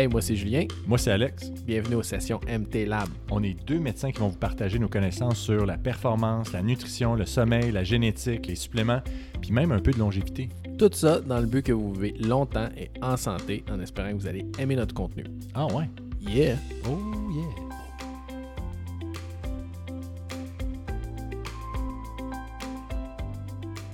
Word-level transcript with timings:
Hey, 0.00 0.08
moi 0.08 0.22
c'est 0.22 0.34
Julien. 0.34 0.64
Moi, 0.86 0.96
c'est 0.96 1.10
Alex. 1.10 1.50
Bienvenue 1.50 1.96
aux 1.96 2.02
sessions 2.02 2.40
MT 2.48 2.86
Lab. 2.86 3.10
On 3.30 3.42
est 3.42 3.52
deux 3.52 3.78
médecins 3.78 4.10
qui 4.10 4.18
vont 4.18 4.28
vous 4.28 4.38
partager 4.38 4.78
nos 4.78 4.88
connaissances 4.88 5.36
sur 5.36 5.66
la 5.66 5.76
performance, 5.76 6.54
la 6.54 6.62
nutrition, 6.62 7.14
le 7.14 7.26
sommeil, 7.26 7.70
la 7.70 7.84
génétique, 7.84 8.46
les 8.46 8.54
suppléments, 8.54 9.02
puis 9.42 9.52
même 9.52 9.72
un 9.72 9.78
peu 9.78 9.90
de 9.90 9.98
longévité. 9.98 10.48
Tout 10.78 10.88
ça 10.94 11.20
dans 11.20 11.38
le 11.38 11.44
but 11.44 11.66
que 11.66 11.72
vous 11.72 11.92
vivez 11.92 12.14
longtemps 12.18 12.70
et 12.78 12.90
en 13.02 13.18
santé, 13.18 13.62
en 13.70 13.78
espérant 13.78 14.12
que 14.12 14.14
vous 14.14 14.26
allez 14.26 14.46
aimer 14.58 14.74
notre 14.74 14.94
contenu. 14.94 15.24
Ah 15.52 15.66
ouais? 15.66 15.90
Yeah! 16.22 16.56
Oh 16.88 16.96
yeah! 17.34 17.44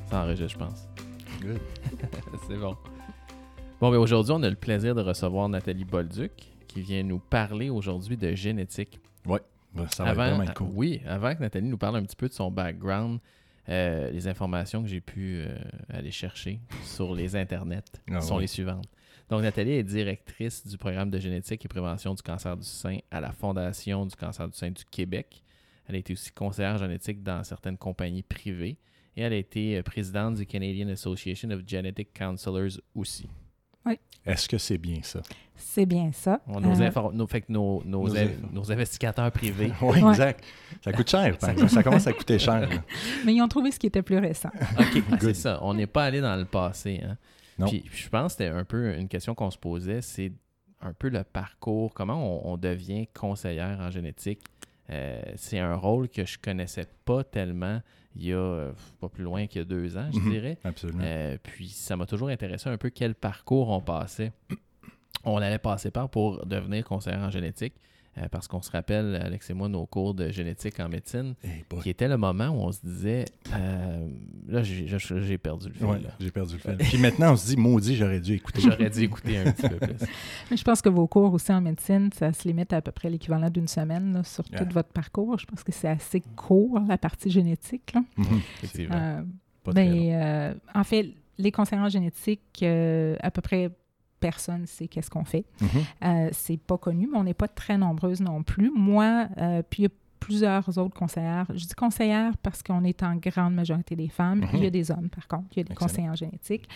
Ça 0.08 0.22
enregistre, 0.22 0.52
je 0.52 0.56
pense. 0.56 0.88
Good. 1.42 1.60
C'est 2.48 2.58
bon. 2.58 2.76
Bon, 3.78 3.90
mais 3.90 3.98
aujourd'hui, 3.98 4.32
on 4.32 4.42
a 4.42 4.48
le 4.48 4.56
plaisir 4.56 4.94
de 4.94 5.02
recevoir 5.02 5.50
Nathalie 5.50 5.84
Bolduc 5.84 6.32
qui 6.66 6.80
vient 6.80 7.02
nous 7.02 7.18
parler 7.18 7.68
aujourd'hui 7.68 8.16
de 8.16 8.34
génétique. 8.34 8.98
Ouais, 9.26 9.40
bah, 9.74 9.86
ça 9.90 10.04
va 10.04 10.10
être 10.10 10.16
vraiment 10.16 10.42
être 10.44 10.54
cool. 10.54 10.70
Oui, 10.72 11.02
avant 11.06 11.34
que 11.34 11.40
Nathalie 11.40 11.68
nous 11.68 11.76
parle 11.76 11.96
un 11.96 12.02
petit 12.02 12.16
peu 12.16 12.26
de 12.26 12.32
son 12.32 12.50
background, 12.50 13.20
euh, 13.68 14.10
les 14.10 14.28
informations 14.28 14.82
que 14.82 14.88
j'ai 14.88 15.02
pu 15.02 15.40
euh, 15.40 15.58
aller 15.90 16.10
chercher 16.10 16.58
sur 16.84 17.14
les 17.14 17.36
internets 17.36 17.82
Ah 18.10 18.22
sont 18.22 18.38
les 18.38 18.46
suivantes. 18.46 18.88
Donc, 19.28 19.42
Nathalie 19.42 19.72
est 19.72 19.82
directrice 19.82 20.66
du 20.66 20.78
programme 20.78 21.10
de 21.10 21.18
génétique 21.18 21.62
et 21.62 21.68
prévention 21.68 22.14
du 22.14 22.22
cancer 22.22 22.56
du 22.56 22.66
sein 22.66 22.98
à 23.10 23.20
la 23.20 23.32
Fondation 23.32 24.06
du 24.06 24.16
cancer 24.16 24.48
du 24.48 24.56
sein 24.56 24.70
du 24.70 24.84
Québec. 24.90 25.42
Elle 25.86 25.96
a 25.96 25.98
été 25.98 26.14
aussi 26.14 26.32
conseillère 26.32 26.78
génétique 26.78 27.22
dans 27.22 27.44
certaines 27.44 27.76
compagnies 27.76 28.22
privées 28.22 28.78
et 29.16 29.20
elle 29.20 29.34
a 29.34 29.36
été 29.36 29.76
euh, 29.76 29.82
présidente 29.82 30.36
du 30.36 30.46
Canadian 30.46 30.88
Association 30.88 31.50
of 31.50 31.60
Genetic 31.66 32.14
Counselors 32.14 32.80
aussi. 32.94 33.28
Est-ce 34.24 34.48
que 34.48 34.58
c'est 34.58 34.78
bien 34.78 34.98
ça? 35.02 35.22
C'est 35.54 35.86
bien 35.86 36.10
ça. 36.12 36.40
Nos, 36.46 36.58
Euh, 36.80 36.90
nos- 37.12 37.26
fait 37.26 37.42
que 37.42 37.52
nos, 37.52 37.82
nos, 37.84 38.70
investigateurs 38.72 39.30
privés. 39.30 39.72
oui, 39.82 40.02
Ouais. 40.02 40.10
exact. 40.10 40.44
Ça 40.82 40.92
coûte 40.92 41.08
cher, 41.08 41.38
par. 41.38 41.56
Ça 41.70 41.82
commence 41.82 42.06
à 42.06 42.12
coûter 42.12 42.38
cher. 42.38 42.60
là. 42.60 42.76
mais 43.24 43.34
ils 43.34 43.42
ont 43.42 43.48
trouvé 43.48 43.70
ce 43.70 43.78
qui 43.78 43.86
était 43.86 44.02
plus 44.02 44.18
récent. 44.18 44.50
OK, 44.54 44.60
ah, 44.78 44.84
c'est 44.92 45.18
Good. 45.18 45.34
ça. 45.34 45.58
On 45.62 45.74
n'est 45.74 45.86
pas 45.86 46.04
allé 46.04 46.20
dans 46.20 46.36
le 46.36 46.44
passé. 46.44 47.00
Hein. 47.04 47.16
Non. 47.58 47.68
Puis, 47.68 47.80
puis 47.80 48.02
je 48.02 48.08
pense 48.08 48.34
que 48.36 48.44
c'était 48.44 48.54
un 48.54 48.64
peu 48.64 48.94
une 48.98 49.08
question 49.08 49.34
qu'on 49.34 49.50
se 49.50 49.58
posait, 49.58 50.02
c'est 50.02 50.32
un 50.82 50.92
peu 50.92 51.08
le 51.08 51.24
parcours, 51.24 51.94
comment 51.94 52.46
on, 52.46 52.52
on 52.52 52.56
devient 52.58 53.06
conseillère 53.14 53.78
en 53.80 53.90
génétique. 53.90 54.40
Euh, 54.90 55.20
c'est 55.36 55.58
un 55.58 55.74
rôle 55.74 56.08
que 56.08 56.24
je 56.26 56.38
connaissais 56.38 56.86
pas 57.04 57.24
tellement 57.24 57.80
il 58.18 58.26
y 58.26 58.32
a 58.32 58.36
euh, 58.36 58.72
pas 59.00 59.08
plus 59.08 59.24
loin 59.24 59.46
qu'il 59.46 59.60
y 59.60 59.62
a 59.62 59.64
deux 59.64 59.96
ans, 59.96 60.08
je 60.12 60.18
Mhm. 60.18 60.30
dirais. 60.30 60.58
Absolument. 60.64 61.02
Euh, 61.04 61.36
puis 61.42 61.68
ça 61.68 61.96
m'a 61.96 62.06
toujours 62.06 62.28
intéressé 62.28 62.68
un 62.68 62.76
peu 62.78 62.90
quel 62.90 63.14
parcours 63.14 63.68
on 63.70 63.80
passait. 63.80 64.32
On 65.24 65.38
allait 65.38 65.58
passer 65.58 65.90
par 65.90 66.08
pour 66.08 66.46
devenir 66.46 66.84
conseillère 66.84 67.20
en 67.20 67.30
génétique. 67.30 67.74
Euh, 68.18 68.28
parce 68.30 68.48
qu'on 68.48 68.62
se 68.62 68.70
rappelle, 68.70 69.14
Alex 69.16 69.50
et 69.50 69.54
moi, 69.54 69.68
nos 69.68 69.84
cours 69.86 70.14
de 70.14 70.30
génétique 70.30 70.80
en 70.80 70.88
médecine, 70.88 71.34
Hey 71.44 71.64
boy. 71.68 71.80
qui 71.82 71.90
était 71.90 72.08
le 72.08 72.16
moment 72.16 72.48
où 72.48 72.62
on 72.62 72.72
se 72.72 72.80
disait 72.84 73.24
euh, 73.52 74.08
là 74.48 74.62
j'ai 74.62 75.38
perdu 75.38 75.68
le 75.68 75.74
fil 75.74 75.86
Ouais, 75.86 76.00
j'ai 76.20 76.30
perdu 76.30 76.54
le 76.54 76.58
fil. 76.60 76.76
Puis 76.78 76.98
maintenant, 76.98 77.32
on 77.32 77.36
se 77.36 77.46
dit, 77.48 77.56
maudit, 77.56 77.96
j'aurais 77.96 78.20
dû 78.20 78.34
écouter. 78.34 78.60
j'aurais 78.62 78.90
dû 78.90 79.02
écouter 79.02 79.38
un 79.38 79.52
petit 79.52 79.68
peu 79.68 79.76
plus 79.76 80.06
Mais 80.50 80.56
je 80.56 80.64
pense 80.64 80.80
que 80.80 80.88
vos 80.88 81.06
cours 81.06 81.32
aussi 81.34 81.52
en 81.52 81.60
médecine, 81.60 82.10
ça 82.14 82.32
se 82.32 82.46
limite 82.48 82.72
à, 82.72 82.76
à 82.76 82.80
peu 82.82 82.92
près 82.92 83.10
l'équivalent 83.10 83.50
d'une 83.50 83.68
semaine 83.68 84.12
là, 84.14 84.24
sur 84.24 84.44
Yeah. 84.50 84.64
tout 84.64 84.72
votre 84.72 84.90
parcours. 84.90 85.38
Je 85.38 85.44
pense 85.46 85.62
que 85.64 85.72
c'est 85.72 85.88
assez 85.88 86.22
court, 86.36 86.80
la 86.88 86.96
partie 86.98 87.30
génétique. 87.30 87.92
là. 87.94 88.02
Mhm. 88.16 88.40
effectivement 88.62 88.96
Euh, 88.96 89.22
Pas 89.64 89.72
très 89.72 89.84
long. 89.84 89.90
ben, 89.92 90.12
euh, 90.12 90.54
en 90.74 90.84
fait, 90.84 91.10
les 91.38 91.50
conseillers 91.50 91.82
en 91.82 91.88
génétique, 91.88 92.40
euh, 92.62 93.16
à 93.20 93.30
peu 93.30 93.42
près 93.42 93.70
personne 94.30 94.66
sait 94.66 94.88
qu'est-ce 94.88 95.10
qu'on 95.10 95.24
fait. 95.24 95.44
Mhm. 95.60 95.68
Euh, 96.04 96.28
c'est 96.32 96.56
pas 96.56 96.78
connu, 96.78 97.08
mais 97.10 97.18
on 97.18 97.22
n'est 97.24 97.34
pas 97.44 97.46
très 97.48 97.78
nombreuses 97.78 98.20
non 98.20 98.42
plus. 98.42 98.72
Moi, 98.74 99.28
euh, 99.38 99.62
puis 99.68 99.82
il 99.82 99.86
y 99.86 99.86
a 99.86 99.94
plusieurs 100.18 100.66
autres 100.78 100.98
conseillères. 100.98 101.46
Je 101.54 101.64
dis 101.64 101.74
conseillères 101.74 102.36
parce 102.38 102.60
qu'on 102.62 102.82
est 102.82 103.02
en 103.04 103.14
grande 103.16 103.54
majorité 103.54 103.94
des 103.94 104.08
femmes. 104.08 104.40
Mhm. 104.40 104.48
Il 104.54 104.64
y 104.64 104.66
a 104.66 104.70
des 104.70 104.90
hommes, 104.90 105.08
par 105.08 105.28
contre. 105.28 105.44
Il 105.52 105.58
y 105.58 105.60
a 105.60 105.64
des 105.64 105.72
Excellent. 105.72 105.88
conseillers 105.88 106.10
en 106.10 106.14
génétique. 106.16 106.68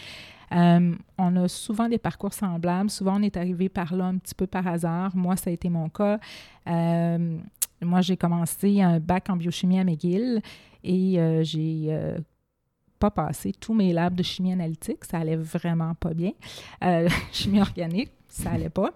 Euh, 0.52 0.94
on 1.18 1.36
a 1.36 1.48
souvent 1.48 1.88
des 1.88 1.98
parcours 1.98 2.32
semblables. 2.34 2.90
Souvent, 2.90 3.18
on 3.18 3.22
est 3.22 3.36
arrivé 3.36 3.68
par 3.68 3.94
là 3.96 4.04
un 4.06 4.18
petit 4.18 4.34
peu 4.36 4.46
par 4.46 4.66
hasard. 4.68 5.16
Moi, 5.16 5.36
ça 5.36 5.50
a 5.50 5.52
été 5.52 5.68
mon 5.68 5.88
cas. 5.88 6.20
Euh, 6.68 7.38
moi, 7.82 8.00
j'ai 8.00 8.16
commencé 8.16 8.80
un 8.82 9.00
bac 9.00 9.28
en 9.28 9.36
biochimie 9.36 9.80
à 9.80 9.84
McGill 9.84 10.40
et 10.84 11.18
euh, 11.18 11.42
j'ai 11.42 11.96
pas 13.00 13.10
passé 13.10 13.52
tous 13.58 13.74
mes 13.74 13.92
labs 13.92 14.14
de 14.14 14.22
chimie 14.22 14.52
analytique. 14.52 15.04
Ça 15.04 15.18
allait 15.18 15.36
vraiment 15.36 15.94
pas 15.94 16.14
bien. 16.14 16.32
Euh, 16.84 17.08
chimie 17.32 17.60
organique, 17.60 18.12
ça 18.28 18.52
allait 18.52 18.70
pas. 18.70 18.90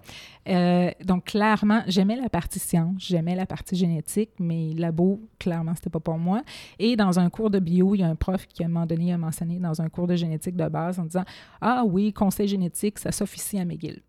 Euh, 0.47 0.91
donc, 1.05 1.25
clairement, 1.25 1.83
j'aimais 1.89 2.15
la 2.17 2.29
partie 2.29 2.59
science, 2.61 2.95
j'aimais 2.99 3.35
la 3.35 3.47
partie 3.47 3.75
génétique, 3.75 4.31
mais 4.39 4.73
labo, 4.75 5.21
clairement, 5.41 5.75
c'était 5.75 5.91
pas 5.91 5.99
pour 6.01 6.19
moi. 6.19 6.43
Et 6.79 6.95
dans 6.97 7.19
un 7.19 7.31
cours 7.31 7.51
de 7.51 7.59
bio, 7.59 7.95
il 7.95 7.99
y 7.99 8.03
a 8.05 8.09
un 8.09 8.15
prof 8.15 8.47
qui, 8.47 8.63
à 8.63 8.67
un 8.67 8.69
moment 8.69 8.87
donné, 8.87 9.13
a 9.13 9.19
mentionné 9.19 9.59
dans 9.59 9.81
un 9.81 9.89
cours 9.89 10.07
de 10.07 10.15
génétique 10.17 10.55
de 10.55 10.69
base 10.69 10.99
en 11.01 11.05
disant 11.05 11.25
Ah 11.61 11.83
oui, 11.85 12.13
conseil 12.13 12.47
génétique, 12.47 12.99
ça 12.99 13.11
s'officie 13.11 13.59
à 13.59 13.65
McGill. 13.65 14.03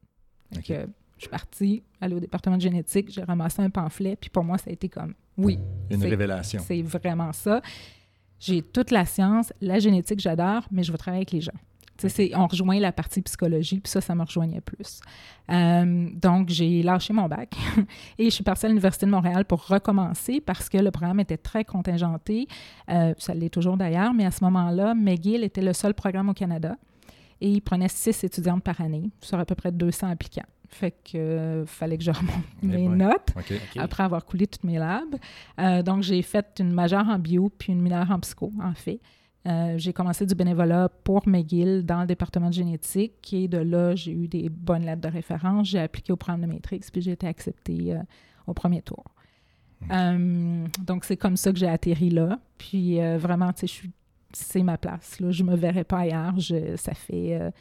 Donc, 0.52 0.64
Ok. 0.66 0.70
euh, 0.72 0.86
je 1.18 1.22
suis 1.22 1.30
partie, 1.30 1.84
aller 2.02 2.14
au 2.14 2.20
département 2.20 2.58
de 2.58 2.62
génétique, 2.62 3.10
j'ai 3.10 3.24
ramassé 3.24 3.62
un 3.62 3.70
pamphlet, 3.70 4.18
puis 4.18 4.30
pour 4.30 4.44
moi, 4.44 4.58
ça 4.58 4.70
a 4.70 4.74
été 4.74 4.90
comme 4.90 5.14
Oui, 5.38 5.58
Une 5.90 6.04
révélation. 6.04 6.62
c'est 6.68 6.82
vraiment 6.82 7.32
ça. 7.32 7.62
J'ai 8.40 8.62
toute 8.62 8.92
la 8.92 9.06
science, 9.06 9.52
la 9.62 9.80
génétique, 9.80 10.20
j'adore, 10.20 10.64
mais 10.72 10.84
je 10.84 10.92
veux 10.92 10.98
travailler 10.98 11.20
avec 11.22 11.32
les 11.32 11.42
gens. 11.42 11.54
C'est- 11.98 12.36
on 12.36 12.46
rejoint 12.48 12.78
la 12.82 12.92
partie 12.92 13.22
psychologie, 13.22 13.80
puis 13.80 13.90
ça, 13.90 14.02
ça 14.02 14.14
me 14.16 14.24
rejoignait 14.24 14.60
plus. 14.60 15.00
Euh, 15.50 16.10
donc, 16.14 16.50
j'ai 16.50 16.84
lâché 16.84 17.14
mon 17.14 17.30
bac 17.30 17.56
et 18.18 18.26
je 18.26 18.30
suis 18.32 18.44
partie 18.44 18.66
à 18.66 18.70
l'Université 18.70 19.06
de 19.06 19.12
Montréal 19.12 19.46
pour 19.46 19.66
recommencer 19.66 20.42
parce 20.42 20.68
que 20.68 20.78
le 20.78 20.92
programme 20.92 21.22
était 21.22 21.38
très 21.38 21.64
contingenté. 21.64 22.48
Euh, 22.90 23.14
ça 23.18 23.34
l'est 23.34 23.50
toujours 23.50 23.78
d'ailleurs, 23.78 24.14
mais 24.14 24.26
à 24.26 24.32
ce 24.32 24.44
moment-là, 24.44 24.94
McGill 24.94 25.44
était 25.46 25.62
le 25.62 25.72
seul 25.72 25.94
programme 25.94 26.28
au 26.28 26.34
Canada 26.34 26.76
et 27.40 27.50
il 27.50 27.62
prenait 27.62 27.88
six 27.88 28.22
étudiantes 28.26 28.64
par 28.64 28.82
année 28.82 29.10
sur 29.22 29.40
à 29.40 29.46
peu 29.46 29.56
près 29.56 29.72
200 29.72 30.10
appliquants. 30.10 30.44
Fait 30.70 30.92
que 30.92 31.18
euh, 31.18 31.66
fallait 31.66 31.98
que 31.98 32.04
je 32.04 32.12
remonte 32.12 32.44
Eh 32.64 32.68
mes 32.68 32.88
boy. 32.88 32.98
notes 32.98 33.34
après 33.78 34.04
avoir 34.04 34.26
coulé 34.26 34.48
toutes 34.48 34.64
mes 34.64 34.78
labs. 34.80 35.16
Euh, 35.60 35.84
donc, 35.84 36.02
j'ai 36.04 36.22
fait 36.22 36.58
une 36.60 36.72
majeure 36.72 37.08
en 37.08 37.20
bio 37.20 37.50
puis 37.58 37.74
une 37.74 37.82
mineure 37.82 38.10
en 38.12 38.20
psycho, 38.20 38.52
en 38.62 38.74
fait. 38.74 39.00
Euh, 39.48 39.76
j'ai 39.78 39.94
commencé 39.94 40.26
du 40.26 40.34
bénévolat 40.34 40.90
pour 41.04 41.28
McGill 41.28 41.86
dans 41.86 42.02
le 42.02 42.08
département 42.08 42.48
de 42.50 42.54
génétique 42.56 43.32
et 43.32 43.48
de 43.48 43.60
là, 43.60 43.94
j'ai 43.96 44.12
eu 44.12 44.28
des 44.28 44.50
bonnes 44.50 44.84
lettres 44.86 45.02
de 45.02 45.08
référence. 45.08 45.68
J'ai 45.70 45.80
appliqué 45.80 46.12
au 46.12 46.16
programme 46.16 46.42
de 46.42 46.48
maîtrise 46.48 46.90
puis 46.90 47.02
j'ai 47.02 47.12
été 47.12 47.28
acceptée 47.28 47.94
euh, 47.94 48.00
au 48.48 48.54
premier 48.56 48.82
tour. 48.82 49.04
Euh, 49.92 50.66
donc, 50.86 51.06
c'est 51.06 51.18
comme 51.18 51.38
ça 51.38 51.52
que 51.52 51.60
j'ai 51.60 51.68
atterri 51.68 52.10
là. 52.10 52.40
Puis, 52.58 53.00
euh, 53.00 53.18
vraiment, 53.18 53.52
tu 53.54 53.62
sais, 53.62 53.68
je 53.68 53.72
suis- 53.74 53.92
c'est 54.34 54.64
ma 54.64 54.78
place. 54.78 55.20
Là. 55.20 55.32
Je 55.32 55.44
ne 55.44 55.52
me 55.52 55.56
verrais 55.56 55.84
pas 55.84 56.00
ailleurs. 56.00 56.40
Je- 56.40 56.76
ça 56.76 56.94
fait 56.94 57.40
euh, 57.40 57.52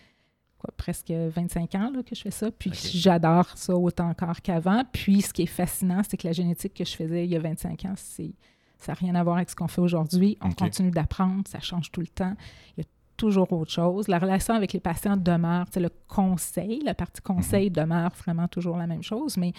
quoi, 0.64 0.72
presque 0.76 1.10
25 1.10 1.75
ans 1.75 1.91
là, 1.94 2.02
que 2.02 2.14
je 2.14 2.22
fais 2.22 2.30
ça. 2.30 2.50
Puis, 2.50 2.70
j'adore 2.98 3.47
ça 3.56 3.75
autant 3.76 4.08
encore 4.08 4.41
qu'avant. 4.42 4.82
Puis, 4.92 5.22
ce 5.22 5.32
qui 5.32 5.42
est 5.42 5.47
fascinant, 5.47 6.00
c'est 6.08 6.16
que 6.16 6.26
la 6.26 6.32
génétique 6.32 6.75
que 6.75 6.84
je 6.84 6.94
faisais 6.97 7.25
il 7.25 7.30
y 7.30 7.36
a 7.36 7.41
25 7.41 7.84
ans, 7.84 7.94
c'est, 7.97 8.32
ça 8.78 8.92
n'a 8.92 8.97
rien 8.97 9.14
à 9.14 9.22
voir 9.22 9.36
avec 9.36 9.50
ce 9.50 9.56
qu'on 9.56 9.69
fait 9.69 9.80
aujourd'hui. 9.80 10.36
On 10.41 10.48
continue 10.64 10.91
d'apprendre, 10.91 11.42
ça 11.47 11.60
change 11.60 11.91
tout 11.92 12.00
le 12.00 12.06
temps. 12.08 12.34
Il 12.76 12.80
y 12.80 12.86
a 12.86 12.88
toujours 13.16 13.52
autre 13.52 13.70
chose. 13.70 14.08
La 14.08 14.19
relation 14.19 14.54
avec 14.54 14.72
les 14.72 14.80
patients 14.80 15.16
demeure, 15.16 15.66
sais, 15.72 15.80
le 15.80 15.91
conseil, 16.08 16.81
la 16.84 16.94
partie 16.94 17.20
conseil 17.22 17.70
demeure 17.70 18.10
vraiment 18.16 18.48
toujours 18.48 18.76
la 18.76 18.86
même 18.86 19.02
chose, 19.02 19.36
mais 19.36 19.52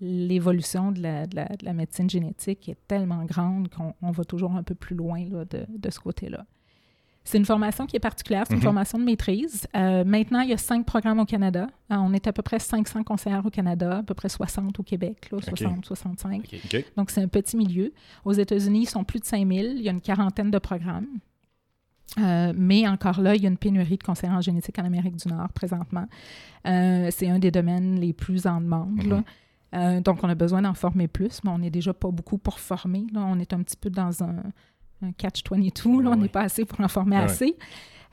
l'évolution 0.00 0.90
de 0.92 1.00
la, 1.00 1.26
de 1.26 1.36
la- 1.36 1.48
de 1.48 1.64
la 1.64 1.72
médecine 1.72 2.10
génétique 2.10 2.68
est 2.68 2.78
tellement 2.88 3.24
grande 3.24 3.68
qu'on 3.68 3.94
on 4.02 4.10
va 4.10 4.24
toujours 4.24 4.52
un 4.56 4.62
peu 4.62 4.74
plus 4.74 4.96
loin 4.96 5.24
là, 5.30 5.44
de, 5.44 5.64
de 5.68 5.90
ce 5.90 6.00
côté-là. 6.00 6.44
C'est 7.24 7.38
une 7.38 7.44
formation 7.44 7.86
qui 7.86 7.94
est 7.96 8.00
particulière, 8.00 8.44
c'est 8.46 8.54
une 8.54 8.58
Mhm. 8.58 8.64
formation 8.64 8.98
de 8.98 9.04
maîtrise. 9.04 9.66
Euh, 9.76 10.02
maintenant, 10.04 10.40
il 10.40 10.50
y 10.50 10.52
a 10.52 10.56
cinq 10.56 10.84
programmes 10.84 11.20
au 11.20 11.24
Canada. 11.24 11.68
Euh, 11.92 11.96
on 11.96 12.12
est 12.12 12.26
à 12.26 12.32
peu 12.32 12.42
près 12.42 12.58
500 12.58 13.04
conseillères 13.04 13.46
au 13.46 13.50
Canada, 13.50 13.98
à 13.98 14.02
peu 14.02 14.14
près 14.14 14.28
60 14.28 14.80
au 14.80 14.82
Québec, 14.82 15.28
là, 15.30 15.38
60, 15.40 15.84
65. 15.86 16.40
OK. 16.52 16.60
OK. 16.74 16.84
Donc, 16.96 17.10
c'est 17.10 17.22
un 17.22 17.28
petit 17.28 17.56
milieu. 17.56 17.92
Aux 18.24 18.32
États-Unis, 18.32 18.82
ils 18.82 18.88
sont 18.88 19.04
plus 19.04 19.20
de 19.20 19.24
5000. 19.24 19.74
Il 19.76 19.82
y 19.82 19.88
a 19.88 19.92
une 19.92 20.00
quarantaine 20.00 20.50
de 20.50 20.58
programmes. 20.58 21.06
Euh, 22.18 22.52
mais 22.56 22.86
encore 22.88 23.20
là, 23.20 23.34
il 23.34 23.42
y 23.42 23.46
a 23.46 23.48
une 23.48 23.56
pénurie 23.56 23.96
de 23.96 24.02
conseillers 24.02 24.32
en 24.32 24.40
génétique 24.42 24.78
en 24.78 24.84
Amérique 24.84 25.16
du 25.16 25.28
Nord 25.28 25.48
présentement. 25.54 26.06
Euh, 26.66 27.08
c'est 27.10 27.30
un 27.30 27.38
des 27.38 27.50
domaines 27.50 27.98
les 27.98 28.12
plus 28.12 28.46
en 28.46 28.60
demande. 28.60 29.02
là. 29.04 29.16
Mhm. 29.16 29.24
Euh, 29.74 30.00
donc, 30.02 30.18
on 30.22 30.28
a 30.28 30.34
besoin 30.34 30.60
d'en 30.60 30.74
former 30.74 31.08
plus, 31.08 31.40
mais 31.44 31.50
on 31.50 31.58
n'est 31.58 31.70
déjà 31.70 31.94
pas 31.94 32.10
beaucoup 32.10 32.36
pour 32.36 32.58
former. 32.58 33.06
là. 33.14 33.20
On 33.26 33.38
est 33.38 33.54
un 33.54 33.62
petit 33.62 33.76
peu 33.78 33.88
dans 33.88 34.22
un, 34.22 34.34
un 35.02 35.12
catch-22. 35.12 36.02
là. 36.02 36.10
Ouais, 36.10 36.16
on 36.16 36.20
n'est 36.20 36.28
pas 36.28 36.42
assez 36.42 36.64
pour 36.64 36.80
en 36.80 36.88
former 36.88 37.16
assez. 37.16 37.56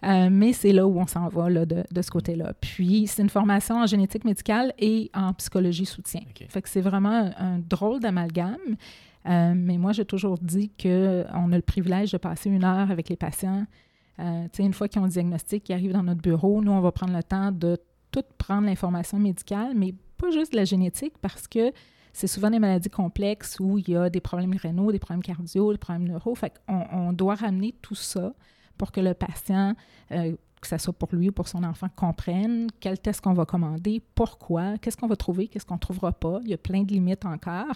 Euh, 0.03 0.30
mais 0.31 0.53
c'est 0.53 0.71
là 0.71 0.88
où 0.88 0.97
on 0.97 1.07
s'en 1.07 1.27
va 1.27 1.50
là, 1.50 1.65
de, 1.65 1.83
de 1.91 2.01
ce 2.01 2.09
côté-là. 2.09 2.53
Puis, 2.62 3.07
c'est 3.07 3.21
une 3.21 3.30
formation 3.30 3.75
en 3.81 3.86
génétique 3.86 4.24
médicale 4.24 4.74
et 4.80 5.12
en 5.13 5.33
psychologie 5.33 5.86
soutien. 5.86 6.21
Fait 6.47 6.62
que 6.62 6.69
c'est 6.69 6.81
vraiment 6.81 7.09
un, 7.09 7.56
un 7.56 7.59
drôle 7.59 8.00
d'amalgame. 8.00 8.77
Euh, 9.27 9.53
mais 9.56 9.77
moi, 9.77 9.91
j'ai 9.91 10.06
toujours 10.06 10.38
dit 10.38 10.71
qu'on 10.81 11.51
a 11.51 11.56
le 11.56 11.62
privilège 11.62 12.12
de 12.12 12.18
passer 12.18 12.50
une 12.50 12.63
heure 12.63 12.89
avec 12.91 13.09
les 13.09 13.18
patients. 13.18 13.65
Euh, 14.19 14.47
une 14.57 14.74
fois 14.74 14.88
qu'ils 14.88 15.01
ont 15.01 15.06
le 15.06 15.12
diagnostic, 15.12 15.69
ils 15.69 15.74
arrivent 15.74 15.94
dans 15.94 16.03
notre 16.03 16.21
bureau, 16.21 16.62
nous, 16.62 16.71
on 16.71 16.81
va 16.81 16.91
prendre 16.91 17.13
le 17.15 17.24
temps 17.24 17.51
de 17.51 17.77
tout 18.12 18.24
prendre 18.38 18.68
l'information 18.68 19.19
médicale, 19.19 19.74
mais 19.75 19.94
pas 20.18 20.31
juste 20.31 20.53
de 20.53 20.57
la 20.57 20.65
génétique 20.65 21.13
parce 21.21 21.47
que 21.47 21.71
c'est 22.13 22.27
souvent 22.27 22.50
des 22.50 22.59
maladies 22.59 22.89
complexes 22.89 23.59
où 23.59 23.77
il 23.77 23.89
y 23.89 23.95
a 23.95 24.09
des 24.09 24.21
problèmes 24.21 24.56
rénaux, 24.56 24.91
des 24.91 25.00
problèmes 25.00 25.23
cardio, 25.23 25.71
des 25.71 25.77
problèmes 25.77 26.07
neuro. 26.07 26.35
Fait 26.35 26.53
qu'on 26.67 26.85
on 26.91 27.13
doit 27.13 27.35
ramener 27.35 27.75
tout 27.81 27.95
ça 27.95 28.33
pour 28.77 28.91
que 28.91 29.01
le 29.01 29.13
patient, 29.13 29.75
euh, 30.11 30.35
que 30.61 30.67
ce 30.67 30.77
soit 30.77 30.94
pour 30.94 31.09
lui 31.13 31.29
ou 31.29 31.31
pour 31.31 31.47
son 31.47 31.63
enfant, 31.63 31.88
comprenne 31.95 32.67
quel 32.79 33.00
test 33.00 33.21
qu'on 33.21 33.33
va 33.33 33.45
commander, 33.45 34.01
pourquoi, 34.15 34.77
qu'est-ce 34.77 34.97
qu'on 34.97 35.07
va 35.07 35.15
trouver, 35.15 35.47
qu'est-ce 35.47 35.65
qu'on 35.65 35.75
ne 35.75 35.79
trouvera 35.79 36.11
pas. 36.11 36.39
Il 36.44 36.50
y 36.50 36.53
a 36.53 36.57
plein 36.57 36.83
de 36.83 36.91
limites 36.91 37.25
encore. 37.25 37.75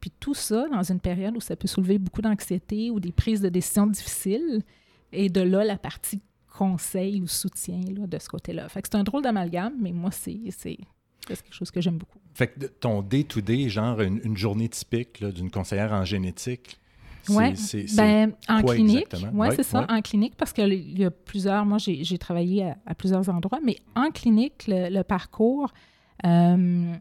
Puis 0.00 0.10
tout 0.18 0.34
ça 0.34 0.66
dans 0.68 0.82
une 0.82 1.00
période 1.00 1.36
où 1.36 1.40
ça 1.40 1.56
peut 1.56 1.68
soulever 1.68 1.98
beaucoup 1.98 2.22
d'anxiété 2.22 2.90
ou 2.90 3.00
des 3.00 3.12
prises 3.12 3.40
de 3.40 3.48
décisions 3.48 3.86
difficiles. 3.86 4.62
Et 5.12 5.28
de 5.28 5.40
là, 5.40 5.64
la 5.64 5.76
partie 5.76 6.20
conseil 6.56 7.20
ou 7.20 7.26
soutien 7.26 7.80
de 7.80 8.18
ce 8.18 8.28
côté-là. 8.28 8.68
Fait 8.68 8.82
que 8.82 8.88
c'est 8.90 8.96
un 8.96 9.04
drôle 9.04 9.22
d'amalgame, 9.22 9.74
mais 9.80 9.92
moi, 9.92 10.10
c'est 10.10 10.38
quelque 11.26 11.54
chose 11.54 11.70
que 11.70 11.80
j'aime 11.80 11.98
beaucoup. 11.98 12.18
Fait 12.34 12.48
que 12.48 12.66
ton 12.66 13.02
day-to-day, 13.02 13.68
genre 13.68 14.00
une, 14.00 14.36
journée 14.36 14.68
typique 14.68 15.24
d'une 15.24 15.50
conseillère 15.50 15.92
en 15.92 16.04
génétique, 16.04 16.80
oui, 17.28 17.54
ben, 17.96 18.32
en 18.48 18.62
clinique. 18.62 19.14
Oui, 19.32 19.48
c'est 19.54 19.62
ça, 19.62 19.86
en 19.88 20.00
clinique, 20.00 20.34
parce 20.36 20.52
qu'il 20.52 20.98
y 20.98 21.04
a 21.04 21.10
plusieurs. 21.10 21.64
Moi, 21.66 21.78
j'ai 21.78 22.18
travaillé 22.18 22.72
à, 22.86 22.94
plusieurs 22.94 23.28
endroits, 23.28 23.60
mais 23.64 23.76
en 23.94 24.10
clinique, 24.10 24.64
le, 24.66 25.02
parcours. 25.02 25.70
Euh, 26.24 26.94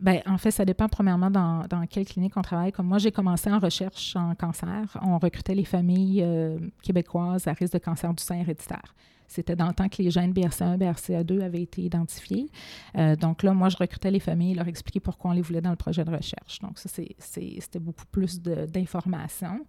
ben, 0.00 0.22
en 0.26 0.38
fait, 0.38 0.52
ça 0.52 0.64
dépend 0.64 0.88
premièrement 0.88 1.30
dans, 1.30 1.66
dans, 1.68 1.84
quelle 1.86 2.04
clinique 2.04 2.36
on 2.36 2.42
travaille. 2.42 2.70
Comme 2.70 2.86
moi, 2.86 2.98
j'ai 2.98 3.10
commencé 3.10 3.50
en 3.50 3.58
recherche 3.58 4.14
en 4.14 4.34
cancer. 4.34 4.96
On 5.02 5.18
recrutait 5.18 5.56
les 5.56 5.64
familles 5.64 6.22
euh, 6.22 6.58
québécoises 6.82 7.48
à 7.48 7.52
risque 7.52 7.72
de 7.72 7.78
cancer 7.78 8.14
du 8.14 8.22
sein 8.22 8.36
héréditaire. 8.36 8.94
C'était 9.28 9.54
dans 9.54 9.68
le 9.68 9.74
temps 9.74 9.88
que 9.88 10.02
les 10.02 10.10
gènes 10.10 10.32
BRCA1, 10.32 10.78
BRCA2 10.78 11.42
avaient 11.42 11.62
été 11.62 11.82
identifiés. 11.82 12.50
Euh, 12.96 13.14
donc 13.14 13.42
là, 13.42 13.52
moi, 13.52 13.68
je 13.68 13.76
recrutais 13.76 14.10
les 14.10 14.20
familles, 14.20 14.54
leur 14.54 14.66
expliquais 14.66 15.00
pourquoi 15.00 15.30
on 15.30 15.34
les 15.34 15.42
voulait 15.42 15.60
dans 15.60 15.70
le 15.70 15.76
projet 15.76 16.04
de 16.04 16.10
recherche. 16.10 16.58
Donc 16.60 16.78
ça, 16.78 16.88
c'était 16.88 17.78
beaucoup 17.78 18.06
plus 18.10 18.40
d'informations. 18.40 19.64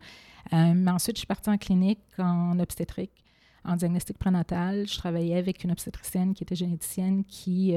Euh, 0.53 0.73
mais 0.73 0.91
ensuite, 0.91 1.17
je 1.17 1.19
suis 1.19 1.27
partie 1.27 1.50
en 1.50 1.57
clinique 1.57 2.00
en 2.17 2.57
obstétrique 2.59 3.23
en 3.65 3.75
diagnostic 3.75 4.17
prénatal. 4.17 4.88
Je 4.88 4.97
travaillais 4.97 5.35
avec 5.35 5.65
une 5.65 5.71
obstétricienne 5.71 6.33
qui 6.33 6.44
était 6.44 6.55
généticienne 6.55 7.25
qui 7.25 7.75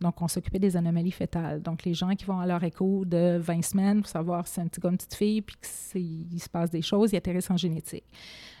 donc, 0.00 0.22
on 0.22 0.28
s'occupait 0.28 0.58
des 0.58 0.76
anomalies 0.76 1.10
fétales. 1.10 1.60
Donc, 1.60 1.84
les 1.84 1.94
gens 1.94 2.10
qui 2.10 2.24
vont 2.24 2.38
à 2.38 2.46
leur 2.46 2.62
écho 2.62 3.04
de 3.04 3.38
20 3.38 3.62
semaines 3.62 4.00
pour 4.00 4.08
savoir 4.08 4.46
si 4.46 4.54
c'est 4.54 4.60
un 4.60 4.68
petit 4.68 4.80
gars, 4.80 4.90
une 4.90 4.96
petite 4.96 5.14
fille, 5.14 5.42
puis 5.42 5.56
qu'il 5.56 6.40
se 6.40 6.48
passe 6.48 6.70
des 6.70 6.82
choses, 6.82 7.12
ils 7.12 7.16
atterrissent 7.16 7.50
en 7.50 7.56
génétique. 7.56 8.04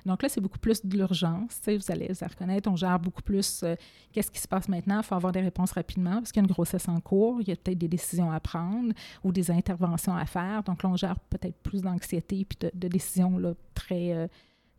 Donc 0.04 0.22
là, 0.22 0.28
c'est 0.28 0.40
beaucoup 0.40 0.58
plus 0.58 0.84
de 0.84 0.96
l'urgence. 0.96 1.60
Vous 1.66 1.92
allez 1.92 2.08
vous 2.08 2.26
reconnaître, 2.26 2.70
on 2.70 2.76
gère 2.76 2.98
beaucoup 2.98 3.22
plus 3.22 3.62
euh, 3.62 3.76
qu'est-ce 4.12 4.30
qui 4.30 4.40
se 4.40 4.48
passe 4.48 4.68
maintenant? 4.68 5.00
Il 5.00 5.04
faut 5.04 5.14
avoir 5.14 5.32
des 5.32 5.42
réponses 5.42 5.72
rapidement 5.72 6.16
parce 6.16 6.32
qu'il 6.32 6.40
y 6.40 6.44
a 6.44 6.46
une 6.48 6.52
grossesse 6.52 6.88
en 6.88 7.00
cours, 7.00 7.40
il 7.40 7.48
y 7.48 7.52
a 7.52 7.56
peut-être 7.56 7.78
des 7.78 7.88
décisions 7.88 8.32
à 8.32 8.40
prendre 8.40 8.92
ou 9.22 9.32
des 9.32 9.50
interventions 9.50 10.16
à 10.16 10.24
faire. 10.24 10.62
Donc 10.62 10.82
là, 10.82 10.88
on 10.88 10.96
gère 10.96 11.18
peut-être 11.20 11.58
plus 11.62 11.82
d'anxiété 11.82 12.40
et 12.40 12.70
de, 12.74 12.88
décisions 12.88 13.38
là, 13.38 13.52
très, 13.74 14.12
euh, 14.14 14.28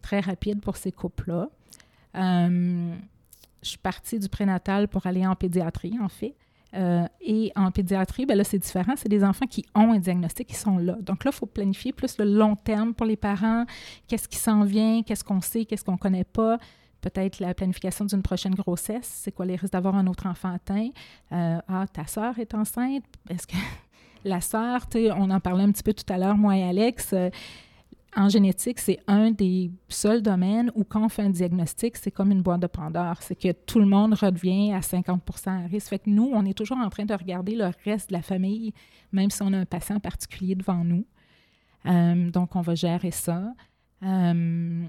très 0.01 0.19
rapides 0.19 0.61
pour 0.61 0.77
ces 0.77 0.91
couples-là. 0.91 1.49
Euh, 2.15 2.95
je 3.61 3.69
suis 3.69 3.77
partie 3.77 4.19
du 4.19 4.29
prénatal 4.29 4.87
pour 4.87 5.05
aller 5.05 5.27
en 5.27 5.35
pédiatrie, 5.35 5.97
en 6.01 6.09
fait. 6.09 6.35
Euh, 6.75 7.07
et 7.21 7.51
en 7.55 7.71
pédiatrie, 7.71 8.25
ben 8.25 8.37
là, 8.37 8.43
c'est 8.43 8.59
différent. 8.59 8.93
C'est 8.95 9.09
des 9.09 9.23
enfants 9.23 9.47
qui 9.47 9.65
ont 9.75 9.93
un 9.93 9.99
diagnostic, 9.99 10.47
qui 10.47 10.55
sont 10.55 10.77
là. 10.77 10.97
Donc 11.01 11.23
là, 11.23 11.31
il 11.33 11.37
faut 11.37 11.45
planifier 11.45 11.93
plus 11.93 12.17
le 12.17 12.25
long 12.25 12.55
terme 12.55 12.93
pour 12.93 13.05
les 13.05 13.17
parents. 13.17 13.65
Qu'est-ce 14.07 14.27
qui 14.27 14.37
s'en 14.37 14.63
vient? 14.63 15.01
Qu'est-ce 15.03 15.23
qu'on 15.23 15.41
sait? 15.41 15.65
Qu'est-ce 15.65 15.83
qu'on 15.83 15.93
ne 15.93 15.97
connaît 15.97 16.23
pas? 16.23 16.57
Peut-être 17.01 17.39
la 17.39 17.53
planification 17.53 18.05
d'une 18.05 18.21
prochaine 18.21 18.55
grossesse. 18.55 19.07
C'est 19.07 19.31
quoi 19.31 19.45
les 19.45 19.55
risques 19.55 19.73
d'avoir 19.73 19.95
un 19.95 20.05
autre 20.07 20.27
enfant 20.27 20.53
atteint? 20.53 20.89
Euh, 21.31 21.59
ah, 21.67 21.85
ta 21.91 22.05
sœur 22.05 22.37
est 22.39 22.53
enceinte? 22.53 23.03
Est-ce 23.29 23.47
que 23.47 23.55
la 24.23 24.41
sœur, 24.41 24.85
on 24.95 25.31
en 25.31 25.39
parlait 25.39 25.63
un 25.63 25.71
petit 25.71 25.83
peu 25.83 25.93
tout 25.93 26.11
à 26.11 26.17
l'heure, 26.17 26.37
moi 26.37 26.57
et 26.57 26.63
Alex, 26.63 27.11
euh, 27.13 27.29
en 28.15 28.27
génétique, 28.27 28.79
c'est 28.79 28.99
un 29.07 29.31
des 29.31 29.71
seuls 29.87 30.21
domaines 30.21 30.71
où 30.73 30.83
quand 30.83 31.05
on 31.05 31.09
fait 31.09 31.21
un 31.21 31.29
diagnostic, 31.29 31.95
c'est 31.95 32.11
comme 32.11 32.31
une 32.31 32.41
boîte 32.41 32.61
de 32.61 32.67
Pandore. 32.67 33.21
C'est 33.21 33.35
que 33.35 33.51
tout 33.51 33.79
le 33.79 33.85
monde 33.85 34.13
revient 34.15 34.73
à 34.73 34.79
50% 34.79 35.65
à 35.65 35.67
risque. 35.67 35.89
Fait 35.89 35.99
que 35.99 36.09
nous, 36.09 36.29
on 36.33 36.43
est 36.45 36.57
toujours 36.57 36.77
en 36.77 36.89
train 36.89 37.05
de 37.05 37.13
regarder 37.13 37.55
le 37.55 37.71
reste 37.85 38.09
de 38.09 38.13
la 38.15 38.21
famille, 38.21 38.73
même 39.11 39.29
si 39.29 39.41
on 39.43 39.53
a 39.53 39.57
un 39.57 39.65
patient 39.65 39.99
particulier 39.99 40.55
devant 40.55 40.83
nous. 40.83 41.05
Euh, 41.85 42.31
donc, 42.31 42.55
on 42.55 42.61
va 42.61 42.75
gérer 42.75 43.11
ça. 43.11 43.53
Euh, 44.03 44.85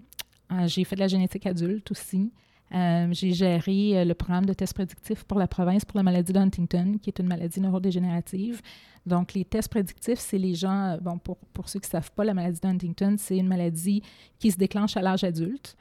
j'ai 0.67 0.85
fait 0.85 0.97
de 0.97 1.01
la 1.01 1.09
génétique 1.09 1.47
adulte 1.47 1.91
aussi. 1.91 2.33
Euh, 2.73 3.09
j'ai 3.11 3.33
géré 3.33 3.99
euh, 3.99 4.05
le 4.05 4.15
programme 4.15 4.47
de 4.47 4.53
tests 4.53 4.75
prédictifs 4.75 5.25
pour 5.25 5.39
la 5.39 5.49
province 5.49 5.85
pour 5.85 5.97
la 5.97 6.03
maladie 6.03 6.33
d'Huntington, 6.33 6.99
qui 7.03 7.11
est 7.11 7.19
une 7.19 7.27
maladie 7.27 7.61
neurodégénérative. 7.61 8.61
Donc, 9.07 9.35
les 9.35 9.45
tests 9.45 9.69
prédictifs, 9.69 10.21
c'est 10.21 10.39
les 10.39 10.55
gens, 10.55 10.93
euh, 10.93 10.97
bon, 10.99 11.19
pour, 11.19 11.39
pour 11.53 11.69
ceux 11.69 11.81
qui 11.81 11.89
ne 11.89 11.91
savent 11.91 12.13
pas, 12.13 12.25
la 12.25 12.35
maladie 12.35 12.61
d'Huntington, 12.61 13.17
c'est 13.19 13.39
une 13.39 13.49
maladie 13.49 14.03
qui 14.39 14.53
se 14.53 14.57
déclenche 14.57 14.97
à 14.97 15.03
l'âge 15.03 15.25
adulte. 15.25 15.77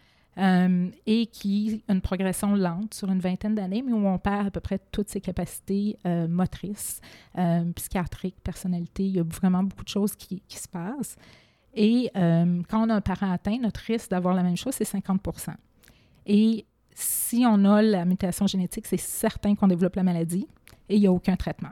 et 1.06 1.26
qui 1.26 1.84
a 1.90 1.92
une 1.92 2.00
progression 2.00 2.56
lente 2.56 2.94
sur 2.94 3.12
une 3.12 3.20
vingtaine 3.20 3.56
d'années, 3.56 3.82
mais 3.82 3.92
où 3.92 4.08
on 4.08 4.18
perd 4.18 4.48
à 4.48 4.52
peu 4.52 4.62
près 4.62 4.80
toutes 4.90 5.10
ses 5.10 5.20
capacités 5.20 5.98
motrices, 6.30 7.02
psychiatriques, 7.76 8.38
personnalité. 8.42 9.04
Il 9.04 9.16
y 9.18 9.20
a 9.20 9.24
vraiment 9.24 9.64
beaucoup 9.64 9.84
de 9.84 9.90
choses 9.90 10.16
qui, 10.16 10.42
qui 10.48 10.58
se 10.58 10.70
passent. 10.70 11.18
Et 11.74 12.10
quand 12.14 12.86
on 12.86 12.90
a 12.90 12.96
un 12.96 13.02
parent 13.02 13.34
atteint, 13.34 13.58
notre 13.58 13.82
risque 13.82 14.12
d'avoir 14.12 14.34
la 14.34 14.44
même 14.44 14.56
chose, 14.56 14.76
c'est 14.76 14.86
50 14.86 15.20
Et 16.26 16.66
si 17.02 17.44
on 17.48 17.66
a 17.66 17.82
la 17.82 18.06
mutation 18.06 18.48
génétique, 18.48 18.88
c'est 18.88 18.98
certain 18.98 19.56
qu'on 19.56 19.68
développe 19.68 19.96
la 19.96 20.04
maladie 20.04 20.48
et 20.88 20.96
il 20.96 21.02
n'y 21.02 21.08
a 21.08 21.12
aucun 21.12 21.36
traitement 21.36 21.72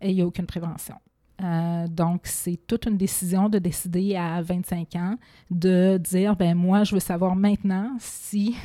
et 0.00 0.10
il 0.10 0.16
n'y 0.16 0.22
a 0.22 0.26
aucune 0.26 0.46
prévention. 0.46 0.96
Euh, 1.42 1.86
donc, 1.88 2.22
c'est 2.24 2.58
toute 2.66 2.86
une 2.86 2.96
décision 2.96 3.48
de 3.48 3.58
décider 3.58 4.16
à 4.16 4.40
25 4.40 4.96
ans 4.96 5.16
de 5.50 5.98
dire, 5.98 6.34
ben 6.36 6.54
moi, 6.54 6.84
je 6.84 6.94
veux 6.94 7.00
savoir 7.00 7.36
maintenant 7.36 7.94
si 7.98 8.56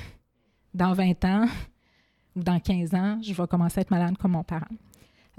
dans 0.73 0.93
20 0.93 1.25
ans 1.25 1.45
ou 2.35 2.43
dans 2.43 2.59
15 2.59 2.93
ans, 2.93 3.19
je 3.21 3.33
vais 3.33 3.47
commencer 3.47 3.79
à 3.79 3.81
être 3.81 3.91
malade 3.91 4.17
comme 4.17 4.31
mon 4.31 4.43
parent. 4.43 4.67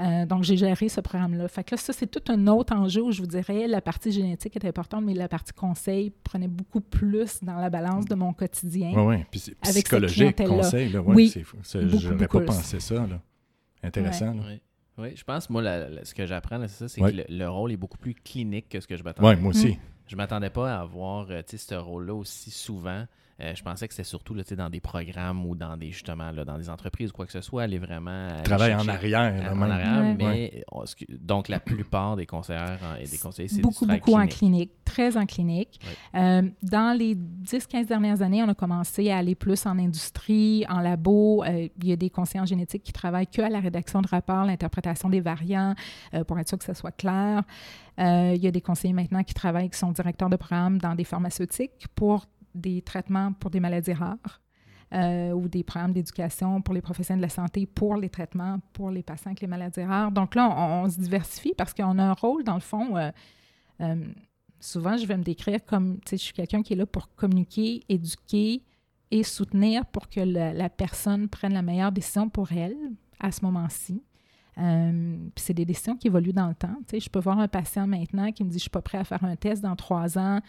Euh, 0.02 0.26
donc, 0.26 0.42
j'ai 0.42 0.56
géré 0.56 0.88
ce 0.88 1.00
programme-là. 1.00 1.46
Fait 1.48 1.62
que 1.64 1.74
là, 1.74 1.76
ça, 1.76 1.92
c'est 1.92 2.06
tout 2.06 2.32
un 2.32 2.46
autre 2.48 2.74
enjeu 2.74 3.02
où 3.02 3.12
je 3.12 3.20
vous 3.20 3.26
dirais 3.26 3.66
la 3.68 3.80
partie 3.80 4.10
génétique 4.10 4.56
est 4.56 4.64
importante, 4.64 5.04
mais 5.04 5.14
la 5.14 5.28
partie 5.28 5.52
conseil 5.52 6.10
prenait 6.24 6.48
beaucoup 6.48 6.80
plus 6.80 7.42
dans 7.42 7.56
la 7.56 7.70
balance 7.70 8.06
de 8.06 8.14
mon 8.14 8.32
quotidien. 8.32 8.92
Oui, 8.94 9.16
oui. 9.16 9.24
Puis 9.30 9.54
psychologique, 9.62 10.36
conseil, 10.44 10.88
là, 10.90 11.00
ouais, 11.00 11.14
oui, 11.14 11.44
je 11.74 12.08
n'aurais 12.08 12.28
pas 12.28 12.40
pensé 12.40 12.80
ça. 12.80 12.94
Là. 13.06 13.20
Intéressant. 13.82 14.34
Oui. 14.34 14.60
oui. 14.98 15.12
je 15.14 15.24
pense, 15.24 15.48
moi, 15.50 15.62
ce 16.02 16.14
que 16.14 16.26
j'apprends, 16.26 16.60
c'est 16.62 16.68
ça, 16.68 16.88
c'est 16.88 17.00
que 17.00 17.24
le, 17.28 17.48
rôle 17.48 17.72
est 17.72 17.76
beaucoup 17.76 17.98
plus 17.98 18.14
clinique 18.14 18.68
que 18.68 18.80
ce 18.80 18.86
que 18.86 18.96
je 18.96 19.04
m'attendais. 19.04 19.28
Oui, 19.28 19.40
moi 19.40 19.50
aussi. 19.50 19.78
Je 20.08 20.16
m'attendais 20.16 20.50
pas 20.50 20.74
à 20.74 20.80
avoir 20.80 21.30
euh, 21.30 21.40
ce 21.46 21.74
rôle-là 21.74 22.14
aussi 22.14 22.50
souvent. 22.50 23.06
Euh, 23.42 23.54
je 23.54 23.62
pensais 23.62 23.88
que 23.88 23.94
c'était 23.94 24.08
surtout 24.08 24.34
là, 24.34 24.42
dans 24.56 24.70
des 24.70 24.80
programmes 24.80 25.44
ou 25.46 25.54
dans 25.54 25.76
des 25.76 25.90
justement 25.90 26.30
là, 26.30 26.44
dans 26.44 26.58
des 26.58 26.70
entreprises 26.70 27.10
ou 27.10 27.12
quoi 27.12 27.26
que 27.26 27.32
ce 27.32 27.40
soit, 27.40 27.64
aller 27.64 27.78
vraiment. 27.78 28.28
Travailler 28.44 28.74
en 28.74 28.86
arrière. 28.86 29.52
En, 29.52 29.60
arrière, 29.62 30.14
mais 30.18 30.64
donc 31.08 31.48
la 31.48 31.60
plupart 31.60 32.16
des 32.16 32.26
conseillers 32.26 32.76
et 33.00 33.06
des 33.06 33.18
conseillers, 33.18 33.48
c'est 33.48 33.60
Beaucoup, 33.60 33.86
beaucoup 33.86 34.14
en 34.14 34.26
clinique, 34.26 34.72
très 34.84 35.16
en 35.16 35.26
clinique. 35.26 35.80
Euh, 36.14 36.42
dans 36.62 36.96
les 36.96 37.14
10-15 37.14 37.86
dernières 37.86 38.22
années, 38.22 38.42
on 38.42 38.48
a 38.48 38.54
commencé 38.54 39.10
à 39.10 39.18
aller 39.18 39.34
plus 39.34 39.66
en 39.66 39.78
industrie, 39.78 40.64
en 40.68 40.80
labo. 40.80 41.42
Euh, 41.44 41.68
il 41.80 41.88
y 41.88 41.92
a 41.92 41.96
des 41.96 42.10
conseillers 42.10 42.42
en 42.42 42.46
génétique 42.46 42.82
qui 42.82 42.92
travaillent 42.92 43.26
que 43.26 43.42
à 43.42 43.48
la 43.48 43.60
rédaction 43.60 44.02
de 44.02 44.08
rapports, 44.08 44.44
l'interprétation 44.44 45.08
des 45.08 45.20
variants, 45.20 45.74
pour 46.26 46.38
être 46.38 46.48
sûr 46.48 46.58
que 46.58 46.64
ça 46.64 46.74
soit 46.74 46.92
clair. 46.92 47.42
il 47.98 48.38
y 48.42 48.46
a 48.46 48.50
des 48.50 48.60
conseillers 48.60 48.94
maintenant 48.94 49.22
qui 49.22 49.34
travaillent, 49.34 49.70
qui 49.70 49.78
sont 49.78 49.92
directeurs 49.92 50.30
de 50.30 50.36
programme 50.36 50.78
dans 50.78 50.94
des 50.94 51.04
pharmaceutiques 51.04 51.86
pour 51.94 52.26
des 52.54 52.82
traitements 52.82 53.32
pour 53.32 53.50
des 53.50 53.60
maladies 53.60 53.92
rares 53.92 54.42
euh, 54.94 55.32
ou 55.32 55.48
des 55.48 55.62
programmes 55.62 55.92
d'éducation 55.92 56.60
pour 56.60 56.74
les 56.74 56.82
professionnels 56.82 57.20
de 57.20 57.26
la 57.26 57.30
santé 57.30 57.64
pour 57.64 57.96
les 57.96 58.10
traitements 58.10 58.58
pour 58.74 58.90
les 58.90 59.02
patients 59.02 59.30
avec 59.30 59.40
les 59.40 59.46
maladies 59.46 59.84
rares. 59.84 60.12
Donc 60.12 60.34
là, 60.34 60.54
on, 60.54 60.88
se 60.90 61.00
diversifie 61.00 61.54
parce 61.56 61.72
qu'on 61.72 61.98
a 61.98 62.04
un 62.04 62.12
rôle, 62.12 62.44
dans 62.44 62.56
le 62.56 62.60
fond, 62.60 62.96
euh, 62.96 63.10
euh, 63.80 64.04
souvent, 64.60 64.98
je 64.98 65.06
vais 65.06 65.16
me 65.16 65.22
décrire 65.22 65.64
comme, 65.64 65.96
tu 66.00 66.10
sais, 66.10 66.16
je 66.18 66.22
suis 66.24 66.34
quelqu'un 66.34 66.62
qui 66.62 66.74
est 66.74 66.76
là 66.76 66.84
pour 66.84 67.14
communiquer, 67.14 67.82
éduquer 67.88 68.62
et 69.10 69.22
soutenir 69.22 69.86
pour 69.86 70.10
que 70.10 70.20
la, 70.20 70.68
personne 70.68 71.28
prenne 71.28 71.54
la 71.54 71.62
meilleure 71.62 71.92
décision 71.92 72.28
pour 72.28 72.52
elle 72.52 72.76
à 73.18 73.32
ce 73.32 73.42
moment-ci. 73.44 74.02
c'est 75.36 75.54
des 75.54 75.64
décisions 75.64 75.96
qui 75.96 76.08
évoluent 76.08 76.32
dans 76.34 76.48
le 76.48 76.54
temps. 76.54 76.76
Je 76.92 77.08
peux 77.08 77.20
voir 77.20 77.38
un 77.38 77.48
patient 77.48 77.86
maintenant 77.86 78.30
qui 78.30 78.44
me 78.44 78.48
dit 78.50 78.54
Je 78.54 78.56
ne 78.56 78.60
suis 78.60 78.70
pas 78.70 78.82
prêt 78.82 78.98
à 78.98 79.04
faire 79.04 79.24
un 79.24 79.36
test 79.36 79.62
dans 79.62 79.76
trois 79.76 80.18
ans 80.18 80.40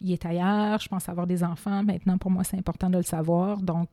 il 0.00 0.12
est 0.12 0.26
ailleurs, 0.26 0.78
je 0.80 0.88
pense 0.88 1.08
avoir 1.08 1.26
des 1.26 1.42
enfants. 1.42 1.82
Maintenant, 1.82 2.18
pour 2.18 2.30
moi, 2.30 2.44
c'est 2.44 2.56
important 2.58 2.90
de 2.90 2.98
le 2.98 3.02
savoir. 3.02 3.60
Donc, 3.62 3.88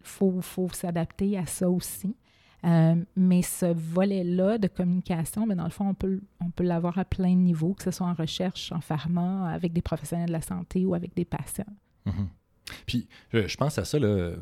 il 0.00 0.06
faut, 0.06 0.40
faut 0.40 0.68
s'adapter 0.72 1.38
à 1.38 1.46
ça 1.46 1.68
aussi. 1.68 2.16
Euh, 2.64 2.94
mais 3.14 3.42
ce 3.42 3.66
volet-là 3.66 4.56
de 4.56 4.68
communication, 4.68 5.46
mais 5.46 5.54
dans 5.54 5.64
le 5.64 5.70
fond, 5.70 5.88
on 5.88 5.94
peut, 5.94 6.20
on 6.40 6.50
peut 6.50 6.64
l'avoir 6.64 6.98
à 6.98 7.04
plein 7.04 7.30
de 7.34 7.40
niveaux, 7.40 7.74
que 7.74 7.82
ce 7.82 7.90
soit 7.90 8.06
en 8.06 8.14
recherche, 8.14 8.72
en 8.72 8.80
pharma, 8.80 9.50
avec 9.52 9.74
des 9.74 9.82
professionnels 9.82 10.28
de 10.28 10.32
la 10.32 10.40
santé 10.40 10.86
ou 10.86 10.94
avec 10.94 11.14
des 11.14 11.26
patients. 11.26 11.64
Mhm. 12.06 12.28
Puis, 12.86 13.06
je, 13.34 13.56
pense 13.56 13.76
à 13.78 13.84
ça 13.84 13.98
là, 13.98 14.32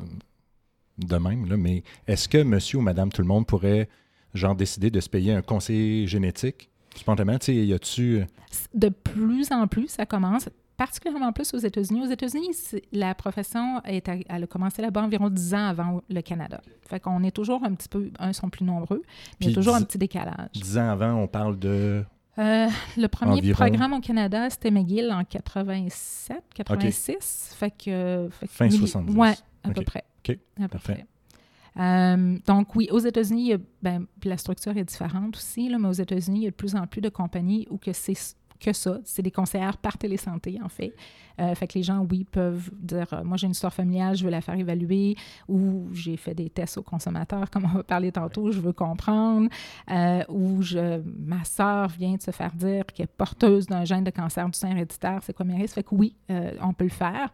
de 0.97 1.15
même, 1.17 1.45
là, 1.49 1.57
mais 1.57 1.83
est-ce 2.07 2.29
que 2.29 2.41
monsieur 2.41 2.77
ou 2.79 2.81
madame 2.81 3.11
tout 3.11 3.21
le 3.21 3.27
monde 3.27 3.45
pourrait 3.45 3.89
genre, 4.33 4.55
décider 4.55 4.89
de 4.89 5.01
se 5.01 5.09
payer 5.09 5.33
un 5.33 5.41
conseiller 5.41 6.07
génétique? 6.07 6.69
Spontanément, 6.95 7.37
tu 7.39 7.47
sais, 7.47 7.55
y 7.55 7.73
a-tu. 7.73 8.21
euh, 8.21 8.25
De 8.73 8.87
plus 8.89 9.51
en 9.51 9.67
plus, 9.67 9.87
ça 9.89 10.05
commence, 10.05 10.47
particulièrement 10.77 11.31
plus 11.31 11.53
aux 11.53 11.57
États-Unis. 11.59 12.01
Aux 12.01 12.11
États-Unis, 12.11 12.49
la 12.91 13.13
profession 13.15 13.81
est, 13.85 14.07
elle 14.07 14.43
a 14.43 14.47
commencé 14.47 14.81
là-bas 14.81 15.03
environ 15.03 15.29
10 15.29 15.53
ans 15.53 15.65
avant 15.67 16.01
le 16.09 16.21
Canada. 16.21 16.61
Fait 16.89 16.99
qu'on 16.99 17.23
est 17.23 17.31
toujours 17.31 17.63
un 17.63 17.73
petit 17.73 17.89
peu, 17.89 18.09
un, 18.19 18.33
sont 18.33 18.49
plus 18.49 18.65
nombreux, 18.65 19.01
mais 19.39 19.47
il 19.47 19.49
y 19.49 19.51
a 19.51 19.55
toujours 19.55 19.75
un 19.75 19.81
petit 19.81 19.97
décalage. 19.97 20.49
Dix 20.53 20.77
ans 20.77 20.89
avant, 20.89 21.13
on 21.13 21.27
parle 21.27 21.57
de. 21.59 22.03
Euh, 22.39 22.67
le 22.97 23.07
premier 23.07 23.33
Environ. 23.33 23.55
programme 23.55 23.93
au 23.93 23.99
Canada, 23.99 24.49
c'était 24.49 24.71
McGill 24.71 25.11
en 25.11 25.23
87, 25.23 26.41
86. 26.55 27.53
Fait 27.57 27.69
que. 27.69 28.27
fait 28.31 28.47
que 28.47 28.51
Fin 28.51 28.67
milli- 28.67 28.77
70. 28.79 29.15
Ouais, 29.15 29.33
à 29.63 29.69
peu 29.69 29.83
près. 29.83 30.03
OK, 30.27 30.37
À 30.57 30.61
peu 30.63 30.67
parfait. 30.69 30.93
près. 30.93 31.05
Euh, 31.79 32.37
donc, 32.45 32.75
oui, 32.75 32.87
aux 32.91 32.99
États-Unis, 32.99 33.53
ben, 33.81 34.05
la 34.23 34.37
structure 34.37 34.77
est 34.77 34.83
différente 34.83 35.35
aussi, 35.37 35.69
là, 35.69 35.77
mais 35.79 35.87
aux 35.87 35.91
États-Unis, 35.93 36.39
il 36.41 36.43
y 36.43 36.47
a 36.47 36.51
de 36.51 36.55
plus 36.55 36.75
en 36.75 36.85
plus 36.85 37.01
de 37.01 37.09
compagnies 37.09 37.67
où 37.71 37.77
que 37.77 37.93
c'est 37.93 38.13
que 38.59 38.73
ça. 38.73 38.99
C'est 39.03 39.21
des 39.21 39.31
conseillères 39.31 39.77
par 39.77 39.97
télésanté, 39.97 40.59
en 40.63 40.69
fait. 40.69 40.93
Euh, 41.39 41.55
fait 41.55 41.67
que 41.67 41.77
les 41.77 41.83
gens, 41.83 42.05
oui, 42.09 42.25
peuvent 42.25 42.69
dire 42.79 43.07
euh, 43.13 43.23
Moi, 43.23 43.37
j'ai 43.37 43.45
une 43.45 43.51
histoire 43.51 43.73
familiale, 43.73 44.15
je 44.15 44.23
veux 44.23 44.29
la 44.29 44.41
faire 44.41 44.55
évaluer, 44.55 45.15
ou 45.47 45.87
j'ai 45.91 46.17
fait 46.17 46.35
des 46.35 46.49
tests 46.49 46.77
aux 46.77 46.83
consommateurs, 46.83 47.49
comme 47.49 47.65
on 47.65 47.77
va 47.77 47.83
parler 47.83 48.11
tantôt, 48.11 48.51
je 48.51 48.59
veux 48.59 48.73
comprendre, 48.73 49.49
euh, 49.89 50.23
ou 50.29 50.61
je, 50.61 51.01
ma 51.19 51.43
sœur 51.43 51.87
vient 51.89 52.15
de 52.15 52.21
se 52.21 52.31
faire 52.31 52.53
dire 52.53 52.85
qu'elle 52.85 53.05
est 53.05 53.07
porteuse 53.07 53.65
d'un 53.65 53.85
gène 53.85 54.03
de 54.03 54.11
cancer 54.11 54.45
du 54.47 54.57
sein 54.57 54.69
héréditaire, 54.71 55.21
c'est 55.23 55.33
quoi 55.33 55.45
mes 55.45 55.55
risques? 55.55 55.75
Fait 55.75 55.83
que 55.83 55.95
oui, 55.95 56.15
on 56.61 56.73
peut 56.73 56.83
le 56.83 56.89
faire. 56.89 57.31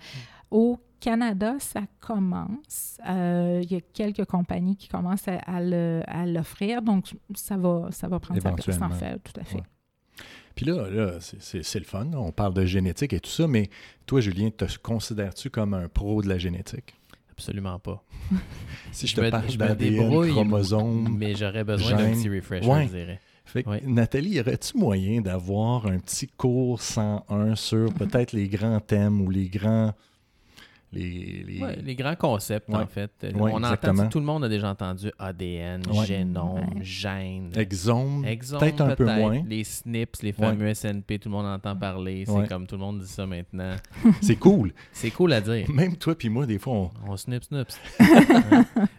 Au 0.51 0.79
Canada, 0.99 1.55
ça 1.59 1.81
commence. 1.99 2.97
Il 3.05 3.71
y 3.71 3.75
a 3.75 3.81
quelques 3.93 4.25
compagnies 4.25 4.75
qui 4.75 4.87
commencent 4.87 5.27
à, 5.27 5.39
à 5.45 6.25
l'offrir, 6.25 6.81
donc 6.81 7.15
ça 7.35 7.57
va, 7.57 7.89
ça 7.91 8.07
va 8.07 8.19
prendre 8.19 8.41
sa 8.41 8.51
place, 8.51 8.81
en 8.81 8.89
fait, 8.89 9.19
tout 9.19 9.39
à 9.39 9.43
fait. 9.43 9.57
Ouais. 9.57 9.63
Puis 10.59 10.65
là, 10.69 10.89
là 10.89 11.13
c'est- 11.21 11.79
le 11.79 11.85
fun. 11.85 12.05
On 12.15 12.33
parle 12.33 12.53
de 12.53 12.65
génétique 12.65 13.13
et 13.13 13.21
tout 13.21 13.29
ça, 13.29 13.47
mais 13.47 13.69
toi, 14.05 14.19
Julien, 14.19 14.49
te 14.49 14.65
considères-tu 14.83 15.49
comme 15.49 15.73
un 15.73 15.87
pro 15.87 16.21
de 16.21 16.27
la 16.27 16.37
génétique? 16.37 16.95
Absolument 17.31 17.79
pas. 17.79 18.03
Si 18.91 19.07
je 19.07 19.11
Je 19.11 19.15
te 19.15 19.21
me- 19.21 19.29
parle 19.29 19.47
d'ADN, 19.55 20.27
chromosomes... 20.31 21.15
Mais 21.17 21.33
j'aurais 21.33 21.63
besoin 21.63 21.95
d'un 21.95 22.11
petit 22.11 22.27
refresher, 22.27 22.67
Ouais. 22.67 22.87
je 22.87 22.97
dirais. 22.97 23.21
Fait 23.45 23.63
que, 23.63 23.69
Ouais. 23.69 23.81
Nathalie, 23.85 24.31
y 24.31 24.39
aurait-tu 24.41 24.77
moyen 24.77 25.21
d'avoir 25.21 25.85
un 25.85 25.97
petit 25.99 26.27
cours 26.27 26.81
101 26.81 27.55
sur 27.55 27.93
peut-être 27.93 28.33
les 28.33 28.49
grands 28.49 28.81
thèmes 28.81 29.21
ou 29.21 29.29
les 29.29 29.47
grands... 29.47 29.93
Les, 30.91 31.43
les- 31.47 31.61
Ouais, 31.61 31.75
les 31.83 31.95
grands 31.95 32.15
concepts, 32.15 32.67
Ouais. 32.69 32.75
en 32.77 32.87
fait. 32.87 33.11
Ouais, 33.21 33.31
On 33.35 33.59
exactement. 33.59 33.93
entend, 34.01 34.09
tout 34.09 34.19
le 34.19 34.25
monde 34.25 34.43
a 34.43 34.49
déjà 34.49 34.69
entendu 34.71 35.11
ADN, 35.19 35.81
Ouais. 35.87 36.05
génome, 36.05 36.55
Ouais. 36.77 36.81
gène. 36.83 37.51
Exome, 37.55 38.25
Exome, 38.25 38.59
peut-être 38.59 38.81
un 38.81 38.95
peu 38.95 39.05
moins. 39.05 39.43
Les 39.47 39.63
SNPs, 39.63 40.23
les 40.23 40.31
fameux 40.31 40.73
SNP, 40.73 41.19
tout 41.19 41.29
le 41.29 41.35
monde 41.35 41.45
entend 41.45 41.75
parler. 41.75 42.23
C'est 42.25 42.31
Ouais. 42.31 42.47
comme 42.47 42.65
tout 42.65 42.75
le 42.75 42.81
monde 42.81 42.99
dit 43.01 43.07
ça 43.07 43.25
maintenant. 43.27 43.75
C'est 44.21 44.37
cool. 44.37 44.73
C'est 44.91 45.11
cool 45.11 45.33
à 45.33 45.41
dire. 45.41 45.69
Même 45.69 45.95
toi 45.95 46.15
puis 46.17 46.29
moi, 46.29 46.45
des 46.47 46.57
fois, 46.57 46.73
on... 46.73 46.89
On 47.07 47.17
snip 47.17 47.43
snips. 47.43 47.77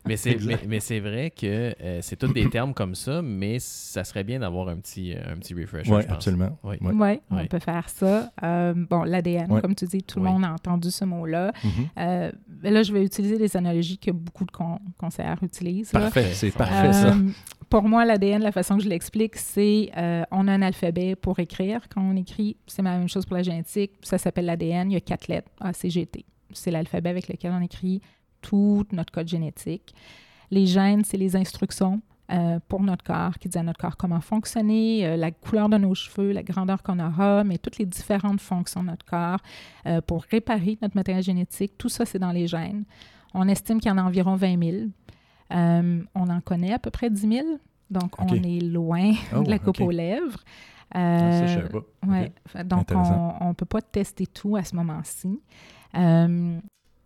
Mais 0.06 0.16
c'est 0.16 0.36
mais, 0.44 0.58
mais 0.66 0.80
c'est 0.80 0.98
vrai 1.00 1.30
que 1.30 1.72
euh, 1.80 1.98
c'est 2.02 2.16
tous 2.16 2.32
des 2.32 2.48
termes 2.50 2.74
comme 2.74 2.94
ça, 2.96 3.22
mais 3.22 3.58
ça 3.60 4.02
serait 4.02 4.24
bien 4.24 4.40
d'avoir 4.40 4.68
un 4.68 4.76
petit, 4.78 5.14
euh, 5.14 5.20
un 5.32 5.36
petit 5.36 5.54
refresher, 5.54 5.90
Oui, 5.92 6.02
je 6.02 6.06
pense. 6.06 6.14
absolument. 6.16 6.58
Oui. 6.64 6.76
Ouais. 6.80 6.92
Oui, 6.94 7.20
on 7.30 7.46
peut 7.46 7.58
faire 7.60 7.88
ça. 7.88 8.30
Euh, 8.42 8.74
bon, 8.74 9.04
l'ADN, 9.04 9.50
Ouais. 9.52 9.60
comme 9.60 9.74
tu 9.74 9.84
dis, 9.86 10.02
tout 10.02 10.18
le 10.18 10.24
monde 10.26 10.44
a 10.44 10.52
entendu 10.52 10.90
ce 10.90 11.04
mot-là. 11.04 11.52
Mhm. 11.62 11.79
Euh, 11.98 12.30
ben 12.48 12.72
là, 12.74 12.82
je 12.82 12.92
vais 12.92 13.04
utiliser 13.04 13.38
des 13.38 13.56
analogies 13.56 13.98
que 13.98 14.10
beaucoup 14.10 14.44
de 14.44 14.50
con- 14.50 14.78
conseillers 14.98 15.34
utilisent. 15.42 15.92
là. 15.92 16.00
Parfait, 16.00 16.30
c'est 16.34 16.48
Euh, 16.48 16.58
parfait 16.58 16.92
ça. 16.92 17.08
Euh, 17.14 17.28
pour 17.68 17.82
moi, 17.84 18.04
l'ADN, 18.04 18.42
la 18.42 18.52
façon 18.52 18.76
que 18.76 18.82
je 18.82 18.88
l'explique, 18.88 19.36
c'est 19.36 19.90
euh, 19.96 20.24
on 20.30 20.48
a 20.48 20.52
un 20.52 20.62
alphabet 20.62 21.14
pour 21.16 21.38
écrire. 21.38 21.82
Quand 21.92 22.02
on 22.02 22.16
écrit, 22.16 22.56
c'est 22.66 22.82
la 22.82 22.98
même 22.98 23.08
chose 23.08 23.24
pour 23.26 23.36
la 23.36 23.42
génétique. 23.42 23.92
Ça 24.02 24.18
s'appelle 24.18 24.46
l'ADN. 24.46 24.90
Il 24.90 24.94
y 24.94 24.96
a 24.96 25.00
quatre 25.00 25.28
lettres, 25.28 25.50
ACGT. 25.60 26.24
C'est 26.52 26.70
l'alphabet 26.70 27.10
avec 27.10 27.28
lequel 27.28 27.52
on 27.52 27.60
écrit 27.62 28.00
tout 28.42 28.84
notre 28.92 29.12
code 29.12 29.28
génétique. 29.28 29.94
Les 30.50 30.66
gènes, 30.66 31.04
c'est 31.04 31.16
les 31.16 31.36
instructions 31.36 32.00
euh, 32.32 32.58
pour 32.68 32.80
notre 32.82 33.02
corps 33.04 33.38
qui 33.38 33.48
disent 33.48 33.56
à 33.60 33.62
notre 33.62 33.80
corps 33.80 33.96
comment 33.96 34.20
fonctionner, 34.20 35.06
euh, 35.06 35.16
la 35.16 35.30
couleur 35.30 35.68
de 35.68 35.76
nos 35.78 35.94
cheveux, 35.94 36.32
la 36.32 36.42
grandeur 36.42 36.82
qu'on 36.82 36.98
aura, 37.00 37.42
mais 37.44 37.58
toutes 37.58 37.78
les 37.78 37.86
différentes 37.86 38.40
fonctions 38.40 38.82
de 38.82 38.88
notre 38.88 39.04
corps 39.04 39.40
euh, 39.86 40.00
pour 40.00 40.22
réparer 40.30 40.78
notre 40.82 40.96
matériel 40.96 41.22
génétique. 41.24 41.72
Tout 41.76 41.88
ça, 41.88 42.04
c'est 42.06 42.18
dans 42.18 42.32
les 42.32 42.46
gènes. 42.46 42.84
On 43.34 43.48
estime 43.48 43.80
qu'il 43.80 43.88
y 43.90 43.92
en 43.92 43.98
a 43.98 44.02
environ 44.02 44.36
20 44.36 44.62
000. 44.62 44.76
Euh, 45.52 46.02
on 46.14 46.28
en 46.28 46.40
connaît 46.40 46.72
à 46.72 46.78
peu 46.78 46.90
près 46.90 47.10
10 47.10 47.20
000. 47.28 47.46
Donc, 47.90 48.20
on 48.20 48.28
est 48.28 48.60
loin 48.60 49.12
Oh, 49.34 49.42
de 49.42 49.50
la 49.50 49.58
coupe 49.58 49.80
aux 49.80 49.90
lèvres. 49.90 50.38
Ah, 50.92 51.46
ça, 51.46 51.58
Euh, 51.58 51.68
pas. 51.68 52.06
Ouais. 52.06 52.32
Donc, 52.64 52.88
on 52.92 53.48
ne 53.48 53.52
peut 53.54 53.66
pas 53.66 53.80
tester 53.80 54.26
tout 54.26 54.56
à 54.56 54.62
ce 54.64 54.76
moment-ci. 54.76 55.40
Euh, 55.96 56.58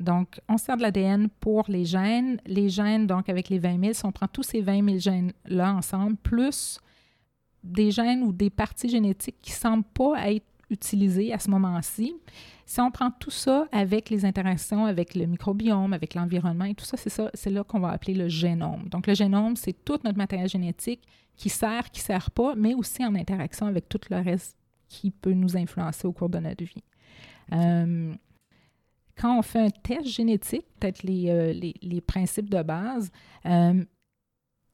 donc, 0.05 0.41
on 0.49 0.57
sert 0.57 0.77
de 0.77 0.83
l'ADN 0.83 1.29
pour 1.41 1.65
les 1.69 1.85
gènes. 1.85 2.41
Les 2.47 2.69
gènes, 2.69 3.07
donc, 3.07 3.29
avec 3.29 3.49
les 3.49 3.59
20 3.59 3.81
000, 3.81 3.93
si 3.95 4.07
on 4.07 4.13
prend 4.13 4.29
tous 4.29 4.43
ces 4.43 4.61
20 4.61 4.85
000 4.85 4.99
gènes-là 4.99 5.75
ensemble, 5.75 6.17
plus 6.17 6.79
des 7.63 7.91
gènes 7.91 8.23
ou 8.23 8.33
des 8.33 8.51
parties 8.51 8.89
génétiques 8.89 9.39
qui 9.41 9.51
ne 9.53 9.57
semblent 9.57 9.85
pas 9.95 10.31
être 10.31 10.47
utilisées 10.71 11.33
à 11.33 11.39
ce 11.39 11.51
moment-ci, 11.51 12.15
si 12.67 12.81
on 12.81 12.91
prend 12.91 13.11
tout 13.11 13.31
ça 13.31 13.67
avec 13.73 14.11
les 14.11 14.25
interactions 14.25 14.87
avec 14.87 15.15
le 15.15 15.27
microbiome, 15.27 15.93
avec 15.93 16.15
l'environnement 16.15 16.65
et 16.65 16.75
tout 16.75 16.85
ça, 16.85 16.97
c'est 16.97 17.11
ça, 17.11 17.31
c'est 17.35 17.51
là 17.51 17.65
qu'on 17.65 17.81
va 17.81 17.91
appeler 17.91 18.15
le 18.15 18.29
génome. 18.29 18.89
Donc, 18.91 19.07
le 19.07 19.15
génome, 19.15 19.57
c'est 19.57 19.85
tout 19.85 19.99
notre 20.05 20.19
matériel 20.19 20.49
génétique 20.49 21.03
qui 21.37 21.49
sert, 21.49 21.91
qui 21.91 22.01
ne 22.01 22.05
sert 22.05 22.31
pas, 22.31 22.55
mais 22.55 22.75
aussi 22.75 23.05
en 23.05 23.15
interaction 23.15 23.67
avec 23.67 23.89
tout 23.89 24.01
le 24.11 24.19
reste 24.19 24.57
qui 24.89 25.11
peut 25.11 25.33
nous 25.33 25.57
influencer 25.57 26.07
au 26.07 26.13
cours 26.13 26.29
de 26.29 26.39
notre 26.39 26.65
vie. 26.65 26.85
Euh, 27.53 28.15
quand 29.17 29.39
on 29.39 29.43
fait 29.43 29.61
un 29.61 29.71
test 29.71 30.07
génétique, 30.07 30.65
peut-être 30.81 31.03
les, 31.03 31.31
euh, 31.31 31.53
les, 31.53 31.75
les 31.83 32.01
principes 32.01 32.51
de 32.51 32.63
base, 32.63 33.11
euh, 33.47 33.85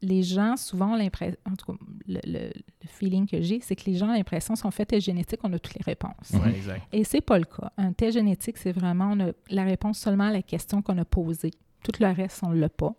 les 0.02 0.23
gens, 0.23 0.56
souvent, 0.56 0.92
ont 0.92 0.97
l'impression, 0.97 1.37
en 1.50 1.54
tout 1.56 1.73
cas, 1.73 1.78
le, 2.06 2.20
le- 2.25 2.49
le 2.82 2.88
feeling 2.88 3.26
que 3.28 3.42
j'ai, 3.42 3.61
c'est 3.61 3.76
que 3.76 3.85
les 3.85 3.97
gens 3.97 4.09
ont 4.09 4.14
l'impression, 4.14 4.56
si 4.56 4.64
on 4.64 4.70
fait 4.70 4.87
test 4.87 5.04
génétique, 5.04 5.40
on 5.42 5.52
a 5.52 5.59
toutes 5.59 5.75
les 5.75 5.85
réponses. 5.85 6.30
Ouais, 6.32 6.50
exact. 6.56 6.82
Et 6.90 7.04
c'est 7.04 7.20
pas 7.20 7.38
le 7.38 7.44
cas. 7.44 7.70
Un 7.76 7.92
test 7.92 8.14
génétique, 8.14 8.56
c'est 8.56 8.73
vraiment 8.73 9.11
on 9.14 9.20
a 9.28 9.32
la 9.50 9.64
réponse 9.64 9.99
seulement 9.99 10.25
à 10.25 10.32
la 10.32 10.40
question 10.42 10.80
qu'on 10.80 10.97
a 10.97 11.04
posée. 11.04 11.50
Tout 11.82 11.92
le 12.00 12.06
reste, 12.11 12.40
on 12.42 12.49
ne 12.50 12.59
l'a 12.61 12.70
pas. 12.70 12.94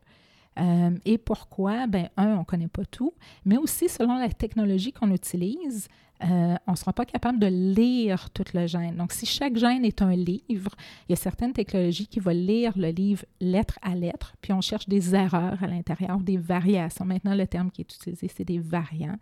Euh, 0.59 0.91
et 1.05 1.17
pourquoi? 1.17 1.87
Ben, 1.87 2.09
un, 2.17 2.35
on 2.35 2.39
ne 2.39 2.43
connaît 2.43 2.67
pas 2.67 2.85
tout, 2.85 3.13
mais 3.45 3.57
aussi 3.57 3.89
selon 3.89 4.17
la 4.17 4.29
technologie 4.29 4.91
qu'on 4.91 5.09
utilise, 5.11 5.87
euh, 6.23 6.55
on 6.67 6.71
ne 6.71 6.75
sera 6.75 6.93
pas 6.93 7.05
capable 7.05 7.39
de 7.39 7.47
lire 7.47 8.29
tout 8.29 8.43
le 8.53 8.67
gène. 8.67 8.95
Donc, 8.95 9.11
si 9.11 9.25
chaque 9.25 9.57
gène 9.57 9.83
est 9.85 10.01
un 10.01 10.15
livre, 10.15 10.71
il 11.07 11.11
y 11.11 11.13
a 11.13 11.15
certaines 11.15 11.53
technologies 11.53 12.07
qui 12.07 12.19
vont 12.19 12.31
lire 12.31 12.73
le 12.77 12.89
livre 12.89 13.25
lettre 13.39 13.79
à 13.81 13.95
lettre, 13.95 14.35
puis 14.41 14.53
on 14.53 14.61
cherche 14.61 14.87
des 14.87 15.15
erreurs 15.15 15.63
à 15.63 15.67
l'intérieur, 15.67 16.19
des 16.19 16.37
variations. 16.37 17.05
Maintenant, 17.05 17.33
le 17.33 17.47
terme 17.47 17.71
qui 17.71 17.81
est 17.81 17.93
utilisé, 17.93 18.29
c'est 18.35 18.45
des 18.45 18.59
variants. 18.59 19.17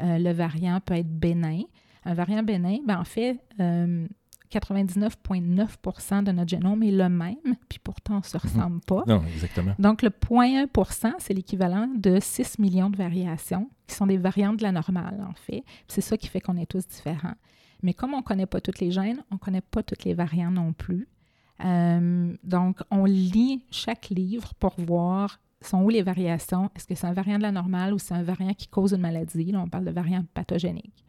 Euh, 0.00 0.18
le 0.18 0.32
variant 0.32 0.80
peut 0.80 0.94
être 0.94 1.08
bénin. 1.08 1.62
Un 2.04 2.14
variant 2.14 2.42
bénin, 2.42 2.78
ben, 2.86 3.00
en 3.00 3.04
fait, 3.04 3.38
euh, 3.60 4.06
99,9% 4.58 6.24
de 6.24 6.32
notre 6.32 6.48
génome 6.48 6.82
est 6.82 6.90
le 6.90 7.08
même, 7.08 7.56
puis 7.68 7.78
pourtant 7.82 8.14
on 8.14 8.18
ne 8.18 8.22
se 8.22 8.36
ressemble 8.36 8.80
pas. 8.80 9.02
Non, 9.06 9.22
exactement. 9.24 9.74
Donc, 9.78 10.02
le 10.02 10.10
0,1% 10.10 11.14
c'est 11.18 11.34
l'équivalent 11.34 11.88
de 11.94 12.18
6 12.20 12.58
millions 12.58 12.90
de 12.90 12.96
variations, 12.96 13.68
qui 13.86 13.94
sont 13.94 14.06
des 14.06 14.18
variantes 14.18 14.58
de 14.58 14.62
la 14.62 14.72
normale, 14.72 15.24
en 15.28 15.34
fait. 15.34 15.64
C'est 15.88 16.00
ça 16.00 16.16
qui 16.16 16.28
fait 16.28 16.40
qu'on 16.40 16.56
est 16.56 16.70
tous 16.70 16.86
différents. 16.86 17.34
Mais 17.82 17.94
comme 17.94 18.14
on 18.14 18.18
ne 18.18 18.22
connaît 18.22 18.46
pas 18.46 18.60
toutes 18.60 18.80
les 18.80 18.90
gènes, 18.90 19.22
on 19.30 19.34
ne 19.34 19.40
connaît 19.40 19.60
pas 19.60 19.82
toutes 19.82 20.04
les 20.04 20.14
variantes 20.14 20.54
non 20.54 20.72
plus. 20.72 21.08
Euh, 21.64 22.34
donc, 22.42 22.80
on 22.90 23.04
lit 23.04 23.64
chaque 23.70 24.08
livre 24.08 24.54
pour 24.54 24.74
voir 24.78 25.38
sont 25.64 25.82
où 25.82 25.88
les 25.88 26.02
variations. 26.02 26.70
Est-ce 26.76 26.86
que 26.86 26.94
c'est 26.94 27.06
un 27.06 27.12
variant 27.12 27.38
de 27.38 27.42
la 27.42 27.52
normale 27.52 27.94
ou 27.94 27.98
c'est 27.98 28.14
un 28.14 28.22
variant 28.22 28.54
qui 28.54 28.68
cause 28.68 28.92
une 28.92 29.00
maladie? 29.00 29.50
Là, 29.52 29.60
on 29.60 29.68
parle 29.68 29.84
de 29.84 29.90
variant 29.90 30.24
pathogénique. 30.34 31.04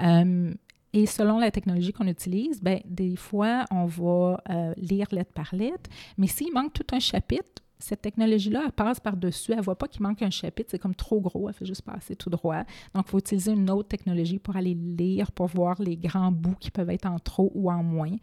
Euh, 0.00 0.54
et 0.92 1.06
selon 1.06 1.38
la 1.38 1.50
technologie 1.50 1.92
qu'on 1.92 2.06
utilise, 2.06 2.62
ben, 2.62 2.80
des 2.84 3.16
fois, 3.16 3.64
on 3.70 3.86
va 3.86 4.42
euh, 4.50 4.74
lire 4.76 5.06
lettre 5.12 5.32
par 5.32 5.54
lettre, 5.54 5.90
mais 6.16 6.26
s'il 6.26 6.52
manque 6.52 6.72
tout 6.72 6.86
un 6.92 7.00
chapitre, 7.00 7.62
cette 7.78 8.02
technologie-là, 8.02 8.62
elle 8.66 8.72
passe 8.72 8.98
par-dessus. 8.98 9.52
Elle 9.52 9.58
ne 9.58 9.62
voit 9.62 9.78
pas 9.78 9.86
qu'il 9.86 10.02
manque 10.02 10.22
un 10.22 10.30
chapitre, 10.30 10.70
c'est 10.70 10.78
comme 10.78 10.94
trop 10.94 11.20
gros, 11.20 11.48
elle 11.48 11.54
fait 11.54 11.66
juste 11.66 11.82
passer 11.82 12.16
tout 12.16 12.30
droit. 12.30 12.64
Donc, 12.94 13.04
il 13.06 13.10
faut 13.10 13.18
utiliser 13.18 13.52
une 13.52 13.70
autre 13.70 13.88
technologie 13.88 14.38
pour 14.38 14.56
aller 14.56 14.74
lire, 14.74 15.30
pour 15.30 15.46
voir 15.46 15.80
les 15.80 15.96
grands 15.96 16.32
bouts 16.32 16.56
qui 16.58 16.70
peuvent 16.70 16.90
être 16.90 17.06
en 17.06 17.18
trop 17.18 17.52
ou 17.54 17.70
en 17.70 17.82
moins. 17.82 18.16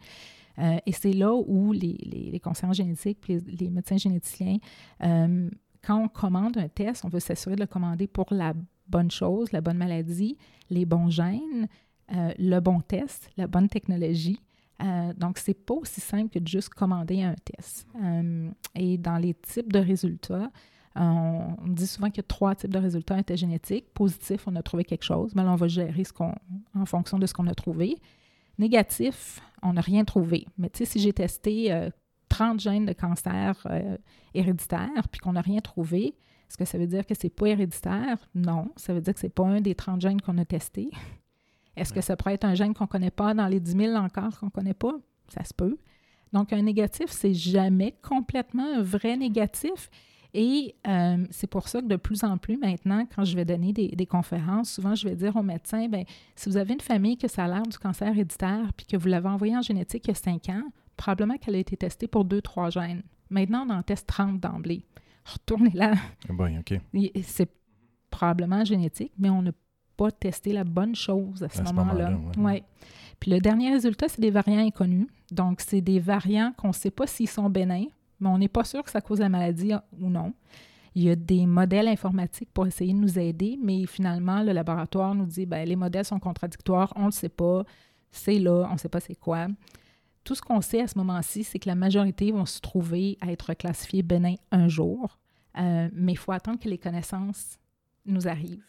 Euh, 0.58 0.78
et 0.84 0.92
c'est 0.92 1.12
là 1.12 1.34
où 1.34 1.72
les, 1.72 1.96
les, 2.02 2.30
les 2.30 2.40
conseillers 2.40 2.74
génétiques, 2.74 3.18
les 3.28 3.70
médecins 3.70 3.96
généticiens, 3.96 4.58
euh, 5.02 5.48
quand 5.82 6.02
on 6.02 6.08
commande 6.08 6.58
un 6.58 6.68
test, 6.68 7.04
on 7.04 7.08
veut 7.08 7.20
s'assurer 7.20 7.54
de 7.54 7.60
le 7.60 7.66
commander 7.66 8.06
pour 8.06 8.26
la 8.30 8.54
bonne 8.88 9.10
chose, 9.10 9.52
la 9.52 9.60
bonne 9.60 9.78
maladie, 9.78 10.36
les 10.70 10.84
bons 10.84 11.10
gènes, 11.10 11.68
euh, 12.14 12.32
le 12.38 12.60
bon 12.60 12.80
test, 12.80 13.30
la 13.36 13.46
bonne 13.46 13.68
technologie. 13.68 14.40
Euh, 14.82 15.12
donc, 15.14 15.38
c'est 15.38 15.54
pas 15.54 15.74
aussi 15.74 16.00
simple 16.00 16.30
que 16.30 16.38
de 16.38 16.46
juste 16.46 16.68
commander 16.68 17.22
un 17.22 17.34
test. 17.34 17.86
Euh, 18.02 18.50
et 18.74 18.98
dans 18.98 19.16
les 19.16 19.34
types 19.34 19.72
de 19.72 19.78
résultats, 19.78 20.50
On, 20.98 21.56
dit 21.66 21.86
souvent 21.86 22.08
qu'il 22.08 22.18
y 22.18 22.20
a 22.20 22.28
trois 22.28 22.54
types 22.54 22.70
de 22.70 22.78
résultats 22.78 23.18
étaient 23.18 23.36
génétiques. 23.36 23.92
Positif, 23.92 24.46
on 24.46 24.56
a 24.56 24.62
trouvé 24.62 24.82
quelque 24.84 25.04
chose, 25.04 25.34
mais 25.34 25.42
là, 25.42 25.52
on 25.52 25.56
va 25.56 25.68
gérer 25.68 26.04
ce 26.04 26.12
qu'on, 26.12 26.34
en 26.74 26.86
fonction 26.86 27.18
de 27.18 27.26
ce 27.26 27.34
qu'on 27.34 27.46
a 27.48 27.54
trouvé. 27.54 27.98
Négatif, 28.58 29.40
on 29.62 29.74
n'a 29.74 29.82
rien 29.82 30.04
trouvé. 30.04 30.46
Mais 30.56 30.70
tu 30.70 30.78
sais, 30.78 30.84
si 30.86 30.98
j'ai 31.00 31.12
testé 31.12 31.88
30 32.30 32.60
gènes 32.60 32.86
de 32.86 32.94
cancer 32.94 33.66
héréditaire 34.32 35.08
puis 35.10 35.20
qu'on 35.20 35.34
n'a 35.34 35.42
rien 35.42 35.60
trouvé, 35.60 36.14
est-ce 36.48 36.56
que 36.56 36.64
ça 36.64 36.78
veut 36.78 36.86
dire 36.86 37.04
que 37.04 37.14
c'est 37.14 37.28
pas 37.28 37.48
héréditaire? 37.48 38.16
Non. 38.34 38.70
Ça 38.76 38.94
veut 38.94 39.00
dire 39.00 39.14
que 39.14 39.20
c'est 39.20 39.28
pas 39.28 39.46
un 39.46 39.60
des 39.60 39.74
30 39.74 40.00
gènes 40.00 40.20
qu'on 40.20 40.38
a 40.38 40.44
testés. 40.44 40.90
Est-ce 41.76 41.92
que 41.92 42.00
ça 42.00 42.16
pourrait 42.16 42.34
être 42.34 42.44
un 42.44 42.54
gène 42.54 42.74
qu'on 42.74 42.84
ne 42.84 42.88
connaît 42.88 43.10
pas 43.10 43.34
dans 43.34 43.46
les 43.46 43.60
10 43.60 43.72
000 43.72 43.94
encore 43.94 44.38
qu'on 44.38 44.46
ne 44.46 44.50
connaît 44.50 44.74
pas? 44.74 44.94
Ça 45.28 45.44
se 45.44 45.52
peut. 45.52 45.76
Donc, 46.32 46.52
un 46.52 46.62
négatif, 46.62 47.10
c'est 47.10 47.34
jamais 47.34 47.94
complètement 48.02 48.66
un 48.76 48.82
vrai 48.82 49.16
négatif. 49.16 49.90
Et 50.34 50.74
euh, 50.86 51.24
c'est 51.30 51.46
pour 51.46 51.68
ça 51.68 51.80
que 51.80 51.86
de 51.86 51.96
plus 51.96 52.24
en 52.24 52.36
plus 52.36 52.58
maintenant, 52.58 53.06
quand 53.14 53.24
je 53.24 53.36
vais 53.36 53.44
donner 53.44 53.72
des, 53.72 54.06
conférences, 54.06 54.72
souvent 54.72 54.94
je 54.94 55.08
vais 55.08 55.16
dire 55.16 55.34
aux 55.36 55.42
médecins, 55.42 55.88
bien, 55.88 56.04
si 56.34 56.48
vous 56.48 56.56
avez 56.56 56.74
une 56.74 56.80
famille 56.80 57.16
que 57.16 57.28
ça 57.28 57.44
a 57.44 57.48
l'air 57.48 57.62
du 57.62 57.78
cancer 57.78 58.08
héréditaire, 58.08 58.72
puis 58.76 58.86
que 58.86 58.96
vous 58.96 59.08
l'avez 59.08 59.28
envoyé 59.28 59.56
en 59.56 59.62
génétique 59.62 60.04
il 60.06 60.08
y 60.08 60.10
a 60.10 60.14
5 60.14 60.48
ans, 60.50 60.62
probablement 60.96 61.38
qu'elle 61.38 61.54
a 61.54 61.58
été 61.58 61.76
testée 61.76 62.06
pour 62.06 62.26
2-3 62.26 62.72
gènes. 62.72 63.02
Maintenant, 63.30 63.66
on 63.66 63.70
en 63.70 63.82
teste 63.82 64.06
30 64.08 64.40
d'emblée 64.40 64.84
retournez 65.26 65.70
là. 65.70 65.94
Bon, 66.28 66.58
OK. 66.58 66.80
C'est 67.22 67.50
probablement 68.10 68.64
génétique, 68.64 69.12
mais 69.18 69.30
on 69.30 69.42
n'a 69.42 69.52
pas 69.96 70.10
testé 70.10 70.52
la 70.52 70.64
bonne 70.64 70.94
chose 70.94 71.42
à 71.42 71.48
ce 71.48 71.62
moment-là. 71.62 72.18
ouais. 72.38 72.64
Puis 73.20 73.30
le 73.30 73.38
dernier 73.40 73.70
résultat, 73.72 74.08
c'est 74.08 74.20
des 74.20 74.30
variants 74.30 74.66
inconnus. 74.66 75.08
Donc, 75.30 75.60
c'est 75.60 75.80
des 75.80 76.00
variants 76.00 76.52
qu'on 76.56 76.68
ne 76.68 76.72
sait 76.72 76.90
pas 76.90 77.06
s'ils 77.06 77.28
sont 77.28 77.48
bénins, 77.48 77.86
mais 78.20 78.28
on 78.28 78.38
n'est 78.38 78.48
pas 78.48 78.64
sûr 78.64 78.82
que 78.82 78.90
ça 78.90 79.00
cause 79.00 79.20
la 79.20 79.28
maladie 79.28 79.72
ou 79.98 80.10
non. 80.10 80.34
Il 80.94 81.02
y 81.02 81.10
a 81.10 81.16
des 81.16 81.44
modèles 81.46 81.88
informatiques 81.88 82.48
pour 82.52 82.66
essayer 82.66 82.92
de 82.94 82.98
nous 82.98 83.18
aider, 83.18 83.58
mais 83.62 83.84
finalement, 83.86 84.42
le 84.42 84.52
laboratoire 84.52 85.14
nous 85.14 85.26
dit 85.26 85.44
ben, 85.44 85.66
les 85.66 85.76
modèles 85.76 86.04
sont 86.04 86.18
contradictoires, 86.18 86.92
on 86.96 87.02
ne 87.02 87.06
le 87.06 87.12
sait 87.12 87.28
pas, 87.28 87.64
c'est 88.10 88.38
là, 88.38 88.66
on 88.70 88.74
ne 88.74 88.78
sait 88.78 88.88
pas 88.88 89.00
c'est 89.00 89.14
quoi. 89.14 89.46
Tout 90.24 90.34
ce 90.34 90.42
qu'on 90.42 90.60
sait 90.60 90.80
à 90.80 90.88
ce 90.88 90.96
moment-ci, 90.98 91.44
c'est 91.44 91.58
que 91.58 91.68
la 91.68 91.74
majorité 91.74 92.32
vont 92.32 92.46
se 92.46 92.60
trouver 92.60 93.18
à 93.20 93.30
être 93.30 93.52
classifiés 93.54 94.02
bénins 94.02 94.36
un 94.50 94.68
jour, 94.68 95.18
euh, 95.58 95.88
mais 95.92 96.12
il 96.12 96.18
faut 96.18 96.32
attendre 96.32 96.58
que 96.58 96.68
les 96.68 96.78
connaissances 96.78 97.58
nous 98.06 98.26
arrivent. 98.26 98.64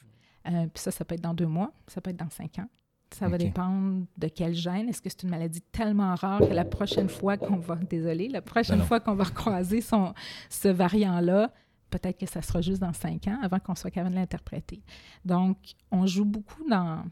Euh, 0.48 0.68
puis 0.74 0.82
ça, 0.82 0.92
ça 0.92 1.06
peut 1.06 1.16
être 1.16 1.22
dans 1.22 1.34
deux 1.34 1.48
mois, 1.48 1.72
ça 1.88 2.02
peut 2.02 2.10
être 2.10 2.18
dans 2.18 2.30
cinq 2.30 2.60
ans. 2.60 2.70
Ça 3.12 3.30
va 3.30 3.38
dépendre 3.38 4.06
de 4.18 4.28
quel 4.28 4.54
gène. 4.54 4.90
Est-ce 4.90 5.02
que 5.02 5.10
c'est 5.10 5.24
une 5.24 5.30
maladie 5.30 5.62
tellement 5.62 6.14
rare 6.16 6.40
que 6.40 6.54
la 6.54 6.66
prochaine 6.66 7.08
fois 7.08 7.38
qu'on 7.38 7.56
va, 7.56 7.76
désolé, 7.76 8.28
la 8.28 8.42
prochaine 8.42 8.80
ben 8.80 8.86
fois 8.86 9.00
qu'on 9.00 9.16
va 9.16 9.24
recroiser 9.24 9.80
son, 9.80 10.14
ce 10.50 10.68
variant-là, 10.68 11.54
peut-être 11.90 12.20
que 12.20 12.26
ça 12.26 12.42
sera 12.42 12.62
juste 12.62 12.82
dans 12.82 12.92
cinq 12.92 13.28
ans 13.30 13.40
avant 13.42 13.60
qu'on 13.60 13.76
soit 13.76 13.92
capable 13.92 14.14
de 14.14 14.20
l'interpréter. 14.20 14.82
Donc, 15.24 15.58
on 15.90 16.06
joue 16.06 16.26
beaucoup 16.26 16.68
dans, 16.70 17.06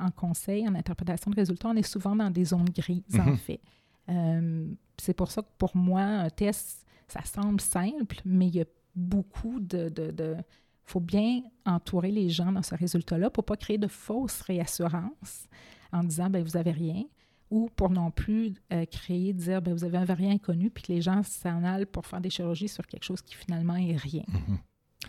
en 0.00 0.10
conseil, 0.10 0.68
en 0.68 0.74
interprétation 0.74 1.30
de 1.30 1.36
résultats, 1.36 1.68
on 1.68 1.76
est 1.76 1.82
souvent 1.82 2.16
dans 2.16 2.30
des 2.30 2.46
zones 2.46 2.68
grises, 2.70 3.18
en 3.18 3.30
mhm. 3.30 3.36
fait. 3.36 3.60
Euh, 4.08 4.66
c'est 4.98 5.14
pour 5.14 5.30
ça 5.30 5.42
que 5.42 5.48
pour 5.58 5.76
moi, 5.76 6.02
un 6.02 6.30
test, 6.30 6.84
ça 7.06 7.22
semble 7.24 7.60
simple, 7.60 8.20
mais 8.24 8.48
il 8.48 8.56
y 8.56 8.60
a 8.60 8.66
beaucoup 8.94 9.60
de... 9.60 9.88
de, 9.88 10.36
faut 10.84 11.00
bien 11.00 11.42
entourer 11.64 12.10
les 12.10 12.28
gens 12.28 12.52
dans 12.52 12.62
ce 12.62 12.74
résultat-là 12.74 13.30
pour 13.30 13.42
ne 13.42 13.46
pas 13.46 13.56
créer 13.56 13.78
de 13.78 13.88
fausses 13.88 14.40
réassurances 14.42 15.46
en 15.92 16.02
disant 16.02 16.30
ben 16.30 16.42
vous 16.42 16.52
n'avez 16.52 16.72
rien 16.72 17.04
ou 17.50 17.68
pour 17.76 17.90
non 17.90 18.10
plus 18.10 18.54
euh, 18.72 18.86
créer, 18.86 19.32
dire 19.32 19.60
ben 19.60 19.74
vous 19.74 19.84
avez 19.84 19.98
un 19.98 20.04
variant 20.04 20.30
inconnu 20.30 20.70
puis 20.70 20.82
que 20.84 20.92
les 20.92 21.02
gens 21.02 21.22
s'en 21.22 21.62
allent 21.62 21.86
pour 21.86 22.06
faire 22.06 22.20
des 22.20 22.30
chirurgies 22.30 22.68
sur 22.68 22.86
quelque 22.86 23.04
chose 23.04 23.22
qui 23.22 23.34
finalement 23.34 23.76
est 23.76 23.96
rien. 23.96 24.24
Mhm. 24.28 24.58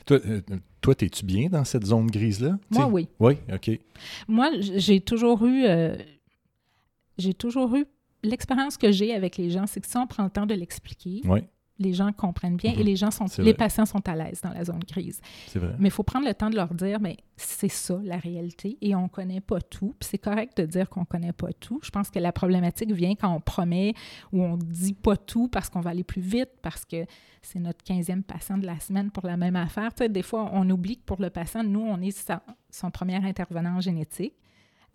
Toi, 0.06 0.20
euh, 0.25 0.42
toi, 0.82 0.96
es-tu 1.00 1.24
bien 1.24 1.50
dans 1.50 1.63
cette 1.63 1.86
zone 1.86 2.08
grise-là? 2.08 2.58
Moi, 2.71 2.88
oui. 2.88 3.08
Oui, 3.19 3.36
OK. 3.54 3.80
Moi, 4.28 4.50
j'ai 4.60 5.00
toujours 5.00 5.45
eu. 5.45 5.65
Euh, 5.65 5.95
j'ai 7.17 7.34
toujours 7.36 7.76
eu. 7.76 7.86
L'expérience 8.24 8.76
que 8.76 8.91
j'ai 8.91 9.13
avec 9.13 9.38
les 9.38 9.52
gens, 9.52 9.67
c'est 9.67 9.80
que 9.80 9.88
si 9.88 9.95
on 9.95 10.08
prend 10.08 10.24
le 10.24 10.30
temps 10.32 10.47
de 10.47 10.56
l'expliquer, 10.56 11.21
oui 11.26 11.41
les 11.79 11.93
gens 11.93 12.12
comprennent 12.12 12.55
bien 12.55 12.71
et 12.73 12.77
mhm. 12.77 12.83
les 12.83 12.95
gens 12.95 13.12
sont, 13.12 13.25
les 13.39 13.53
patients 13.53 13.86
sont 13.86 14.07
à 14.07 14.15
l'aise 14.15 14.41
dans 14.41 14.51
la 14.51 14.63
zone 14.63 14.83
grise. 14.88 15.19
Vrai. 15.55 15.75
Mais 15.79 15.88
il 15.88 15.91
faut 15.91 16.03
prendre 16.03 16.27
le 16.27 16.33
temps 16.33 16.49
de 16.49 16.55
leur 16.55 16.73
dire, 16.73 16.99
mais 16.99 17.17
c'est 17.36 17.69
ça 17.69 17.99
la 18.03 18.17
réalité 18.17 18.77
et 18.81 18.95
on 18.95 19.03
ne 19.03 19.07
connaît 19.07 19.41
pas 19.41 19.59
tout. 19.59 19.95
Puis 19.99 20.09
c'est 20.12 20.17
correct 20.17 20.57
de 20.57 20.65
dire 20.65 20.89
qu'on 20.89 21.01
ne 21.01 21.05
connaît 21.05 21.33
pas 21.33 21.51
tout. 21.53 21.79
Je 21.83 21.89
pense 21.89 22.09
que 22.09 22.19
la 22.19 22.31
problématique 22.31 22.91
vient 22.91 23.15
quand 23.15 23.33
on 23.33 23.39
promet 23.39 23.93
ou 24.31 24.43
on 24.43 24.57
dit 24.57 24.93
pas 24.93 25.17
tout 25.17 25.47
parce 25.47 25.69
qu'on 25.69 25.81
va 25.81 25.89
aller 25.89 26.03
plus 26.03 26.21
vite, 26.21 26.49
parce 26.62 26.86
que 26.86 27.05
c'est 27.41 27.59
notre 27.59 27.83
15e 27.83 28.21
patient 28.21 28.57
de 28.57 28.65
la 28.65 28.79
semaine 28.79 29.12
pour 29.12 29.25
la 29.25 29.38
même 29.38 29.55
affaire. 29.55 29.91
des 30.09 30.21
fois, 30.21 30.49
on 30.53 30.69
oublie 30.69 30.97
que 30.97 31.03
pour 31.03 31.21
le 31.21 31.29
patient, 31.29 31.63
nous, 31.63 31.81
on 31.81 31.99
est 32.01 32.31
son 32.69 32.91
premier 32.91 33.15
intervenant 33.15 33.77
en 33.77 33.81
génétique. 33.81 34.33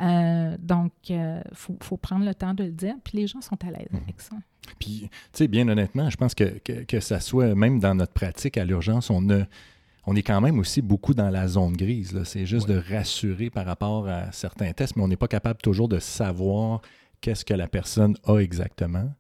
Euh, 0.01 0.57
donc, 0.61 0.93
il 1.09 1.17
euh, 1.17 1.41
faut, 1.53 1.97
prendre 1.97 2.25
le 2.25 2.35
temps 2.35 2.55
de 2.55 2.65
le 2.65 2.71
dire, 2.71 2.95
puis 3.03 3.19
les 3.19 3.27
gens 3.27 3.41
sont 3.41 3.63
à 3.65 3.71
l'aise 3.71 3.89
mhm. 3.91 4.01
avec 4.03 4.21
ça. 4.21 4.37
Puis, 4.79 5.09
tu 5.09 5.09
sais, 5.33 5.49
bien 5.49 5.69
honnêtement, 5.69 6.11
je 6.11 6.17
pense 6.17 6.35
que, 6.35 6.59
que, 6.59 7.01
ça 7.01 7.21
soit, 7.21 7.55
même 7.55 7.79
dans 7.79 7.95
notre 7.95 8.13
pratique 8.13 8.57
à 8.57 8.65
l'urgence, 8.65 9.11
on, 9.11 9.27
on 10.07 10.17
est 10.17 10.23
quand 10.23 10.41
même 10.41 10.59
aussi 10.59 10.83
beaucoup 10.83 11.15
dans 11.15 11.31
la 11.31 11.49
zone 11.49 11.77
grise. 11.77 12.19
C'est 12.25 12.47
juste 12.47 12.69
de 12.69 12.79
rassurer 12.79 13.51
par 13.51 13.67
rapport 13.67 14.09
à 14.09 14.33
certains 14.33 14.73
tests, 14.73 14.97
mais 14.97 15.03
on 15.03 15.09
n'est 15.09 15.17
pas 15.17 15.29
capable 15.29 15.61
toujours 15.61 15.89
de 15.89 15.99
savoir 15.99 16.81
qu'est-ce 17.21 17.45
que 17.45 17.55
la 17.55 17.69
personne 17.69 18.17
a 18.25 18.39
exactement. 18.39 19.13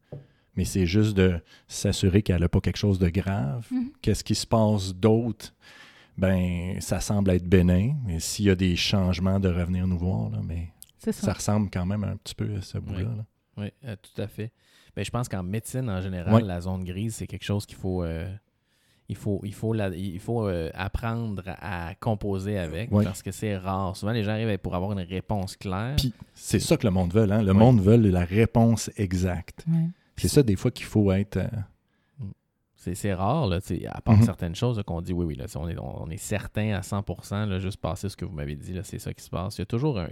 Mais 0.56 0.64
c'est 0.64 0.86
juste 0.86 1.16
de 1.16 1.40
s'assurer 1.68 2.22
qu'elle 2.22 2.40
n'a 2.40 2.48
pas 2.48 2.60
quelque 2.60 2.78
chose 2.78 2.98
de 2.98 3.08
grave. 3.08 3.66
Mhm. 3.70 3.90
Qu'est-ce 4.02 4.24
qui 4.24 4.34
se 4.34 4.46
passe 4.46 4.94
d'autre? 4.94 5.54
Ben, 6.16 6.80
ça 6.80 7.00
semble 7.00 7.30
être 7.30 7.46
bénin, 7.46 7.94
mais 8.04 8.18
s'il 8.18 8.46
y 8.46 8.50
a 8.50 8.56
des 8.56 8.74
changements, 8.74 9.38
de 9.38 9.48
revenir 9.48 9.86
nous 9.86 9.98
voir. 9.98 10.30
Là, 10.30 10.40
mais 10.44 10.72
ça. 10.98 11.32
ressemble 11.32 11.70
quand 11.70 11.86
même 11.86 12.02
un 12.02 12.16
petit 12.16 12.34
peu 12.34 12.56
à 12.56 12.62
ce 12.62 12.78
bout-là. 12.78 13.24
Oui, 13.56 13.70
euh, 13.84 13.94
tout 14.02 14.20
à 14.20 14.26
fait. 14.26 14.50
Mais 14.96 15.04
je 15.04 15.10
pense 15.10 15.28
qu'en 15.28 15.42
médecine, 15.42 15.88
en 15.90 16.00
général, 16.00 16.44
la 16.44 16.60
zone 16.60 16.84
grise, 16.84 17.16
c'est 17.16 17.26
quelque 17.26 17.44
chose 17.44 17.66
qu'il 17.66 17.76
faut, 17.76 18.02
euh, 18.02 18.28
il 19.08 19.16
faut, 19.16 19.40
il 19.44 19.54
faut, 19.54 19.74
il 19.74 20.20
faut 20.20 20.46
euh, 20.46 20.70
apprendre 20.74 21.42
à 21.60 21.94
composer 21.94 22.58
avec 22.58 22.90
parce 22.90 23.22
que 23.22 23.32
c'est 23.32 23.56
rare. 23.56 23.96
Souvent, 23.96 24.12
les 24.12 24.24
gens 24.24 24.32
arrivent 24.32 24.58
pour 24.58 24.74
avoir 24.74 24.92
une 24.92 25.00
réponse 25.06 25.56
claire. 25.56 25.96
Puis 25.96 26.12
c'est 26.34 26.60
ça 26.60 26.76
que 26.76 26.86
le 26.86 26.92
monde 26.92 27.12
veut. 27.12 27.30
Hein? 27.30 27.42
Le 27.42 27.52
monde 27.52 27.80
veut 27.80 27.96
la 27.96 28.24
réponse 28.24 28.90
exacte. 28.96 29.64
C'est 30.16 30.28
ça, 30.28 30.42
des 30.42 30.56
fois, 30.56 30.70
qu'il 30.70 30.86
faut 30.86 31.12
être. 31.12 31.38
C'est 32.94 33.12
rare, 33.12 33.48
là, 33.48 33.58
à 33.90 34.00
part 34.00 34.16
mhm. 34.16 34.22
certaines 34.22 34.54
choses 34.54 34.82
qu'on 34.86 35.02
dit 35.02 35.12
oui, 35.12 35.26
oui, 35.26 35.34
là, 35.34 35.46
on, 35.56 35.68
est, 35.68 35.76
on 35.78 36.08
est 36.10 36.16
certain 36.16 36.74
à 36.74 36.80
100%, 36.80 37.48
là, 37.48 37.58
juste 37.58 37.80
passer 37.80 38.08
ce 38.08 38.16
que 38.16 38.24
vous 38.24 38.32
m'avez 38.32 38.54
dit, 38.54 38.78
c'est 38.84 38.98
ça 38.98 39.12
qui 39.12 39.22
se 39.22 39.30
passe. 39.30 39.58
Il 39.58 39.60
y 39.60 39.62
a 39.62 39.66
toujours 39.66 39.98
un. 39.98 40.08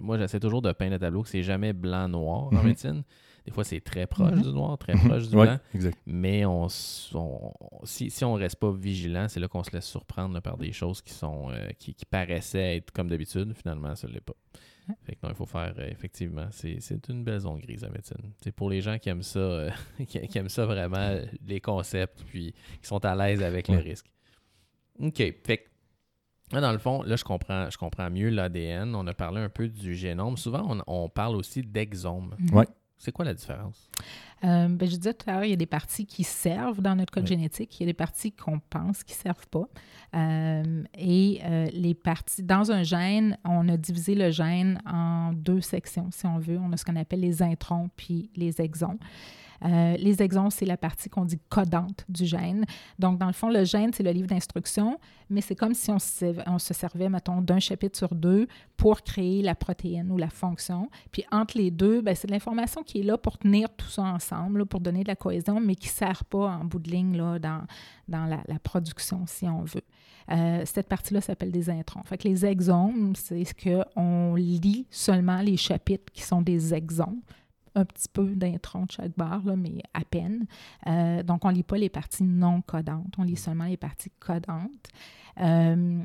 moi, 0.00 0.18
j'essaie 0.18 0.40
toujours 0.40 0.62
de 0.62 0.72
peindre 0.72 0.92
le 0.92 0.98
tableau 0.98 1.22
que 1.22 1.28
c'est 1.28 1.42
jamais 1.42 1.72
blanc-noir 1.72 2.44
en 2.44 2.52
mhm. 2.52 2.64
médecine. 2.64 3.02
Des 3.44 3.50
fois, 3.50 3.64
c'est 3.64 3.80
très 3.80 4.06
proche 4.06 4.36
mhm. 4.36 4.42
du 4.42 4.52
noir, 4.52 4.78
très 4.78 4.94
mhm. 4.94 5.08
proche 5.08 5.28
du 5.28 5.36
blanc. 5.36 5.58
Mais 6.06 6.44
on, 6.46 6.68
si, 6.68 8.10
si 8.10 8.24
on 8.24 8.34
reste 8.34 8.56
pas 8.56 8.72
vigilant, 8.72 9.26
c'est 9.28 9.40
là 9.40 9.48
qu'on 9.48 9.64
se 9.64 9.72
laisse 9.72 9.86
surprendre 9.86 10.40
par 10.40 10.56
des 10.56 10.72
choses 10.72 11.02
qui 11.02 11.12
sont 11.12 11.50
euh, 11.50 11.68
qui, 11.78 11.94
paraissaient 12.08 12.76
être 12.76 12.92
comme 12.92 13.08
d'habitude. 13.08 13.52
Finalement, 13.54 13.96
ça 13.96 14.06
ne 14.06 14.12
l'est 14.12 14.20
pas. 14.20 14.34
Fait 15.04 15.14
que 15.14 15.20
non, 15.22 15.30
il 15.30 15.36
faut 15.36 15.46
faire, 15.46 15.74
euh, 15.78 15.88
effectivement, 15.88 16.48
c'est 16.50 17.08
une 17.08 17.24
belle 17.24 17.40
zone 17.40 17.60
grise 17.60 17.84
à 17.84 17.88
médecine. 17.88 18.32
C'est 18.42 18.52
pour 18.52 18.68
les 18.68 18.80
gens 18.80 18.98
qui 18.98 19.08
aiment 19.08 19.22
ça, 19.22 19.38
euh, 19.38 19.70
qui, 20.06 20.38
aiment 20.38 20.48
ça 20.48 20.66
vraiment, 20.66 21.18
les 21.46 21.60
concepts, 21.60 22.22
puis 22.24 22.52
qui 22.80 22.88
sont 22.88 23.04
à 23.04 23.14
l'aise 23.14 23.42
avec 23.42 23.68
le 23.68 23.78
risque. 23.78 24.06
OK. 25.00 25.16
Fait 25.16 25.58
que 25.58 26.60
dans 26.60 26.72
le 26.72 26.78
fond, 26.78 27.02
là, 27.02 27.16
je 27.16 27.24
comprends, 27.24 27.70
je 27.70 27.78
comprends 27.78 28.10
mieux 28.10 28.28
l'ADN. 28.28 28.94
On 28.94 29.06
a 29.06 29.14
parlé 29.14 29.40
un 29.40 29.48
peu 29.48 29.68
du 29.68 29.94
génome. 29.94 30.36
Souvent, 30.36 30.66
on, 30.68 31.04
on 31.04 31.08
parle 31.08 31.36
aussi 31.36 31.62
d'exome. 31.62 32.36
Oui. 32.52 32.64
C'est 33.02 33.10
quoi 33.10 33.24
la 33.24 33.34
différence? 33.34 33.90
Euh, 34.44 34.68
ben, 34.68 34.88
je 34.88 34.94
disais 34.94 35.12
tout 35.12 35.28
à 35.28 35.32
l'heure, 35.32 35.44
il 35.44 35.50
y 35.50 35.54
a 35.54 35.56
des 35.56 35.66
parties 35.66 36.06
qui 36.06 36.22
servent 36.22 36.80
dans 36.80 36.94
notre 36.94 37.12
code 37.12 37.26
génétique, 37.26 37.80
il 37.80 37.82
y 37.82 37.86
a 37.86 37.86
des 37.86 37.94
parties 37.94 38.30
qu'on 38.30 38.60
pense 38.60 39.02
qui 39.02 39.14
ne 39.14 39.18
servent 39.22 39.48
pas. 39.48 39.66
Euh, 40.14 40.84
et 40.96 41.40
euh, 41.42 41.66
les 41.72 41.94
parties, 41.94 42.44
dans 42.44 42.70
un 42.70 42.84
gène, 42.84 43.38
on 43.44 43.68
a 43.68 43.76
divisé 43.76 44.14
le 44.14 44.30
gène 44.30 44.80
en 44.86 45.32
deux 45.32 45.60
sections, 45.60 46.10
si 46.12 46.26
on 46.26 46.38
veut. 46.38 46.60
On 46.60 46.72
a 46.72 46.76
ce 46.76 46.84
qu'on 46.84 46.94
appelle 46.94 47.22
les 47.22 47.42
introns 47.42 47.90
puis 47.96 48.30
les 48.36 48.60
exons. 48.60 49.00
Euh, 49.64 49.96
les 49.96 50.22
exons, 50.22 50.50
c'est 50.50 50.66
la 50.66 50.76
partie 50.76 51.08
qu'on 51.08 51.24
dit 51.24 51.38
codante 51.48 52.04
du 52.08 52.26
gène. 52.26 52.64
Donc, 52.98 53.18
dans 53.18 53.26
le 53.26 53.32
fond, 53.32 53.50
le 53.50 53.64
gène, 53.64 53.92
c'est 53.92 54.02
le 54.02 54.10
livre 54.10 54.26
d'instruction, 54.26 54.98
mais 55.30 55.40
c'est 55.40 55.54
comme 55.54 55.74
si 55.74 55.90
on 55.90 55.98
se, 55.98 56.74
servait, 56.74 57.08
mettons, 57.08 57.40
d'un 57.40 57.58
chapitre 57.58 57.96
sur 57.96 58.14
deux 58.14 58.46
pour 58.76 59.02
créer 59.02 59.42
la 59.42 59.54
protéine 59.54 60.10
ou 60.10 60.18
la 60.18 60.28
fonction. 60.28 60.90
Puis 61.10 61.24
entre 61.30 61.58
les 61.58 61.70
deux, 61.70 62.02
ben, 62.02 62.14
c'est 62.14 62.26
de 62.26 62.32
l'information 62.32 62.82
qui 62.82 63.00
est 63.00 63.04
là 63.04 63.16
pour 63.16 63.38
tenir 63.38 63.68
tout 63.76 63.88
ça 63.88 64.02
ensemble, 64.02 64.66
pour 64.66 64.80
donner 64.80 65.04
de 65.04 65.08
la 65.08 65.16
cohésion, 65.16 65.60
mais 65.60 65.74
qui 65.74 65.88
ne 65.88 65.92
sert 65.92 66.24
pas 66.24 66.48
en 66.48 66.64
bout 66.64 66.80
de 66.80 66.90
ligne 66.90 67.16
là, 67.16 67.38
dans, 67.38 67.62
dans 68.08 68.26
la, 68.26 68.58
production, 68.62 69.24
si 69.26 69.46
on 69.48 69.62
veut. 69.62 69.82
Euh, 70.30 70.62
cette 70.64 70.88
partie-là 70.88 71.20
s'appelle 71.20 71.50
des 71.50 71.68
introns. 71.68 72.02
Fait 72.04 72.16
que 72.16 72.28
les 72.28 72.46
exons, 72.46 73.12
c'est 73.14 73.44
ce 73.44 73.54
qu'on 73.54 74.34
lit 74.36 74.86
seulement 74.90 75.40
les 75.40 75.56
chapitres 75.56 76.12
qui 76.12 76.22
sont 76.22 76.42
des 76.42 76.74
exons 76.74 77.18
un 77.74 77.84
petit 77.84 78.08
peu 78.08 78.34
d'intron 78.34 78.86
de 78.86 78.92
chaque 78.92 79.16
barre, 79.16 79.44
là, 79.44 79.56
mais 79.56 79.82
à 79.94 80.04
peine. 80.04 80.46
Euh, 80.86 81.22
donc, 81.22 81.44
on 81.44 81.48
ne 81.48 81.54
lit 81.54 81.62
pas 81.62 81.78
les 81.78 81.88
parties 81.88 82.24
non 82.24 82.62
codantes, 82.62 83.14
on 83.18 83.22
lit 83.22 83.36
seulement 83.36 83.64
les 83.64 83.76
parties 83.76 84.12
codantes. 84.18 84.88
Euh, 85.40 86.02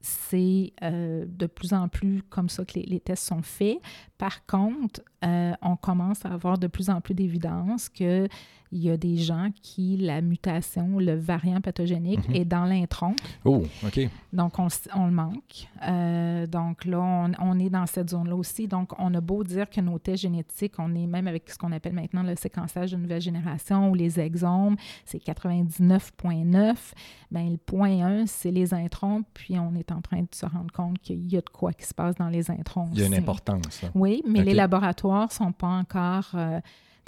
c'est 0.00 0.72
euh, 0.82 1.26
de 1.28 1.46
plus 1.46 1.74
en 1.74 1.88
plus 1.88 2.22
comme 2.22 2.48
ça 2.48 2.64
que 2.64 2.78
les 2.78 3.00
tests 3.00 3.26
sont 3.26 3.42
faits. 3.42 3.78
Par 4.20 4.44
contre, 4.46 5.00
euh, 5.24 5.52
on 5.62 5.76
commence 5.76 6.24
à 6.26 6.28
avoir 6.28 6.58
de 6.58 6.66
plus 6.66 6.90
en 6.90 7.00
plus 7.00 7.14
d'évidence 7.14 7.88
que 7.88 8.28
il 8.72 8.78
y 8.84 8.88
a 8.90 8.96
des 8.96 9.16
gens 9.16 9.48
qui, 9.62 9.96
la 9.96 10.20
mutation, 10.20 11.00
le 11.00 11.16
variant 11.16 11.60
pathogénique 11.60 12.28
Mhm. 12.28 12.34
est 12.36 12.44
dans 12.44 12.66
l'intron. 12.66 13.16
Oh, 13.44 13.64
OK. 13.84 13.98
Donc, 14.32 14.60
on, 14.60 14.68
le 15.06 15.10
manque. 15.10 15.66
Euh, 15.88 16.46
donc 16.46 16.84
là, 16.84 17.00
on, 17.00 17.32
on 17.40 17.58
est 17.58 17.68
dans 17.68 17.86
cette 17.86 18.10
zone-là 18.10 18.36
aussi. 18.36 18.68
Donc, 18.68 18.92
on 19.00 19.12
a 19.14 19.20
beau 19.20 19.42
dire 19.42 19.68
que 19.68 19.80
nos 19.80 19.98
tests 19.98 20.22
génétiques, 20.22 20.74
on 20.78 20.94
est 20.94 21.08
même 21.08 21.26
avec 21.26 21.50
ce 21.50 21.58
qu'on 21.58 21.72
appelle 21.72 21.94
maintenant 21.94 22.22
le 22.22 22.36
séquençage 22.36 22.92
de 22.92 22.96
nouvelle 22.96 23.20
génération 23.20 23.90
ou 23.90 23.96
les 23.96 24.20
exomes, 24.20 24.76
c'est 25.04 25.18
99,9. 25.18 26.92
Bien, 27.30 27.50
le 27.50 27.56
point 27.56 28.02
1, 28.22 28.26
c'est 28.26 28.50
les 28.50 28.74
introns, 28.74 29.22
puis 29.34 29.58
on 29.58 29.74
est 29.74 29.90
en 29.92 30.00
train 30.00 30.20
de 30.22 30.28
se 30.32 30.46
rendre 30.46 30.70
compte 30.72 30.98
qu'il 31.00 31.26
y 31.32 31.36
a 31.36 31.40
de 31.40 31.48
quoi 31.48 31.72
qui 31.72 31.86
se 31.86 31.94
passe 31.94 32.14
dans 32.16 32.28
les 32.28 32.50
introns 32.50 32.88
Il 32.92 33.00
y 33.00 33.02
a 33.02 33.06
une 33.06 33.14
importance. 33.14 33.82
là. 33.82 33.90
Oui, 33.94 34.09
mais 34.26 34.40
les 34.44 34.54
laboratoires 34.54 35.26
ne 35.28 35.32
sont 35.32 35.52
pas 35.52 35.68
encore. 35.68 36.30
euh, 36.34 36.60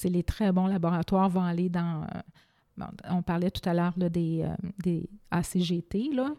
les 0.05 0.23
très 0.25 0.51
bons 0.53 0.67
laboratoires 0.67 1.29
vont 1.29 1.43
aller 1.45 1.69
dans. 1.69 2.03
euh, 2.03 2.21
bon, 2.77 2.87
on 3.11 3.23
parlait 3.23 3.51
tout 3.51 3.67
à 3.69 3.75
l'heure 3.75 3.95
des, 3.97 4.43
euh, 4.43 4.49
des 4.83 5.09
ACGT. 5.31 6.11
Là. 6.13 6.31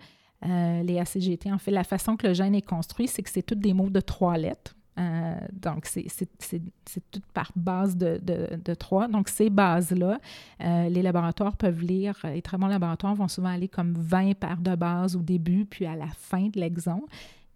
Les 0.84 1.00
ACGT, 1.00 1.50
en 1.52 1.58
fait, 1.58 1.72
la 1.72 1.86
façon 1.86 2.18
que 2.18 2.28
le 2.28 2.34
gène 2.34 2.54
est 2.56 2.62
construit, 2.62 3.08
c'est 3.08 3.24
que 3.24 3.30
c'est 3.30 3.44
toutes 3.44 3.60
des 3.62 3.74
mots 3.74 3.90
de 3.90 4.02
trois 4.02 4.38
lettres. 4.38 4.76
Donc, 5.54 5.86
c'est- 5.86 6.06
tout 7.12 7.22
par 7.34 7.52
base 7.56 7.96
de, 7.96 8.20
de, 8.22 8.60
de 8.64 8.74
trois. 8.74 9.08
Donc, 9.08 9.30
ces 9.30 9.50
bases-là, 9.50 10.20
les 10.60 11.02
laboratoires 11.02 11.56
peuvent 11.56 11.82
lire, 11.82 12.18
les 12.26 12.42
très 12.42 12.58
bons 12.58 12.68
laboratoires 12.68 13.16
vont 13.16 13.30
souvent 13.30 13.50
aller 13.50 13.70
comme 13.70 13.94
20 13.94 14.34
paires 14.38 14.60
de 14.62 14.76
bases 14.76 15.16
au 15.16 15.22
début, 15.22 15.66
puis 15.66 15.86
à 15.86 15.96
la 15.96 16.08
fin 16.08 16.50
de 16.50 16.60
l'exon. 16.60 17.04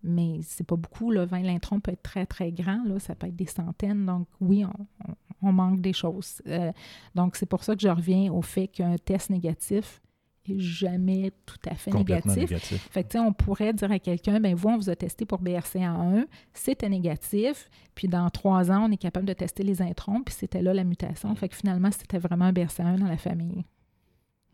Mais 0.08 0.40
c'est 0.44 0.66
pas 0.66 0.76
beaucoup. 0.76 1.12
20 1.14 1.42
l'intron 1.44 1.80
peut 1.80 1.92
être 1.92 2.04
très, 2.04 2.26
très 2.26 2.52
grand, 2.52 2.84
là. 2.86 3.00
Ça 3.00 3.16
peut 3.16 3.28
être 3.28 3.36
des 3.36 3.46
centaines. 3.46 4.06
Donc, 4.06 4.28
oui, 4.42 4.66
on, 4.66 4.86
on- 5.10 5.14
on 5.44 5.52
manque 5.52 5.82
des 5.82 5.94
choses. 5.94 6.42
Euh, 6.48 6.72
donc, 7.14 7.36
c'est 7.36 7.46
pour 7.46 7.64
ça 7.64 7.76
que 7.76 7.82
je 7.82 7.88
reviens 7.90 8.32
au 8.34 8.42
fait 8.42 8.68
qu'un 8.68 8.96
test 8.98 9.30
négatif 9.30 10.02
est 10.50 10.58
jamais 10.60 11.32
tout 11.46 11.58
à 11.70 11.76
fait 11.76 11.92
négatif. 12.00 12.36
négatif. 12.50 12.88
Fait 12.92 13.04
que, 13.04 13.18
on 13.20 13.34
pourrait 13.34 13.74
dire 13.74 13.92
à 13.92 14.00
quelqu'un, 14.00 14.40
ben 14.40 14.56
vous, 14.56 14.70
on 14.70 14.78
vous 14.78 14.90
a 14.90 14.96
testé 14.96 15.26
pour 15.26 15.42
BRCA1, 15.42 16.26
c'était 16.54 16.90
négatif, 16.90 17.70
puis 17.96 18.08
dans 18.08 18.30
trois 18.30 18.72
ans, 18.72 18.88
on 18.88 18.92
est 18.92 18.98
capable 18.98 19.26
de 19.28 19.34
tester 19.34 19.62
les 19.64 19.82
introns, 19.82 20.24
puis 20.24 20.34
c'était 20.34 20.62
là 20.62 20.74
la 20.74 20.84
mutation. 20.86 21.36
Fait 21.36 21.50
que 21.50 21.56
finalement, 21.56 21.92
c'était 21.92 22.18
vraiment 22.18 22.46
un 22.46 22.54
BRCA1 22.54 22.98
dans 22.98 23.08
la 23.08 23.18
famille. 23.18 23.66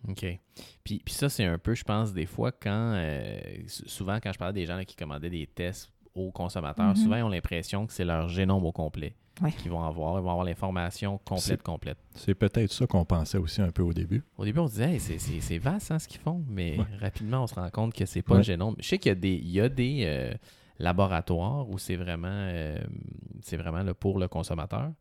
OK. 0.07 0.25
Puis, 0.83 1.01
puis 1.05 1.13
ça, 1.13 1.29
c'est 1.29 1.45
un 1.45 1.57
peu, 1.57 1.75
je 1.75 1.83
pense, 1.83 2.13
des 2.13 2.25
fois, 2.25 2.51
quand. 2.51 2.93
euh, 2.95 3.39
sou- 3.67 3.87
souvent, 3.87 4.19
quand 4.21 4.31
je 4.33 4.37
parlais 4.37 4.53
des 4.53 4.65
gens 4.65 4.75
là, 4.75 4.85
qui 4.85 4.95
commandaient 4.95 5.29
des 5.29 5.47
tests 5.47 5.89
aux 6.15 6.31
consommateurs, 6.31 6.89
Mhm. 6.89 6.95
souvent, 6.95 7.15
ils 7.15 7.23
ont 7.23 7.29
l'impression 7.29 7.87
que 7.87 7.93
c'est 7.93 8.05
leur 8.05 8.27
génome 8.29 8.65
au 8.65 8.71
complet 8.71 9.15
Ouais. 9.41 9.51
qu'ils 9.51 9.71
vont 9.71 9.83
avoir. 9.83 10.19
Ils 10.19 10.23
vont 10.23 10.29
avoir 10.29 10.45
l'information 10.45 11.17
complète, 11.19 11.63
complète. 11.63 11.97
C'est 12.15 12.35
peut-être 12.35 12.71
ça 12.71 12.85
qu'on 12.85 13.03
pensait 13.05 13.37
aussi 13.39 13.61
un 13.61 13.71
peu 13.71 13.81
au 13.81 13.93
début. 13.93 14.23
Au 14.37 14.45
début, 14.45 14.59
on 14.59 14.67
se 14.67 14.73
disait, 14.73 14.93
Hey, 14.93 14.99
c'est- 14.99 15.57
vaste 15.57 15.89
hein, 15.91 15.97
ce 15.99 16.07
qu'ils 16.07 16.21
font, 16.21 16.43
mais 16.47 16.77
Ouais. 16.77 16.85
rapidement, 16.99 17.43
on 17.43 17.47
se 17.47 17.55
rend 17.55 17.69
compte 17.71 17.93
que 17.95 18.05
c'est 18.05 18.21
pas 18.21 18.33
Ouais. 18.33 18.37
le 18.39 18.43
génome. 18.43 18.75
Je 18.79 18.87
sais 18.87 18.97
qu'il 18.99 19.09
y 19.09 19.13
a 19.13 19.15
des, 19.15 19.33
il 19.35 19.49
y 19.49 19.59
a 19.61 19.69
des 19.69 20.03
euh, 20.05 20.33
laboratoires 20.77 21.67
où 21.69 21.77
c'est 21.79 21.95
vraiment, 21.95 22.27
euh, 22.29 22.77
c'est 23.41 23.57
vraiment 23.57 23.81
là, 23.83 23.93
pour 23.93 24.19
le 24.19 24.27
consommateur 24.27 24.91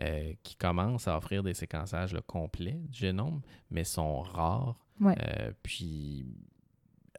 euh, 0.00 0.32
qui 0.42 0.56
commencent 0.56 1.08
à 1.08 1.16
offrir 1.16 1.42
des 1.42 1.54
séquençages 1.54 2.12
là, 2.12 2.20
complets 2.26 2.80
du 2.88 2.98
génome, 2.98 3.40
mais 3.70 3.84
sont 3.84 4.20
rares. 4.20 4.76
Ouais. 5.00 5.14
Euh, 5.18 5.52
puis, 5.62 6.26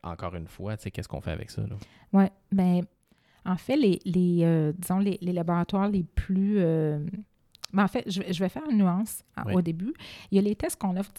encore 0.04 0.36
une 0.36 0.48
fois, 0.48 0.78
tu 0.78 0.84
sais, 0.84 0.91
qu'est-ce 0.91 1.08
qu'on 1.08 1.22
fait 1.22 1.32
avec 1.32 1.50
ça? 1.52 1.63
Oui, 2.13 2.26
bien, 2.52 2.82
en 3.46 3.58
fait, 3.58 3.76
les, 3.76 4.00
les, 4.06 4.44
euh, 4.44 4.74
disons, 4.78 5.00
les, 5.00 5.17
les 5.22 5.34
laboratoires 5.34 5.88
les 5.88 6.04
plus... 6.04 6.60
euh, 7.73 7.77
ben, 7.77 7.84
en 7.84 7.88
fait, 7.88 8.03
je, 8.10 8.21
vais- 8.21 8.34
je 8.34 8.39
vais 8.43 8.49
faire 8.49 8.63
une 8.69 8.77
nuance 8.77 9.23
à- 9.36 9.45
Oui. 9.47 9.53
au 9.55 9.62
début. 9.62 9.93
Il 10.31 10.36
y 10.36 10.39
a 10.39 10.41
les 10.41 10.55
tests 10.55 10.79
qu'on 10.79 10.95
offre 10.97 11.12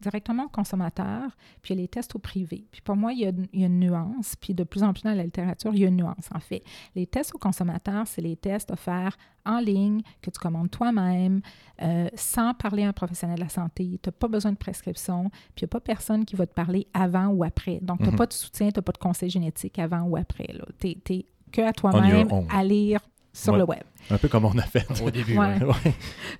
directement 0.00 0.44
aux 0.44 0.48
consommateurs, 0.48 1.30
puis 1.62 1.74
il 1.74 1.76
y 1.76 1.80
a 1.80 1.82
les 1.82 1.88
tests 1.88 2.14
au 2.14 2.18
privé. 2.18 2.66
Puis 2.70 2.80
pour 2.82 2.96
moi, 2.96 3.12
il 3.12 3.20
y, 3.20 3.26
a, 3.26 3.30
une- 3.30 3.48
il 3.52 3.60
y 3.60 3.64
a 3.64 3.66
une 3.66 3.80
nuance, 3.80 4.36
puis 4.36 4.54
de 4.54 4.64
plus 4.64 4.82
en 4.82 4.92
plus 4.92 5.02
dans 5.02 5.14
la 5.14 5.24
littérature, 5.24 5.72
il 5.74 5.80
y 5.80 5.84
a 5.84 5.88
une 5.88 5.96
nuance, 5.96 6.28
en 6.34 6.40
fait. 6.40 6.62
Les 6.94 7.06
tests 7.06 7.34
aux 7.34 7.38
consommateurs, 7.38 8.06
c'est 8.06 8.22
les 8.22 8.36
tests 8.36 8.70
offerts 8.70 9.16
en 9.44 9.58
ligne, 9.60 10.02
que 10.22 10.30
tu 10.30 10.38
commandes 10.40 10.70
toi-même, 10.70 11.40
euh, 11.82 12.08
sans 12.14 12.52
parler 12.54 12.82
à 12.82 12.88
un 12.88 12.92
professionnel 12.92 13.36
de 13.36 13.42
la 13.42 13.48
santé. 13.48 13.98
Tu 14.02 14.08
n'as 14.08 14.12
pas 14.12 14.26
besoin 14.28 14.50
de 14.52 14.56
prescription, 14.56 15.30
puis 15.54 15.62
il 15.62 15.64
n'y 15.64 15.66
a 15.66 15.68
pas 15.68 15.80
personne 15.80 16.24
qui 16.24 16.34
va 16.34 16.46
te 16.46 16.54
parler 16.54 16.88
avant 16.92 17.28
ou 17.28 17.44
après. 17.44 17.78
Donc, 17.80 17.98
tu 17.98 18.04
n'as 18.06 18.10
Mhm. 18.10 18.16
pas 18.16 18.26
de 18.26 18.32
soutien, 18.32 18.70
tu 18.70 18.78
n'as 18.78 18.82
pas 18.82 18.92
de 18.92 18.98
conseil 18.98 19.30
génétique 19.30 19.78
avant 19.78 20.02
ou 20.02 20.16
après. 20.16 20.48
Tu 20.80 20.88
es, 21.10 21.26
que 21.52 21.62
à 21.62 21.72
toi-même 21.72 22.28
à 22.50 22.64
lire 22.64 23.00
sur 23.36 23.52
Ouais. 23.52 23.58
le 23.60 23.64
web. 23.64 23.82
Un 24.10 24.18
peu 24.18 24.28
comme 24.28 24.44
on 24.44 24.56
a 24.58 24.62
fait. 24.62 24.86
Au 25.02 25.10
début, 25.10 25.36
Ouais. 25.36 25.62
ouais. 25.62 25.64
Ouais. 25.84 25.94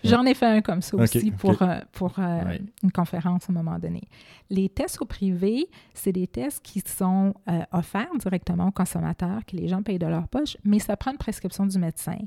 J'en 0.05 0.25
ai 0.25 0.35
fait 0.35 0.47
un 0.47 0.61
comme 0.63 0.83
ça 0.83 0.97
aussi 0.97 1.31
pour, 1.33 1.61
euh, 1.63 1.81
pour 1.93 2.15
euh, 2.19 2.45
Ouais. 2.45 2.63
une 2.83 2.93
conférence 2.93 3.49
à 3.49 3.53
un 3.53 3.55
moment 3.55 3.79
donné. 3.79 4.03
Les 4.51 4.69
tests 4.69 5.03
au 5.03 5.05
privé, 5.05 5.67
c'est 5.93 6.13
des 6.13 6.27
tests 6.27 6.61
qui 6.63 6.81
sont 6.81 7.35
euh, 7.49 7.63
offerts 7.73 8.15
directement 8.19 8.69
aux 8.69 8.73
consommateurs, 8.73 9.41
que 9.47 9.57
les 9.57 9.69
gens 9.69 9.83
payent 9.83 9.99
de 9.99 10.07
leur 10.07 10.29
poche, 10.29 10.57
mais 10.65 10.79
ça 10.79 10.97
prend 10.97 11.11
une 11.11 11.19
prescription 11.19 11.67
du 11.67 11.79
médecin. 11.79 12.19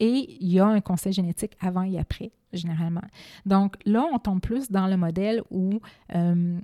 Et 0.00 0.36
il 0.40 0.52
y 0.52 0.60
a 0.60 0.66
un 0.66 0.80
conseil 0.80 1.12
génétique 1.12 1.56
avant 1.60 1.82
et 1.82 1.98
après, 1.98 2.30
généralement. 2.52 3.02
Donc 3.46 3.76
là, 3.84 4.04
on 4.12 4.18
tombe 4.18 4.40
plus 4.40 4.70
dans 4.70 4.86
le 4.86 4.96
modèle 4.96 5.42
où 5.50 5.80
euh, 6.14 6.58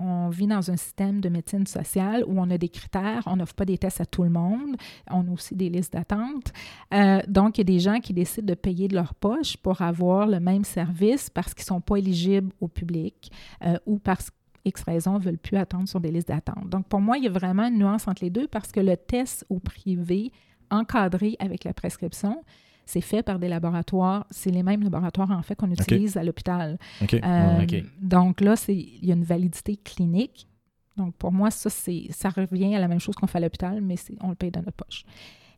on, 0.00 0.28
vit 0.30 0.46
dans 0.46 0.70
un 0.70 0.76
système 0.76 1.20
de 1.20 1.28
médecine 1.28 1.66
sociale 1.66 2.24
où 2.26 2.40
on 2.40 2.50
a 2.50 2.58
des 2.58 2.68
critères, 2.68 3.22
on 3.26 3.36
n'offre 3.36 3.54
pas 3.54 3.64
des 3.64 3.78
tests 3.78 4.00
à 4.00 4.06
tout 4.06 4.22
le 4.22 4.30
monde, 4.30 4.76
on 5.10 5.26
a 5.28 5.30
aussi 5.30 5.54
des 5.54 5.68
listes 5.68 5.92
d'attente. 5.92 6.52
Euh, 6.94 7.20
donc, 7.28 7.58
il 7.58 7.60
y 7.60 7.62
a 7.62 7.64
des 7.64 7.80
gens 7.80 8.00
qui 8.00 8.12
décident 8.12 8.46
de 8.46 8.54
payer 8.54 8.88
de 8.88 8.94
leur 8.94 9.14
poche 9.14 9.56
pour 9.56 9.82
avoir 9.82 10.26
le 10.26 10.40
même 10.40 10.64
service 10.64 11.30
parce 11.30 11.54
qu'ils 11.54 11.62
ne 11.62 11.76
sont 11.76 11.80
pas 11.80 11.96
éligibles 11.96 12.52
au 12.60 12.68
public 12.68 13.30
euh, 13.64 13.78
ou 13.86 13.98
parce 13.98 14.30
que 14.30 14.36
X 14.64 14.82
raisons 14.82 15.14
ne 15.14 15.20
veulent 15.20 15.38
plus 15.38 15.56
attendre 15.56 15.88
sur 15.88 16.00
des 16.00 16.10
listes 16.10 16.28
d'attente. 16.28 16.68
Donc, 16.68 16.86
pour 16.86 17.00
moi, 17.00 17.16
il 17.16 17.24
y 17.24 17.26
a 17.26 17.30
vraiment 17.30 17.66
une 17.66 17.78
nuance 17.78 18.06
entre 18.08 18.22
les 18.22 18.30
deux 18.30 18.46
parce 18.46 18.72
que 18.72 18.80
le 18.80 18.96
test 18.96 19.46
au 19.48 19.58
privé, 19.58 20.32
encadré 20.70 21.36
avec 21.38 21.64
la 21.64 21.72
prescription, 21.72 22.44
c'est 22.90 23.00
fait 23.00 23.22
par 23.22 23.38
des 23.38 23.48
laboratoires, 23.48 24.26
c'est 24.30 24.50
les 24.50 24.62
mêmes 24.64 24.82
laboratoires 24.82 25.30
en 25.30 25.42
fait 25.42 25.54
qu'on 25.54 25.70
utilise 25.70 26.16
à 26.16 26.24
l'hôpital. 26.24 26.76
Euh, 27.24 27.62
ok. 27.62 27.84
Donc 28.00 28.40
là, 28.40 28.56
c'est- 28.56 28.74
il 28.76 29.04
y 29.06 29.12
a 29.12 29.14
une 29.14 29.24
validité 29.24 29.76
clinique. 29.76 30.48
Donc 30.96 31.14
pour 31.14 31.30
moi, 31.32 31.50
ça, 31.52 31.70
c'est, 31.70 32.06
ça 32.10 32.30
revient 32.30 32.74
à 32.74 32.80
la 32.80 32.88
même 32.88 32.98
chose 32.98 33.14
qu'on 33.14 33.28
fait 33.28 33.38
à 33.38 33.42
l'hôpital, 33.42 33.80
mais 33.80 33.96
c'est, 33.96 34.16
on 34.20 34.30
le 34.30 34.34
paye 34.34 34.50
de 34.50 34.58
notre 34.58 34.72
poche. 34.72 35.04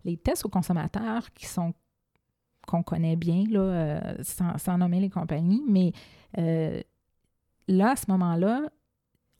Les 0.04 0.16
tests 0.18 0.44
aux 0.44 0.50
consommateurs 0.50 1.32
qui 1.32 1.46
sont 1.46 1.72
qu'on 2.66 2.82
connaît 2.82 3.16
bien, 3.16 3.44
là, 3.50 3.60
euh, 3.60 4.14
sans, 4.22 4.56
sans 4.58 4.76
nommer 4.78 5.00
les 5.00 5.10
compagnies, 5.10 5.62
mais 5.66 5.92
euh, 6.38 6.80
là, 7.66 7.92
à 7.92 7.96
ce 7.96 8.04
moment-là, 8.10 8.68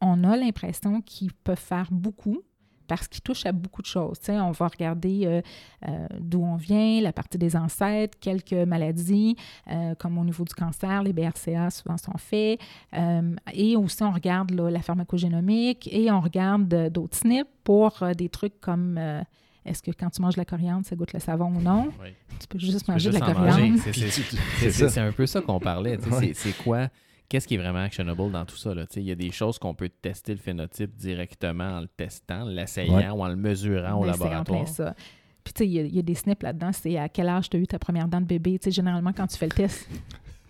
on 0.00 0.24
a 0.24 0.36
l'impression 0.36 1.00
qu'ils 1.02 1.32
peuvent 1.32 1.56
faire 1.58 1.88
beaucoup 1.92 2.40
parce 2.86 3.08
qu'ils 3.08 3.22
touchent 3.22 3.46
à 3.46 3.52
beaucoup 3.52 3.82
de 3.82 3.86
choses. 3.86 4.18
Tu 4.20 4.26
sais, 4.26 4.38
on 4.40 4.50
va 4.52 4.68
regarder 4.68 5.22
euh, 5.26 5.40
euh, 5.88 6.06
d'où 6.20 6.42
on 6.42 6.56
vient, 6.56 7.00
la 7.00 7.12
partie 7.12 7.38
des 7.38 7.56
ancêtres, 7.56 8.18
quelques 8.20 8.52
maladies, 8.52 9.36
euh, 9.70 9.94
comme 9.96 10.18
au 10.18 10.24
niveau 10.24 10.44
du 10.44 10.54
cancer, 10.54 11.02
les 11.02 11.12
BRCA 11.12 11.70
souvent 11.70 11.96
sont 11.96 12.16
faits. 12.18 12.60
Euh, 12.94 13.34
et 13.52 13.76
aussi, 13.76 14.02
on 14.02 14.12
regarde 14.12 14.50
là, 14.52 14.70
la 14.70 14.82
pharmacogénomique 14.82 15.88
et 15.92 16.10
on 16.10 16.20
regarde 16.20 16.72
euh, 16.74 16.90
d'autres 16.90 17.16
SNP 17.16 17.44
pour 17.64 18.02
euh, 18.02 18.14
des 18.14 18.28
trucs 18.28 18.60
comme 18.60 18.96
euh, 18.98 19.22
est-ce 19.64 19.82
que 19.82 19.90
quand 19.92 20.10
tu 20.10 20.20
manges 20.22 20.34
de 20.34 20.40
la 20.40 20.44
coriandre, 20.44 20.84
ça 20.84 20.96
goûte 20.96 21.12
le 21.12 21.20
savon 21.20 21.46
ou 21.54 21.60
non? 21.60 21.90
Oui. 22.02 22.08
Tu 22.40 22.46
peux 22.48 22.58
juste 22.58 22.80
Tu 22.80 22.84
peux 22.86 22.92
manger 22.92 23.10
de 23.10 23.14
la 23.14 23.20
coriandre. 23.20 23.78
C'est- 23.84 23.92
c'est- 23.92 24.10
C'est 24.10 24.36
C'est 24.58 24.70
ça. 24.72 24.88
c'est 24.88 25.00
un 25.00 25.12
peu 25.12 25.26
ça 25.26 25.40
qu'on 25.40 25.60
parlait. 25.60 25.96
tu 25.98 26.04
sais, 26.04 26.10
Ouais. 26.16 26.32
C'est 26.34 26.50
c'est 26.50 26.62
quoi? 26.64 26.88
Qu'est-ce 27.32 27.48
qui 27.48 27.54
est 27.54 27.58
vraiment 27.58 27.78
actionable 27.82 28.30
dans 28.30 28.44
tout 28.44 28.56
ça? 28.58 28.74
là? 28.74 28.86
Tu 28.86 28.92
sais, 28.96 29.00
Il 29.00 29.06
y 29.06 29.10
a 29.10 29.14
des 29.14 29.30
choses 29.30 29.58
qu'on 29.58 29.72
peut 29.72 29.88
tester 29.88 30.32
le 30.32 30.38
phénotype 30.38 30.94
directement 30.96 31.78
en 31.78 31.80
le 31.80 31.88
testant, 31.88 32.44
l'essayant 32.44 32.94
Ouais. 32.96 33.08
ou 33.08 33.22
en 33.24 33.28
le 33.28 33.36
mesurant 33.36 33.98
au 33.98 34.04
c'est 34.04 34.10
laboratoire. 34.10 34.44
plein 34.44 34.66
ça. 34.66 34.94
Puis, 35.42 35.54
tu 35.54 35.58
sais, 35.64 35.66
il 35.66 35.72
y 35.72 35.78
a- 35.80 35.82
il 35.84 35.96
y, 35.96 35.98
a 35.98 36.02
des 36.02 36.14
snips 36.14 36.42
là-dedans. 36.42 36.72
C'est 36.74 36.98
à 36.98 37.08
quel 37.08 37.28
âge 37.30 37.48
tu 37.48 37.56
as 37.56 37.60
eu 37.60 37.66
ta 37.66 37.78
première 37.78 38.06
dent 38.06 38.20
de 38.20 38.26
bébé? 38.26 38.58
Tu 38.58 38.64
sais, 38.64 38.70
généralement, 38.70 39.14
quand 39.14 39.26
tu 39.26 39.38
fais 39.38 39.46
le 39.46 39.52
test, 39.52 39.88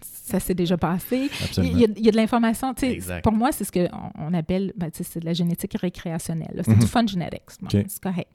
ça 0.01 0.41
s'est 0.41 0.55
déjà 0.55 0.77
passé. 0.77 1.31
Il 1.59 1.79
y, 1.79 1.85
a, 1.85 1.89
il 1.97 2.05
y 2.05 2.09
a 2.09 2.11
de 2.11 2.17
l'information. 2.17 2.75
tu 2.75 2.81
sais, 2.87 2.93
Exact. 2.93 3.23
Pour 3.23 3.33
moi, 3.33 3.53
c'est 3.53 3.63
ce 3.65 3.71
qu'on 3.71 3.89
on 4.19 4.35
appelle, 4.35 4.73
ben, 4.77 4.91
tu 4.91 4.99
sais, 4.99 5.05
c'est 5.05 5.21
de 5.21 5.25
la 5.25 5.33
génétique 5.35 5.75
récréationnelle. 5.81 6.63
C'est 6.65 6.75
du 6.75 6.81
Mhm. 6.81 6.87
fun 6.89 7.07
genetics. 7.07 7.43
Bon. 7.61 7.69
C'est 7.71 8.03
correct. 8.03 8.29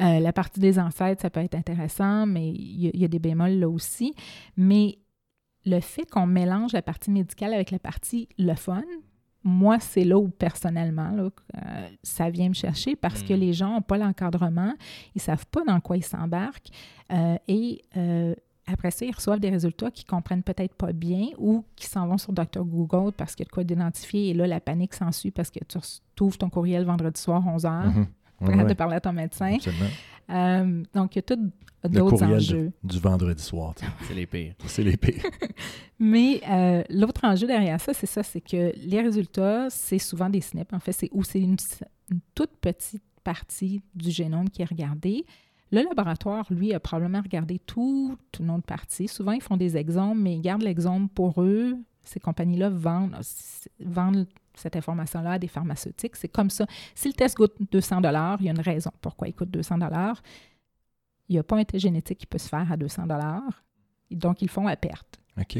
Euh, 0.00 0.20
la 0.20 0.32
partie 0.34 0.60
des 0.60 0.78
ancêtres, 0.78 1.22
ça 1.22 1.30
peut 1.30 1.40
être 1.40 1.54
intéressant, 1.54 2.26
mais 2.26 2.50
il 2.50 2.86
y, 2.94 2.98
y 2.98 3.04
a 3.04 3.08
des 3.08 3.18
bémols 3.18 3.58
là 3.58 3.68
aussi. 3.68 4.14
Mais 4.56 4.98
le 5.66 5.80
fait 5.80 6.08
qu'on 6.08 6.26
mélange 6.26 6.72
la 6.72 6.80
partie 6.82 7.10
médicale 7.10 7.52
avec 7.52 7.70
la 7.72 7.78
partie 7.78 8.28
le 8.38 8.54
fun, 8.54 8.82
moi, 9.42 9.78
c'est 9.78 10.02
là 10.04 10.16
où 10.18 10.28
personnellement, 10.28 11.10
là, 11.10 11.28
euh, 11.56 11.88
ça 12.02 12.30
vient 12.30 12.48
me 12.48 12.54
chercher 12.54 12.96
parce 12.96 13.22
que 13.22 13.32
Mhm. 13.32 13.38
les 13.40 13.52
gens 13.52 13.72
n'ont 13.74 13.82
pas 13.82 13.98
l'encadrement, 13.98 14.72
ils 15.14 15.18
ne 15.18 15.20
savent 15.20 15.46
pas 15.46 15.62
dans 15.64 15.78
quoi 15.80 15.96
ils 15.96 16.04
s'embarquent. 16.04 16.68
Euh, 17.12 17.36
et 17.46 17.82
euh, 17.96 18.34
après 18.66 18.90
ça, 18.90 19.04
ils 19.04 19.14
reçoivent 19.14 19.38
des 19.38 19.50
résultats 19.50 19.92
qu'ils 19.92 20.06
comprennent 20.06 20.42
peut-être 20.42 20.74
pas 20.74 20.92
bien 20.92 21.26
ou 21.38 21.64
qui 21.76 21.86
s'en 21.86 22.08
vont 22.08 22.18
sur 22.18 22.32
Dr. 22.32 22.64
Google 22.64 23.12
parce 23.12 23.36
qu'il 23.36 23.44
y 23.44 23.46
a 23.46 23.50
de 23.50 23.52
quoi 23.52 23.62
d'identifier 23.62 24.30
et 24.30 24.34
là, 24.34 24.48
la 24.48 24.58
panique 24.60 24.94
s'ensuit 24.94 25.30
parce 25.30 25.50
que 25.50 25.60
tu 25.68 26.22
ouvres 26.24 26.38
ton 26.38 26.50
courriel 26.50 26.84
vendredi 26.84 27.20
soir 27.20 27.46
11h, 27.46 27.92
Mhm. 27.94 28.06
prêt 28.40 28.64
de 28.64 28.74
parler 28.74 28.96
à 28.96 29.00
ton 29.00 29.12
médecin. 29.12 29.56
donc, 30.94 31.14
il 31.14 31.18
y 31.18 31.20
a 31.20 31.22
tout 31.22 31.50
Le 31.84 31.90
d'autres 31.90 32.16
courriel 32.16 32.36
enjeux. 32.36 32.72
de- 32.82 32.88
du 32.88 32.98
vendredi 32.98 33.42
soir. 33.42 33.74
C'est 34.08 34.14
les 34.14 34.26
pires. 34.26 34.54
C'est 34.66 34.82
les 34.82 34.96
pires. 34.96 35.22
Mais 35.98 36.40
euh, 36.48 36.82
l'autre 36.90 37.24
enjeu 37.24 37.46
derrière 37.46 37.80
ça, 37.80 37.94
c'est 37.94 38.06
ça, 38.06 38.22
c'est 38.22 38.40
que 38.40 38.72
les 38.76 39.00
résultats, 39.00 39.68
c'est 39.70 39.98
souvent 39.98 40.28
des 40.28 40.40
SNP. 40.40 40.74
En 40.74 40.80
fait, 40.80 40.92
c'est 40.92 41.08
où 41.12 41.22
c'est 41.24 41.40
une, 41.40 41.56
une 42.10 42.20
toute 42.34 42.50
petite 42.60 43.02
partie 43.24 43.80
du 43.94 44.10
génome 44.10 44.50
qui 44.50 44.62
est 44.62 44.66
regardée. 44.66 45.24
Le 45.72 45.82
laboratoire, 45.82 46.46
lui, 46.50 46.72
a 46.74 46.80
probablement 46.80 47.20
regardé 47.22 47.58
toute 47.58 48.18
une 48.38 48.50
autre 48.50 48.66
partie. 48.66 49.08
Souvent, 49.08 49.32
ils 49.32 49.42
font 49.42 49.56
des 49.56 49.76
exomes, 49.76 50.20
mais 50.22 50.34
ils 50.36 50.40
gardent 50.42 50.62
l'exome 50.62 51.08
pour 51.08 51.42
eux. 51.42 51.76
Ces 52.02 52.20
compagnies-là 52.20 52.68
vendent, 52.70 53.16
vendent 53.80 54.26
cette 54.54 54.76
information-là 54.76 55.32
à 55.32 55.38
des 55.38 55.48
pharmaceutiques. 55.48 56.14
C'est 56.16 56.28
comme 56.28 56.50
ça. 56.50 56.66
Si 56.94 57.08
le 57.08 57.14
test 57.14 57.36
coûte 57.36 57.54
200 57.72 58.00
il 58.40 58.46
y 58.46 58.48
a 58.48 58.52
une 58.52 58.60
raison 58.60 58.90
pourquoi 59.00 59.28
il 59.28 59.34
coûte 59.34 59.50
200 59.50 59.78
Il 61.28 61.32
n'y 61.34 61.38
a 61.38 61.42
pas 61.42 61.56
un 61.56 61.64
test 61.64 61.82
génétique 61.82 62.18
qui 62.18 62.26
peut 62.26 62.38
se 62.38 62.48
faire 62.48 62.70
à 62.70 62.76
200 62.76 63.04
Donc, 64.10 64.42
ils 64.42 64.48
font 64.48 64.66
à 64.66 64.76
perte 64.76 65.20
OK. 65.38 65.58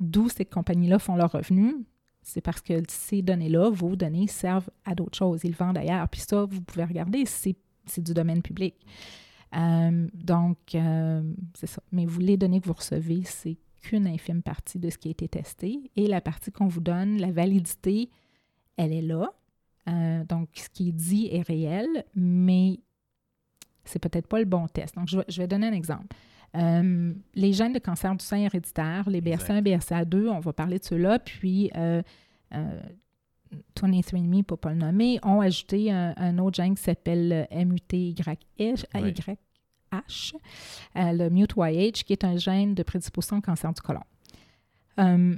d'où 0.00 0.28
ces 0.28 0.44
compagnies-là 0.44 0.98
font 0.98 1.16
leurs 1.16 1.32
revenus, 1.32 1.74
c'est 2.22 2.40
parce 2.40 2.60
que 2.60 2.82
ces 2.88 3.22
données-là, 3.22 3.70
vos 3.70 3.94
données, 3.94 4.26
servent 4.26 4.70
à 4.84 4.94
d'autres 4.94 5.16
choses. 5.16 5.42
Ils 5.44 5.54
vendent 5.54 5.78
ailleurs. 5.78 6.08
Puis 6.08 6.22
ça, 6.22 6.44
vous 6.44 6.60
pouvez 6.60 6.84
regarder, 6.84 7.24
c'est 7.24 7.56
c'est 7.86 8.02
du 8.02 8.14
domaine 8.14 8.42
public. 8.42 8.74
Euh, 9.56 10.08
donc, 10.12 10.58
euh, 10.74 11.22
c'est 11.54 11.66
ça. 11.66 11.82
Mais 11.92 12.04
vous, 12.04 12.20
les 12.20 12.36
données 12.36 12.60
que 12.60 12.66
vous 12.66 12.74
recevez, 12.74 13.22
c'est 13.24 13.56
qu'une 13.80 14.06
infime 14.06 14.42
partie 14.42 14.78
de 14.78 14.90
ce 14.90 14.98
qui 14.98 15.08
a 15.08 15.10
été 15.12 15.28
testé. 15.28 15.90
Et 15.96 16.06
la 16.06 16.20
partie 16.20 16.52
qu'on 16.52 16.66
vous 16.66 16.80
donne, 16.80 17.18
la 17.18 17.30
validité, 17.30 18.10
elle 18.76 18.92
est 18.92 19.02
là. 19.02 19.32
Euh, 19.88 20.24
donc, 20.24 20.48
ce 20.54 20.68
qui 20.68 20.88
est 20.88 20.92
dit 20.92 21.28
est 21.30 21.46
réel, 21.46 22.04
mais 22.14 22.80
c'est 23.86 23.98
peut-être 23.98 24.26
pas 24.26 24.38
le 24.38 24.44
bon 24.44 24.66
test. 24.68 24.94
Donc, 24.96 25.08
je 25.08 25.40
vais, 25.40 25.46
donner 25.46 25.66
un 25.66 25.72
exemple. 25.72 26.16
Euh, 26.56 27.12
les 27.34 27.52
gènes 27.52 27.72
de 27.72 27.78
cancer 27.78 28.14
du 28.14 28.24
sein 28.24 28.38
héréditaire, 28.38 29.08
les 29.08 29.20
BRCA1, 29.20 29.62
BRCA2, 29.62 30.28
on 30.28 30.40
va 30.40 30.52
parler 30.52 30.78
de 30.78 30.84
ceux-là, 30.84 31.18
puis 31.18 31.70
euh, 31.76 32.02
euh, 32.54 32.80
23andMe, 33.76 34.42
pour 34.42 34.56
ne 34.56 34.60
pas 34.60 34.70
le 34.70 34.76
nommer, 34.76 35.18
ont 35.22 35.40
ajouté 35.40 35.90
un, 35.90 36.38
autre 36.38 36.56
gène 36.56 36.74
qui 36.74 36.82
s'appelle 36.82 37.46
MUTYH, 37.52 38.86
Ouais. 38.94 39.14
H, 39.92 40.34
euh, 40.96 41.12
le 41.12 41.30
MUTYH, 41.30 42.04
qui 42.04 42.12
est 42.12 42.24
un 42.24 42.36
gène 42.36 42.74
de 42.74 42.82
prédisposition 42.82 43.38
au 43.38 43.40
cancer 43.40 43.72
du 43.72 43.80
côlon. 43.80 44.02
Euh, 44.98 45.36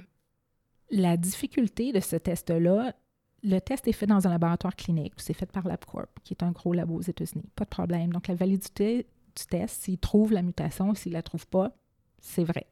la 0.91 1.17
difficulté 1.17 1.93
de 1.93 2.01
ce 2.01 2.17
test-là, 2.17 2.95
le 3.43 3.59
test 3.61 3.87
est 3.89 3.93
fait 3.93 4.07
dans 4.07 4.27
un 4.27 4.31
laboratoire 4.31 4.75
clinique, 4.75 5.15
c'est 5.19 5.33
fait 5.35 5.51
par 5.51 5.67
LabCorp, 5.67 6.09
qui 6.25 6.35
est 6.35 6.43
un 6.43 6.51
gros 6.51 6.73
labo 6.73 6.95
aux 6.97 7.03
États-Unis. 7.03 7.49
Pas 7.55 7.65
de 7.65 7.71
problème. 7.71 8.13
Donc, 8.13 8.29
la 8.29 8.35
validité 8.35 9.07
du 9.37 9.47
test, 9.47 9.83
s'il 9.85 9.99
trouve 9.99 10.33
la 10.33 10.43
mutation, 10.43 10.95
s'il 10.95 11.13
ne 11.13 11.17
la 11.19 11.23
trouve 11.23 11.47
pas, 11.47 11.73
c'est 12.21 12.45
vrai. 12.45 12.67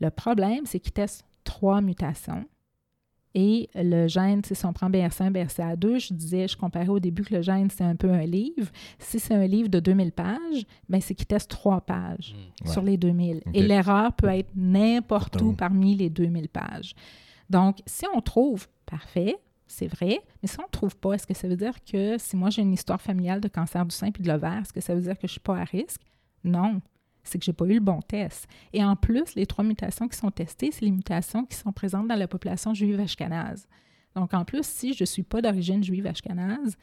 Le 0.00 0.10
problème, 0.10 0.66
c'est 0.66 0.80
qu'il 0.80 0.92
teste 0.92 1.24
trois 1.44 1.80
mutations. 1.80 2.44
Et 3.34 3.70
le 3.74 4.08
gène, 4.08 4.42
si 4.44 4.66
on 4.66 4.74
prend 4.74 4.90
BRCA1, 4.90 5.30
BRCA2, 5.32 5.98
je 6.08 6.12
disais, 6.12 6.46
je 6.48 6.56
comparais 6.56 6.90
au 6.90 7.00
début 7.00 7.22
que 7.24 7.34
le 7.34 7.40
gène, 7.40 7.70
c'est 7.70 7.82
un 7.84 7.96
peu 7.96 8.10
un 8.10 8.26
livre. 8.26 8.70
Si 8.98 9.18
c'est 9.18 9.32
un 9.34 9.46
livre 9.46 9.70
de 9.70 9.80
2000 9.80 10.12
pages, 10.12 10.66
ben 10.90 11.00
c'est 11.00 11.14
qu'il 11.14 11.24
teste 11.26 11.48
trois 11.50 11.80
pages 11.80 12.34
Mm. 12.34 12.66
Ouais. 12.66 12.72
sur 12.72 12.82
les 12.82 12.98
2000. 12.98 13.36
OK. 13.38 13.42
Et 13.54 13.62
l'erreur 13.62 14.12
peut 14.12 14.26
être 14.28 14.50
n'importe 14.54 15.40
où 15.40 15.54
parmi 15.54 15.94
les 15.94 16.10
2000 16.10 16.50
pages. 16.50 16.94
Donc, 17.48 17.78
si 17.86 18.04
on 18.14 18.20
trouve, 18.20 18.68
parfait, 18.84 19.36
c'est 19.72 19.86
vrai, 19.86 20.20
mais 20.42 20.48
si 20.48 20.60
on 20.60 20.64
ne 20.64 20.68
trouve 20.68 20.94
pas, 20.96 21.14
est-ce 21.14 21.26
que 21.26 21.32
ça 21.32 21.48
veut 21.48 21.56
dire 21.56 21.82
que 21.82 22.18
si 22.18 22.36
moi 22.36 22.50
j'ai 22.50 22.60
une 22.60 22.74
histoire 22.74 23.00
familiale 23.00 23.40
de 23.40 23.48
cancer 23.48 23.86
du 23.86 23.94
sein 23.94 24.10
puis 24.10 24.22
de 24.22 24.28
l'ovaire, 24.28 24.60
est-ce 24.60 24.72
que 24.72 24.82
ça 24.82 24.94
veut 24.94 25.00
dire 25.00 25.14
que 25.14 25.22
je 25.22 25.26
ne 25.26 25.30
suis 25.30 25.40
pas 25.40 25.56
à 25.58 25.64
risque? 25.64 26.02
Non. 26.44 26.82
C'est 27.24 27.38
que 27.38 27.44
je 27.44 27.50
n'ai 27.50 27.54
pas 27.54 27.64
eu 27.64 27.74
le 27.74 27.80
bon 27.80 28.02
test. 28.02 28.46
Et 28.74 28.84
en 28.84 28.96
plus, 28.96 29.34
les 29.34 29.46
trois 29.46 29.64
mutations 29.64 30.08
qui 30.08 30.18
sont 30.18 30.30
testées, 30.30 30.72
c'est 30.72 30.84
les 30.84 30.90
mutations 30.90 31.46
qui 31.46 31.56
sont 31.56 31.72
présentes 31.72 32.06
dans 32.06 32.16
la 32.16 32.28
population 32.28 32.74
juive 32.74 33.00
ashkénaze. 33.00 33.66
Donc, 34.14 34.34
en 34.34 34.44
plus, 34.44 34.66
si 34.66 34.92
je 34.92 35.04
ne 35.04 35.06
suis 35.06 35.22
pas 35.22 35.40
d'origine 35.40 35.82
juive 35.82 36.06
ashkénaze, 36.06 36.76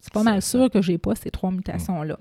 c'est 0.00 0.12
pas 0.12 0.22
mal 0.22 0.40
ça. 0.40 0.58
sûr 0.58 0.70
que 0.70 0.80
je 0.80 0.92
n'ai 0.92 0.98
pas 0.98 1.16
ces 1.16 1.30
trois 1.30 1.50
mutations-là. 1.50 2.18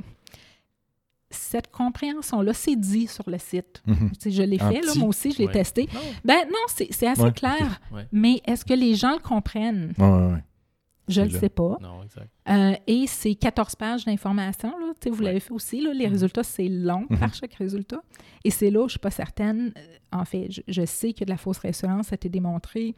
Cette 1.38 1.72
compréhension-là, 1.72 2.54
c'est 2.54 2.76
dit 2.76 3.08
sur 3.08 3.30
le 3.30 3.38
site. 3.38 3.82
Mhm. 3.86 4.12
Je 4.26 4.42
l'ai 4.44 4.58
fait, 4.58 4.82
là, 4.82 4.94
moi 4.98 5.08
aussi, 5.10 5.32
je 5.32 5.38
l'ai 5.40 5.46
Ouais. 5.48 5.54
testé. 5.54 5.88
Non. 5.94 6.00
Ben 6.26 6.40
non, 6.50 6.58
c'est 6.68 7.08
assez 7.08 7.22
Ouais, 7.22 7.32
clair. 7.32 7.80
Ouais. 7.92 8.08
Mais 8.12 8.42
est-ce 8.46 8.66
que 8.66 8.74
les 8.74 8.96
gens 8.96 9.14
le 9.14 9.20
comprennent? 9.22 9.94
Ouais, 9.98 10.06
ouais, 10.10 10.32
ouais. 10.34 10.44
Je 11.08 11.22
ne 11.22 11.28
le 11.30 11.40
sais 11.40 11.48
pas. 11.50 11.78
Non, 11.82 12.04
exact. 12.04 12.28
Euh, 12.50 12.74
et 12.86 13.08
c'est 13.08 13.34
14 13.36 13.76
pages 13.76 14.04
d'informations. 14.04 14.74
Vous 15.06 15.20
Ouais. 15.20 15.24
l'avez 15.26 15.40
fait 15.40 15.54
aussi. 15.54 15.80
Là. 15.80 15.94
Les 15.94 16.06
Mhm. 16.08 16.12
résultats, 16.12 16.44
c'est 16.44 16.68
long 16.68 17.06
Mhm. 17.10 17.18
par 17.20 17.34
chaque 17.34 17.54
résultat. 17.54 18.02
Et 18.44 18.52
c'est 18.52 18.70
là 18.70 18.80
où 18.80 18.84
je 18.84 18.86
ne 18.86 18.90
suis 18.90 19.00
pas 19.00 19.12
certaine. 19.12 19.72
Euh, 19.78 19.82
En 20.14 20.24
fait, 20.24 20.48
je, 20.50 20.62
je 20.70 20.86
sais 20.86 21.12
que 21.12 21.26
de 21.26 21.30
la 21.30 21.36
fausse 21.38 21.58
réassurance 21.58 22.14
a 22.14 22.16
été 22.16 22.30
démontrée. 22.30 22.96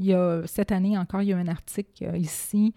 Il 0.00 0.06
y 0.06 0.12
a, 0.12 0.42
cette 0.46 0.72
année 0.72 0.98
encore, 0.98 1.22
il 1.22 1.28
y 1.28 1.32
a 1.32 1.36
un 1.36 1.46
article 1.46 2.04
euh, 2.04 2.16
ici. 2.18 2.74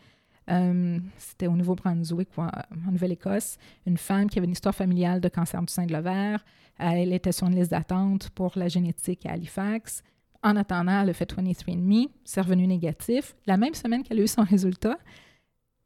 Euh, 0.52 1.00
C'était 1.18 1.48
au 1.48 1.56
Nouveau-Brunswick, 1.56 2.30
ou 2.38 2.42
en, 2.42 2.48
en 2.48 2.92
Nouvelle-Écosse. 2.92 3.58
Une 3.86 3.98
femme 3.98 4.30
qui 4.30 4.38
avait 4.38 4.46
une 4.46 4.54
histoire 4.54 4.76
familiale 4.76 5.22
de 5.22 5.30
cancer 5.30 5.62
du 5.62 5.72
sein 5.72 5.86
de 5.86 5.94
l'ovaire. 5.94 6.44
Elle 6.78 7.14
était 7.14 7.32
sur 7.32 7.48
une 7.48 7.56
liste 7.56 7.72
d'attente 7.72 8.30
pour 8.32 8.54
la 8.56 8.68
génétique 8.68 9.26
à 9.26 9.32
Halifax. 9.34 10.04
En 10.44 10.56
attendant, 10.56 11.02
elle 11.02 11.10
a 11.10 11.14
fait 11.14 11.32
23andMe. 11.32 12.08
C'est 12.24 12.42
revenu 12.42 12.66
négatif. 12.68 13.36
La 13.46 13.58
même 13.58 13.76
semaine 13.76 14.04
qu'elle 14.04 14.20
a 14.20 14.24
eu 14.24 14.28
son 14.28 14.44
résultat, 14.44 14.98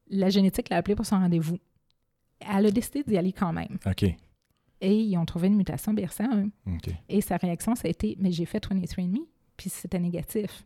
la 0.07 0.29
génétique 0.29 0.69
l'a 0.69 0.77
appelée 0.77 0.95
pour 0.95 1.05
son 1.05 1.17
rendez-vous. 1.19 1.57
Elle 2.39 2.67
a 2.67 2.71
décidé 2.71 3.03
d'y 3.03 3.17
aller 3.17 3.33
quand 3.33 3.53
même. 3.53 3.77
OK. 3.85 4.03
Et 4.81 4.95
ils 5.01 5.17
ont 5.17 5.25
trouvé 5.25 5.47
une 5.47 5.55
mutation 5.55 5.93
BRCA1. 5.93 6.49
OK. 6.67 6.93
Et 7.09 7.21
sa 7.21 7.37
réaction, 7.37 7.75
ça 7.75 7.87
a 7.87 7.91
été 7.91 8.15
Mais 8.19 8.31
j'ai 8.31 8.45
fait 8.45 8.65
23andMe, 8.65 9.25
puis 9.57 9.69
c'était 9.69 9.99
négatif. 9.99 10.65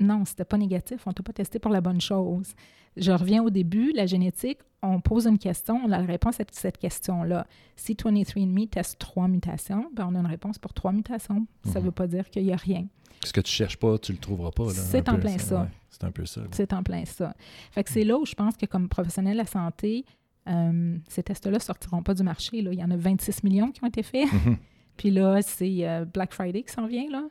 Non, 0.00 0.24
c'était 0.24 0.44
pas 0.44 0.58
négatif. 0.58 1.06
On 1.06 1.12
t'a 1.12 1.22
pas 1.22 1.32
testé 1.32 1.58
pour 1.58 1.70
la 1.70 1.80
bonne 1.80 2.00
chose. 2.00 2.54
Je 2.96 3.10
reviens 3.12 3.42
au 3.42 3.48
début, 3.50 3.92
la 3.94 4.04
génétique, 4.06 4.58
on 4.82 5.00
pose 5.00 5.26
une 5.26 5.38
question, 5.38 5.80
on 5.84 5.90
a 5.92 5.98
la 5.98 6.04
réponse 6.04 6.40
à 6.40 6.44
cette 6.50 6.76
question-là. 6.76 7.46
Si 7.76 7.94
23andMe 7.94 8.68
teste 8.68 8.98
trois 8.98 9.28
mutations, 9.28 9.86
ben 9.94 10.06
on 10.10 10.14
a 10.14 10.18
une 10.20 10.26
réponse 10.26 10.58
pour 10.58 10.74
trois 10.74 10.92
mutations. 10.92 11.46
Ça 11.64 11.78
Mhm. 11.80 11.86
veut 11.86 11.90
pas 11.92 12.06
dire 12.06 12.28
qu'il 12.28 12.42
y 12.44 12.52
a 12.52 12.56
rien. 12.56 12.86
Ce 13.24 13.32
que 13.32 13.40
tu 13.40 13.50
cherches 13.52 13.78
pas, 13.78 13.96
tu 13.98 14.12
le 14.12 14.18
trouveras 14.18 14.50
pas. 14.50 14.68
C'est 14.70 15.08
en 15.08 15.16
plein 15.18 15.38
ça. 15.38 15.62
ouais. 15.62 15.68
C'est 15.88 16.04
un 16.04 16.10
peu 16.10 16.26
ça. 16.26 16.40
C'est 16.50 16.72
en 16.72 16.82
plein 16.82 17.04
ça. 17.04 17.34
Fait 17.70 17.84
que 17.84 17.90
c'est 17.90 18.04
là 18.04 18.18
où 18.18 18.26
je 18.26 18.34
pense 18.34 18.56
que 18.56 18.66
comme 18.66 18.88
professionnel 18.88 19.34
de 19.34 19.38
la 19.38 19.46
santé, 19.46 20.04
euh, 20.48 20.98
ces 21.08 21.22
tests-là 21.22 21.52
ne 21.52 21.58
sortiront 21.60 22.02
pas 22.02 22.14
du 22.14 22.22
marché. 22.24 22.60
Là. 22.60 22.72
Il 22.72 22.78
y 22.78 22.84
en 22.84 22.90
a 22.90 22.96
26 22.96 23.44
millions 23.44 23.70
qui 23.70 23.82
ont 23.84 23.86
été 23.86 24.02
faits. 24.02 24.30
Mhm. 24.32 24.56
Puis 24.96 25.10
là, 25.10 25.40
c'est 25.40 25.88
euh, 25.88 26.04
Black 26.04 26.34
Friday 26.34 26.62
qui 26.62 26.72
s'en 26.72 26.86
vient. 26.86 27.08
Là. 27.10 27.28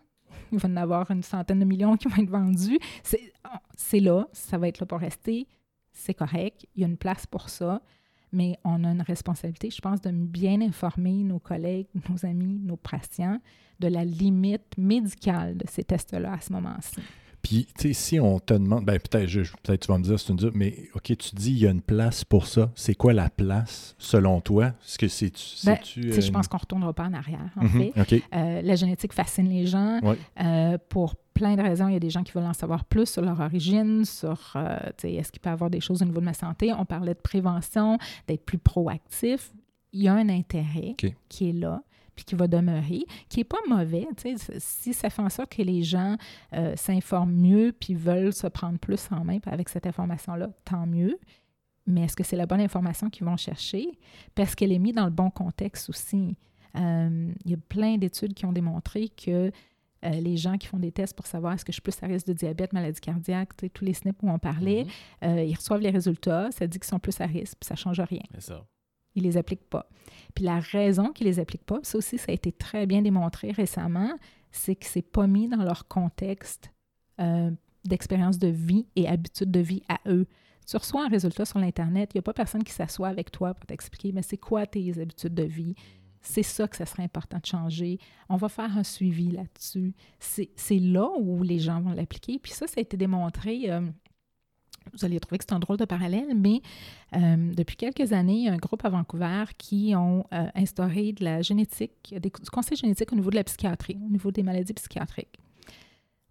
Il 0.52 0.60
va 0.60 0.70
en 0.70 0.78
avoir 0.78 1.10
une 1.12 1.24
centaine 1.24 1.60
de 1.60 1.66
millions 1.66 1.98
qui 1.98 2.08
vont 2.08 2.22
être 2.22 2.30
vendus. 2.30 2.80
C'est 3.76 4.00
là, 4.00 4.28
ça 4.32 4.58
va 4.58 4.68
être 4.68 4.80
là 4.80 4.86
pour 4.86 5.00
rester. 5.00 5.48
C'est 5.92 6.14
correct. 6.14 6.66
Il 6.76 6.82
y 6.82 6.84
a 6.84 6.88
une 6.88 6.98
place 6.98 7.26
pour 7.26 7.50
ça. 7.50 7.82
Mais 8.34 8.58
on 8.64 8.86
a 8.86 8.92
une 8.92 9.02
responsabilité, 9.02 9.70
je 9.70 9.82
pense, 9.82 10.00
de 10.00 10.10
bien 10.12 10.62
informer 10.62 11.24
nos 11.24 11.40
collègues, 11.40 11.88
nos 12.10 12.26
amis, 12.26 12.60
nos 12.64 12.78
patients 12.78 13.40
de 13.80 13.90
la 13.90 14.06
limite 14.06 14.78
médicale 14.78 15.58
de 15.58 15.66
ces 15.68 15.84
tests-là 15.84 16.34
à 16.34 16.40
ce 16.40 16.54
moment-ci. 16.54 17.02
Puis, 17.42 17.68
tu 17.78 17.88
sais, 17.88 17.94
si 17.94 18.20
on 18.20 18.40
te 18.40 18.54
demande, 18.54 18.86
ben 18.86 19.00
peut-être 19.00 19.28
tu 19.28 19.88
vas 19.88 19.98
me 19.98 20.04
dire, 20.04 20.20
c'est 20.20 20.30
une 20.30 20.36
dure, 20.36 20.52
mais 20.54 20.90
OK, 20.94 21.16
tu 21.18 21.36
dis 21.36 21.52
il 21.52 21.58
y 21.60 21.68
a 21.68 21.72
une 21.72 21.82
place 21.82 22.24
pour 22.24 22.46
ça. 22.46 22.72
C'est 22.76 22.94
quoi 22.96 23.14
la 23.14 23.30
place, 23.30 23.96
selon 23.98 24.42
toi? 24.42 24.68
Est-ce 24.68 24.98
que 25.00 25.08
c'est 25.08 25.32
tu 25.32 25.66
Ben, 25.66 25.78
Tu 25.82 26.12
sais, 26.14 26.22
je 26.22 26.30
euh, 26.30 26.32
pense 26.34 26.48
qu'on 26.48 26.58
ne 26.58 26.62
retournera 26.62 26.94
pas 26.94 27.06
en 27.06 27.14
arrière, 27.14 27.50
en 27.58 27.64
mhm, 27.64 27.92
fait. 27.94 28.24
Euh, 28.34 28.62
la 28.62 28.76
génétique 28.76 29.14
fascine 29.14 29.50
les 29.50 29.66
gens 29.66 30.00
Ouais. 30.04 30.18
euh, 30.42 30.78
pour 30.90 31.16
plein 31.34 31.56
de 31.56 31.62
raisons. 31.62 31.88
Il 31.88 31.94
y 31.94 31.98
a 31.98 32.00
des 32.00 32.10
gens 32.10 32.24
qui 32.24 32.32
veulent 32.34 32.44
en 32.44 32.54
savoir 32.54 32.86
plus 32.86 33.08
sur 33.10 33.22
leur 33.24 33.40
origine, 33.40 34.06
sur 34.06 34.54
euh, 34.56 34.78
tu 34.98 35.08
sais, 35.08 35.14
est-ce 35.14 35.32
qu'il 35.32 35.42
peut 35.42 35.50
y 35.50 35.54
avoir 35.54 35.70
des 35.70 35.80
choses 35.82 36.02
au 36.02 36.06
niveau 36.06 36.20
de 36.20 36.26
ma 36.26 36.34
santé? 36.34 36.72
On 36.74 36.86
parlait 36.86 37.14
de 37.16 37.20
prévention, 37.20 37.98
d'être 38.28 38.46
plus 38.46 38.58
proactif. 38.60 39.52
Il 39.94 40.04
y 40.04 40.08
a 40.08 40.14
un 40.14 40.30
intérêt 40.30 40.90
OK. 40.92 41.14
qui 41.28 41.50
est 41.50 41.54
là 41.54 41.82
puis 42.22 42.26
qui 42.26 42.36
va 42.36 42.48
demeurer, 42.48 43.04
qui 43.30 43.40
n'est 43.40 43.44
pas 43.44 43.58
mauvais. 43.68 44.08
Si 44.60 44.94
ça 44.94 45.10
fait 45.10 45.22
en 45.24 45.30
sorte 45.30 45.56
que 45.56 45.64
les 45.64 45.82
gens 45.82 46.18
euh, 46.54 46.76
s'informent 46.76 47.34
mieux 47.34 47.74
puis 47.78 47.96
veulent 47.96 48.34
se 48.34 48.46
prendre 48.48 48.78
plus 48.78 49.08
en 49.12 49.24
main 49.26 49.40
avec 49.48 49.70
cette 49.70 49.88
information-là, 49.88 50.50
tant 50.66 50.86
mieux. 50.86 51.18
Mais 51.88 52.04
est-ce 52.04 52.16
que 52.16 52.24
c'est 52.24 52.36
la 52.36 52.46
bonne 52.46 52.62
information 52.62 53.10
qu'ils 53.10 53.26
vont 53.26 53.38
chercher? 53.38 53.88
Parce 54.36 54.54
qu'elle 54.54 54.72
est 54.72 54.78
mise 54.80 54.94
dans 54.94 55.06
le 55.06 55.12
bon 55.12 55.32
contexte 55.32 55.90
aussi. 55.90 56.36
Euh, 56.78 57.34
il 57.44 57.52
y 57.52 57.54
a 57.56 57.58
plein 57.58 57.98
d'études 57.98 58.36
qui 58.36 58.46
ont 58.46 58.54
démontré 58.54 59.10
que 59.10 59.52
euh, 60.04 60.10
les 60.10 60.38
gens 60.38 60.58
qui 60.58 60.68
font 60.68 60.80
des 60.80 60.92
tests 60.92 61.16
pour 61.16 61.26
savoir 61.28 61.54
est-ce 61.54 61.66
que 61.66 61.72
je 61.72 61.76
suis 61.76 61.82
plus 61.82 62.02
à 62.04 62.06
risque 62.08 62.28
de 62.28 62.34
diabète, 62.34 62.72
maladie 62.74 63.00
cardiaque, 63.02 63.50
tous 63.74 63.84
les 63.84 63.94
SNP 63.94 64.16
où 64.24 64.30
on 64.30 64.40
parlait, 64.40 64.86
Mhm. 64.86 65.30
euh, 65.30 65.44
ils 65.44 65.56
reçoivent 65.56 65.82
les 65.82 65.90
résultats, 65.90 66.50
ça 66.52 66.66
dit 66.68 66.78
qu'ils 66.80 66.88
sont 66.88 67.00
plus 67.00 67.20
à 67.20 67.26
risque, 67.26 67.58
puis 67.60 67.68
ça 67.68 67.74
ne 67.74 67.78
change 67.80 68.00
rien. 68.00 68.22
C'est 68.36 68.42
ça. 68.42 68.64
Ils 69.16 69.24
les 69.24 69.38
appliquent 69.38 69.70
pas. 69.70 69.88
Puis 70.36 70.44
la 70.46 70.60
raison 70.60 71.12
qu'ils 71.12 71.28
les 71.28 71.40
appliquent 71.40 71.66
pas, 71.66 71.80
ça 71.84 71.98
aussi, 71.98 72.18
ça 72.18 72.32
a 72.32 72.34
été 72.34 72.52
très 72.52 72.86
bien 72.86 73.02
démontré 73.02 73.52
récemment, 73.52 74.14
c'est 74.52 74.76
que 74.76 74.86
c'est 74.86 75.02
pas 75.02 75.28
mis 75.28 75.48
dans 75.48 75.64
leur 75.64 75.88
contexte 75.88 76.72
euh, 77.20 77.52
d'expérience 77.86 78.38
de 78.38 78.48
vie 78.48 78.88
et 78.96 79.08
habitude 79.08 79.52
de 79.52 79.60
vie 79.60 79.84
à 79.90 80.00
eux. 80.08 80.28
Tu 80.68 80.78
reçois 80.78 81.06
un 81.06 81.10
résultat 81.10 81.46
sur 81.46 81.60
l'Internet, 81.60 82.12
il 82.14 82.18
n'y 82.18 82.20
a 82.20 82.24
pas 82.24 82.34
personne 82.34 82.64
qui 82.64 82.72
s'assoit 82.72 83.08
avec 83.08 83.32
toi 83.32 83.54
pour 83.54 83.66
t'expliquer, 83.66 84.12
mais 84.12 84.22
c'est 84.22 84.38
quoi 84.38 84.66
tes 84.66 85.00
habitudes 85.00 85.34
de 85.34 85.44
vie? 85.44 85.76
C'est 86.22 86.44
ça 86.44 86.68
que 86.68 86.78
ça 86.78 86.86
serait 86.86 87.04
important 87.04 87.40
de 87.40 87.46
changer. 87.46 87.98
On 88.30 88.38
va 88.38 88.48
faire 88.48 88.78
un 88.78 88.84
suivi 88.84 89.32
là-dessus. 89.32 89.96
C'est 90.20 90.80
là 90.80 91.10
où 91.20 91.42
les 91.42 91.58
gens 91.58 91.82
vont 91.82 91.94
l'appliquer. 91.94 92.38
Puis 92.38 92.52
ça, 92.52 92.68
ça 92.68 92.76
a 92.78 92.82
été 92.82 92.96
démontré. 92.96 93.72
Euh, 93.72 93.82
vous 94.94 95.06
allez 95.06 95.20
trouver 95.20 95.38
que 95.38 95.46
c'est 95.48 95.54
un 95.54 95.60
drôle 95.60 95.78
de 95.78 95.86
parallèle, 95.86 96.36
mais 96.36 96.62
euh, 97.16 97.54
depuis 97.54 97.76
quelques 97.76 98.14
années, 98.14 98.34
il 98.36 98.44
y 98.44 98.50
a 98.50 98.54
un 98.54 98.58
groupe 98.58 98.84
à 98.86 98.90
Vancouver 98.90 99.46
qui 99.58 99.94
ont 99.96 100.26
euh, 100.34 100.48
instauré 100.56 101.14
de 101.14 101.24
la 101.24 101.42
génétique, 101.42 102.14
du 102.22 102.50
conseil 102.52 102.78
génétique 102.78 103.12
au 103.12 103.16
niveau 103.16 103.30
de 103.30 103.36
la 103.36 103.44
psychiatrie, 103.44 103.98
au 104.06 104.10
niveau 104.10 104.32
des 104.32 104.44
maladies 104.44 104.74
psychiatriques. 104.74 105.40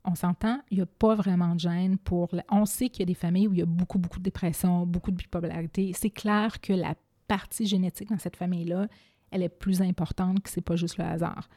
On 0.04 0.14
s'entend, 0.14 0.60
il 0.70 0.78
n'y 0.78 0.82
a 0.82 0.86
pas 0.86 1.14
vraiment 1.14 1.54
de 1.54 1.60
gêne 1.60 1.98
pour... 1.98 2.30
on 2.50 2.64
sait 2.64 2.88
qu'il 2.88 3.00
y 3.00 3.02
a 3.02 3.06
des 3.06 3.14
familles 3.14 3.48
où 3.48 3.52
il 3.52 3.58
y 3.58 3.62
a 3.62 3.66
beaucoup, 3.66 3.98
beaucoup 3.98 4.18
de 4.18 4.24
dépression, 4.24 4.86
beaucoup 4.86 5.10
de 5.10 5.16
bipolarité. 5.16 5.92
C'est 5.94 6.10
clair 6.10 6.60
que 6.60 6.72
la 6.72 6.94
partie 7.28 7.66
génétique 7.66 8.08
dans 8.08 8.18
cette 8.18 8.36
famille-là, 8.36 8.88
elle 9.30 9.42
est 9.42 9.50
plus 9.50 9.82
importante 9.82 10.42
que 10.42 10.50
ce 10.50 10.58
n'est 10.58 10.64
pas 10.64 10.76
juste 10.76 10.96
le 10.96 11.04
hasard. 11.04 11.48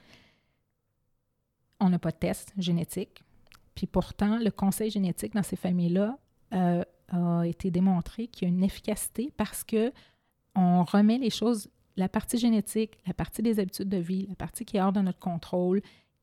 On 1.79 1.89
n'a 1.89 1.99
pas 1.99 2.12
de 2.12 2.17
test 2.17 2.53
génétique. 2.58 3.23
Puis 3.75 3.88
pourtant, 3.88 4.38
le 4.38 4.51
conseil 4.51 4.91
génétique 4.91 5.34
dans 5.34 5.43
ces 5.43 5.56
familles-là 5.56 6.17
euh, 6.54 6.84
a 7.10 7.44
été 7.46 7.72
démontré 7.72 8.28
qu'il 8.28 8.48
y 8.48 8.52
a 8.52 8.54
une 8.54 8.63
efficacité 8.63 9.32
parce 9.38 9.63
que 9.63 9.92
on 10.56 10.84
remet 10.84 11.18
les 11.18 11.30
choses, 11.30 11.70
la 11.98 12.10
partie 12.10 12.38
génétique, 12.38 12.98
la 13.08 13.13
partie 13.13 13.42
des 13.42 13.60
habitudes 13.60 13.89
de 13.89 13.98
vie, 13.98 14.26
la 14.28 14.36
partie 14.36 14.66
qui 14.66 14.78
est 14.78 14.82
hors 14.82 14.94
de 14.94 15.02
notre 15.02 15.20
contrôle, 15.20 15.82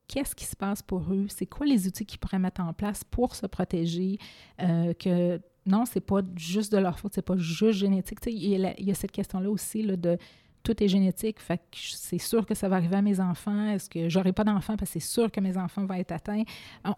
qu'est-ce 0.09 0.35
qui 0.35 0.45
se 0.45 0.57
passe 0.57 0.83
pour 0.83 1.13
eux, 1.13 1.27
c'est 1.29 1.47
quoi 1.47 1.67
les 1.67 1.87
outils 1.87 2.07
qu'ils 2.07 2.19
pourraient 2.19 2.39
mettre 2.39 2.61
en 2.61 2.73
place 2.73 3.05
pour 3.05 3.35
se 3.35 3.47
protéger, 3.47 4.19
euh, 4.61 4.93
que 4.95 5.41
non, 5.67 5.85
c'est 5.85 6.01
pas 6.01 6.21
juste 6.37 6.73
de 6.73 6.79
leur 6.79 6.99
faute, 6.99 7.13
c'est 7.15 7.23
pas 7.23 7.37
juste 7.37 7.79
génétique. 7.79 8.19
Il 8.27 8.33
y, 8.33 8.67
a 8.67 8.81
y, 8.81 8.91
a 8.91 8.95
cette 8.95 9.13
question-là 9.13 9.51
aussi 9.51 9.83
là, 9.83 9.97
de 9.97 10.17
tout 10.63 10.83
est 10.83 10.89
génétique, 10.89 11.41
fait 11.41 11.61
c'est 11.73 12.19
sûr 12.19 12.45
que 12.45 12.55
ça 12.55 12.69
va 12.69 12.77
arriver 12.77 12.97
à 12.97 13.03
mes 13.03 13.21
enfants. 13.21 13.69
Est-ce 13.71 13.89
que 13.89 14.09
j'aurai 14.09 14.33
pas 14.33 14.45
d'enfants? 14.45 14.77
Parce 14.77 14.93
que 14.93 15.01
c'est 15.01 15.09
sûr 15.09 15.31
que 15.31 15.41
mes 15.41 15.57
enfants 15.57 15.87
vont 15.87 15.95
être 15.95 16.13
atteints? 16.13 16.43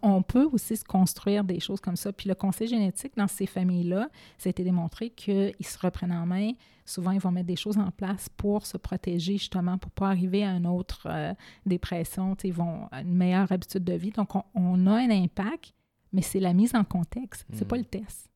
On 0.03 0.23
peut 0.23 0.49
aussi 0.53 0.77
se 0.77 0.85
construire 0.85 1.45
des 1.45 1.61
choses 1.61 1.81
comme 1.81 1.97
ça. 1.97 2.13
Puis 2.13 2.29
le 2.29 2.35
conseil 2.35 2.69
génétique 2.69 3.17
dans 3.17 3.29
ces 3.29 3.47
familles-là, 3.47 4.09
ça 4.39 4.49
a 4.49 4.51
été 4.51 4.65
démontré 4.65 5.11
qu'ils 5.11 5.55
se 5.61 5.79
reprennent 5.79 6.13
en 6.13 6.27
main. 6.27 6.53
Souvent, 6.85 7.13
ils 7.13 7.21
vont 7.21 7.31
mettre 7.31 7.47
des 7.47 7.57
choses 7.57 7.79
en 7.79 7.91
place 7.93 8.29
pour 8.37 8.67
se 8.67 8.77
protéger, 8.77 9.39
justement, 9.39 9.79
pour 9.79 9.93
pas 9.93 10.09
arriver 10.09 10.45
à 10.45 10.51
une 10.51 10.67
autre 10.67 11.07
euh, 11.07 11.33
dépression. 11.65 12.37
Ils 12.43 12.53
vont 12.53 12.89
une 12.93 13.15
meilleure 13.15 13.51
habitude 13.53 13.85
de 13.85 13.95
vie. 13.95 14.11
Donc, 14.11 14.31
on, 14.55 14.87
a 14.87 14.93
un 14.93 15.11
impact, 15.11 15.73
mais 16.13 16.23
c'est 16.23 16.41
la 16.41 16.53
mise 16.53 16.75
en 16.75 16.83
contexte. 16.83 17.47
C'est 17.53 17.67
pas 17.67 17.77
hmm. 17.77 17.81
le 17.81 17.85
test. 17.85 18.31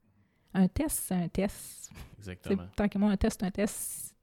Un 0.55 0.69
test, 0.69 1.03
c'est 1.09 1.15
un 1.15 1.29
test. 1.29 1.91
Exactement. 2.19 2.63
Tant 2.77 2.89
que 2.89 2.99
moi, 2.99 3.11
un 3.11 3.17
test, 3.17 3.43
un 3.43 3.51
test 3.51 4.16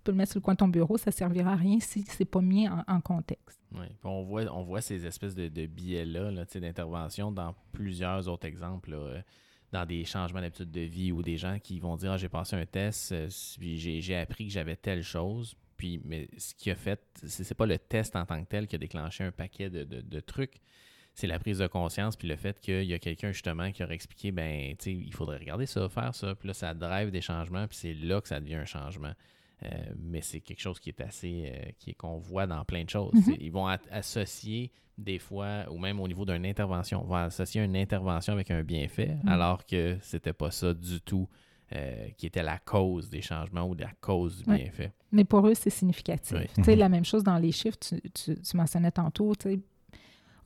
tu 0.00 0.04
peux 0.04 0.12
le 0.12 0.16
mettre 0.16 0.32
sur 0.32 0.40
le 0.40 0.44
coin 0.44 0.54
de 0.54 0.58
ton 0.58 0.68
bureau, 0.68 0.96
ça 0.96 1.10
ne 1.10 1.14
servira 1.14 1.52
à 1.52 1.56
rien 1.56 1.78
si 1.78 2.02
ce 2.02 2.16
n'est 2.18 2.24
pas 2.24 2.40
mis 2.40 2.66
en, 2.66 3.00
contexte. 3.02 3.60
Oui, 3.72 3.86
on 4.02 4.22
voit, 4.22 4.80
ces 4.80 5.04
espèces 5.04 5.34
de, 5.34 5.48
de 5.48 5.66
biais-là 5.66 6.32
d'intervention 6.32 7.30
dans 7.30 7.54
plusieurs 7.72 8.26
autres 8.28 8.46
exemples. 8.46 8.94
Euh, 8.94 9.20
dans 9.72 9.86
des 9.86 10.04
changements 10.04 10.40
d'habitude 10.40 10.70
de 10.70 10.80
vie 10.80 11.12
ou 11.12 11.22
des 11.22 11.36
gens 11.36 11.58
qui 11.60 11.78
vont 11.78 11.96
dire 11.96 12.12
ah, 12.12 12.16
j'ai 12.16 12.28
passé 12.28 12.56
un 12.56 12.66
test, 12.66 13.12
euh, 13.12 13.28
j'ai 13.60 14.16
appris 14.16 14.46
que 14.46 14.52
j'avais 14.52 14.74
telle 14.74 15.02
chose. 15.02 15.54
Puis, 15.76 16.00
mais 16.04 16.28
ce 16.36 16.54
qui 16.54 16.70
a 16.70 16.74
fait, 16.74 17.00
c'est 17.24 17.54
pas 17.54 17.66
le 17.66 17.78
test 17.78 18.16
en 18.16 18.26
tant 18.26 18.42
que 18.42 18.48
tel 18.48 18.66
qui 18.66 18.74
a 18.74 18.78
déclenché 18.78 19.22
un 19.22 19.30
paquet 19.30 19.70
de, 19.70 19.84
de, 19.84 20.20
trucs. 20.20 20.60
C'est 21.14 21.26
la 21.26 21.38
prise 21.38 21.58
de 21.58 21.66
conscience, 21.66 22.16
puis 22.16 22.28
le 22.28 22.36
fait 22.36 22.60
qu'il 22.60 22.84
y 22.84 22.94
a 22.94 22.98
quelqu'un 22.98 23.32
justement 23.32 23.70
qui 23.70 23.82
aurait 23.82 23.94
expliqué, 23.94 24.30
ben, 24.30 24.76
tu 24.76 24.84
sais, 24.84 24.92
il 24.92 25.14
faudrait 25.14 25.38
regarder 25.38 25.66
ça, 25.66 25.88
faire 25.88 26.14
ça, 26.14 26.34
puis 26.34 26.48
là, 26.48 26.54
ça 26.54 26.74
drive 26.74 27.10
des 27.10 27.20
changements, 27.20 27.66
puis 27.66 27.78
c'est 27.78 27.94
là 27.94 28.20
que 28.20 28.28
ça 28.28 28.40
devient 28.40 28.56
un 28.56 28.64
changement. 28.66 29.12
Euh, 29.62 29.68
mais 29.98 30.22
c'est 30.22 30.40
quelque 30.40 30.60
chose 30.60 30.80
qui 30.80 30.90
est 30.90 31.00
assez, 31.00 31.52
euh, 31.54 31.70
qui 31.78 31.90
est 31.90 31.94
qu'on 31.94 32.18
voit 32.18 32.46
dans 32.46 32.64
plein 32.64 32.84
de 32.84 32.90
choses. 32.90 33.12
Mhm. 33.12 33.36
Ils 33.40 33.52
vont 33.52 33.66
associer 33.66 34.72
des 34.96 35.18
fois, 35.18 35.64
ou 35.70 35.78
même 35.78 36.00
au 36.00 36.08
niveau 36.08 36.24
d'une 36.24 36.44
intervention, 36.46 37.02
vont 37.04 37.14
associer 37.14 37.62
une 37.62 37.76
intervention 37.76 38.32
avec 38.32 38.50
un 38.50 38.62
bienfait, 38.62 39.16
mhm. 39.22 39.28
alors 39.28 39.64
que 39.66 39.98
c'était 40.02 40.32
pas 40.32 40.50
ça 40.50 40.74
du 40.74 41.00
tout. 41.00 41.28
Euh, 41.72 42.08
qui 42.16 42.26
était 42.26 42.42
la 42.42 42.58
cause 42.58 43.08
des 43.10 43.22
changements 43.22 43.62
ou 43.62 43.76
la 43.76 43.92
cause 44.00 44.38
du 44.38 44.44
bienfait. 44.44 44.90
Mais 45.12 45.22
pour 45.22 45.46
eux, 45.46 45.54
c'est 45.54 45.70
significatif. 45.70 46.36
Tu 46.56 46.64
sais, 46.64 46.74
la 46.74 46.88
même 46.88 47.04
chose 47.04 47.22
dans 47.22 47.38
les 47.38 47.52
chiffres, 47.52 47.78
tu, 47.78 48.00
tu, 48.10 48.34
tu 48.34 48.56
mentionnais 48.56 48.90
tantôt, 48.90 49.36
tu 49.36 49.50
sais, 49.50 49.60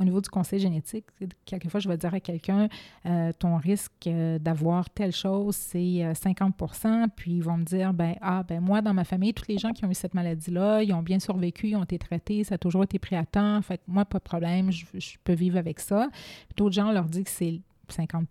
au 0.00 0.04
niveau 0.04 0.20
du 0.20 0.28
conseil 0.28 0.58
génétique, 0.58 1.04
quelquefois, 1.44 1.80
je 1.80 1.88
vais 1.88 1.96
dire 1.96 2.14
à 2.14 2.20
quelqu'un, 2.20 2.68
euh, 3.06 3.32
ton 3.38 3.56
risque 3.56 4.06
euh, 4.06 4.38
d'avoir 4.38 4.90
telle 4.90 5.12
chose, 5.12 5.54
c'est 5.56 5.78
50% 5.78 6.86
euh, 6.86 7.06
puis 7.14 7.32
ils 7.32 7.42
vont 7.42 7.56
me 7.56 7.64
dire, 7.64 7.92
ben 7.92 8.14
ah, 8.20 8.42
ben 8.42 8.60
moi, 8.60 8.80
dans 8.82 8.94
ma 8.94 9.04
famille, 9.04 9.32
tous 9.34 9.48
les 9.48 9.58
gens 9.58 9.72
qui 9.72 9.84
ont 9.84 9.90
eu 9.90 9.94
cette 9.94 10.14
maladie-là, 10.14 10.82
ils 10.82 10.92
ont 10.92 11.02
bien 11.02 11.18
survécu, 11.18 11.68
ils 11.68 11.76
ont 11.76 11.84
été 11.84 11.98
traités, 11.98 12.44
ça 12.44 12.56
a 12.56 12.58
toujours 12.58 12.84
été 12.84 12.98
pris 12.98 13.16
à 13.16 13.24
temps, 13.24 13.60
fait 13.62 13.80
moi, 13.86 14.04
pas 14.04 14.18
de 14.18 14.24
problème, 14.24 14.70
je, 14.70 14.84
peux 15.22 15.34
vivre 15.34 15.58
avec 15.58 15.80
ça. 15.80 16.08
D'autres 16.56 16.74
gens 16.74 16.90
leur 16.92 17.04
disent 17.04 17.24
que 17.24 17.30
c'est 17.30 17.60
50 17.88 18.28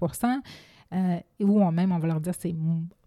ou 1.40 1.72
même 1.72 1.92
on 1.92 1.98
va 1.98 2.08
leur 2.08 2.22
dire 2.22 2.34
c'est 2.38 2.56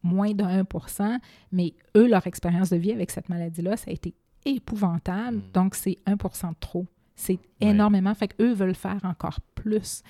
moins 0.03 0.33
de 0.33 0.43
1% 0.43 1.19
mais 1.53 1.75
eux, 1.97 2.09
leur 2.09 2.27
expérience 2.27 2.71
de 2.71 2.77
vie 2.77 2.91
avec 2.91 3.11
cette 3.11 3.29
maladie-là, 3.29 3.77
ça 3.77 3.91
a 3.91 3.95
été 3.95 4.15
épouvantable, 4.45 5.39
mm. 5.39 5.43
donc 5.53 5.75
c'est 5.75 5.99
1 6.07 6.15
de 6.15 6.55
trop. 6.61 6.87
C'est 7.17 7.41
énormément. 7.61 8.15
Fait 8.15 8.29
qu'eux 8.29 8.53
veulent 8.53 8.75
faire 8.75 9.01
encore 9.05 9.41
plus. 9.55 10.03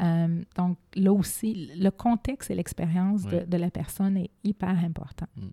Euh, 0.00 0.42
donc, 0.56 0.76
là 0.94 1.12
aussi, 1.12 1.70
le 1.76 1.90
contexte 1.90 2.50
et 2.50 2.54
l'expérience 2.54 3.24
de, 3.24 3.56
la 3.56 3.70
personne 3.70 4.16
est 4.16 4.30
hyper 4.44 4.76
important. 4.84 5.26
Mm. 5.36 5.48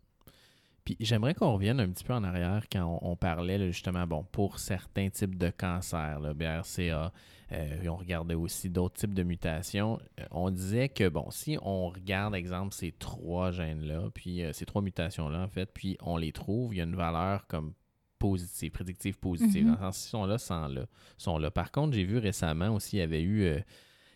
Puis 0.83 0.97
j'aimerais 0.99 1.33
qu'on 1.33 1.53
revienne 1.53 1.79
un 1.79 1.89
petit 1.89 2.03
peu 2.03 2.13
en 2.13 2.23
arrière 2.23 2.65
quand 2.71 2.99
on, 3.01 3.15
parlait 3.15 3.59
justement, 3.71 4.05
bon, 4.05 4.23
pour 4.31 4.59
certains 4.59 5.09
types 5.09 5.35
de 5.35 5.49
cancers, 5.49 6.19
le 6.19 6.33
BRCA, 6.33 7.11
euh, 7.51 7.87
on 7.87 7.95
regardait 7.95 8.35
aussi 8.35 8.69
d'autres 8.69 8.93
types 8.93 9.15
de 9.15 9.23
mutations. 9.23 9.99
Euh, 10.19 10.25
on 10.29 10.51
disait 10.51 10.89
que, 10.89 11.09
bon, 11.09 11.31
si 11.31 11.57
on 11.63 11.89
regarde, 11.89 12.35
exemple, 12.35 12.73
ces 12.75 12.91
trois 12.91 13.49
gènes-là, 13.49 14.09
puis 14.13 14.43
ces 14.53 14.65
trois 14.65 14.83
mutations-là, 14.83 15.41
en 15.41 15.47
fait, 15.47 15.71
puis 15.73 15.97
on 16.01 16.17
les 16.17 16.31
trouve, 16.31 16.75
il 16.75 16.77
y 16.77 16.81
a 16.81 16.83
une 16.83 16.95
valeur 16.95 17.47
comme 17.47 17.73
positive, 18.19 18.71
prédictive 18.71 19.17
positive. 19.17 19.65
Dans 19.65 19.71
le 19.71 19.77
sens, 19.77 20.07
sont 20.07 20.25
là, 20.25 20.37
sont 20.37 20.67
là. 20.67 20.85
Sont 21.17 21.37
là. 21.37 21.51
Par 21.51 21.71
contre, 21.71 21.93
j'ai 21.93 22.03
vu 22.03 22.17
récemment 22.17 22.69
aussi, 22.69 22.97
il 22.97 22.99
y 22.99 23.03
avait 23.03 23.21
eu, 23.21 23.43
euh, 23.43 23.59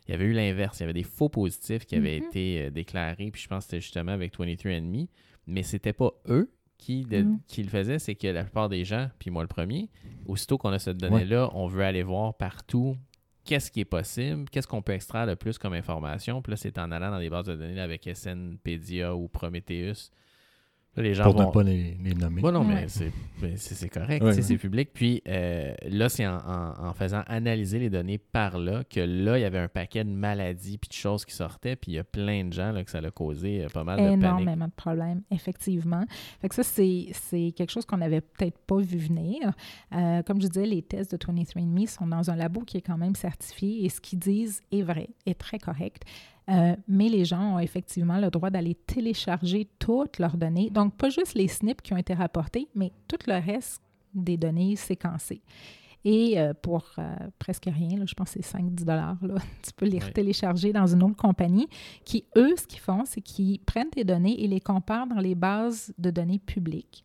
il 0.07 0.11
y 0.11 0.13
avait 0.13 0.25
eu 0.25 0.33
l'inverse. 0.33 0.79
Il 0.79 0.81
y 0.81 0.83
avait 0.85 0.93
des 0.93 1.03
faux 1.03 1.29
positifs 1.29 1.85
qui 1.85 1.95
avaient 1.95 2.19
mm-hmm. 2.19 2.27
été 2.27 2.61
euh, 2.61 2.69
déclarés, 2.71 3.31
puis 3.31 3.41
je 3.41 3.47
pense 3.47 3.65
que 3.65 3.71
c'était 3.71 3.81
justement 3.81 4.11
avec 4.11 4.37
23andMe, 4.37 5.07
mais 5.47 5.63
c'était 5.63 5.93
pas 5.93 6.11
eux 6.27 6.51
qui, 6.77 7.05
mm. 7.05 7.39
qui 7.47 7.61
le 7.61 7.69
faisaient, 7.69 7.99
c'est 7.99 8.15
que 8.15 8.27
la 8.27 8.43
plupart 8.43 8.69
des 8.69 8.85
gens, 8.85 9.09
puis 9.19 9.29
moi 9.29 9.43
le 9.43 9.47
premier, 9.47 9.89
aussitôt 10.25 10.57
qu'on 10.57 10.71
a 10.71 10.79
cette 10.79 10.97
donnée-là, 10.97 11.49
on 11.53 11.67
veut 11.67 11.83
aller 11.83 12.03
voir 12.03 12.35
partout 12.35 12.95
qu'est-ce 13.43 13.69
qui 13.69 13.81
est 13.81 13.85
possible, 13.85 14.49
qu'est-ce 14.49 14.67
qu'on 14.67 14.81
peut 14.81 14.93
extraire 14.93 15.25
le 15.25 15.35
plus 15.35 15.57
comme 15.57 15.73
information. 15.73 16.41
Puis 16.41 16.51
là, 16.51 16.57
c'est 16.57 16.77
en 16.77 16.91
allant 16.91 17.11
dans 17.11 17.19
des 17.19 17.29
bases 17.29 17.47
de 17.47 17.55
données 17.55 17.81
avec 17.81 18.09
SNpedia 18.13 19.15
ou 19.15 19.27
Prometheus 19.27 20.11
les 21.01 21.13
gens 21.13 21.23
Pour 21.23 21.39
ne 21.39 21.51
pas 21.51 21.63
les, 21.63 21.97
nommer. 22.15 22.41
non, 22.41 22.63
mais 22.63 22.87
c'est 22.87 23.89
correct, 23.89 24.23
c'est 24.41 24.57
public. 24.57 24.89
Puis 24.93 25.21
euh, 25.27 25.73
là, 25.89 26.09
c'est 26.09 26.27
en, 26.27 26.93
faisant 26.93 27.21
analyser 27.27 27.79
les 27.79 27.89
données 27.89 28.17
par 28.17 28.57
là 28.57 28.83
que 28.83 28.99
là, 28.99 29.37
il 29.37 29.41
y 29.41 29.45
avait 29.45 29.59
un 29.59 29.67
paquet 29.67 30.03
de 30.03 30.09
maladies 30.09 30.77
puis 30.77 30.89
de 30.89 30.93
choses 30.93 31.25
qui 31.25 31.33
sortaient. 31.33 31.75
Puis 31.75 31.91
il 31.91 31.95
y 31.95 31.99
a 31.99 32.03
plein 32.03 32.45
de 32.45 32.53
gens 32.53 32.71
là, 32.71 32.83
que 32.83 32.91
ça 32.91 32.99
a 32.99 33.11
causé 33.11 33.63
euh, 33.63 33.67
pas 33.69 33.83
mal 33.83 33.97
de 33.97 34.03
panique. 34.03 34.23
Énormément 34.23 34.65
de 34.65 34.73
problèmes, 34.75 35.21
effectivement. 35.31 36.05
Fait 36.41 36.49
que 36.49 36.55
ça, 36.55 36.63
c'est 36.63 37.51
quelque 37.55 37.71
chose 37.71 37.85
qu'on 37.85 37.97
n'avait 37.97 38.21
peut-être 38.21 38.57
pas 38.59 38.77
vu 38.77 38.97
venir. 38.97 39.53
Euh, 39.95 40.21
comme 40.23 40.41
je 40.41 40.47
disais, 40.47 40.65
les 40.65 40.81
tests 40.81 41.11
de 41.11 41.17
23andMe 41.17 41.87
sont 41.87 42.07
dans 42.07 42.29
un 42.29 42.35
labo 42.35 42.61
qui 42.61 42.77
est 42.77 42.81
quand 42.81 42.97
même 42.97 43.15
certifié 43.15 43.85
et 43.85 43.89
ce 43.89 44.01
qu'ils 44.01 44.19
disent 44.19 44.61
est 44.71 44.81
vrai, 44.81 45.09
est 45.25 45.39
très 45.39 45.59
correct. 45.59 46.03
Euh, 46.49 46.75
mais 46.87 47.09
les 47.09 47.25
gens 47.25 47.55
ont 47.55 47.59
effectivement 47.59 48.17
le 48.19 48.29
droit 48.29 48.49
d'aller 48.49 48.75
télécharger 48.75 49.69
toutes 49.77 50.19
leurs 50.19 50.37
données. 50.37 50.69
Donc, 50.69 50.95
pas 50.95 51.09
juste 51.09 51.35
les 51.35 51.47
SNP 51.47 51.81
qui 51.83 51.93
ont 51.93 51.97
été 51.97 52.13
rapportés, 52.13 52.67
mais 52.75 52.91
tout 53.07 53.19
le 53.27 53.33
reste 53.33 53.81
des 54.13 54.37
données 54.37 54.75
séquencées. 54.75 55.41
Et 56.05 56.39
euh, 56.39 56.53
pour 56.59 56.85
euh, 56.97 57.15
presque 57.37 57.65
rien, 57.65 58.05
je 58.05 58.13
pense 58.13 58.33
que 58.33 58.41
c'est 58.41 58.57
5-10 58.57 58.85
dollars, 58.85 59.17
tu 59.61 59.71
peux 59.75 59.85
les 59.85 59.99
télécharger 59.99 60.71
dans 60.71 60.87
une 60.87 61.03
autre 61.03 61.17
compagnie 61.17 61.67
qui, 62.05 62.25
eux, 62.37 62.55
ce 62.57 62.65
qu'ils 62.65 62.79
font, 62.79 63.03
c'est 63.05 63.21
qu'ils 63.21 63.59
prennent 63.59 63.89
tes 63.89 64.05
données 64.05 64.41
et 64.41 64.47
les 64.47 64.61
comparent 64.61 65.07
dans 65.07 65.19
les 65.19 65.35
bases 65.35 65.93
de 65.97 66.09
données 66.09 66.39
publiques 66.39 67.03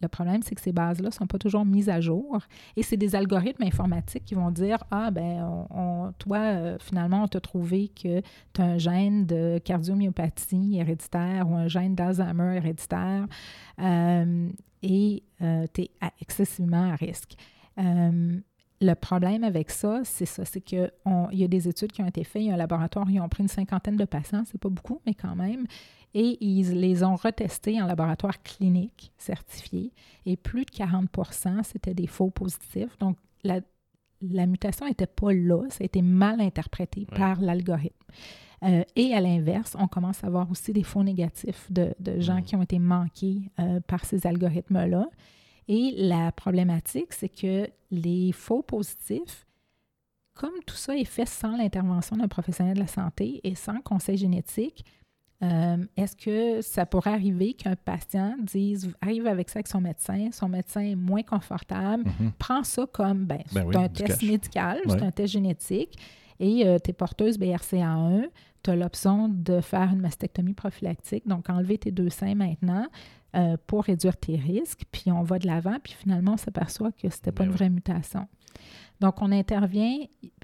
le 0.00 0.08
problème, 0.08 0.42
c'est 0.42 0.54
que 0.54 0.60
ces 0.60 0.72
bases-là 0.72 1.08
ne 1.08 1.12
sont 1.12 1.26
pas 1.26 1.38
toujours 1.38 1.64
mises 1.64 1.88
à 1.88 2.00
jour. 2.00 2.38
Et 2.76 2.82
c'est 2.82 2.96
des 2.96 3.14
algorithmes 3.14 3.64
informatiques 3.64 4.24
qui 4.24 4.34
vont 4.34 4.50
dire 4.50 4.78
Ah, 4.90 5.10
ben, 5.10 5.66
toi, 6.18 6.38
euh, 6.38 6.78
finalement, 6.80 7.24
on 7.24 7.28
t'a 7.28 7.40
trouvé 7.40 7.88
que 7.88 8.20
tu 8.52 8.60
as 8.60 8.64
un 8.64 8.78
gène 8.78 9.26
de 9.26 9.60
cardiomyopathie 9.62 10.78
héréditaire 10.78 11.48
ou 11.48 11.54
un 11.54 11.68
gène 11.68 11.94
d'Alzheimer 11.94 12.56
héréditaire 12.56 13.26
euh, 13.80 14.48
et 14.82 15.22
tu 15.38 15.82
es 15.82 15.90
excessivement 16.20 16.90
à 16.90 16.96
risque. 16.96 17.34
le 17.76 18.94
problème 18.94 19.44
avec 19.44 19.70
ça, 19.70 20.00
c'est 20.04 20.24
ça, 20.24 20.46
c'est 20.46 20.62
qu'il 20.62 20.90
y 21.32 21.44
a 21.44 21.48
des 21.48 21.68
études 21.68 21.92
qui 21.92 22.02
ont 22.02 22.06
été 22.06 22.24
faites, 22.24 22.42
il 22.42 22.48
y 22.48 22.50
a 22.50 22.54
un 22.54 22.56
laboratoire, 22.56 23.10
ils 23.10 23.20
ont 23.20 23.28
pris 23.28 23.42
une 23.42 23.48
cinquantaine 23.48 23.96
de 23.96 24.06
patients, 24.06 24.44
c'est 24.50 24.60
pas 24.60 24.70
beaucoup, 24.70 25.02
mais 25.04 25.12
quand 25.12 25.36
même, 25.36 25.66
et 26.14 26.38
ils 26.44 26.80
les 26.80 27.02
ont 27.02 27.16
retestés 27.16 27.80
en 27.80 27.86
laboratoire 27.86 28.42
clinique 28.42 29.12
certifié 29.16 29.92
et 30.26 30.36
plus 30.36 30.64
de 30.64 30.70
40% 30.70 31.62
c'était 31.64 31.94
des 31.94 32.06
faux 32.06 32.30
positifs. 32.30 32.98
Donc, 32.98 33.16
la, 33.44 33.60
mutation 34.46 34.86
n'était 34.86 35.06
pas 35.06 35.32
là, 35.32 35.64
ça 35.70 35.78
a 35.82 35.84
été 35.84 36.02
mal 36.02 36.40
interprété 36.40 37.06
par 37.06 37.40
l'algorithme. 37.40 37.96
Euh, 38.62 38.84
et 38.94 39.14
à 39.14 39.20
l'inverse, 39.20 39.74
on 39.78 39.88
commence 39.88 40.22
à 40.22 40.26
avoir 40.26 40.50
aussi 40.50 40.72
des 40.72 40.82
faux 40.82 41.02
négatifs 41.02 41.70
de, 41.70 41.94
gens 42.18 42.42
qui 42.42 42.56
ont 42.56 42.62
été 42.62 42.78
manqués 42.78 43.50
euh, 43.58 43.80
par 43.80 44.04
ces 44.04 44.26
algorithmes-là. 44.26 45.08
Et 45.68 45.94
la 45.96 46.32
problématique, 46.32 47.12
c'est 47.12 47.28
que 47.28 47.68
les 47.90 48.32
faux 48.32 48.62
positifs, 48.62 49.46
comme 50.34 50.52
tout 50.66 50.74
ça 50.74 50.96
est 50.96 51.04
fait 51.04 51.28
sans 51.28 51.56
l'intervention 51.56 52.16
d'un 52.16 52.28
professionnel 52.28 52.74
de 52.74 52.80
la 52.80 52.86
santé 52.86 53.40
et 53.44 53.54
sans 53.54 53.80
conseil 53.80 54.16
génétique, 54.16 54.84
euh, 55.42 55.78
est-ce 55.96 56.16
que 56.16 56.60
ça 56.60 56.84
pourrait 56.84 57.12
arriver 57.12 57.54
qu'un 57.54 57.76
patient 57.76 58.36
dise, 58.42 58.92
arrive 59.00 59.26
avec 59.26 59.48
ça 59.48 59.58
avec 59.58 59.68
son 59.68 59.80
médecin, 59.80 60.28
son 60.32 60.48
médecin 60.48 60.82
est 60.82 60.96
moins 60.96 61.22
confortable, 61.22 62.04
mhm. 62.04 62.32
prend 62.38 62.62
ça 62.62 62.86
comme, 62.92 63.24
ben, 63.24 63.42
ben 63.52 63.66
c'est 63.72 63.78
un 63.78 63.88
test 63.88 64.22
médical, 64.22 64.80
c'est 64.86 65.02
un 65.02 65.10
test 65.10 65.32
génétique, 65.32 65.98
et 66.38 66.66
euh, 66.66 66.78
tu 66.82 66.90
es 66.90 66.92
porteuse 66.92 67.38
BRCA1, 67.38 68.28
tu 68.62 68.70
as 68.70 68.76
l'option 68.76 69.28
de 69.28 69.62
faire 69.62 69.90
une 69.92 70.00
mastectomie 70.00 70.52
prophylactique, 70.52 71.26
donc 71.26 71.48
enlever 71.48 71.78
tes 71.78 71.90
deux 71.90 72.10
seins 72.10 72.34
maintenant 72.34 72.86
euh, 73.34 73.56
pour 73.66 73.84
réduire 73.84 74.18
tes 74.18 74.36
risques, 74.36 74.82
puis 74.92 75.10
on 75.10 75.22
va 75.22 75.38
de 75.38 75.46
l'avant, 75.46 75.78
puis 75.82 75.94
finalement 75.94 76.34
on 76.34 76.38
s'aperçoit 76.38 76.92
que 76.92 77.08
c'était 77.08 77.32
pas 77.32 77.44
ben 77.44 77.50
une 77.50 77.56
vraie 77.56 77.70
mutation. 77.70 78.28
Donc, 79.00 79.22
on 79.22 79.32
intervient 79.32 79.96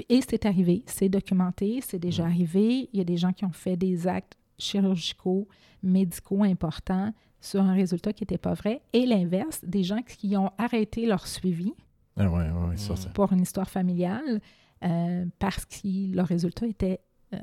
et 0.09 0.21
c'est 0.23 0.47
arrivé, 0.47 0.83
c'est 0.87 1.11
documenté, 1.11 1.81
c'est 1.83 1.99
déjà 1.99 2.25
arrivé. 2.25 2.89
Il 2.93 2.99
y 2.99 3.01
a 3.03 3.05
des 3.05 3.19
gens 3.19 3.35
qui 3.35 3.45
ont 3.45 3.53
fait 3.53 3.77
des 3.77 4.07
actes 4.07 4.35
chirurgicaux, 4.59 5.49
médicaux 5.83 6.43
importants 6.43 7.13
sur 7.41 7.61
un 7.63 7.75
résultat 7.75 8.13
qui 8.13 8.23
n'était 8.23 8.39
pas 8.39 8.55
vrai. 8.55 8.83
Et 8.93 9.07
l'inverse, 9.07 9.61
des 9.65 9.85
gens 9.85 10.03
qui 10.03 10.37
ont 10.37 10.51
arrêté 10.59 11.07
leur 11.07 11.27
suivi 11.27 11.73
ah 12.19 12.29
pour 13.13 13.33
une 13.33 13.43
histoire 13.43 13.69
familiale 13.69 14.41
euh, 14.85 15.27
parce 15.39 15.65
que 15.67 15.79
le 15.85 16.23
résultat 16.23 16.67
était 16.67 17.01
euh, 17.35 17.39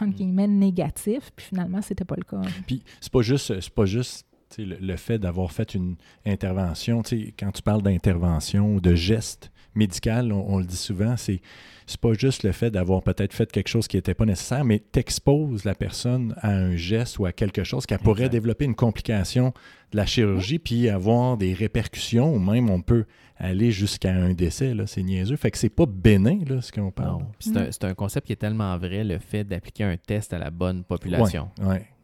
en 0.00 0.06
mm. 0.06 0.10
guillemets 0.10 0.48
négatif, 0.48 1.30
puis 1.34 1.46
finalement, 1.46 1.80
c'était 1.82 2.04
pas 2.04 2.16
le 2.16 2.24
cas. 2.24 2.42
Puis 2.66 2.82
c'est 3.00 3.12
pas 3.12 3.22
juste, 3.22 3.60
c'est 3.60 3.74
pas 3.74 3.86
juste 3.86 4.26
le, 4.58 4.76
le, 4.76 4.96
fait 4.96 5.18
d'avoir 5.18 5.52
fait 5.52 5.74
une 5.74 5.96
intervention. 6.26 7.02
Quand 7.38 7.52
tu 7.52 7.62
parles 7.62 7.82
d'intervention 7.82 8.74
ou 8.74 8.80
de 8.80 8.94
geste, 8.94 9.50
médical, 9.78 10.32
on, 10.32 10.58
le 10.58 10.64
dit 10.64 10.76
souvent, 10.76 11.16
c'est 11.16 11.40
c'est 11.88 12.00
pas 12.00 12.12
juste 12.12 12.42
le 12.42 12.52
fait 12.52 12.70
d'avoir 12.70 13.02
peut-être 13.02 13.32
fait 13.32 13.50
quelque 13.50 13.68
chose 13.68 13.88
qui 13.88 13.96
n'était 13.96 14.12
pas 14.12 14.26
nécessaire, 14.26 14.62
mais 14.62 14.78
t'exposes 14.78 15.64
la 15.64 15.74
personne 15.74 16.34
à 16.42 16.50
un 16.50 16.76
geste 16.76 17.18
ou 17.18 17.24
à 17.24 17.32
quelque 17.32 17.64
chose 17.64 17.86
qui 17.86 17.96
pourrait 17.96 18.28
développer 18.28 18.66
une 18.66 18.74
complication 18.74 19.54
de 19.92 19.96
la 19.96 20.04
chirurgie, 20.04 20.58
puis 20.58 20.90
avoir 20.90 21.38
des 21.38 21.54
répercussions, 21.54 22.34
ou 22.34 22.38
même 22.38 22.68
on 22.68 22.82
peut 22.82 23.06
aller 23.38 23.70
jusqu'à 23.70 24.12
un 24.12 24.34
décès. 24.34 24.74
C'est 24.84 25.02
niaiseux. 25.02 25.36
Fait 25.36 25.50
que 25.50 25.56
c'est 25.56 25.70
pas 25.70 25.86
bénin, 25.86 26.40
là, 26.46 26.60
ce 26.60 26.72
qu'on 26.72 26.90
parle. 26.90 27.24
C'est 27.38 27.84
un, 27.84 27.94
concept 27.94 28.26
qui 28.26 28.34
est 28.34 28.36
tellement 28.36 28.76
vrai, 28.76 29.02
le 29.02 29.18
fait 29.18 29.44
d'appliquer 29.44 29.84
un 29.84 29.96
test 29.96 30.34
à 30.34 30.38
la 30.38 30.50
bonne 30.50 30.84
population. 30.84 31.48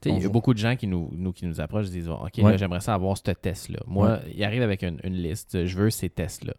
Il 0.06 0.22
y 0.22 0.24
a 0.24 0.28
beaucoup 0.30 0.54
de 0.54 0.58
gens 0.58 0.76
qui 0.76 0.86
nous, 0.86 1.10
nous, 1.12 1.32
qui 1.32 1.46
nous 1.46 1.60
approchent 1.60 1.88
et 1.88 1.90
disent 1.90 2.08
OK, 2.08 2.32
j'aimerais 2.56 2.80
ça 2.80 2.94
avoir 2.94 3.18
ce 3.18 3.32
test-là. 3.32 3.80
Moi, 3.86 4.20
il 4.34 4.42
arrive 4.44 4.62
avec 4.62 4.82
une, 4.82 4.98
une 5.04 5.14
liste, 5.14 5.66
je 5.66 5.76
veux 5.76 5.90
ces 5.90 6.08
tests-là 6.08 6.54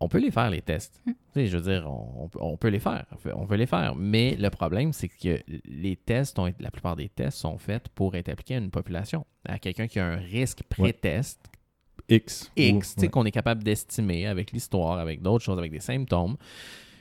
on 0.00 0.08
peut 0.08 0.18
les 0.18 0.30
faire, 0.30 0.50
les 0.50 0.62
tests. 0.62 1.00
Hmm. 1.06 1.12
je 1.34 1.56
veux 1.56 1.72
dire, 1.72 1.90
on, 1.90 2.56
peut 2.56 2.68
les 2.68 2.78
faire. 2.78 3.06
On 3.34 3.46
peut 3.46 3.56
les 3.56 3.66
faire. 3.66 3.94
Mais 3.96 4.36
le 4.36 4.50
problème, 4.50 4.92
c'est 4.92 5.08
que 5.08 5.40
les 5.64 5.96
tests, 5.96 6.38
ont, 6.38 6.52
la 6.60 6.70
plupart 6.70 6.96
des 6.96 7.08
tests 7.08 7.38
sont 7.38 7.58
faits 7.58 7.88
pour 7.94 8.14
être 8.14 8.28
appliqués 8.28 8.54
à 8.54 8.58
une 8.58 8.70
population, 8.70 9.26
à 9.44 9.58
quelqu'un 9.58 9.88
qui 9.88 9.98
a 9.98 10.06
un 10.06 10.16
risque 10.16 10.62
pré-test. 10.68 11.40
X. 12.08 12.50
X, 12.56 12.96
qu'on 13.12 13.26
est 13.26 13.30
capable 13.30 13.62
d'estimer 13.62 14.26
avec 14.26 14.52
l'histoire, 14.52 14.98
avec 14.98 15.20
d'autres 15.20 15.44
choses, 15.44 15.58
avec 15.58 15.72
des 15.72 15.80
symptômes. 15.80 16.36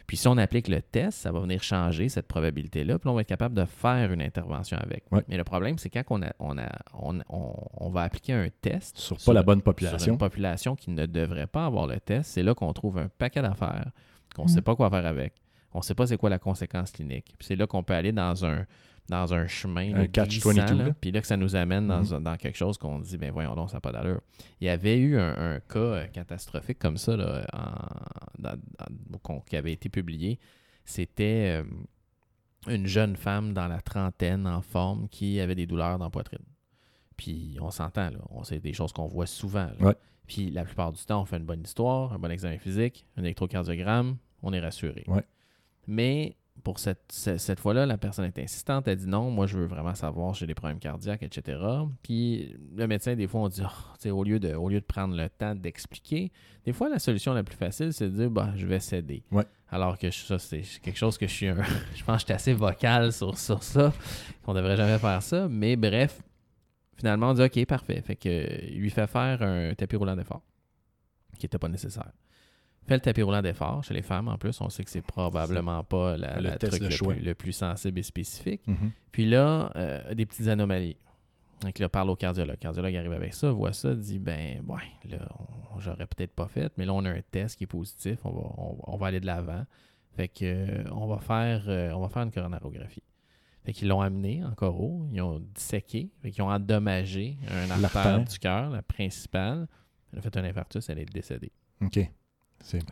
Puis 0.08 0.16
si 0.16 0.28
on 0.30 0.38
applique 0.38 0.70
le 0.70 0.82
test, 0.82 1.20
ça 1.20 1.34
va 1.34 1.42
venir 1.42 1.62
changer 1.62 2.08
cette 2.08 2.28
probabilité-là, 2.28 2.98
puis 2.98 3.10
on 3.10 3.14
va 3.14 3.22
être 3.22 3.28
capable 3.28 3.56
de 3.56 3.66
faire 3.66 4.12
une 4.14 4.22
intervention 4.22 4.78
avec. 4.78 5.04
Mais 5.28 5.36
le 5.36 5.44
problème, 5.44 5.78
c'est 5.78 5.90
quand 5.90 6.04
on, 6.10 6.22
a, 6.24 6.32
on, 6.40 6.58
a, 6.58 7.24
on, 7.28 7.90
va 7.90 8.04
appliquer 8.04 8.32
un 8.32 8.48
test 8.62 8.98
sur, 8.98 9.18
pas 9.18 9.34
la 9.34 9.44
bonne 9.44 9.62
population. 9.62 10.00
Sur 10.00 10.14
une 10.14 10.18
population 10.18 10.76
qui 10.78 10.92
ne 10.92 11.06
devrait 11.06 11.48
pas 11.48 11.66
avoir 11.66 11.88
le 11.88 12.00
test, 12.00 12.32
c'est 12.32 12.44
là 12.44 12.56
qu'on 12.56 12.72
trouve 12.72 12.98
un 12.98 13.10
paquet 13.10 13.42
d'affaires 13.42 13.92
qu'on 14.34 14.44
ne 14.44 14.50
sait 14.50 14.60
mm. 14.60 14.64
pas 14.64 14.76
quoi 14.76 14.90
faire 14.90 15.06
avec. 15.06 15.34
On 15.74 15.80
ne 15.80 15.84
sait 15.84 15.96
pas 15.96 16.08
c'est 16.08 16.18
quoi 16.18 16.30
la 16.30 16.40
conséquence 16.40 16.92
clinique. 16.92 17.34
Puis 17.38 17.48
c'est 17.48 17.56
là 17.56 17.68
qu'on 17.68 17.84
peut 17.84 17.94
aller 17.94 18.14
dans 18.14 18.46
un 18.46 18.66
dans 19.10 19.34
un 19.34 19.48
chemin 19.48 19.94
un 19.94 20.08
catch 20.08 20.42
puis 21.00 21.12
là 21.12 21.22
que 21.22 21.28
ça 21.28 21.38
nous 21.38 21.56
amène 21.56 21.88
dans, 21.88 22.02
mm-hmm. 22.02 22.24
dans 22.24 22.36
quelque 22.36 22.58
chose 22.58 22.78
qu'on 22.78 23.00
dit 23.00 23.18
ben 23.18 23.32
voyons 23.32 23.56
donc 23.56 23.70
ça 23.70 23.78
n'a 23.78 23.82
pas 23.82 23.92
d'allure. 23.92 24.22
Il 24.60 24.68
y 24.68 24.70
avait 24.70 24.98
eu 24.98 25.18
un, 25.18 25.60
cas 25.62 25.80
euh, 25.80 26.08
catastrophique 26.08 26.80
comme 26.80 26.98
ça 26.98 27.16
là, 27.16 27.46
qui 29.50 29.56
avait 29.56 29.74
été 29.74 29.90
publié. 29.90 30.40
C'était 30.84 31.62
euh, 31.62 31.64
une 32.68 32.88
jeune 32.88 33.16
femme 33.16 33.54
dans 33.54 33.68
la 33.68 33.82
trentaine 33.82 34.46
en 34.46 34.62
forme 34.62 35.08
qui 35.10 35.40
avait 35.40 35.56
des 35.56 35.66
douleurs 35.66 35.98
dans 35.98 36.06
la 36.06 36.12
poitrine. 36.12 36.46
Puis 37.16 37.58
on 37.62 37.72
s'entend 37.72 38.10
là, 38.10 38.20
on 38.30 38.44
sait 38.44 38.60
des 38.60 38.74
choses 38.74 38.92
qu'on 38.92 39.08
voit 39.08 39.26
souvent. 39.26 39.70
Puis 40.28 40.52
la 40.52 40.66
plupart 40.66 40.92
du 40.92 41.04
temps, 41.04 41.22
on 41.22 41.26
fait 41.26 41.38
une 41.38 41.46
bonne 41.46 41.64
histoire, 41.64 42.14
un 42.14 42.20
bon 42.20 42.30
examen 42.30 42.58
physique, 42.58 43.06
un 43.16 43.24
électrocardiogramme, 43.24 44.18
on 44.44 44.52
est 44.54 44.60
rassuré. 44.60 45.06
Mais 45.88 46.36
pour 46.64 46.80
cette, 46.80 47.12
cette, 47.12 47.60
fois-là, 47.60 47.86
la 47.86 47.98
personne 47.98 48.26
est 48.26 48.40
insistante. 48.40 48.88
Elle 48.88 48.98
dit 48.98 49.08
non, 49.08 49.32
moi, 49.32 49.48
je 49.48 49.58
veux 49.58 49.66
vraiment 49.66 49.96
savoir, 49.96 50.34
j'ai 50.34 50.48
des 50.48 50.56
problèmes 50.56 50.80
cardiaques, 50.80 51.24
etc. 51.24 51.60
Puis 52.04 52.56
le 52.76 52.88
médecin, 52.88 53.16
des 53.16 53.28
fois, 53.28 53.42
on 53.42 53.48
dit, 53.50 53.62
oh, 53.64 54.10
au, 54.10 54.24
lieu 54.24 54.40
de, 54.40 54.54
au 54.54 54.70
lieu 54.70 54.80
de 54.80 54.86
prendre 54.86 55.16
le 55.16 55.30
temps 55.30 55.56
d'expliquer, 55.56 56.32
des 56.66 56.74
fois, 56.74 56.90
la 56.90 57.00
solution 57.00 57.34
la 57.34 57.44
plus 57.44 57.56
facile, 57.56 57.94
c'est 57.94 58.10
de 58.10 58.16
dire, 58.16 58.30
bah, 58.30 58.52
je 58.56 58.66
vais 58.66 58.80
céder. 58.80 59.24
Alors 59.70 59.98
que 59.98 60.12
ça, 60.12 60.40
c'est 60.40 60.62
quelque 60.82 60.98
chose 60.98 61.18
que 61.18 61.28
je 61.28 61.34
suis 61.34 61.48
un. 61.48 61.62
je 61.96 62.04
pense 62.04 62.18
que 62.18 62.22
je 62.22 62.26
suis 62.26 62.34
assez 62.34 62.54
vocal 62.54 63.12
sur, 63.14 63.38
sur 63.38 63.64
ça, 63.64 63.94
qu'on 64.44 64.54
devrait 64.54 64.78
jamais 64.78 64.98
faire 64.98 65.22
ça. 65.22 65.48
Mais 65.50 65.76
bref, 65.76 66.22
finalement, 66.96 67.32
on 67.32 67.34
dit, 67.34 67.44
OK, 67.44 67.66
parfait. 67.66 68.02
Fait 68.02 68.16
que, 68.16 68.64
il 68.70 68.80
lui 68.80 68.90
fait 68.90 69.08
faire 69.08 69.42
un 69.42 69.74
tapis 69.74 69.96
roulant 69.96 70.16
d'effort 70.16 70.42
qui 71.38 71.46
n'était 71.46 71.60
pas 71.60 71.70
nécessaire 71.70 72.12
fait 72.88 72.96
le 72.96 73.02
tapis 73.02 73.22
roulant 73.22 73.42
d'effort 73.42 73.84
chez 73.84 73.94
les 73.94 74.02
femmes 74.02 74.30
en 74.30 74.38
plus. 74.38 74.60
On 74.62 74.70
sait 74.70 74.84
que 74.84 74.90
c'est 74.90 75.02
probablement 75.02 75.84
pas 75.84 76.16
le, 76.18 76.58
truc 76.58 76.82
le, 76.82 77.34
plus, 77.34 77.52
sensible 77.52 78.00
et 78.00 78.04
spécifique. 78.04 78.62
Mm-hmm. 78.68 78.92
Puis 79.12 79.26
là, 79.26 79.72
euh, 79.76 80.14
des 80.14 80.26
petites 80.26 80.48
anomalies. 80.48 80.96
Donc 81.62 81.80
là, 81.80 81.90
parle 81.90 82.10
au 82.10 82.16
cardiologue. 82.16 82.52
Le 82.52 82.58
cardiologue 82.58 82.96
arrive 82.96 83.14
avec 83.14 83.34
ça, 83.34 83.52
voit 83.52 83.74
ça, 83.74 83.94
dit 83.94 84.20
ben, 84.20 84.64
ouais, 84.68 85.10
là, 85.10 85.28
j'aurais 85.80 86.06
peut-être 86.06 86.34
pas 86.34 86.48
fait, 86.48 86.72
mais 86.78 86.86
là, 86.86 86.94
on 86.94 87.04
a 87.04 87.10
un 87.10 87.22
test 87.32 87.58
qui 87.58 87.64
est 87.64 87.68
positif, 87.68 88.20
on 88.24 88.32
va, 88.32 88.42
on, 88.88 88.98
va 88.98 89.08
aller 89.08 89.20
de 89.20 89.26
l'avant. 89.26 89.66
Fait 90.16 90.28
que 90.28 90.46
euh, 90.46 90.84
on 90.92 91.08
va 91.08 91.18
faire 91.18 91.66
euh, 91.68 91.92
on 91.92 92.02
va 92.02 92.10
faire 92.10 92.24
une 92.24 92.32
coronarographie. 92.32 93.04
Fait 93.66 93.74
qu'ils 93.74 93.90
l'ont 93.90 94.02
amené 94.02 94.46
en 94.46 94.54
coro, 94.54 95.08
ils 95.12 95.22
ont 95.22 95.40
disséqué, 95.40 96.10
fait 96.22 96.32
qu'ils 96.32 96.42
ont 96.42 96.50
endommagé 96.50 97.38
un 97.50 97.84
artère 97.84 98.24
du 98.24 98.40
cœur, 98.40 98.70
la 98.70 98.82
principale. 98.82 99.68
Elle 100.14 100.20
a 100.20 100.22
fait 100.22 100.38
un 100.38 100.46
infarctus, 100.46 100.90
elle 100.90 101.00
est 101.00 101.06
décédée. 101.06 101.52
OK. 101.82 102.00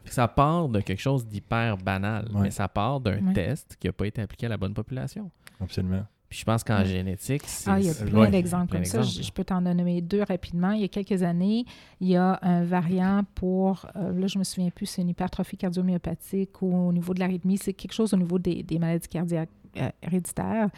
Ça 0.06 0.28
part 0.28 0.70
de 0.70 0.80
quelque 0.82 1.02
chose 1.02 1.26
d'hyper 1.26 1.78
banal, 1.78 2.28
mais 2.34 2.52
ça 2.52 2.68
part 2.68 3.00
d'un 3.00 3.34
test 3.34 3.78
qui 3.80 3.88
n'a 3.88 3.94
pas 3.94 4.08
été 4.08 4.22
appliqué 4.22 4.46
à 4.46 4.50
la 4.50 4.58
bonne 4.58 4.74
population. 4.74 5.32
Absolument. 5.60 6.06
Puis 6.30 6.40
je 6.40 6.46
pense 6.46 6.64
qu'en 6.64 6.84
génétique, 6.84 7.44
c'est. 7.46 7.70
Ah, 7.70 7.80
il 7.80 7.86
y 7.86 7.90
a 7.90 7.94
plein 7.94 8.30
d'exemples 8.30 8.74
comme 8.74 8.86
ça. 8.86 9.02
Je, 9.04 9.32
peux 9.32 9.44
t'en 9.44 9.62
nommer 9.62 10.02
deux 10.02 10.24
rapidement. 10.24 10.72
Il 10.72 10.82
y 10.82 10.84
a 10.84 10.88
quelques 10.88 11.22
années, 11.22 11.66
il 12.00 12.08
y 12.08 12.16
a 12.16 12.40
un 12.42 12.64
variant 12.64 13.24
pour. 13.36 13.86
Euh, 13.96 14.12
là, 14.20 14.28
je 14.28 14.40
me 14.40 14.44
souviens 14.44 14.72
plus, 14.72 14.88
c'est 14.88 15.04
une 15.04 15.10
hypertrophie 15.10 15.58
cardiomyopathique 15.58 16.62
ou 16.62 16.88
au 16.88 16.92
niveau 16.92 17.14
de 17.14 17.20
l'arythmie. 17.20 17.58
C'est 17.58 17.74
quelque 17.74 17.94
chose 17.94 18.14
au 18.14 18.18
niveau 18.18 18.40
des, 18.40 18.66
maladies 18.80 19.08
cardiaques 19.08 19.50
euh, 19.78 19.90
héréditaires. 20.02 20.70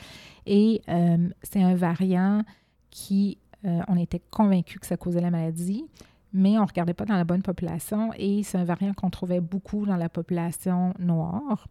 Et 0.45 0.81
euh, 0.89 1.29
c'est 1.43 1.63
un 1.63 1.75
variant 1.75 2.43
qui. 2.89 3.37
on 3.63 3.97
était 3.97 4.21
convaincu 4.29 4.79
que 4.79 4.85
ça 4.85 4.97
causait 4.97 5.21
la 5.21 5.31
maladie 5.31 5.85
mais 6.33 6.57
on 6.57 6.63
ne 6.63 6.67
regardait 6.67 6.93
pas 6.93 7.05
dans 7.05 7.15
la 7.15 7.23
bonne 7.23 7.41
population 7.41 8.11
et 8.17 8.43
c'est 8.43 8.57
un 8.57 8.63
variant 8.63 8.93
qu'on 8.93 9.09
trouvait 9.09 9.41
beaucoup 9.41 9.85
dans 9.85 9.95
la 9.95 10.09
population 10.09 10.93
noire. 10.99 11.67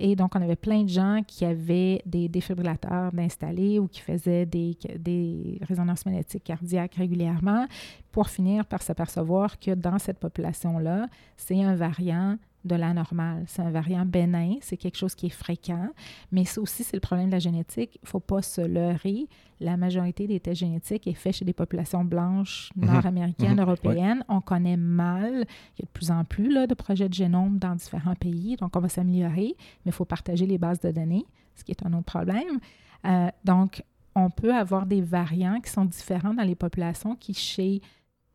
Et 0.00 0.14
donc, 0.14 0.36
on 0.36 0.40
avait 0.40 0.56
plein 0.56 0.84
de 0.84 0.88
gens 0.88 1.22
qui 1.26 1.44
avaient 1.44 2.00
des 2.06 2.28
défibrillateurs 2.28 3.10
d'installer 3.12 3.80
ou 3.80 3.88
qui 3.88 4.00
faisaient 4.00 4.46
des, 4.46 4.78
des 4.96 5.58
résonances 5.62 6.06
magnétiques 6.06 6.44
cardiaques 6.44 6.94
régulièrement 6.94 7.66
pour 8.12 8.28
finir 8.28 8.64
par 8.64 8.80
s'apercevoir 8.80 9.58
que 9.58 9.72
dans 9.72 9.98
cette 9.98 10.20
population-là, 10.20 11.08
c'est 11.36 11.62
un 11.64 11.74
variant 11.74 12.36
de 12.64 12.74
la 12.74 12.92
normale. 12.92 13.44
C'est 13.46 13.62
un 13.62 13.70
variant 13.70 14.04
bénin, 14.04 14.56
c'est 14.60 14.76
quelque 14.76 14.96
chose 14.96 15.14
qui 15.14 15.26
est 15.26 15.30
fréquent, 15.30 15.88
mais 16.32 16.42
aussi, 16.58 16.84
c'est 16.84 16.96
le 16.96 17.00
problème 17.00 17.26
de 17.28 17.32
la 17.32 17.38
génétique. 17.38 17.94
Il 17.96 18.00
ne 18.04 18.08
faut 18.08 18.20
pas 18.20 18.42
se 18.42 18.60
leurrer. 18.60 19.28
La 19.60 19.76
majorité 19.76 20.26
des 20.26 20.40
tests 20.40 20.60
génétiques 20.60 21.06
est 21.06 21.14
faite 21.14 21.34
chez 21.36 21.44
des 21.44 21.52
populations 21.52 22.04
blanches, 22.04 22.70
Mhm. 22.76 22.86
nord-américaines, 22.86 23.52
Mhm. 23.54 23.60
européennes. 23.60 24.24
On 24.28 24.40
connaît 24.40 24.76
mal. 24.76 25.32
Il 25.78 25.80
y 25.80 25.82
a 25.82 25.86
de 25.86 25.90
plus 25.92 26.10
en 26.10 26.24
plus 26.24 26.52
là, 26.52 26.66
de 26.66 26.74
projets 26.74 27.08
de 27.08 27.14
génome 27.14 27.58
dans 27.58 27.74
différents 27.74 28.14
pays, 28.16 28.56
donc 28.56 28.74
on 28.76 28.80
va 28.80 28.88
s'améliorer, 28.88 29.54
mais 29.84 29.90
il 29.90 29.92
faut 29.92 30.04
partager 30.04 30.46
les 30.46 30.58
bases 30.58 30.80
de 30.80 30.90
données, 30.90 31.24
ce 31.54 31.64
qui 31.64 31.70
est 31.72 31.86
un 31.86 31.92
autre 31.92 32.04
problème. 32.06 32.58
Euh, 33.06 33.28
donc, 33.44 33.82
on 34.14 34.30
peut 34.30 34.52
avoir 34.54 34.84
des 34.84 35.00
variants 35.00 35.60
qui 35.60 35.70
sont 35.70 35.84
différents 35.84 36.34
dans 36.34 36.42
les 36.42 36.56
populations 36.56 37.14
qui, 37.14 37.34
chez 37.34 37.80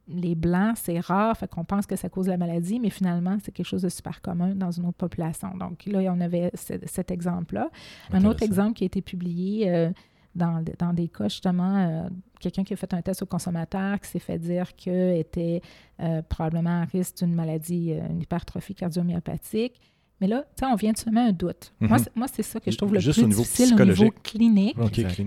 les 0.07 0.35
Blancs, 0.35 0.75
c'est 0.77 0.99
rare, 0.99 1.37
fait 1.37 1.47
qu'on 1.49 1.63
pense 1.63 1.85
que 1.85 1.95
ça 1.95 2.09
cause 2.09 2.27
la 2.27 2.37
maladie, 2.37 2.79
mais 2.79 2.89
finalement, 2.89 3.37
c'est 3.43 3.51
quelque 3.53 3.65
chose 3.67 3.83
de 3.83 3.89
super 3.89 4.21
commun 4.21 4.53
dans 4.53 4.71
une 4.71 4.85
autre 4.85 4.97
population. 4.97 5.55
Donc 5.57 5.85
là, 5.85 5.99
on 6.13 6.19
avait 6.19 6.51
ce- 6.55 6.73
cet 6.85 7.09
exemple-là. 7.09 7.69
Un 8.11 8.19
autre 8.29 8.43
exemple 8.43 8.73
qui 8.73 8.83
a 8.83 8.87
été 8.87 9.01
publié 9.01 9.71
euh, 9.71 9.91
dans, 10.35 10.63
dans 10.77 10.91
des 10.93 11.07
cas, 11.07 11.29
justement, 11.29 11.77
euh, 11.77 12.09
quelqu'un 12.39 12.63
qui 12.65 12.73
a 12.73 12.75
fait 12.75 12.93
un 12.93 13.01
test 13.01 13.21
au 13.21 13.25
consommateur 13.25 13.99
qui 14.01 14.09
s'est 14.09 14.19
fait 14.19 14.37
dire 14.39 14.75
qu'il 14.75 14.91
était 14.93 15.61
euh, 16.01 16.21
probablement 16.23 16.81
à 16.81 16.85
risque 16.85 17.17
d'une 17.19 17.33
maladie, 17.33 17.91
une 17.93 18.21
hypertrophie 18.21 18.75
cardiomyopathique. 18.75 19.79
Mais 20.23 20.29
là, 20.29 20.45
tu 20.55 20.63
sais, 20.65 20.71
on 20.71 20.75
vient 20.77 20.93
de 20.93 20.97
semer 20.97 21.19
un 21.19 21.31
doute. 21.33 21.73
Moi, 21.81 21.97
Mhm. 21.97 22.03
c'est- 22.05 22.15
Moi, 22.15 22.27
c'est 22.31 22.43
ça 22.43 22.57
que 22.61 22.71
je 22.71 22.77
trouve 22.77 22.93
le 22.93 23.01
Juste 23.01 23.19
plus 23.19 23.25
au 23.25 23.41
difficile 23.41 23.75
au 23.77 23.83
niveau 23.85 24.09
clinique. 24.23 24.77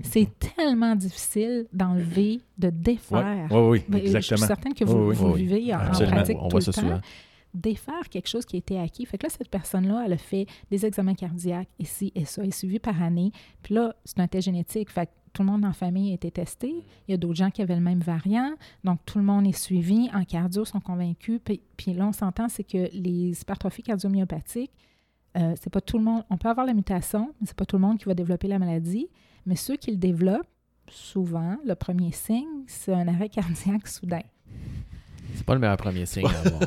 C'est 0.04 0.26
tellement 0.38 0.96
difficile 0.96 1.66
d'enlever, 1.70 2.40
de 2.56 2.70
défaire. 2.70 3.46
ouais, 3.52 3.68
oui, 3.68 3.84
Mais 3.90 3.98
Je 3.98 4.06
suis 4.06 4.16
exactement. 4.16 4.46
certaine 4.46 4.72
que 4.72 4.84
Oui, 4.84 4.90
vous, 4.90 5.08
oui, 5.10 5.14
vous 5.14 5.26
oui. 5.32 5.42
vivez 5.44 5.74
en, 5.74 5.80
pratique 5.80 6.38
on 6.40 6.44
tout 6.44 6.48
voit 6.52 6.60
le 6.60 6.64
ça 6.64 6.72
temps. 6.72 6.80
souvent. 6.80 7.00
Défaire 7.52 8.08
quelque 8.10 8.26
chose 8.28 8.46
qui 8.46 8.56
a 8.56 8.58
été 8.58 8.78
acquis. 8.80 9.04
Fait 9.04 9.18
que 9.18 9.26
là, 9.26 9.28
cette 9.30 9.50
personne-là, 9.50 10.04
elle 10.06 10.14
a 10.14 10.16
fait 10.16 10.46
des 10.70 10.86
examens 10.86 11.14
cardiaques 11.14 11.68
ici 11.78 12.10
et 12.14 12.24
ça, 12.24 12.42
est 12.42 12.50
suivie 12.50 12.78
par 12.78 13.02
année. 13.02 13.32
Puis 13.62 13.74
là, 13.74 13.94
c'est 14.06 14.18
un 14.20 14.28
test 14.28 14.46
génétique. 14.46 14.90
Fait 14.90 15.04
que 15.06 15.10
tout 15.36 15.42
le 15.42 15.48
monde 15.50 15.66
en 15.66 15.74
famille 15.74 16.12
a 16.12 16.14
été 16.14 16.30
testé. 16.30 16.82
Il 17.06 17.10
y 17.10 17.14
a 17.14 17.18
d'autres 17.18 17.34
gens 17.36 17.50
qui 17.50 17.60
avaient 17.60 17.74
le 17.74 17.82
même 17.82 18.00
variant. 18.00 18.54
Donc, 18.84 19.00
tout 19.04 19.18
le 19.18 19.24
monde 19.24 19.46
est 19.46 19.52
suivi. 19.52 20.08
En 20.14 20.24
cardio, 20.24 20.64
sont 20.64 20.80
convaincus. 20.80 21.40
Puis, 21.44 21.60
puis 21.76 21.92
là, 21.92 22.06
on 22.06 22.12
s'entend, 22.12 22.48
c'est 22.48 22.64
que 22.64 22.88
les 22.94 23.38
hypertrophies 23.38 23.82
cardiomyopathiques, 23.82 24.72
euh, 25.36 25.54
c'est 25.60 25.68
pas 25.68 25.82
tout 25.82 25.98
le 25.98 26.04
monde. 26.04 26.24
On 26.30 26.38
peut 26.38 26.48
avoir 26.48 26.64
la 26.64 26.72
mutation, 26.72 27.34
mais 27.38 27.46
c'est 27.46 27.56
pas 27.56 27.66
tout 27.66 27.76
le 27.76 27.82
monde 27.82 27.98
qui 27.98 28.06
va 28.06 28.14
développer 28.14 28.48
la 28.48 28.58
maladie. 28.58 29.08
Mais 29.44 29.56
ceux 29.56 29.76
qui 29.76 29.90
le 29.90 29.98
développent, 29.98 30.48
souvent, 30.88 31.58
le 31.66 31.74
premier 31.74 32.12
signe, 32.12 32.64
c'est 32.66 32.94
un 32.94 33.06
arrêt 33.06 33.28
cardiaque 33.28 33.86
soudain. 33.88 34.22
C'est 35.34 35.44
pas 35.44 35.52
le 35.52 35.60
meilleur 35.60 35.76
premier 35.76 36.06
signe 36.06 36.24
à 36.44 36.48
avoir. 36.48 36.62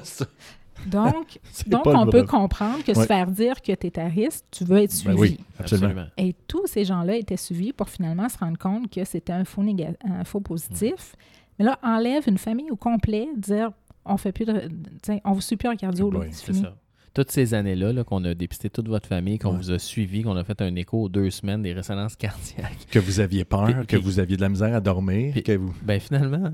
Donc, 0.88 1.40
donc 1.68 1.86
on 1.86 2.08
peut 2.08 2.24
comprendre 2.26 2.84
que 2.84 2.94
se 2.94 3.06
faire 3.06 3.28
dire 3.28 3.62
que 3.62 3.74
tu 3.74 3.88
es 3.88 4.00
à 4.00 4.06
risque, 4.08 4.46
tu 4.52 4.64
veux 4.64 4.78
être 4.78 4.92
Ben 4.92 5.16
suivi. 5.16 5.18
oui, 5.20 5.40
absolument. 5.60 6.06
Et 6.18 6.36
tous 6.48 6.68
ces 6.68 6.86
gens-là 6.86 7.16
étaient 7.16 7.38
suivis 7.38 7.74
pour 7.74 7.90
finalement 7.90 8.30
se 8.30 8.38
rendre 8.38 8.58
compte 8.58 8.90
que 8.92 9.04
c'était 9.06 9.34
un 9.34 9.46
faux, 9.46 9.64
néga- 9.64 9.96
un 10.04 10.24
faux 10.24 10.40
positif. 10.42 11.16
Mais 11.58 11.66
là, 11.66 11.78
enlève 11.84 12.24
une 12.28 12.38
famille 12.38 12.72
au 12.72 12.76
complet, 12.76 13.28
dire 13.36 13.72
on 14.06 14.18
fait 14.18 14.32
plus 14.32 14.46
de. 14.46 14.70
t'sais, 15.02 15.22
On 15.26 15.34
vous 15.34 15.42
suit 15.42 15.58
plus 15.58 15.70
en 15.70 15.76
cardio, 15.76 16.10
là, 16.10 16.20
Oui, 16.20 16.28
c'est 16.32 16.54
ça. 16.54 16.74
Toutes 17.14 17.32
ces 17.32 17.54
années-là 17.56 17.92
là, 17.92 18.04
qu'on 18.04 18.24
a 18.24 18.34
dépisté 18.36 18.70
toute 18.70 18.88
votre 18.88 19.08
famille, 19.08 19.40
qu'on 19.40 19.52
Ouais. 19.52 19.58
vous 19.58 19.72
a 19.72 19.80
suivi, 19.80 20.22
qu'on 20.22 20.36
a 20.38 20.44
fait 20.44 20.62
un 20.62 20.74
écho 20.76 21.04
aux 21.04 21.10
deux 21.10 21.30
semaines 21.32 21.64
des 21.64 21.74
résonances 21.74 22.16
cardiaques. 22.16 22.88
Que 22.92 23.00
vous 23.00 23.20
aviez 23.20 23.44
peur, 23.46 23.66
Puis- 23.66 23.74
que 23.74 23.82
puis- 23.98 23.98
vous 23.98 24.20
aviez 24.20 24.38
de 24.38 24.42
la 24.42 24.50
misère 24.50 24.74
à 24.76 24.80
dormir, 24.80 25.34
Puis- 25.34 25.44
que 25.44 25.58
vous... 25.58 25.74
Ben 25.82 26.00
finalement, 26.00 26.52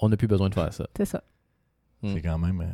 on 0.00 0.08
n'a 0.08 0.16
plus 0.16 0.26
besoin 0.26 0.48
de 0.48 0.54
faire 0.54 0.72
ça. 0.72 0.86
C'est 0.96 1.04
ça. 1.04 1.22
Mm. 2.02 2.14
C'est 2.14 2.22
quand 2.22 2.38
même... 2.38 2.60
euh, 2.62 2.64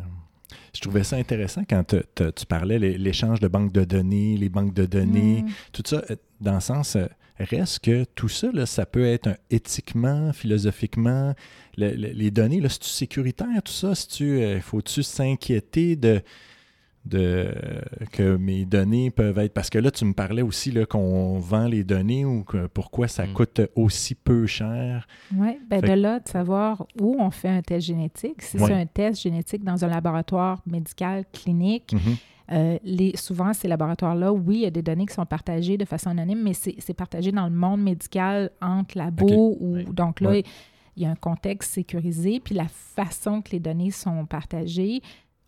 Je 0.75 0.81
trouvais 0.81 1.05
ça 1.05 1.17
intéressant 1.17 1.63
quand 1.69 1.85
te- 1.85 2.03
te- 2.15 2.31
tu 2.31 2.47
parlais 2.47 2.79
l'é- 2.79 2.99
l'échange 2.99 3.41
de 3.41 3.49
banques 3.49 3.73
de 3.73 3.85
données, 3.85 4.37
les 4.37 4.49
banques 4.49 4.75
de 4.75 4.87
données, 4.87 5.43
Mm. 5.43 5.49
tout 5.73 5.83
ça, 5.87 6.03
euh, 6.11 6.17
dans 6.41 6.55
le 6.55 6.61
sens, 6.61 6.97
euh, 6.97 7.07
reste 7.39 7.81
que 7.81 8.05
tout 8.15 8.29
ça, 8.29 8.51
là, 8.53 8.67
ça 8.67 8.85
peut 8.87 9.05
être 9.07 9.29
un- 9.29 9.37
éthiquement, 9.51 10.33
philosophiquement, 10.33 11.35
le- 11.77 11.95
le- 11.95 12.09
les 12.13 12.31
données, 12.31 12.61
là, 12.61 12.69
c'est-tu 12.69 12.89
sécuritaire, 12.89 13.63
tout 13.65 13.73
ça? 13.73 13.95
C'est-tu, 13.95 14.41
euh, 14.41 14.61
faut-tu 14.61 15.03
s'inquiéter 15.03 15.97
de, 15.97 16.21
de 17.05 17.53
que 18.13 18.37
mes 18.37 18.65
données 18.65 19.11
peuvent 19.11 19.39
être... 19.39 19.53
Parce 19.53 19.69
que 19.71 19.79
là, 19.79 19.91
tu 19.91 20.05
me 20.05 20.13
parlais 20.15 20.43
aussi 20.43 20.71
là, 20.71 20.87
qu'on 20.87 21.39
vend 21.39 21.67
les 21.67 21.85
données 21.85 22.25
ou 22.25 22.45
que 22.45 22.67
pourquoi 22.67 23.09
ça 23.09 23.27
Mm. 23.27 23.33
coûte 23.35 23.61
aussi 23.75 24.15
peu 24.15 24.47
cher. 24.47 25.07
Oui, 25.37 25.59
ben 25.69 25.81
Fait 25.81 25.89
de 25.97 26.01
là, 26.01 26.21
de 26.21 26.29
savoir 26.29 26.87
où 27.01 27.17
on 27.19 27.31
fait 27.31 27.49
un 27.49 27.63
test 27.63 27.87
génétique. 27.87 28.41
Si 28.43 28.57
Ouais. 28.57 28.67
c'est 28.69 28.73
un 28.75 28.87
test 28.87 29.21
génétique 29.23 29.63
dans 29.65 29.85
un 29.85 29.89
laboratoire 29.89 30.63
médical 30.67 31.25
clinique, 31.33 31.93
Mhm. 31.93 32.17
Euh, 32.53 32.77
les, 32.85 33.17
souvent, 33.17 33.55
ces 33.55 33.69
laboratoires-là, 33.69 34.31
oui, 34.31 34.57
il 34.57 34.61
y 34.61 34.67
a 34.67 34.71
des 34.71 34.83
données 34.83 35.07
qui 35.07 35.15
sont 35.15 35.25
partagées 35.25 35.79
de 35.79 35.87
façon 35.87 36.11
anonyme, 36.11 36.43
mais 36.43 36.53
c'est 36.53 36.75
c'est 36.79 36.93
partagé 36.93 37.33
dans 37.33 37.45
le 37.47 37.55
monde 37.55 37.81
médical 37.83 38.51
entre 38.61 38.99
labos. 38.99 39.57
Ou, 39.59 39.77
Oui. 39.77 39.87
Donc 39.91 40.21
là, 40.21 40.37
il 40.37 41.03
y 41.03 41.07
a 41.07 41.11
un 41.11 41.15
contexte 41.15 41.73
sécurisé, 41.73 42.41
puis 42.45 42.55
la 42.55 42.69
façon 42.69 43.41
que 43.41 43.53
les 43.53 43.61
données 43.61 43.91
sont 43.91 44.27
partagées, 44.27 45.01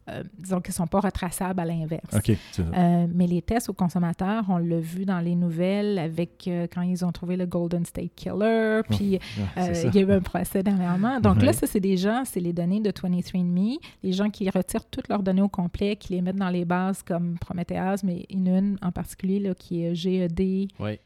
euh, 0.08 0.22
disons 0.38 0.60
qu'elles 0.60 0.70
ne 0.70 0.76
sont 0.76 0.86
pas 0.86 1.00
retraçables 1.00 1.58
à 1.60 1.64
l'inverse. 1.64 2.14
OK, 2.14 2.22
c'est 2.24 2.36
ça. 2.52 2.62
Euh, 2.62 3.06
mais 3.12 3.26
les 3.26 3.42
tests 3.42 3.68
aux 3.68 3.72
consommateurs, 3.74 4.44
on 4.48 4.58
l'a 4.58 4.78
vu 4.78 5.04
dans 5.04 5.18
les 5.20 5.34
nouvelles 5.34 5.98
avec 5.98 6.46
euh, 6.46 6.66
quand 6.72 6.82
ils 6.82 7.04
ont 7.04 7.12
trouvé 7.12 7.36
le 7.36 7.46
Golden 7.46 7.84
State 7.84 8.12
Killer, 8.14 8.82
puis 8.88 9.16
euh, 9.16 9.18
c'est 9.56 9.74
ça. 9.74 9.88
il 9.88 9.94
y 9.94 9.98
a 9.98 10.02
eu 10.02 10.12
un 10.12 10.20
procès 10.20 10.62
dernièrement. 10.62 11.20
Donc 11.20 11.42
là, 11.42 11.52
ça, 11.52 11.66
c'est 11.66 11.80
des 11.80 11.96
gens, 11.96 12.22
c'est 12.24 12.40
les 12.40 12.52
données 12.52 12.80
de 12.80 12.90
23andMe, 12.90 13.78
les 14.02 14.12
gens 14.12 14.30
qui 14.30 14.48
retirent 14.48 14.84
toutes 14.86 15.08
leurs 15.08 15.22
données 15.22 15.42
au 15.42 15.48
complet, 15.48 15.96
qui 15.96 16.12
les 16.12 16.22
mettent 16.22 16.36
dans 16.36 16.50
les 16.50 16.64
bases 16.64 17.02
comme 17.02 17.36
Prometheus, 17.38 18.04
mais 18.04 18.24
une 18.30 18.78
en 18.82 18.92
particulier 18.92 19.40
là, 19.40 19.54
qui 19.54 19.82
est 19.84 19.94
GED, 19.94 20.68
Oui. 20.78 20.98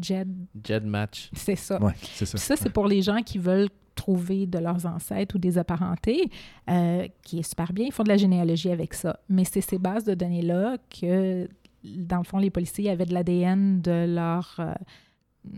JED, 0.00 0.28
Jet 0.64 0.80
Match. 0.84 1.30
c'est 1.32 1.56
ça. 1.56 1.80
Ouais, 1.82 1.92
c'est 2.00 2.26
ça. 2.26 2.38
Puis 2.38 2.46
ça, 2.46 2.56
c'est 2.56 2.70
pour 2.70 2.86
les 2.88 3.02
gens 3.02 3.22
qui 3.22 3.38
veulent 3.38 3.68
trouver 3.94 4.46
de 4.46 4.58
leurs 4.58 4.86
ancêtres 4.86 5.36
ou 5.36 5.38
des 5.38 5.58
apparentés, 5.58 6.30
euh, 6.70 7.06
qui 7.22 7.38
est 7.38 7.48
super 7.48 7.72
bien. 7.72 7.86
Ils 7.86 7.92
font 7.92 8.02
de 8.04 8.08
la 8.08 8.16
généalogie 8.16 8.70
avec 8.70 8.94
ça. 8.94 9.18
Mais 9.28 9.44
c'est 9.44 9.60
ces 9.60 9.78
bases 9.78 10.04
de 10.04 10.14
données-là 10.14 10.76
que, 11.00 11.48
dans 11.84 12.18
le 12.18 12.24
fond, 12.24 12.38
les 12.38 12.50
policiers 12.50 12.90
avaient 12.90 13.06
de 13.06 13.14
l'ADN 13.14 13.80
de 13.80 14.06
leur... 14.14 14.56
euh, 14.58 14.72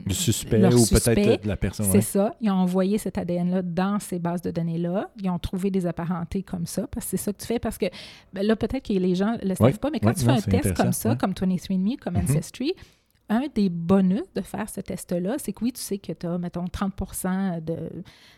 Du 0.06 0.14
suspect 0.14 0.58
leur 0.58 0.74
ou 0.74 0.84
peut-être 0.86 1.44
de 1.44 1.48
la 1.48 1.56
personne. 1.56 1.86
C'est 1.86 1.92
ouais. 1.98 2.00
ça. 2.00 2.34
Ils 2.40 2.50
ont 2.50 2.54
envoyé 2.54 2.98
cet 2.98 3.18
ADN-là 3.18 3.62
dans 3.62 4.00
ces 4.00 4.18
bases 4.18 4.42
de 4.42 4.50
données-là. 4.50 5.10
Ils 5.22 5.30
ont 5.30 5.38
trouvé 5.38 5.70
des 5.70 5.86
apparentés 5.86 6.42
comme 6.42 6.66
ça, 6.66 6.88
parce 6.88 7.06
que 7.06 7.10
c'est 7.10 7.22
ça 7.22 7.32
que 7.32 7.38
tu 7.38 7.46
fais. 7.46 7.60
Parce 7.60 7.78
que 7.78 7.86
ben 8.32 8.44
là, 8.44 8.56
peut-être 8.56 8.88
que 8.88 8.92
les 8.94 9.14
gens 9.14 9.36
ne 9.40 9.48
le 9.48 9.54
savent 9.54 9.66
Ouais, 9.68 9.72
pas, 9.74 9.90
mais 9.90 10.00
quand 10.00 10.08
ouais, 10.08 10.14
tu 10.14 10.24
non, 10.26 10.36
fais 10.38 10.56
un 10.56 10.60
test 10.60 10.74
comme 10.76 10.92
ça, 10.92 11.14
comme 11.14 11.32
23andMe, 11.32 11.96
comme 11.98 12.14
Mhm. 12.14 12.22
Ancestry, 12.24 12.72
un 13.28 13.44
des 13.54 13.68
bonus 13.68 14.22
de 14.34 14.40
faire 14.40 14.68
ce 14.68 14.80
test-là, 14.80 15.36
c'est 15.38 15.52
que 15.52 15.64
oui, 15.64 15.72
tu 15.72 15.80
sais 15.80 15.98
que 15.98 16.12
tu 16.12 16.26
as, 16.26 16.38
mettons, 16.38 16.64
30% 16.66 17.64
de 17.64 17.76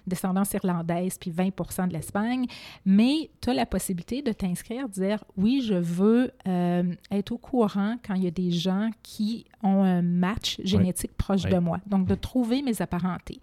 descendance 0.07 0.53
irlandaise 0.55 1.18
puis 1.20 1.30
20% 1.30 1.89
de 1.89 1.93
l'Espagne, 1.93 2.47
mais 2.86 3.30
tu 3.43 3.51
as 3.51 3.55
la 3.55 3.66
possibilité 3.66 4.22
de 4.22 4.32
t'inscrire, 4.32 4.89
de 4.89 4.95
dire 4.95 5.22
oui, 5.36 5.62
je 5.66 5.74
veux 5.74 6.30
euh, 6.47 6.82
être 7.11 7.32
au 7.32 7.39
courant 7.39 7.97
quand 8.07 8.14
il 8.14 8.24
y 8.24 8.26
a 8.26 8.30
des 8.30 8.51
gens 8.51 8.91
qui 9.03 9.45
ont 9.62 9.82
un 9.82 10.03
match 10.03 10.57
génétique 10.64 11.14
proche 11.16 11.43
de 11.51 11.59
moi. 11.59 11.78
Donc, 11.86 12.07
de 12.07 12.14
trouver 12.14 12.62
mes 12.62 12.80
apparentés. 12.80 13.41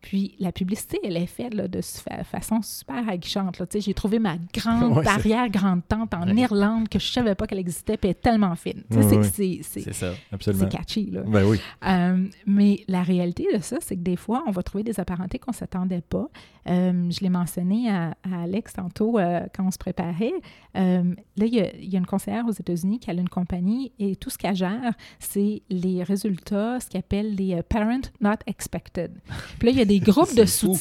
Puis, 0.00 0.36
la 0.38 0.52
publicité, 0.52 0.98
elle 1.04 1.16
est 1.16 1.26
faite 1.26 1.52
là, 1.54 1.66
de 1.68 1.80
fa- 1.82 2.22
façon 2.24 2.62
super 2.62 3.06
aguichante. 3.08 3.58
là. 3.58 3.66
Tu 3.66 3.78
sais, 3.78 3.80
J'ai 3.84 3.94
trouvé 3.94 4.18
ma 4.18 4.36
grande 4.54 4.92
Ouais, 4.96 5.04
c'est- 5.04 5.10
arrière-grande-tante 5.10 6.14
en. 6.14 6.26
Irlande 6.38 6.88
que 6.88 6.98
je 6.98 7.06
savais 7.06 7.34
pas 7.34 7.46
qu'elle 7.46 7.58
existait, 7.58 7.96
puis 7.96 8.08
elle 8.08 8.16
est 8.16 8.20
tellement 8.22 8.54
fine. 8.56 8.82
C'est 9.82 9.92
ça. 9.92 10.12
Absolument. 10.32 10.64
Là. 11.10 11.22
Ben 11.26 11.44
oui. 11.44 11.60
Euh, 11.86 12.26
mais 12.46 12.80
la 12.88 13.02
réalité 13.02 13.46
de 13.54 13.60
ça, 13.60 13.76
c'est 13.80 13.96
que 13.96 14.02
des 14.02 14.16
fois, 14.16 14.44
on 14.46 14.50
va 14.50 14.62
trouver 14.62 14.84
des 14.84 14.98
apparentés 15.00 15.38
qu'on 15.38 15.52
ne 15.52 15.56
s'attendait 15.56 16.02
pas. 16.02 16.28
Euh, 16.68 17.10
je 17.10 17.20
l'ai 17.20 17.28
mentionné 17.28 17.90
à, 17.90 18.16
à 18.22 18.42
Alex 18.42 18.72
tantôt 18.72 19.18
euh, 19.18 19.40
quand 19.54 19.66
on 19.66 19.70
se 19.70 19.78
préparait. 19.78 20.32
Là, 20.74 21.02
il 21.36 21.54
y, 21.54 21.60
a, 21.60 21.74
il 21.76 21.88
y 21.92 21.96
a 21.96 21.98
une 21.98 22.06
conseillère 22.06 22.46
aux 22.46 22.52
États-Unis 22.52 22.98
qui 22.98 23.10
a 23.10 23.12
une 23.12 23.28
compagnie 23.28 23.92
et 23.98 24.16
tout 24.16 24.30
ce 24.30 24.38
qu'elle 24.38 24.54
gère, 24.56 24.94
c'est 25.18 25.62
les 25.70 26.02
résultats, 26.02 26.80
ce 26.80 26.88
qu'elle 26.88 27.00
appelle 27.00 27.34
les 27.34 27.54
euh, 27.54 27.62
Parent 27.68 28.00
Not 28.20 28.38
Expected. 28.46 29.12
Puis 29.58 29.66
là, 29.66 29.72
il 29.72 29.78
y 29.78 29.82
a 29.82 29.84
des 29.84 30.00
groupes 30.00 30.34
de 30.34 30.44
fou. 30.44 30.76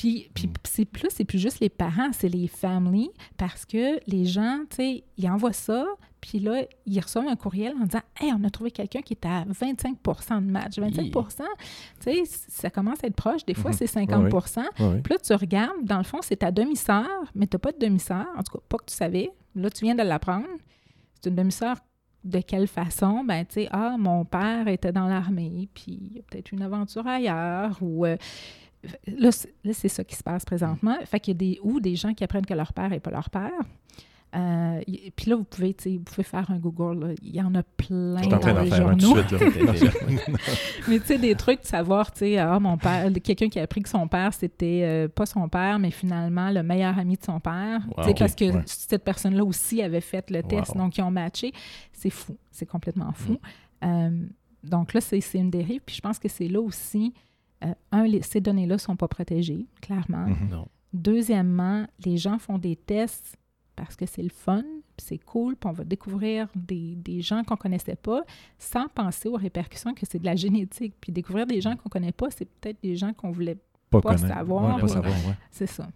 Puis, 0.00 0.30
puis 0.32 0.48
c'est 0.64 0.84
plus, 0.84 1.08
c'est 1.10 1.24
plus 1.24 1.38
juste 1.40 1.58
les 1.58 1.68
parents, 1.68 2.10
c'est 2.12 2.28
les 2.28 2.46
familles, 2.46 3.10
parce 3.36 3.64
que 3.66 3.98
les 4.08 4.24
gens, 4.26 4.60
tu 4.70 4.76
sais, 4.76 5.04
ils 5.16 5.28
envoient 5.28 5.52
ça, 5.52 5.86
puis 6.20 6.38
là, 6.38 6.62
ils 6.86 7.00
reçoivent 7.00 7.26
un 7.26 7.34
courriel 7.34 7.74
en 7.80 7.84
disant 7.84 8.02
Hey, 8.20 8.32
on 8.32 8.44
a 8.44 8.50
trouvé 8.50 8.70
quelqu'un 8.70 9.00
qui 9.02 9.14
est 9.14 9.26
à 9.26 9.44
25% 9.44 10.36
de 10.46 10.50
match. 10.50 10.78
25% 10.78 11.42
tu 12.00 12.10
sais, 12.10 12.22
ça 12.26 12.70
commence 12.70 13.02
à 13.02 13.08
être 13.08 13.16
proche. 13.16 13.44
Des 13.44 13.54
fois, 13.54 13.70
Mhm. 13.72 13.76
c'est 13.76 13.86
50 13.88 14.32
Ouais, 14.78 14.86
ouais. 14.86 15.00
Puis 15.02 15.12
là, 15.14 15.18
tu 15.18 15.32
regardes, 15.34 15.82
dans 15.84 15.98
le 15.98 16.04
fond, 16.04 16.18
c'est 16.22 16.36
ta 16.36 16.50
demi-sœur, 16.52 17.08
mais 17.34 17.46
tu 17.48 17.56
n'as 17.56 17.58
pas 17.60 17.72
de 17.72 17.78
demi-sœur. 17.78 18.26
En 18.36 18.42
tout 18.42 18.52
cas, 18.58 18.64
pas 18.68 18.78
que 18.78 18.84
tu 18.86 18.94
savais. 18.94 19.30
Là, 19.56 19.68
tu 19.70 19.84
viens 19.84 19.94
de 19.96 20.02
l'apprendre. 20.02 20.46
C'est 21.20 21.30
une 21.30 21.36
demi-sœur 21.36 21.76
de 22.24 22.40
quelle 22.40 22.66
façon? 22.68 23.24
Ben, 23.24 23.44
tu 23.46 23.54
sais, 23.62 23.68
ah, 23.72 23.96
mon 23.98 24.24
père 24.24 24.68
était 24.68 24.92
dans 24.92 25.06
l'armée, 25.08 25.68
puis 25.74 25.98
il 26.00 26.16
y 26.16 26.18
a 26.20 26.22
peut-être 26.22 26.52
une 26.52 26.62
aventure 26.62 27.06
ailleurs, 27.06 27.76
ou... 27.80 28.04
euh, 28.06 28.16
là, 29.06 29.30
c'est 29.32 29.88
ça 29.88 30.04
qui 30.04 30.14
se 30.16 30.22
passe 30.22 30.44
présentement. 30.44 30.96
Fait 31.04 31.20
qu'il 31.20 31.32
y 31.32 31.36
a 31.36 31.38
des... 31.38 31.60
Ou 31.62 31.80
des 31.80 31.96
gens 31.96 32.14
qui 32.14 32.24
apprennent 32.24 32.46
que 32.46 32.54
leur 32.54 32.72
père 32.72 32.90
n'est 32.90 33.00
pas 33.00 33.10
leur 33.10 33.30
père. 33.30 33.50
Euh, 34.36 34.80
y- 34.86 35.10
puis 35.12 35.30
là, 35.30 35.36
vous 35.36 35.44
pouvez, 35.44 35.74
vous 35.86 36.00
pouvez 36.00 36.22
faire 36.22 36.50
un 36.50 36.58
Google. 36.58 37.14
Il 37.22 37.34
y 37.34 37.40
en 37.40 37.54
a 37.54 37.62
plein 37.62 38.18
Je 38.18 38.24
suis 38.24 38.34
en 38.34 38.38
train 38.38 38.52
dans 38.52 38.58
d'en 38.58 38.64
les 38.64 38.70
faire 38.70 38.88
un 38.88 38.94
tout 38.94 39.00
journaux. 39.06 39.22
de 39.22 39.38
suite. 39.38 40.28
Là. 40.28 40.32
Mais 40.88 41.00
tu 41.00 41.06
sais, 41.06 41.18
des 41.18 41.34
trucs 41.34 41.62
de 41.62 41.66
savoir, 41.66 42.12
tu 42.12 42.18
sais, 42.20 42.36
ah, 42.38 42.60
mon 42.60 42.76
père, 42.76 43.10
quelqu'un 43.24 43.48
qui 43.48 43.58
a 43.58 43.62
appris 43.62 43.82
que 43.82 43.88
son 43.88 44.06
père, 44.06 44.34
c'était 44.34 44.82
euh, 44.84 45.08
pas 45.08 45.24
son 45.24 45.48
père, 45.48 45.78
mais 45.78 45.90
finalement 45.90 46.50
le 46.50 46.62
meilleur 46.62 46.98
ami 46.98 47.16
de 47.16 47.24
son 47.24 47.40
père. 47.40 47.80
Wow. 47.88 47.94
Tu 47.96 48.02
sais, 48.04 48.10
Ok, 48.10 48.18
parce 48.18 48.34
que 48.34 48.44
ouais. 48.52 48.62
cette 48.66 49.02
personne-là 49.04 49.44
aussi 49.44 49.80
avait 49.82 50.02
fait 50.02 50.30
le 50.30 50.42
test, 50.42 50.72
Wow. 50.74 50.82
donc 50.82 50.98
ils 50.98 51.02
ont 51.02 51.10
matché. 51.10 51.52
C'est 51.92 52.10
fou. 52.10 52.36
C'est 52.50 52.66
complètement 52.66 53.12
fou. 53.14 53.32
Mm. 53.32 53.38
Euh, 53.84 54.26
donc 54.62 54.92
là, 54.92 55.00
c'est 55.00 55.22
c'est 55.22 55.38
une 55.38 55.50
dérive. 55.50 55.80
Puis 55.86 55.96
je 55.96 56.00
pense 56.02 56.18
que 56.18 56.28
c'est 56.28 56.48
là 56.48 56.60
aussi, 56.60 57.14
euh, 57.64 57.72
un, 57.92 58.04
les- 58.06 58.22
ces 58.22 58.40
données-là 58.40 58.78
sont 58.78 58.96
pas 58.96 59.08
protégées, 59.08 59.66
clairement. 59.80 60.26
Mhm. 60.28 60.48
Non. 60.50 60.68
Deuxièmement, 60.92 61.86
les 62.04 62.16
gens 62.16 62.38
font 62.38 62.58
des 62.58 62.76
tests 62.76 63.36
parce 63.76 63.94
que 63.96 64.06
c'est 64.06 64.22
le 64.22 64.28
fun, 64.30 64.62
puis 64.96 65.06
c'est 65.06 65.18
cool, 65.18 65.54
puis 65.56 65.68
on 65.70 65.72
va 65.72 65.84
découvrir 65.84 66.48
des, 66.56 66.96
des 66.96 67.20
gens 67.20 67.44
qu'on 67.44 67.56
connaissait 67.56 67.94
pas 67.96 68.24
sans 68.58 68.88
penser 68.88 69.28
aux 69.28 69.36
répercussions 69.36 69.94
que 69.94 70.04
c'est 70.08 70.18
de 70.18 70.24
la 70.24 70.34
génétique. 70.34 70.94
Puis 71.00 71.12
découvrir 71.12 71.46
des 71.46 71.60
gens 71.60 71.76
qu'on 71.76 71.88
connaît 71.88 72.12
pas, 72.12 72.26
c'est 72.30 72.44
peut-être 72.46 72.82
des 72.82 72.96
gens 72.96 73.12
qu'on 73.12 73.30
voulait... 73.30 73.56
Pas, 73.90 74.00
Pas 74.02 74.14
connaître. 74.16 74.34
savoir, 74.34 74.74
Ouais, 74.74 74.80
pas 74.80 74.86
ou- 74.86 74.88
savoir, 74.88 75.12
ouais. 75.28 75.34
C'est 75.50 75.66
ça. 75.66 75.88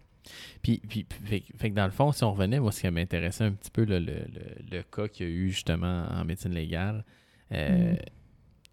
Puis, 0.62 0.80
puis, 0.88 1.04
puis- 1.04 1.18
fait, 1.24 1.42
fait 1.58 1.70
que 1.70 1.74
dans 1.74 1.84
le 1.84 1.90
fond, 1.90 2.12
si 2.12 2.22
on 2.24 2.32
revenait, 2.32 2.60
moi, 2.60 2.70
ce 2.72 2.80
qui 2.80 2.88
m'intéressait 2.90 3.44
un 3.44 3.52
petit 3.52 3.70
peu, 3.70 3.84
là, 3.84 3.98
le, 3.98 4.12
le, 4.14 4.76
le 4.76 4.82
cas 4.84 5.08
qu'il 5.08 5.26
y 5.26 5.28
a 5.28 5.32
eu 5.32 5.50
justement 5.50 6.06
en 6.10 6.24
médecine 6.24 6.52
légale, 6.52 7.04
euh, 7.52 7.92
Mm. 7.92 7.96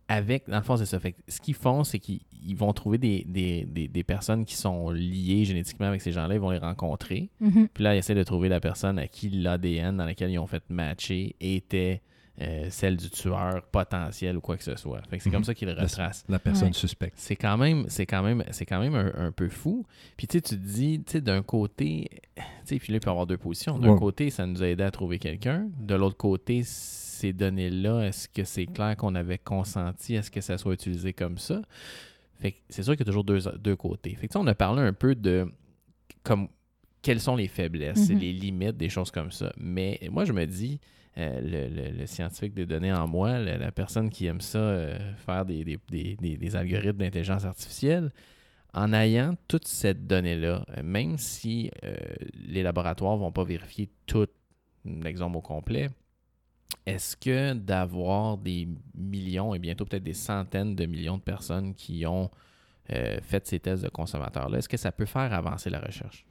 Avec, 0.10 0.50
dans 0.50 0.58
le 0.58 0.64
fond, 0.64 0.76
c'est 0.76 0.86
ça. 0.86 1.00
Fait 1.00 1.14
que 1.14 1.22
ce 1.30 1.40
qu'ils 1.40 1.54
font, 1.54 1.84
c'est 1.86 2.00
qu'ils 2.00 2.20
ils 2.46 2.56
vont 2.56 2.74
trouver 2.74 2.98
des, 2.98 3.24
des, 3.28 3.64
des, 3.66 3.88
des 3.88 4.04
personnes 4.04 4.44
qui 4.46 4.56
sont 4.56 4.90
liées 4.90 5.46
génétiquement 5.46 5.88
avec 5.88 6.02
ces 6.02 6.12
gens-là, 6.12 6.36
ils 6.36 6.42
vont 6.42 6.50
les 6.52 6.58
rencontrer. 6.58 7.30
Mhm. 7.40 7.68
Puis 7.74 7.84
là, 7.84 7.96
ils 7.96 8.00
essaient 8.00 8.16
de 8.16 8.24
trouver 8.24 8.50
la 8.50 8.60
personne 8.60 8.98
à 9.00 9.08
qui 9.08 9.30
l'ADN 9.30 9.96
dans 9.98 10.06
laquelle 10.06 10.32
ils 10.32 10.40
ont 10.40 10.48
fait 10.48 10.64
matcher 10.70 11.36
était 11.40 12.02
euh, 12.42 12.68
celle 12.70 12.96
du 12.96 13.10
tueur 13.10 13.62
potentiel 13.70 14.38
ou 14.38 14.40
quoi 14.42 14.56
que 14.56 14.64
ce 14.64 14.78
soit. 14.78 15.02
Fait 15.10 15.18
que 15.18 15.24
c'est 15.24 15.30
Mhm. 15.30 15.34
comme 15.36 15.44
ça 15.44 15.54
qu'ils 15.54 15.68
le 15.68 15.74
retracent. 15.74 16.24
La 16.30 16.40
personne 16.40 16.70
Ouais. 16.70 16.74
suspecte. 16.74 17.16
C'est 17.18 17.36
quand 17.36 17.58
même, 17.58 17.84
c'est 17.90 18.06
quand 18.06 18.24
même, 18.24 18.46
c'est 18.52 18.66
quand 18.66 18.80
même 18.80 18.96
un, 18.96 19.12
un 19.28 19.32
peu 19.34 19.50
fou. 19.50 19.86
Puis 20.16 20.26
tu 20.28 20.38
sais, 20.38 20.42
tu 20.42 20.56
te 20.56 20.62
dis, 20.66 21.04
tu 21.06 21.12
sais, 21.12 21.22
d'un 21.22 21.42
côté, 21.42 22.08
tu 22.38 22.42
sais, 22.64 22.80
puis 22.80 22.94
là, 22.94 22.98
il 22.98 23.00
peut 23.02 23.10
y 23.10 23.12
avoir 23.12 23.28
deux 23.28 23.38
positions. 23.38 23.78
D'un 23.78 23.90
Ouais. 23.92 24.00
côté, 24.00 24.30
ça 24.30 24.46
nous 24.46 24.64
a 24.64 24.68
aidé 24.68 24.84
à 24.84 24.92
trouver 24.92 25.20
quelqu'un. 25.20 25.68
De 25.82 25.96
l'autre 25.96 26.16
côté, 26.16 26.62
ces 27.20 27.34
données-là, 27.34 28.04
est-ce 28.08 28.28
que 28.30 28.44
c'est 28.44 28.66
clair 28.66 28.96
qu'on 28.98 29.16
avait 29.16 29.38
consenti 29.38 30.18
à 30.18 30.22
ce 30.24 30.32
que 30.32 30.42
ça 30.42 30.58
soit 30.58 30.74
utilisé 30.74 31.14
comme 31.14 31.38
ça? 31.38 31.62
Fait 32.40 32.54
que 32.54 32.58
c'est 32.70 32.84
sûr 32.84 32.94
qu'il 32.94 33.02
y 33.02 33.10
a 33.10 33.12
toujours 33.12 33.24
deux, 33.26 33.40
deux 33.60 33.76
côtés. 33.76 34.16
Fait 34.16 34.28
que 34.28 34.38
on 34.38 34.48
a 34.48 34.56
parlé 34.56 34.82
un 34.82 34.94
peu 34.94 35.14
de 35.16 35.52
comme 36.24 36.48
quelles 37.02 37.20
sont 37.20 37.36
les 37.36 37.48
faiblesses, 37.48 38.10
Mhm. 38.10 38.18
les 38.20 38.34
limites, 38.34 38.78
des 38.78 38.90
choses 38.90 39.12
comme 39.12 39.32
ça. 39.32 39.52
Mais 39.58 40.00
moi, 40.12 40.26
je 40.26 40.34
me 40.34 40.46
dis, 40.46 40.80
euh, 41.18 41.42
le, 41.42 41.76
le- 41.92 41.98
le 41.98 42.06
scientifique 42.08 42.54
des 42.54 42.66
données 42.66 42.94
en 42.94 43.08
moi, 43.08 43.40
la, 43.40 43.58
la 43.58 43.72
personne 43.72 44.10
qui 44.10 44.26
aime 44.26 44.42
ça, 44.42 44.60
euh, 44.60 44.98
faire 45.16 45.46
des, 45.46 45.64
des- 45.64 45.80
des- 45.90 46.16
des- 46.16 46.38
des 46.38 46.56
algorithmes 46.56 47.00
d'intelligence 47.00 47.46
artificielle, 47.46 48.12
en 48.74 48.94
ayant 48.94 49.36
toute 49.48 49.68
cette 49.68 50.08
donnée-là, 50.08 50.66
euh, 50.78 50.84
même 50.84 51.18
si 51.18 51.72
euh, 51.84 51.96
les 52.48 52.64
laboratoires 52.64 53.16
ne 53.16 53.20
vont 53.22 53.32
pas 53.32 53.44
vérifier 53.44 53.90
tout 54.06 54.28
l'exemple 54.86 55.38
au 55.38 55.42
complet, 55.42 55.90
est-ce 56.90 57.16
que 57.16 57.54
d'avoir 57.54 58.38
des 58.38 58.68
millions 58.96 59.54
et 59.54 59.60
bientôt 59.60 59.86
peut-être 59.86 60.04
des 60.04 60.14
centaines 60.14 60.76
de 60.76 60.86
millions 60.86 61.18
de 61.18 61.24
personnes 61.24 61.74
qui 61.74 62.06
ont 62.06 62.30
euh, 62.92 63.20
fait 63.22 63.46
ces 63.46 63.60
tests 63.60 63.84
de 63.84 63.90
consommateurs-là, 63.90 64.58
est-ce 64.58 64.70
que 64.70 64.78
ça 64.78 64.92
peut 64.92 65.06
faire 65.06 65.34
avancer 65.34 65.70
la 65.70 65.80
recherche? 65.80 66.26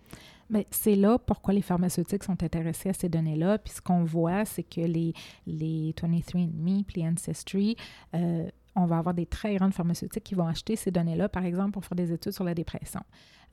Mais 0.51 0.67
c'est 0.71 0.97
là 0.97 1.19
pourquoi 1.19 1.53
les 1.53 1.63
pharmaceutiques 1.63 2.25
sont 2.25 2.43
intéressés 2.43 2.89
à 2.89 2.93
ces 2.95 3.09
données-là. 3.09 3.59
Puis 3.59 3.75
ce 3.75 3.81
qu'on 3.81 4.05
voit, 4.05 4.45
c'est 4.45 4.63
que 4.63 4.81
les, 4.81 5.13
les 5.47 5.93
23andMe 5.93 6.85
puis 6.85 7.07
Ancestry, 7.07 7.77
euh, 8.15 8.49
on 8.79 8.87
va 8.87 8.99
avoir 8.99 9.15
des 9.15 9.27
très 9.27 9.57
grandes 9.57 9.75
pharmaceutiques 9.75 10.25
qui 10.25 10.35
vont 10.35 10.47
acheter 10.47 10.77
ces 10.77 10.91
données-là, 10.91 11.29
par 11.29 11.45
exemple, 11.45 11.73
pour 11.73 11.85
faire 11.85 11.97
des 11.97 12.13
études 12.13 12.33
sur 12.33 12.45
la 12.45 12.55
dépression. 12.55 13.01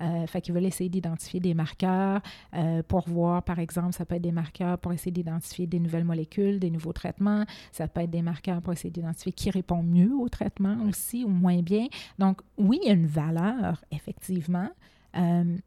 Euh, 0.02 0.28
fait 0.28 0.42
qu'ils 0.42 0.54
veulent 0.54 0.66
essayer 0.66 0.90
d'identifier 0.90 1.40
des 1.40 1.54
marqueurs 1.54 2.22
euh, 2.54 2.84
pour 2.84 3.08
voir, 3.08 3.44
par 3.44 3.60
exemple, 3.60 3.94
ça 3.94 4.06
peut 4.06 4.16
être 4.16 4.22
des 4.22 4.32
marqueurs 4.32 4.78
pour 4.78 4.92
essayer 4.92 5.12
d'identifier 5.12 5.68
des 5.68 5.80
nouvelles 5.80 6.04
molécules, 6.04 6.60
des 6.60 6.70
nouveaux 6.70 6.94
traitements. 6.94 7.46
Ça 7.72 7.88
peut 7.88 8.02
être 8.02 8.10
des 8.10 8.22
marqueurs 8.22 8.62
pour 8.62 8.74
essayer 8.74 8.92
d'identifier 8.92 9.32
qui 9.32 9.50
répond 9.50 9.82
mieux 9.82 10.14
au 10.14 10.28
traitement 10.28 10.78
aussi 10.88 11.24
ou 11.24 11.30
moins 11.30 11.62
bien. 11.62 11.88
Donc, 12.20 12.42
oui, 12.58 12.80
il 12.84 12.88
y 12.88 12.92
a 12.92 12.94
une 12.94 13.08
valeur, 13.08 13.84
effectivement. 13.92 14.70
Euh, 15.16 15.58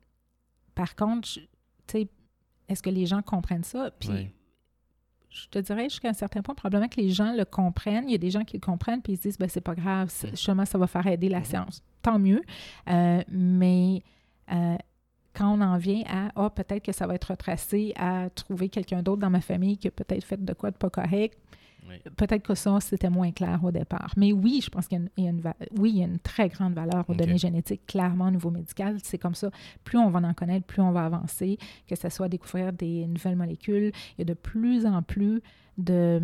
par 0.74 0.94
contre, 0.94 1.28
tu 1.32 1.46
sais, 1.86 2.08
est-ce 2.68 2.82
que 2.82 2.90
les 2.90 3.06
gens 3.06 3.22
comprennent 3.22 3.64
ça? 3.64 3.90
Puis, 3.98 4.10
Oui. 4.10 4.30
Je 5.44 5.48
te 5.48 5.58
dirais 5.58 5.84
jusqu'à 5.84 6.08
un 6.10 6.12
certain 6.14 6.42
point, 6.42 6.54
probablement 6.54 6.88
que 6.88 7.00
les 7.00 7.10
gens 7.10 7.32
le 7.34 7.44
comprennent. 7.44 8.04
Il 8.08 8.12
y 8.12 8.14
a 8.14 8.18
des 8.18 8.30
gens 8.30 8.44
qui 8.44 8.56
le 8.56 8.60
comprennent 8.60 9.00
puis 9.02 9.14
ils 9.14 9.16
se 9.16 9.22
disent, 9.22 9.38
ben, 9.38 9.48
c'est 9.48 9.60
pas 9.60 9.74
grave, 9.74 10.08
Mm. 10.24 10.28
justement, 10.30 10.64
ça 10.64 10.78
va 10.78 10.86
faire 10.86 11.06
aider 11.06 11.28
la 11.28 11.38
Mhm. 11.40 11.44
science. 11.44 11.82
Tant 12.02 12.18
mieux. 12.18 12.42
Euh, 12.88 13.22
mais 13.28 14.02
euh, 14.52 14.76
quand 15.34 15.52
on 15.56 15.60
en 15.60 15.76
vient 15.78 16.02
à, 16.08 16.30
ah, 16.36 16.50
peut-être 16.50 16.82
que 16.84 16.92
ça 16.92 17.06
va 17.06 17.14
être 17.14 17.30
retracé 17.30 17.92
à 17.96 18.28
trouver 18.34 18.68
quelqu'un 18.68 19.02
d'autre 19.02 19.20
dans 19.20 19.30
ma 19.30 19.40
famille 19.40 19.76
qui 19.78 19.88
a 19.88 19.90
peut-être 19.90 20.24
fait 20.24 20.42
de 20.44 20.52
quoi 20.52 20.70
de 20.70 20.76
pas 20.76 20.90
correct, 20.90 21.38
Oui. 21.88 21.96
peut-être 22.16 22.42
que 22.42 22.54
ça, 22.54 22.78
c'était 22.80 23.10
moins 23.10 23.32
clair 23.32 23.60
au 23.62 23.70
départ. 23.70 24.12
Mais 24.16 24.32
oui, 24.32 24.60
je 24.62 24.70
pense 24.70 24.88
qu'il 24.88 25.08
y 25.16 25.30
oui, 25.78 25.92
y 25.92 26.02
a 26.02 26.06
une 26.06 26.18
très 26.18 26.48
grande 26.48 26.74
valeur 26.74 27.04
aux 27.08 27.14
données 27.14 27.38
génétiques, 27.38 27.86
clairement 27.86 28.26
au 28.26 28.30
niveau 28.30 28.50
médical. 28.50 28.98
C'est 29.02 29.18
comme 29.18 29.34
ça. 29.34 29.50
Plus 29.84 29.98
on 29.98 30.10
va 30.10 30.20
en 30.20 30.34
connaître, 30.34 30.66
plus 30.66 30.82
on 30.82 30.92
va 30.92 31.04
avancer, 31.04 31.58
que 31.86 31.96
ce 31.96 32.08
soit 32.08 32.28
découvrir 32.28 32.72
des 32.72 33.06
nouvelles 33.06 33.36
molécules. 33.36 33.92
Il 34.16 34.20
y 34.20 34.22
a 34.22 34.24
de 34.24 34.34
plus 34.34 34.86
en 34.86 35.02
plus 35.02 35.42
de 35.78 36.20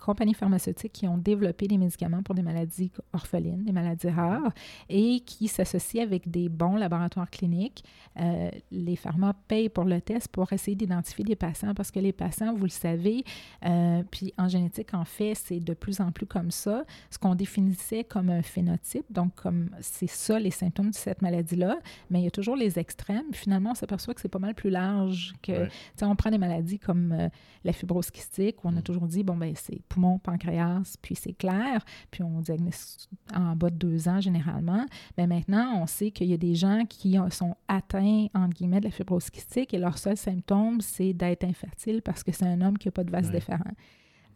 compagnies 0.00 0.34
pharmaceutiques 0.34 0.92
qui 0.92 1.06
ont 1.08 1.18
développé 1.18 1.68
des 1.68 1.78
médicaments 1.78 2.22
pour 2.22 2.34
des 2.34 2.42
maladies 2.42 2.90
orphelines, 3.12 3.64
des 3.64 3.72
maladies 3.72 4.08
rares, 4.10 4.52
et 4.88 5.20
qui 5.20 5.48
s'associent 5.48 6.02
avec 6.02 6.30
des 6.30 6.48
bons 6.48 6.76
laboratoires 6.76 7.30
cliniques. 7.30 7.84
Euh, 8.18 8.50
les 8.72 8.96
pharma 8.96 9.34
payent 9.48 9.68
pour 9.68 9.84
le 9.84 10.00
test 10.00 10.28
pour 10.28 10.52
essayer 10.52 10.74
d'identifier 10.76 11.24
des 11.24 11.36
patients 11.36 11.74
parce 11.74 11.90
que 11.90 12.00
les 12.00 12.12
patients, 12.12 12.54
vous 12.54 12.64
le 12.64 12.70
savez, 12.70 13.24
euh, 13.64 14.02
puis 14.10 14.32
en 14.38 14.48
génétique, 14.48 14.94
en 14.94 15.04
fait, 15.04 15.34
c'est 15.34 15.60
de 15.60 15.74
plus 15.74 16.00
en 16.00 16.10
plus 16.12 16.26
comme 16.26 16.50
ça. 16.50 16.84
Ce 17.10 17.18
qu'on 17.18 17.34
définissait 17.34 18.04
comme 18.04 18.30
un 18.30 18.42
phénotype, 18.42 19.06
donc 19.10 19.34
comme 19.34 19.70
c'est 19.80 20.08
ça 20.08 20.38
les 20.38 20.50
symptômes 20.50 20.90
de 20.90 20.94
cette 20.94 21.22
maladie-là, 21.22 21.78
mais 22.10 22.20
il 22.20 22.24
y 22.24 22.28
a 22.28 22.30
toujours 22.30 22.56
les 22.56 22.78
extrêmes. 22.78 23.32
Finalement, 23.32 23.70
on 23.72 23.74
s'aperçoit 23.74 24.14
que 24.14 24.20
c'est 24.20 24.28
pas 24.28 24.38
mal 24.38 24.54
plus 24.54 24.70
large 24.70 25.34
que, 25.42 25.52
Ouais. 25.52 25.68
on 26.02 26.16
prend 26.16 26.30
des 26.30 26.38
maladies 26.38 26.78
comme 26.78 27.12
euh, 27.12 27.28
la 27.64 27.72
fibrose 27.72 28.10
kystique, 28.10 28.64
où 28.64 28.68
on 28.68 28.76
a 28.76 28.80
Mm. 28.80 28.82
toujours 28.82 29.06
dit, 29.06 29.22
bon, 29.22 29.36
ben 29.36 29.52
c'est 29.54 29.80
poumon, 29.90 30.18
pancréas, 30.18 30.96
puis 31.02 31.14
c'est 31.14 31.34
clair, 31.34 31.84
puis 32.10 32.22
on 32.22 32.40
diagnostique 32.40 33.10
en 33.34 33.54
bas 33.56 33.68
de 33.68 33.76
deux 33.76 34.08
ans 34.08 34.20
généralement. 34.20 34.86
Mais 35.18 35.26
maintenant, 35.26 35.82
on 35.82 35.86
sait 35.86 36.10
qu'il 36.10 36.28
y 36.28 36.32
a 36.32 36.38
des 36.38 36.54
gens 36.54 36.84
qui 36.88 37.18
ont- 37.18 37.28
sont 37.28 37.54
atteints, 37.68 38.28
entre 38.34 38.54
guillemets, 38.54 38.80
de 38.80 38.86
la 38.86 38.90
fibrose 38.90 39.28
kystique 39.28 39.74
et 39.74 39.78
leur 39.78 39.98
seul 39.98 40.16
symptôme, 40.16 40.80
c'est 40.80 41.12
d'être 41.12 41.44
infertile 41.44 42.00
parce 42.00 42.22
que 42.22 42.32
c'est 42.32 42.46
un 42.46 42.60
homme 42.62 42.78
qui 42.78 42.88
n'a 42.88 42.92
pas 42.92 43.04
de 43.04 43.10
vase 43.10 43.26
Ouais. 43.26 43.32
déférent. 43.32 43.74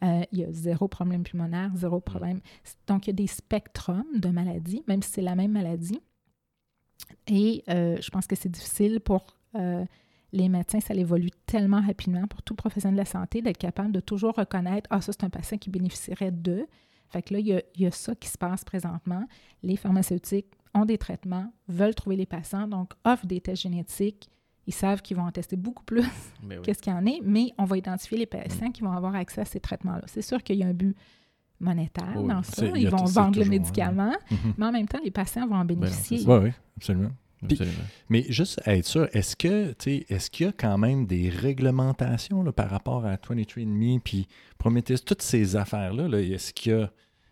Euh, 0.03 0.21
il 0.33 0.39
y 0.39 0.43
a 0.43 0.51
zéro 0.51 0.87
problème 0.89 1.23
pulmonaire, 1.23 1.71
zéro 1.75 2.01
problème. 2.01 2.41
Donc, 2.85 3.07
il 3.07 3.11
y 3.11 3.13
a 3.13 3.13
des 3.13 3.27
spectrums 3.27 4.03
de 4.19 4.27
maladies, 4.29 4.83
même 4.89 5.01
si 5.01 5.09
c'est 5.09 5.21
la 5.21 5.35
même 5.35 5.53
maladie. 5.53 5.99
Et 7.27 7.63
euh, 7.69 7.97
je 8.01 8.09
pense 8.09 8.27
que 8.27 8.35
c'est 8.35 8.49
difficile 8.49 8.99
pour 8.99 9.37
euh, 9.55 9.85
les 10.35 10.49
médecins, 10.49 10.79
ça 10.81 10.93
évolue 10.93 11.31
tellement 11.45 11.81
rapidement 11.81 12.27
pour 12.27 12.41
tout 12.43 12.55
professionnel 12.55 12.95
de 12.95 12.99
la 13.01 13.05
santé 13.05 13.41
d'être 13.41 13.57
capable 13.57 13.91
de 13.91 13.99
toujours 14.01 14.33
reconnaître 14.35 14.87
Ah, 14.89 15.01
ça, 15.01 15.11
c'est 15.13 15.23
un 15.23 15.29
patient 15.29 15.57
qui 15.57 15.69
bénéficierait 15.69 16.31
de. 16.31 16.67
Fait 17.09 17.21
que 17.21 17.33
là, 17.33 17.39
il 17.39 17.47
y, 17.47 17.53
a, 17.53 17.61
il 17.75 17.81
y 17.81 17.85
a 17.85 17.91
ça 17.91 18.13
qui 18.15 18.27
se 18.27 18.37
passe 18.37 18.63
présentement. 18.65 19.23
Les 19.63 19.77
pharmaceutiques 19.77 20.47
ont 20.73 20.85
des 20.85 20.97
traitements, 20.97 21.51
veulent 21.69 21.95
trouver 21.95 22.17
les 22.17 22.25
patients, 22.25 22.67
donc 22.67 22.91
offrent 23.05 23.25
des 23.27 23.39
tests 23.39 23.61
génétiques. 23.63 24.29
Ils 24.67 24.73
savent 24.73 25.01
qu'ils 25.01 25.15
vont 25.15 25.23
en 25.23 25.31
tester 25.31 25.55
beaucoup 25.55 25.83
plus 25.83 26.03
Mais 26.43 26.55
oui. 26.57 26.63
qu'est-ce 26.63 26.81
qu'il 26.81 26.91
y 26.91 26.95
en 26.95 27.05
est, 27.05 27.21
mais 27.23 27.51
on 27.57 27.63
va 27.65 27.77
identifier 27.77 28.17
les 28.17 28.25
patients 28.25 28.71
qui 28.71 28.81
vont 28.81 28.91
avoir 28.91 29.15
accès 29.15 29.41
à 29.41 29.45
ces 29.45 29.59
traitements-là. 29.61 30.01
C'est 30.07 30.21
sûr 30.23 30.43
qu'il 30.43 30.57
y 30.57 30.63
a 30.63 30.67
un 30.67 30.73
but 30.73 30.95
monétaire 31.59 32.13
Oui, 32.17 32.27
dans 32.27 32.43
ça. 32.43 32.65
Ils 32.75 32.87
a 32.87 32.89
vont 32.89 33.05
vendre 33.05 33.37
le 33.37 33.43
toujours, 33.45 33.49
médicament, 33.51 34.13
Mhm. 34.31 34.53
mais 34.57 34.65
en 34.65 34.71
même 34.71 34.87
temps, 34.87 34.99
les 35.03 35.11
patients 35.11 35.47
vont 35.47 35.55
en 35.55 35.59
non, 35.59 35.65
bénéficier. 35.65 36.19
Oui, 36.27 36.37
oui, 36.43 36.51
absolument. 36.77 37.11
Mais 38.09 38.25
juste 38.29 38.61
à 38.65 38.75
être 38.75 38.85
sûr, 38.85 39.07
est-ce 39.13 39.35
que 39.35 39.73
est-ce 40.09 40.29
qu'il 40.29 40.45
y 40.45 40.49
a 40.49 40.51
quand 40.51 40.77
même 40.77 41.05
des 41.05 41.29
réglementations 41.29 42.43
là, 42.43 42.51
par 42.51 42.69
rapport 42.69 43.05
à 43.05 43.15
23andMe 43.15 43.99
puis 43.99 44.27
Prometheus, 44.57 44.99
toutes 45.05 45.21
ces 45.21 45.55
affaires-là, 45.55 46.07
là, 46.07 46.21
est-ce 46.21 46.53
qu'il 46.53 46.71
y 46.71 46.75
a 46.75 46.91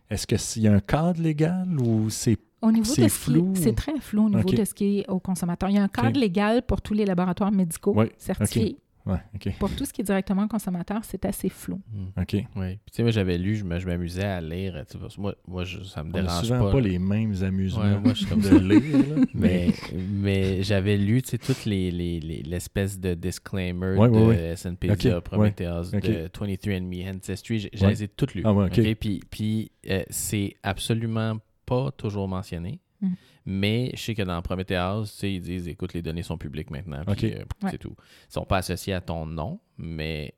est-ce 0.10 0.28
qu'il 0.28 0.64
y 0.64 0.68
a 0.68 0.74
un 0.74 0.80
cadre 0.80 1.22
légal 1.22 1.80
ou 1.80 2.10
c'est 2.10 2.38
Au 2.62 2.72
niveau 2.72 2.84
de 2.84 3.02
ce 3.02 3.08
flou? 3.08 3.54
c'est 3.56 3.76
très 3.76 4.00
flou 4.00 4.26
au 4.26 4.30
niveau 4.30 4.50
de 4.50 4.64
ce 4.64 4.74
qui 4.74 5.00
est 5.00 5.10
au 5.10 5.20
consommateur. 5.20 5.70
Il 5.70 5.76
y 5.76 5.80
a 5.80 5.84
un 5.84 5.88
cadre 5.88 6.20
légal 6.20 6.62
pour 6.64 6.82
tous 6.82 6.94
les 6.94 7.06
laboratoires 7.06 7.52
médicaux 7.52 7.94
Oui, 7.96 8.08
certifiés. 8.18 8.78
Ouais. 9.06 9.18
Pour 9.60 9.70
tout 9.76 9.84
ce 9.84 9.92
qui 9.92 10.00
est 10.00 10.04
directement 10.06 10.48
consommateur, 10.48 11.02
c'est 11.04 11.26
assez 11.26 11.50
flou. 11.50 11.82
Hmm. 11.92 12.22
OK. 12.22 12.34
Oui. 12.34 12.46
Puis, 12.56 12.92
tu 12.92 12.94
sais, 12.94 13.02
moi, 13.04 13.12
j'avais 13.12 13.38
lu, 13.38 13.56
je 13.58 13.66
m'amusais 13.66 14.24
à 14.24 14.40
lire. 14.40 14.82
tu 14.88 14.94
sais, 14.94 14.98
parce 14.98 15.16
que 15.18 15.22
Moi, 15.22 15.36
moi 15.46 15.66
je- 15.66 15.84
ça 15.84 16.04
me 16.04 16.10
On 16.10 16.12
dérange 16.14 16.44
souvent 16.46 16.66
pas. 16.66 16.72
pas, 16.72 16.80
les 16.80 17.00
mêmes 17.00 17.36
amusements 17.44 17.82
Ouais, 17.82 18.00
moi, 18.00 18.14
je 18.14 18.20
suis 18.20 18.26
comme 18.28 18.40
de 18.42 18.58
lire. 18.58 18.98
là. 19.18 19.26
Mais, 19.34 19.68
mais 20.10 20.64
j'avais 20.64 20.96
lu, 20.98 21.22
tu 21.22 21.32
sais, 21.32 21.38
toutes 21.38 21.66
les, 21.66 21.92
les, 21.92 22.20
les- 22.22 22.44
l'espèce 22.44 22.98
de 23.00 23.14
disclaimer 23.14 23.98
Ouais, 23.98 24.08
de 24.08 24.14
ouais, 24.14 24.26
ouais. 24.28 24.36
S&P, 24.54 24.90
Ok, 24.92 25.20
Prometheus, 25.22 25.92
ouais, 25.92 26.00
de 26.00 26.28
23andMe, 26.30 27.10
Ancestry. 27.18 27.60
Je, 27.60 27.68
je 27.74 27.84
Ouais. 27.84 27.90
les 27.92 28.04
ai 28.04 28.08
toutes 28.08 28.36
lues. 28.36 28.44
Ah 28.46 28.54
ouais, 28.54 28.66
ok. 28.68 28.80
OK? 28.80 28.96
Puis, 28.96 29.20
puis 29.30 29.72
euh, 29.90 30.04
c'est 30.10 30.56
absolument 30.64 31.38
pas 31.66 31.92
toujours 31.92 32.28
mentionné. 32.28 32.80
Mm. 33.02 33.08
Mais 33.46 33.92
je 33.94 34.02
sais 34.02 34.16
que 34.16 34.22
dans 34.22 34.42
Prometheus, 34.42 35.04
tu 35.04 35.08
sais, 35.18 35.34
ils 35.34 35.42
disent, 35.42 35.68
écoute, 35.68 35.94
les 35.94 36.02
données 36.02 36.24
sont 36.24 36.38
publiques 36.38 36.70
maintenant. 36.72 37.04
Puis, 37.06 37.14
Ok. 37.14 37.24
euh, 37.36 37.44
Ouais. 37.64 37.72
c'est 37.72 37.78
tout. 37.78 37.96
Ils 38.30 38.34
sont 38.34 38.46
pas 38.46 38.58
associés 38.58 38.94
à 38.94 39.02
ton 39.02 39.26
nom, 39.26 39.60
mais 39.78 40.34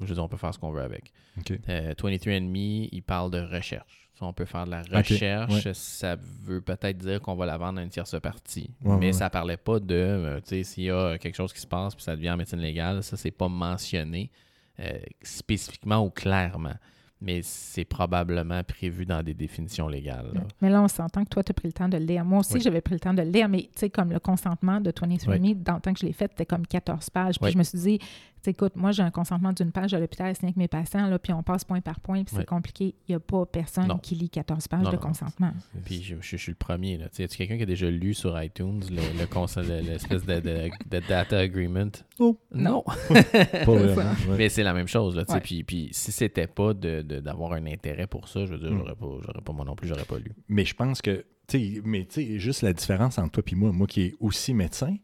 je 0.00 0.06
veux 0.06 0.14
dire, 0.14 0.24
on 0.24 0.28
peut 0.28 0.36
faire 0.36 0.52
ce 0.54 0.58
qu'on 0.58 0.70
veut 0.70 0.82
avec. 0.82 1.12
OK. 1.38 1.52
Euh, 1.68 1.94
23andMe, 1.94 2.88
il 2.92 3.02
parle 3.02 3.30
de 3.30 3.40
recherche. 3.40 4.10
Si 4.14 4.22
on 4.22 4.32
peut 4.32 4.44
faire 4.44 4.64
de 4.64 4.70
la 4.70 4.82
recherche, 4.82 5.72
ça 5.72 6.16
veut 6.44 6.60
peut-être 6.60 6.98
dire 6.98 7.20
qu'on 7.20 7.34
va 7.34 7.46
la 7.46 7.56
vendre 7.56 7.80
à 7.80 7.82
une 7.82 7.88
tierce 7.88 8.14
partie. 8.20 8.70
Ouais, 8.84 8.96
mais 8.98 9.06
ouais, 9.06 9.12
ça 9.12 9.28
parlait 9.28 9.56
pas 9.56 9.80
de, 9.80 9.94
euh, 9.94 10.40
tu 10.40 10.50
sais, 10.50 10.62
s'il 10.62 10.84
y 10.84 10.90
a 10.90 11.18
quelque 11.18 11.34
chose 11.34 11.52
qui 11.52 11.58
se 11.60 11.66
passe 11.66 11.96
puis 11.96 12.04
ça 12.04 12.14
devient 12.14 12.30
en 12.30 12.36
médecine 12.36 12.60
légale, 12.60 13.02
ça, 13.02 13.16
c'est 13.16 13.32
pas 13.32 13.48
mentionné 13.48 14.30
euh, 14.78 14.98
spécifiquement 15.22 16.04
ou 16.06 16.10
clairement. 16.10 16.74
Mais 17.24 17.40
c'est 17.42 17.84
probablement 17.86 18.62
prévu 18.62 19.06
dans 19.06 19.22
des 19.22 19.32
définitions 19.34 19.88
légales. 19.88 20.30
là. 20.34 20.40
Mais 20.60 20.68
là, 20.68 20.82
on 20.82 20.88
s'entend 20.88 21.24
que 21.24 21.30
toi, 21.30 21.42
tu 21.42 21.50
as 21.50 21.54
pris 21.54 21.68
le 21.68 21.72
temps 21.72 21.88
de 21.88 21.96
le 21.96 22.04
lire. 22.04 22.24
Moi 22.24 22.40
aussi, 22.40 22.54
Oui. 22.54 22.60
j'avais 22.60 22.80
pris 22.82 22.94
le 22.94 23.00
temps 23.00 23.14
de 23.14 23.22
le 23.22 23.30
lire, 23.30 23.48
mais 23.48 23.62
tu 23.62 23.68
sais, 23.76 23.90
comme 23.90 24.12
le 24.12 24.20
consentement 24.20 24.80
de 24.80 24.90
23andMe, 24.90 25.54
dans 25.62 25.74
le 25.76 25.80
temps 25.80 25.92
que 25.94 26.00
je 26.00 26.06
l'ai 26.06 26.12
fait, 26.12 26.30
c'était 26.30 26.44
comme 26.46 26.66
14 26.66 27.08
pages. 27.10 27.36
Puis 27.38 27.46
Oui. 27.46 27.52
je 27.52 27.58
me 27.58 27.62
suis 27.62 27.78
dit, 27.78 27.98
écoute, 28.50 28.76
moi, 28.76 28.92
j'ai 28.92 29.02
un 29.02 29.10
consentement 29.10 29.52
d'une 29.52 29.72
page 29.72 29.94
à 29.94 29.98
l'hôpital 30.00 30.28
à 30.28 30.34
signer 30.34 30.48
avec 30.48 30.56
mes 30.56 30.68
patients, 30.68 31.06
là, 31.08 31.18
puis 31.18 31.32
on 31.32 31.42
passe 31.42 31.64
point 31.64 31.80
par 31.80 32.00
point, 32.00 32.24
puis 32.24 32.34
Oui. 32.34 32.40
c'est 32.42 32.46
compliqué. 32.48 32.94
Il 33.08 33.12
n'y 33.12 33.14
a 33.16 33.20
pas 33.20 33.44
personne 33.46 33.86
Non. 33.88 33.98
qui 33.98 34.14
lit 34.14 34.30
14 34.30 34.68
pages 34.68 34.82
Non, 34.82 34.90
de 34.90 34.96
non, 34.96 35.00
consentement. 35.02 35.52
Puis 35.84 36.02
je, 36.02 36.16
je- 36.20 36.22
je 36.22 36.36
suis 36.36 36.52
le 36.52 36.56
premier. 36.56 36.96
Là. 36.98 37.06
Y 37.18 37.22
a 37.22 37.28
quelqu'un 37.28 37.56
qui 37.56 37.62
a 37.62 37.66
déjà 37.66 37.90
lu 37.90 38.14
sur 38.14 38.40
iTunes 38.42 38.80
le, 38.90 38.96
le 39.18 39.82
l'espèce 39.82 40.24
de, 40.26 40.40
de- 40.40 40.70
de 40.90 41.06
data 41.08 41.38
agreement? 41.38 41.90
Oh. 42.18 42.38
Non. 42.52 42.82
Pas 43.12 43.64
vraiment. 43.64 43.96
ouais. 44.28 44.36
Mais 44.38 44.48
c'est 44.48 44.62
la 44.62 44.72
même 44.74 44.88
chose. 44.88 45.16
Là, 45.16 45.24
tu 45.24 45.28
sais. 45.32 45.34
Ouais. 45.34 45.40
puis, 45.40 45.64
puis 45.64 45.88
si 45.92 46.12
c'était 46.12 46.46
pas 46.46 46.74
de- 46.74 47.02
de- 47.02 47.20
d'avoir 47.20 47.52
un 47.52 47.66
intérêt 47.66 48.06
pour 48.06 48.28
ça, 48.28 48.44
je 48.46 48.52
veux 48.54 48.58
dire, 48.58 48.70
Mm. 48.70 48.78
j'aurais 48.78 48.94
pas, 48.96 49.06
j'aurais 49.26 49.40
pas 49.44 49.52
moi 49.52 49.64
non 49.64 49.74
plus, 49.74 49.88
j'aurais 49.88 50.04
pas 50.04 50.18
lu. 50.18 50.32
Mais 50.48 50.64
je 50.64 50.74
pense 50.74 51.02
que, 51.02 51.24
tu 51.46 51.58
sais, 51.74 51.80
mais 51.84 52.04
tu 52.06 52.14
sais, 52.24 52.38
juste 52.38 52.62
la 52.62 52.72
différence 52.72 53.18
entre 53.18 53.40
toi 53.40 53.42
et 53.46 53.54
moi, 53.54 53.72
moi 53.72 53.86
qui 53.86 54.02
est 54.02 54.14
aussi 54.20 54.54
médecin, 54.54 54.96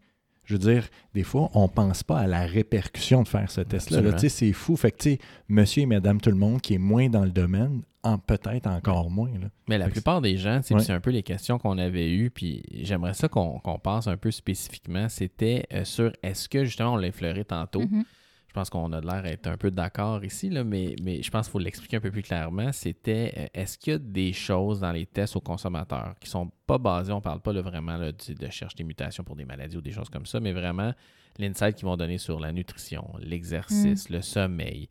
je 0.51 0.55
veux 0.55 0.72
dire, 0.74 0.88
des 1.14 1.22
fois, 1.22 1.51
on 1.55 1.68
pense 1.68 2.03
pas 2.03 2.18
à 2.18 2.26
la 2.26 2.44
répercussion 2.46 3.22
de 3.22 3.28
faire 3.28 3.51
ce 3.51 3.61
test-là. 3.61 3.98
là. 4.01 4.09
Absolument. 4.11 4.16
Tu 4.20 4.28
sais, 4.28 4.46
c'est 4.46 4.53
fou. 4.53 4.76
Fait 4.76 4.90
que, 4.90 4.98
tu 4.98 5.11
sais, 5.12 5.18
monsieur 5.48 5.82
et 5.82 5.86
madame 5.86 6.20
tout 6.20 6.30
le 6.30 6.36
monde 6.36 6.61
qui 6.61 6.74
est 6.74 6.78
moins 6.78 7.09
dans 7.09 7.24
le 7.24 7.30
domaine, 7.30 7.82
en 8.03 8.16
peut-être 8.18 8.66
encore 8.66 9.11
moins. 9.11 9.30
Là. 9.40 9.48
Mais 9.68 9.76
la 9.78 9.84
Fait 9.86 9.90
plupart 9.92 10.20
des 10.22 10.36
gens, 10.38 10.57
Ouais. 10.70 10.80
c'est 10.82 10.92
un 10.92 11.01
peu 11.01 11.11
les 11.11 11.22
questions 11.22 11.59
qu'on 11.59 11.76
avait 11.78 12.11
eues, 12.11 12.30
puis 12.30 12.62
j'aimerais 12.72 13.12
ça 13.14 13.28
qu'on 13.28 13.59
qu'on 13.59 13.78
passe 13.78 14.07
un 14.07 14.16
peu 14.16 14.30
spécifiquement. 14.30 15.09
C'était 15.09 15.66
euh, 15.72 15.84
sur 15.84 16.11
est-ce 16.22 16.48
que, 16.48 16.64
justement, 16.64 16.94
on 16.94 16.96
l'a 16.96 17.09
effleuré 17.09 17.44
tantôt, 17.44 17.80
Mhm. 17.82 18.05
Je 18.51 18.53
pense 18.53 18.68
qu'on 18.68 18.92
a 18.92 19.01
l'air 19.01 19.22
d'être 19.22 19.46
un 19.46 19.57
peu 19.57 19.70
d'accord 19.70 20.24
ici, 20.24 20.51
là, 20.51 20.64
mais, 20.64 20.96
mais 21.05 21.22
je 21.22 21.30
pense 21.30 21.46
qu'il 21.46 21.53
faut 21.53 21.61
l'expliquer 21.61 21.98
un 21.98 22.01
peu 22.01 22.11
plus 22.11 22.24
clairement. 22.24 22.72
C'était 22.72 23.32
euh, 23.36 23.46
est-ce 23.55 23.78
qu'il 23.78 23.92
y 23.92 23.94
a 23.94 23.98
des 24.01 24.32
choses 24.32 24.80
dans 24.80 24.90
les 24.90 25.07
tests 25.07 25.36
aux 25.36 25.40
consommateurs 25.40 26.16
qui 26.18 26.28
sont 26.28 26.51
pas 26.66 26.76
basées, 26.76 27.12
on 27.12 27.20
parle 27.20 27.40
pas 27.40 27.53
là, 27.53 27.62
vraiment 27.62 27.96
là, 27.96 28.11
de 28.11 28.51
chercher 28.51 28.76
des 28.76 28.82
mutations 28.82 29.22
pour 29.22 29.36
des 29.36 29.44
maladies 29.44 29.76
ou 29.76 29.80
des 29.80 29.92
choses 29.92 30.09
comme 30.09 30.26
ça, 30.26 30.40
mais 30.40 30.53
vraiment 30.53 30.92
l'insight 31.38 31.76
qu'ils 31.76 31.86
vont 31.86 31.96
donner 31.96 32.18
sur 32.18 32.40
la 32.40 32.51
nutrition, 32.51 33.09
l'exercice, 33.20 34.11
le 34.11 34.20
sommeil, 34.20 34.88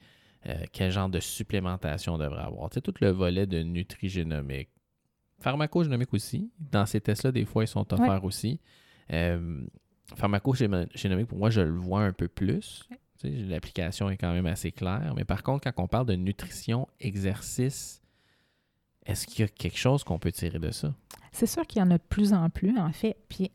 euh, 0.47 0.63
quel 0.71 0.89
genre 0.89 1.09
de 1.09 1.19
supplémentation 1.19 2.13
on 2.13 2.17
devrait 2.17 2.43
avoir? 2.43 2.69
Tu 2.69 2.75
sais, 2.75 2.81
tout 2.81 2.93
le 3.01 3.09
volet 3.09 3.45
de 3.45 3.59
nutri-génomique. 3.61 4.69
Pharmacogénomique 5.39 6.13
aussi. 6.13 6.49
Dans 6.59 6.85
ces 6.85 7.01
tests-là, 7.01 7.33
des 7.33 7.43
fois, 7.43 7.65
ils 7.65 7.67
sont 7.67 7.93
offerts 7.93 8.23
aussi. 8.23 8.61
Euh, 9.11 9.65
pharmacogénomique, 10.15 11.27
pour 11.27 11.39
moi, 11.39 11.49
je 11.49 11.59
le 11.59 11.75
vois 11.77 12.03
un 12.03 12.13
peu 12.13 12.29
plus. 12.29 12.87
L'application 13.23 14.09
est 14.09 14.17
quand 14.17 14.31
même 14.33 14.45
assez 14.45 14.71
claire. 14.71 15.13
Mais 15.15 15.25
par 15.25 15.43
contre, 15.43 15.69
quand 15.71 15.83
on 15.83 15.87
parle 15.87 16.05
de 16.05 16.15
nutrition, 16.15 16.87
exercice, 16.99 18.01
est-ce 19.05 19.27
qu'il 19.27 19.41
y 19.41 19.43
a 19.43 19.47
quelque 19.47 19.77
chose 19.77 20.03
qu'on 20.03 20.19
peut 20.19 20.31
tirer 20.31 20.59
de 20.59 20.71
ça? 20.71 20.93
C'est 21.31 21.47
sûr 21.47 21.65
qu'il 21.67 21.79
y 21.79 21.83
en 21.83 21.91
a 21.91 21.97
de 21.97 22.03
plus 22.03 22.33
en 22.33 22.49
plus, 22.49 22.77
en 22.77 22.91
fait. 22.91 23.17
Puis 23.27 23.51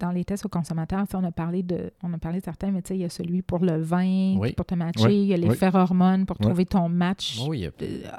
dans 0.00 0.10
les 0.10 0.24
tests 0.24 0.44
aux 0.46 0.48
consommateurs, 0.48 1.04
on 1.14 1.22
a 1.24 1.30
parlé 1.30 1.62
de, 1.62 1.92
on 2.02 2.12
a 2.12 2.18
parlé 2.18 2.40
de 2.40 2.44
certains, 2.44 2.70
mais 2.70 2.82
tu 2.82 2.88
sais, 2.88 2.96
il 2.96 3.02
y 3.02 3.04
a 3.04 3.08
celui 3.08 3.42
pour 3.42 3.58
le 3.60 3.80
vin, 3.80 4.36
Oui. 4.38 4.52
pour 4.54 4.66
te 4.66 4.74
matcher, 4.74 5.06
Oui. 5.06 5.14
il 5.22 5.26
y 5.26 5.34
a 5.34 5.36
les 5.36 5.48
Oui. 5.48 5.56
phéromones 5.56 6.26
pour 6.26 6.36
Oui. 6.40 6.46
trouver 6.46 6.66
ton 6.66 6.88
match 6.88 7.38
Oh, 7.42 7.52
euh, 7.54 7.70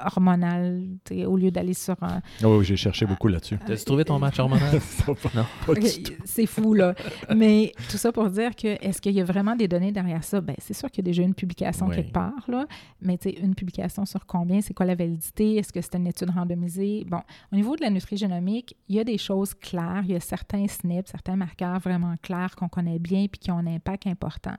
hormonal, 0.04 0.82
au 1.26 1.36
lieu 1.36 1.50
d'aller 1.50 1.74
sur 1.74 1.96
un... 2.02 2.20
Oh, 2.44 2.58
oui, 2.58 2.64
j'ai 2.64 2.76
cherché 2.76 3.06
beaucoup 3.06 3.28
là-dessus. 3.28 3.58
T'as-tu 3.66 3.84
trouvé 3.84 4.04
ton 4.04 4.18
match 4.18 4.38
hormonal? 4.38 4.70
non. 5.34 5.44
Pas 5.66 5.74
du 5.80 6.02
tout. 6.02 6.12
C'est 6.24 6.46
fou, 6.46 6.74
là. 6.74 6.94
Mais 7.34 7.72
tout 7.90 7.96
ça 7.96 8.12
pour 8.12 8.30
dire 8.30 8.54
que 8.54 8.68
est-ce 8.84 9.00
qu'il 9.00 9.12
y 9.14 9.20
a 9.20 9.24
vraiment 9.24 9.56
des 9.56 9.68
données 9.68 9.92
derrière 9.92 10.22
ça? 10.24 10.40
Bien, 10.40 10.54
c'est 10.58 10.74
sûr 10.74 10.90
qu'il 10.90 11.04
y 11.04 11.08
a 11.08 11.10
déjà 11.10 11.22
une 11.22 11.34
publication 11.34 11.86
Oui. 11.88 11.96
quelque 11.96 12.12
part, 12.12 12.44
là. 12.48 12.66
Mais 13.00 13.18
tu 13.18 13.30
sais, 13.30 13.36
une 13.40 13.54
publication 13.54 14.04
sur 14.06 14.26
combien? 14.26 14.60
C'est 14.60 14.74
quoi 14.74 14.86
la 14.86 14.94
validité? 14.94 15.56
Est-ce 15.56 15.72
que 15.72 15.80
c'est 15.80 15.94
une 15.96 16.06
étude 16.06 16.30
randomisée? 16.30 17.04
Bon, 17.08 17.20
au 17.52 17.56
niveau 17.56 17.76
de 17.76 17.82
la 17.82 17.90
nutrigénomique, 17.90 18.76
il 18.88 18.96
y 18.96 19.00
a 19.00 19.04
des 19.04 19.18
choses 19.18 19.54
claires. 19.54 20.02
Il 20.04 20.12
y 20.12 20.16
a 20.16 20.20
certains 20.20 20.66
SNP, 20.66 21.02
certains 21.06 21.36
marqueurs 21.36 21.71
vraiment 21.78 22.14
clairs 22.22 22.56
qu'on 22.56 22.68
connaît 22.68 22.98
bien 22.98 23.26
puis 23.26 23.38
qui 23.38 23.50
ont 23.50 23.58
un 23.58 23.66
impact 23.66 24.06
important. 24.06 24.54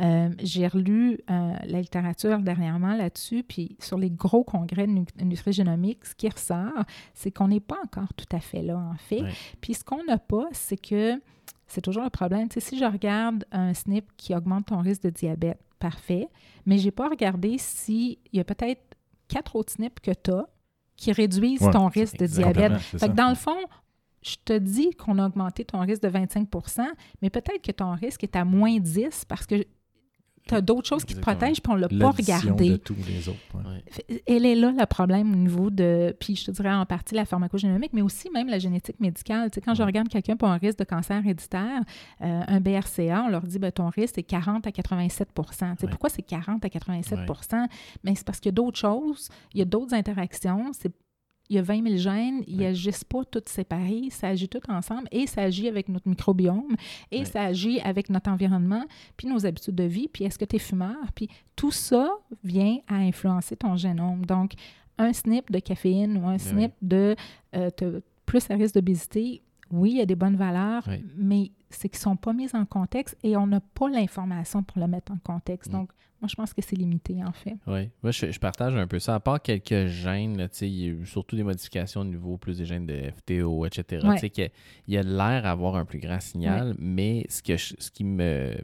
Euh, 0.00 0.30
J'ai 0.42 0.66
relu 0.66 1.18
euh, 1.30 1.52
la 1.64 1.80
littérature 1.80 2.38
dernièrement 2.40 2.94
là-dessus, 2.94 3.42
puis 3.42 3.76
sur 3.80 3.98
les 3.98 4.10
gros 4.10 4.44
congrès 4.44 4.86
de 4.86 4.92
nu- 4.92 5.04
nutrigénomique, 5.22 6.04
ce 6.06 6.14
qui 6.14 6.28
ressort, 6.28 6.84
c'est 7.14 7.30
qu'on 7.30 7.48
n'est 7.48 7.60
pas 7.60 7.76
encore 7.84 8.12
tout 8.14 8.26
à 8.36 8.40
fait 8.40 8.62
là, 8.62 8.76
en 8.78 8.96
fait. 8.96 9.22
Puis 9.60 9.74
ce 9.74 9.84
qu'on 9.84 10.02
n'a 10.04 10.18
pas, 10.18 10.44
c'est 10.52 10.76
que 10.80 11.20
c'est 11.66 11.80
toujours 11.80 12.04
le 12.04 12.10
problème. 12.10 12.48
Tu 12.48 12.54
sais, 12.54 12.60
si 12.60 12.78
je 12.78 12.84
regarde 12.84 13.44
un 13.52 13.74
SNP 13.74 14.04
qui 14.16 14.34
augmente 14.34 14.66
ton 14.66 14.78
risque 14.80 15.02
de 15.02 15.10
diabète, 15.10 15.58
parfait, 15.78 16.28
mais 16.64 16.78
je 16.78 16.84
n'ai 16.86 16.90
pas 16.90 17.08
regardé 17.08 17.56
s'il 17.58 18.18
y 18.32 18.40
a 18.40 18.44
peut-être 18.44 18.82
quatre 19.28 19.56
autres 19.56 19.72
SNP 19.72 20.00
que 20.00 20.12
tu 20.12 20.30
as 20.30 20.46
qui 20.96 21.12
réduisent 21.12 21.60
Ouais, 21.60 21.72
ton 21.72 21.88
risque 21.88 22.16
de 22.16 22.26
diabète. 22.26 22.72
Fait 22.98 23.08
que 23.08 23.14
dans 23.14 23.28
le 23.28 23.34
fond, 23.34 23.56
je 24.26 24.36
te 24.44 24.58
dis 24.58 24.90
qu'on 24.90 25.18
a 25.18 25.26
augmenté 25.26 25.64
ton 25.64 25.80
risque 25.80 26.02
de 26.02 26.08
25% 26.08 26.82
mais 27.22 27.30
peut-être 27.30 27.62
que 27.62 27.72
ton 27.72 27.92
risque 27.92 28.24
est 28.24 28.34
à 28.36 28.44
moins 28.44 28.78
10 28.78 29.24
parce 29.28 29.46
que 29.46 29.64
tu 30.48 30.54
as 30.54 30.60
d'autres 30.60 30.86
choses 30.86 31.04
qui 31.04 31.14
te 31.14 31.20
protègent 31.20 31.60
puis 31.60 31.72
on 31.72 31.74
ne 31.76 31.80
l'a 31.80 31.88
pas 31.88 31.94
L'addition 31.96 32.36
regardé. 32.36 32.70
de 32.70 32.76
tous 32.76 32.94
les 33.08 33.28
autres. 33.28 33.38
ouais. 33.54 34.22
Elle 34.28 34.46
est 34.46 34.54
là 34.54 34.70
le 34.78 34.86
problème 34.86 35.32
au 35.32 35.36
niveau 35.36 35.70
de, 35.70 36.14
puis 36.20 36.36
je 36.36 36.44
te 36.44 36.50
dirais 36.52 36.72
en 36.72 36.86
partie 36.86 37.16
la 37.16 37.24
pharmacogénomique, 37.24 37.92
mais 37.92 38.00
aussi 38.02 38.30
même 38.30 38.46
la 38.46 38.60
génétique 38.60 39.00
médicale. 39.00 39.50
Tu 39.50 39.56
sais, 39.56 39.60
quand 39.60 39.74
je 39.74 39.82
regarde 39.82 40.08
quelqu'un 40.08 40.36
pour 40.36 40.46
un 40.46 40.56
risque 40.56 40.78
de 40.78 40.84
cancer 40.84 41.16
héréditaire, 41.16 41.80
euh, 42.22 42.42
un 42.46 42.60
BRCA, 42.60 43.24
on 43.26 43.28
leur 43.28 43.42
dit 43.42 43.58
ben, 43.58 43.72
ton 43.72 43.88
risque 43.88 44.18
est 44.18 44.22
40 44.22 44.64
à 44.68 44.70
87 44.70 45.28
Tu 45.34 45.42
sais, 45.52 45.64
Ouais. 45.64 45.90
Pourquoi 45.90 46.10
c'est 46.10 46.22
40 46.22 46.64
à 46.64 46.68
87% 46.68 47.66
Mais 48.04 48.14
c'est 48.14 48.24
parce 48.24 48.38
qu'il 48.38 48.50
y 48.50 48.54
a 48.54 48.54
d'autres 48.54 48.78
choses, 48.78 49.28
il 49.52 49.58
y 49.58 49.62
a 49.62 49.64
d'autres 49.64 49.94
interactions. 49.94 50.70
C'est 50.72 50.92
il 51.48 51.56
y 51.56 51.58
a 51.58 51.62
20 51.62 51.82
000 51.82 51.96
gènes, 51.96 52.42
ils 52.46 52.58
n'agissent 52.58 53.04
pas 53.04 53.24
toutes 53.24 53.48
séparés, 53.48 54.08
ça 54.10 54.28
agit 54.28 54.48
tout 54.48 54.60
ensemble 54.68 55.08
et 55.10 55.26
ça 55.26 55.42
agit 55.42 55.68
avec 55.68 55.88
notre 55.88 56.08
microbiome 56.08 56.76
et 57.10 57.24
ça 57.24 57.42
agit 57.42 57.80
avec 57.80 58.10
notre 58.10 58.30
environnement, 58.30 58.84
puis 59.16 59.28
nos 59.28 59.46
habitudes 59.46 59.74
de 59.74 59.84
vie, 59.84 60.08
puis 60.08 60.24
est-ce 60.24 60.38
que 60.38 60.44
tu 60.44 60.56
es 60.56 60.58
fumeur, 60.58 60.96
puis 61.14 61.28
tout 61.54 61.70
ça 61.70 62.10
vient 62.42 62.78
à 62.88 62.96
influencer 62.96 63.56
ton 63.56 63.76
génome. 63.76 64.24
Donc, 64.26 64.52
un 64.98 65.12
SNP 65.12 65.52
de 65.52 65.58
caféine 65.58 66.16
ou 66.18 66.26
un 66.26 66.38
SNP 66.38 66.72
de 66.82 67.16
euh, 67.54 67.70
plus 68.24 68.50
à 68.50 68.54
risque 68.54 68.74
d'obésité, 68.74 69.42
oui, 69.70 69.90
il 69.92 69.96
y 69.98 70.00
a 70.00 70.06
des 70.06 70.14
bonnes 70.14 70.36
valeurs, 70.36 70.88
mais 71.16 71.50
c'est 71.70 71.88
qu'ils 71.88 71.98
ne 71.98 72.02
sont 72.02 72.16
pas 72.16 72.32
mis 72.32 72.48
en 72.54 72.64
contexte 72.64 73.16
et 73.22 73.36
on 73.36 73.46
n'a 73.46 73.60
pas 73.60 73.88
l'information 73.88 74.62
pour 74.62 74.78
le 74.80 74.86
mettre 74.86 75.12
en 75.12 75.18
contexte. 75.18 75.70
Mm. 75.70 75.76
Donc, 75.76 75.90
moi, 76.20 76.28
je 76.28 76.34
pense 76.34 76.54
que 76.54 76.62
c'est 76.62 76.76
limité, 76.76 77.22
en 77.22 77.32
fait. 77.32 77.56
Oui, 77.66 77.90
moi 78.02 78.10
je, 78.10 78.30
je 78.32 78.38
partage 78.38 78.74
un 78.74 78.86
peu 78.86 78.98
ça. 78.98 79.16
À 79.16 79.20
part 79.20 79.42
quelques 79.42 79.86
gènes, 79.88 80.38
là, 80.38 80.48
il 80.62 80.68
y 80.68 80.84
a 80.84 80.88
eu 80.88 81.04
surtout 81.04 81.36
des 81.36 81.42
modifications 81.42 82.00
au 82.00 82.04
niveau 82.04 82.38
plus 82.38 82.56
des 82.56 82.64
gènes 82.64 82.86
de 82.86 83.10
FTO, 83.18 83.66
etc. 83.66 84.06
Ouais. 84.06 84.30
Qu'il 84.30 84.50
y 84.88 84.96
a 84.96 85.02
l'air 85.02 85.42
d'avoir 85.42 85.76
un 85.76 85.84
plus 85.84 85.98
grand 85.98 86.20
signal, 86.20 86.74
mais 86.78 87.26
ce, 87.28 87.42
que 87.42 87.56
je- 87.58 87.74
ce 87.78 87.90
qui 87.90 88.04
me 88.04 88.54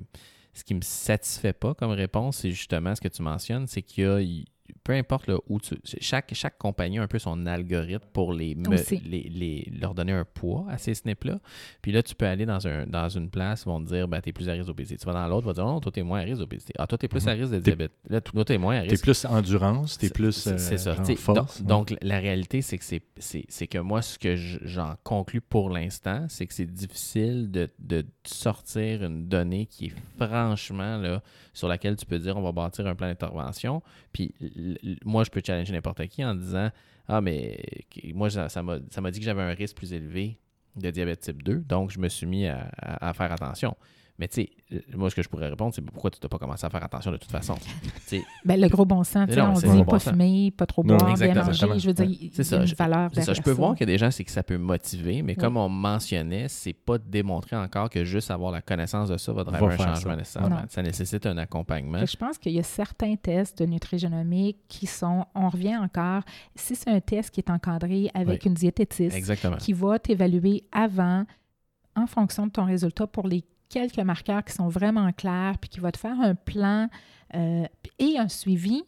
ce 0.54 0.64
qui 0.64 0.74
me 0.74 0.82
satisfait 0.82 1.54
pas 1.54 1.72
comme 1.74 1.92
réponse, 1.92 2.36
c'est 2.38 2.50
justement 2.50 2.94
ce 2.94 3.00
que 3.00 3.08
tu 3.08 3.22
mentionnes, 3.22 3.66
c'est 3.66 3.80
qu'il 3.80 4.04
y 4.04 4.06
a, 4.06 4.20
il- 4.20 4.44
peu 4.84 4.92
importe 4.94 5.26
là, 5.28 5.36
où 5.48 5.60
tu. 5.60 5.76
Chaque, 6.00 6.32
chaque 6.34 6.58
compagnie 6.58 6.98
a 6.98 7.02
un 7.02 7.06
peu 7.06 7.18
son 7.18 7.46
algorithme 7.46 8.06
pour 8.12 8.32
les, 8.32 8.54
me- 8.54 8.68
les, 9.08 9.22
les- 9.28 9.72
leur 9.80 9.94
donner 9.94 10.12
un 10.12 10.24
poids 10.24 10.66
à 10.68 10.78
ces 10.78 10.94
SNP-là. 10.94 11.38
Puis 11.82 11.92
là, 11.92 12.02
tu 12.02 12.14
peux 12.14 12.26
aller 12.26 12.46
dans, 12.46 12.66
un, 12.66 12.86
dans 12.86 13.08
une 13.08 13.30
place, 13.30 13.62
ils 13.64 13.68
vont 13.68 13.80
te 13.82 13.88
dire, 13.88 14.08
ben, 14.08 14.20
t'es 14.20 14.32
plus 14.32 14.48
à 14.48 14.52
risque 14.52 14.66
d'obésité. 14.66 14.96
Tu 14.98 15.06
vas 15.06 15.12
dans 15.12 15.26
l'autre, 15.28 15.42
ils 15.42 15.46
vont 15.46 15.52
te 15.52 15.56
dire, 15.56 15.66
non, 15.66 15.80
toi, 15.80 15.92
t'es 15.92 16.02
moins 16.02 16.20
à 16.20 16.22
risque 16.24 16.38
d'obésité. 16.40 16.72
Ah, 16.78 16.86
toi, 16.86 16.98
t'es 16.98 17.08
plus 17.08 17.22
Mhm. 17.22 17.28
à 17.28 17.32
risque 17.32 17.52
de 17.52 17.56
T'es- 17.58 17.62
diabète. 17.62 17.92
Là, 18.08 18.20
toi, 18.20 18.44
t'es 18.44 18.58
moins 18.58 18.76
à 18.78 18.82
T'es 18.82 18.88
risque. 18.90 19.04
plus 19.04 19.24
endurance, 19.24 19.98
t'es 19.98 20.10
plus 20.10 20.32
c'est- 20.32 20.52
euh, 20.52 20.58
C'est 20.58 20.78
ça. 20.78 20.94
genre 20.94 21.06
force. 21.18 21.62
donc, 21.62 21.90
ouais. 21.90 21.96
donc, 21.96 22.02
la 22.02 22.18
réalité, 22.18 22.62
c'est 22.62 22.78
que, 22.78 22.84
c'est, 22.84 23.02
c'est, 23.18 23.44
c'est 23.48 23.66
que 23.66 23.78
moi, 23.78 24.02
ce 24.02 24.18
que 24.18 24.36
je- 24.36 24.58
j'en 24.62 24.94
conclus 25.04 25.40
pour 25.40 25.70
l'instant, 25.70 26.26
c'est 26.28 26.46
que 26.46 26.54
c'est 26.54 26.66
difficile 26.66 27.50
de, 27.50 27.70
de 27.78 28.04
sortir 28.24 29.04
une 29.04 29.28
donnée 29.28 29.66
qui 29.66 29.86
est 29.86 29.94
franchement 30.18 30.96
là, 30.96 31.22
sur 31.52 31.68
laquelle 31.68 31.96
tu 31.96 32.06
peux 32.06 32.18
dire 32.18 32.36
on 32.36 32.42
va 32.42 32.52
bâtir 32.52 32.86
un 32.86 32.94
plan 32.94 33.06
d'intervention. 33.08 33.82
Puis 34.12 34.34
moi, 35.04 35.24
je 35.24 35.30
peux 35.30 35.42
challenger 35.44 35.72
n'importe 35.72 36.06
qui 36.08 36.24
en 36.24 36.34
disant 36.34 36.70
Ah, 37.08 37.20
mais 37.20 37.60
moi, 38.14 38.30
ça 38.30 38.62
m'a, 38.62 39.10
dit 39.10 39.18
que 39.18 39.24
j'avais 39.24 39.42
un 39.42 39.54
risque 39.54 39.76
plus 39.76 39.92
élevé 39.92 40.38
de 40.76 40.90
diabète 40.90 41.20
type 41.20 41.42
2, 41.42 41.56
donc 41.58 41.90
je 41.90 41.98
me 41.98 42.08
suis 42.08 42.26
mis 42.26 42.46
à- 42.46 42.70
à 42.78 43.12
faire 43.12 43.30
attention. 43.32 43.76
Mais 44.22 44.28
tu 44.28 44.34
sais, 44.42 44.50
euh, 44.72 44.78
moi, 44.96 45.10
ce 45.10 45.16
que 45.16 45.22
je 45.22 45.28
pourrais 45.28 45.48
répondre, 45.48 45.74
c'est 45.74 45.82
pourquoi 45.82 46.08
tu 46.08 46.20
n'as 46.22 46.28
pas 46.28 46.38
commencé 46.38 46.64
à 46.64 46.70
faire 46.70 46.84
attention 46.84 47.10
de 47.10 47.16
toute 47.16 47.32
façon? 47.32 47.54
Tu 48.08 48.18
sais, 48.18 48.22
Ben, 48.44 48.60
le 48.60 48.68
gros 48.68 48.84
bon 48.84 49.02
sens, 49.02 49.26
tu 49.26 49.34
sais, 49.34 49.40
Non, 49.40 49.48
on 49.56 49.58
dit 49.58 49.66
bon 49.66 49.84
pas 49.84 49.98
sens. 49.98 50.12
fumer, 50.12 50.52
pas 50.56 50.64
trop 50.64 50.84
Non, 50.84 50.96
boire, 50.96 51.14
bien 51.16 51.34
manger. 51.34 51.66
Je 51.80 51.86
veux 51.88 51.92
dire, 51.92 52.30
C'est 52.32 52.44
ça. 52.44 52.58
une 52.60 52.66
Je- 52.68 52.76
valeur 52.76 53.10
C'est 53.12 53.22
ça. 53.22 53.32
Je 53.32 53.40
derrière 53.40 53.42
peux 53.42 53.50
ça. 53.50 53.56
voir 53.56 53.74
qu'il 53.74 53.80
y 53.88 53.90
a 53.90 53.92
des 53.94 53.98
gens, 53.98 54.12
c'est 54.12 54.22
que 54.22 54.30
ça 54.30 54.44
peut 54.44 54.58
motiver, 54.58 55.22
mais 55.22 55.32
Oui. 55.32 55.38
comme 55.42 55.56
on 55.56 55.68
mentionnait, 55.68 56.46
c'est 56.46 56.72
pas 56.72 56.98
démontré 56.98 57.56
encore 57.56 57.90
que 57.90 58.04
juste 58.04 58.30
avoir 58.30 58.52
la 58.52 58.62
connaissance 58.62 59.08
de 59.08 59.16
ça 59.16 59.32
va 59.32 59.42
driver 59.42 59.72
un 59.72 59.76
changement 59.76 60.14
nécessairement. 60.14 60.62
Ça 60.68 60.82
nécessite 60.84 61.26
un 61.26 61.36
accompagnement. 61.38 61.98
Fait 61.98 62.06
je 62.06 62.16
pense 62.16 62.38
qu'il 62.38 62.52
y 62.52 62.60
a 62.60 62.62
certains 62.62 63.16
tests 63.16 63.58
de 63.58 63.66
nutrigénomique 63.66 64.58
qui 64.68 64.86
sont, 64.86 65.26
on 65.34 65.48
revient 65.48 65.76
encore, 65.78 66.22
si 66.54 66.76
c'est 66.76 66.90
un 66.90 67.00
test 67.00 67.30
qui 67.30 67.40
est 67.40 67.50
encadré 67.50 68.08
avec 68.14 68.42
Oui. 68.44 68.48
une 68.50 68.54
diététiste 68.54 69.16
Exactement. 69.16 69.56
qui 69.56 69.72
va 69.72 69.98
t'évaluer 69.98 70.62
avant, 70.70 71.24
en 71.96 72.06
fonction 72.06 72.46
de 72.46 72.52
ton 72.52 72.64
résultat, 72.64 73.06
pour 73.06 73.26
les 73.28 73.44
quelques 73.72 73.98
marqueurs 73.98 74.44
qui 74.44 74.52
sont 74.52 74.68
vraiment 74.68 75.10
clairs, 75.12 75.56
puis 75.58 75.70
qui 75.70 75.80
va 75.80 75.90
te 75.90 75.98
faire 75.98 76.20
un 76.20 76.34
plan 76.34 76.88
euh, 77.34 77.64
et 77.98 78.18
un 78.18 78.28
suivi, 78.28 78.84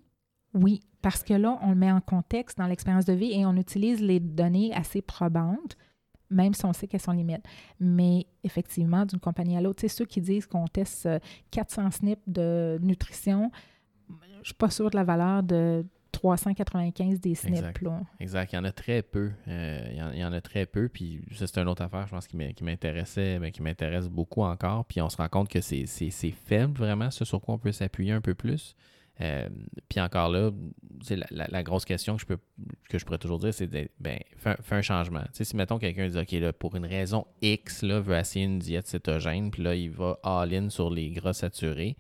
oui, 0.53 0.83
parce 1.01 1.23
que 1.23 1.35
là, 1.35 1.59
on 1.63 1.71
le 1.71 1.75
met 1.75 1.91
en 1.91 2.03
contexte 2.03 2.59
dans 2.59 2.67
l'expérience 2.67 3.07
de 3.07 3.15
vie 3.15 3.33
et 3.33 3.47
on 3.47 3.57
utilise 3.57 4.01
les 4.01 4.21
données 4.21 4.75
assez 4.75 5.01
probantes, 5.01 5.77
même 6.31 6.53
si 6.53 6.65
on 6.67 6.75
sait 6.75 6.87
qu'elles 6.87 7.01
sont 7.01 7.13
limites. 7.13 7.45
Mais 7.81 8.27
effectivement, 8.45 9.07
d'une 9.07 9.21
compagnie 9.21 9.57
à 9.57 9.63
l'autre, 9.63 9.81
c'est 9.81 9.89
ceux 9.89 10.05
qui 10.05 10.21
disent 10.21 10.47
qu'on 10.47 10.67
teste 10.67 11.07
euh, 11.07 11.19
400 11.51 11.91
SNP 11.91 12.19
de 12.27 12.79
nutrition, 12.83 13.51
je 14.09 14.39
ne 14.39 14.45
suis 14.45 14.55
pas 14.55 14.69
sûre 14.69 14.91
de 14.91 14.97
la 14.97 15.05
valeur 15.05 15.43
de 15.43 15.87
395 16.15 17.21
des 17.21 17.35
SNP. 17.35 17.53
Exact. 17.57 17.83
là. 17.83 18.01
Exact. 18.21 18.53
Il 18.53 18.57
y 18.57 18.59
en 18.59 18.65
a 18.65 18.73
très 18.73 19.03
peu. 19.03 19.31
Euh, 19.49 19.87
il, 19.91 19.97
y 19.97 20.03
en, 20.03 20.13
il 20.13 20.19
y 20.19 20.25
en 20.25 20.33
a 20.33 20.41
très 20.41 20.67
peu. 20.67 20.89
Puis 20.89 21.21
ça, 21.33 21.47
c'est 21.47 21.61
une 21.61 21.69
autre 21.69 21.83
affaire, 21.83 22.07
je 22.07 22.13
pense, 22.13 22.27
qui 22.27 22.37
m'in- 22.37 22.53
qui 22.53 22.65
m'intéressait, 22.65 23.39
ben, 23.39 23.51
qui 23.51 23.63
m'intéresse 23.63 24.09
beaucoup 24.09 24.43
encore. 24.43 24.85
Puis 24.87 25.01
on 25.01 25.09
se 25.09 25.17
rend 25.17 25.29
compte 25.29 25.49
que 25.49 25.61
c'est, 25.61 25.87
faible, 26.31 26.79
vraiment, 26.79 27.11
ce 27.11 27.25
sur 27.25 27.41
quoi 27.41 27.55
on 27.55 27.59
peut 27.59 27.73
s'appuyer 27.73 28.13
un 28.13 28.21
peu 28.21 28.35
plus. 28.35 28.75
Euh, 29.21 29.49
puis 29.89 30.01
encore 30.01 30.29
là, 30.29 30.51
c'est 31.03 31.15
la, 31.15 31.27
la- 31.31 31.47
la 31.47 31.63
grosse 31.63 31.85
question 31.85 32.17
que 32.17 32.23
je, 32.23 32.27
peux, 32.27 32.39
que 32.89 32.99
je 32.99 33.05
pourrais 33.05 33.19
toujours 33.19 33.39
dire, 33.39 33.55
c'est 33.55 33.69
de, 33.69 33.89
ben, 34.01 34.19
fais, 34.37 34.51
un- 34.51 34.57
fais 34.61 34.75
un 34.75 34.83
changement. 34.83 35.23
Si, 35.33 35.55
mettons, 35.55 35.79
quelqu'un 35.79 36.09
dit, 36.09 36.19
OK, 36.19 36.33
là, 36.33 36.53
pour 36.53 36.75
une 36.75 36.85
raison 36.87 37.25
X, 37.41 37.83
là, 37.83 38.01
veut 38.01 38.17
essayer 38.17 38.45
une 38.45 38.59
diète 38.59 38.89
cétogène, 38.89 39.53
puis 39.53 39.63
là, 39.63 39.77
il 39.77 39.91
va 39.91 40.19
all-in 40.25 40.69
sur 40.69 40.91
les 40.91 41.11
gras 41.11 41.33
saturés, 41.33 41.97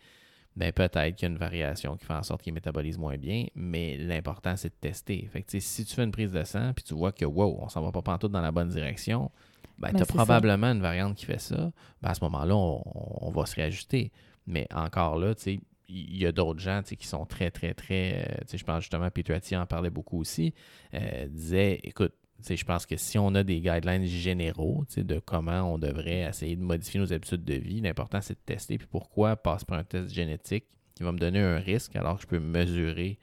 ben 0.56 0.72
peut-être 0.72 1.16
qu'il 1.16 1.26
y 1.28 1.30
a 1.30 1.32
une 1.32 1.38
variation 1.38 1.96
qui 1.96 2.04
fait 2.04 2.12
en 2.14 2.22
sorte 2.22 2.42
qu'il 2.42 2.54
métabolise 2.54 2.96
moins 2.98 3.16
bien, 3.16 3.46
mais 3.54 3.96
l'important, 3.96 4.56
c'est 4.56 4.68
de 4.68 4.74
tester. 4.80 5.26
Fait 5.32 5.42
que, 5.42 5.58
si 5.58 5.84
tu 5.84 5.94
fais 5.94 6.04
une 6.04 6.12
prise 6.12 6.30
de 6.32 6.44
sang, 6.44 6.72
puis 6.74 6.84
tu 6.84 6.94
vois 6.94 7.12
que, 7.12 7.24
wow, 7.24 7.58
on 7.60 7.68
s'en 7.68 7.82
va 7.82 7.90
pas 7.92 8.02
pantoute 8.02 8.32
dans 8.32 8.40
la 8.40 8.52
bonne 8.52 8.68
direction, 8.68 9.30
ben, 9.78 9.90
Ben, 9.90 9.96
tu 9.96 10.02
as 10.02 10.06
probablement 10.06 10.68
une 10.68 10.80
variante 10.80 11.16
qui 11.16 11.24
fait 11.26 11.40
ça. 11.40 11.72
Ben, 12.00 12.10
à 12.10 12.14
ce 12.14 12.22
moment-là, 12.24 12.54
on, 12.54 12.82
on 13.20 13.30
va 13.30 13.46
se 13.46 13.56
réajuster. 13.56 14.12
Mais 14.46 14.68
encore 14.72 15.18
là, 15.18 15.34
tu 15.34 15.42
sais, 15.42 15.60
il 15.88 16.16
y 16.16 16.26
a 16.26 16.32
d'autres 16.32 16.60
gens 16.60 16.82
qui 16.82 17.06
sont 17.06 17.26
très, 17.26 17.50
très, 17.50 17.74
très. 17.74 18.24
euh, 18.28 18.56
je 18.56 18.62
pense 18.64 18.80
justement, 18.82 19.10
Peter 19.10 19.34
Attia 19.34 19.60
en 19.60 19.66
parlait 19.66 19.90
beaucoup 19.90 20.20
aussi. 20.20 20.54
euh, 20.94 21.26
disait 21.28 21.80
écoute, 21.82 22.12
je 22.46 22.64
pense 22.64 22.86
que 22.86 22.96
si 22.96 23.18
on 23.18 23.34
a 23.34 23.42
des 23.42 23.60
guidelines 23.60 24.04
généraux 24.04 24.84
de 24.96 25.18
comment 25.18 25.62
on 25.74 25.78
devrait 25.78 26.20
essayer 26.28 26.56
de 26.56 26.62
modifier 26.62 27.00
nos 27.00 27.12
habitudes 27.12 27.44
de 27.44 27.54
vie, 27.54 27.80
l'important 27.80 28.20
c'est 28.20 28.34
de 28.34 28.44
tester. 28.44 28.78
Puis 28.78 28.86
pourquoi 28.90 29.36
passer 29.36 29.64
par 29.64 29.78
un 29.78 29.84
test 29.84 30.12
génétique 30.12 30.64
qui 30.94 31.02
va 31.02 31.12
me 31.12 31.18
donner 31.18 31.40
un 31.40 31.56
risque 31.58 31.96
alors 31.96 32.16
que 32.16 32.22
je 32.22 32.26
peux 32.26 32.38
mesurer 32.40 33.18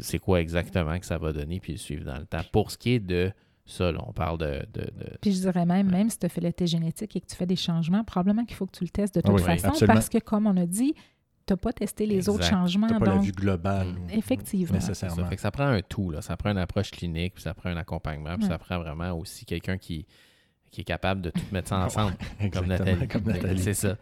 c'est 0.00 0.18
quoi 0.18 0.40
exactement 0.40 0.98
que 0.98 1.06
ça 1.06 1.16
va 1.18 1.32
donner 1.32 1.60
puis 1.60 1.72
le 1.72 1.78
suivre 1.78 2.04
dans 2.04 2.18
le 2.18 2.26
temps. 2.26 2.42
Pour 2.52 2.70
ce 2.70 2.76
qui 2.78 2.90
est 2.90 3.00
de 3.00 3.32
ça, 3.64 3.90
là, 3.92 4.00
on 4.06 4.12
parle 4.12 4.38
de. 4.38 4.66
de- 4.72 4.80
de- 4.80 5.18
Puis 5.20 5.32
je 5.32 5.40
dirais 5.40 5.64
même, 5.66 5.90
même 5.90 6.10
si 6.10 6.18
tu 6.18 6.26
as 6.26 6.28
fait 6.28 6.40
le 6.40 6.52
test 6.52 6.72
génétique 6.72 7.16
et 7.16 7.20
que 7.20 7.26
tu 7.26 7.36
fais 7.36 7.46
des 7.46 7.56
changements, 7.56 8.04
probablement 8.04 8.44
qu'il 8.44 8.56
faut 8.56 8.66
que 8.66 8.76
tu 8.76 8.84
le 8.84 8.90
testes 8.90 9.14
de 9.14 9.20
Ah 9.24 9.28
toute 9.28 9.36
oui, 9.36 9.42
façon 9.42 9.86
parce 9.86 10.08
que, 10.08 10.18
comme 10.18 10.46
on 10.46 10.56
a 10.56 10.66
dit, 10.66 10.94
tu 11.48 11.52
n'as 11.54 11.56
pas 11.56 11.72
testé 11.72 12.06
les 12.06 12.28
autres 12.28 12.44
changements. 12.44 12.86
T'as 12.86 12.98
pas 12.98 13.06
la 13.06 13.18
vue 13.18 13.32
globale. 13.32 13.94
Effectivement. 14.12 14.78
Ça. 14.80 14.94
Fait 15.08 15.34
que 15.36 15.40
ça 15.40 15.50
prend 15.50 15.66
un 15.66 15.80
tout, 15.82 16.10
là. 16.10 16.22
ça 16.22 16.36
prend 16.36 16.50
une 16.50 16.58
approche 16.58 16.90
clinique, 16.90 17.34
puis 17.34 17.42
ça 17.42 17.54
prend 17.54 17.70
un 17.70 17.76
accompagnement, 17.76 18.34
puis 18.36 18.44
Ouais. 18.44 18.50
ça 18.50 18.58
prend 18.58 18.78
vraiment 18.78 19.12
aussi 19.12 19.44
quelqu'un 19.44 19.78
qui, 19.78 20.06
qui 20.70 20.82
est 20.82 20.84
capable 20.84 21.20
de 21.22 21.30
tout 21.30 21.40
mettre 21.52 21.68
ça 21.68 21.78
ensemble. 21.84 22.14
Comme 22.52 22.66
Nathalie. 22.66 23.08
comme 23.08 23.22
Nathalie. 23.24 23.58
C'est 23.60 23.74
ça. 23.74 23.96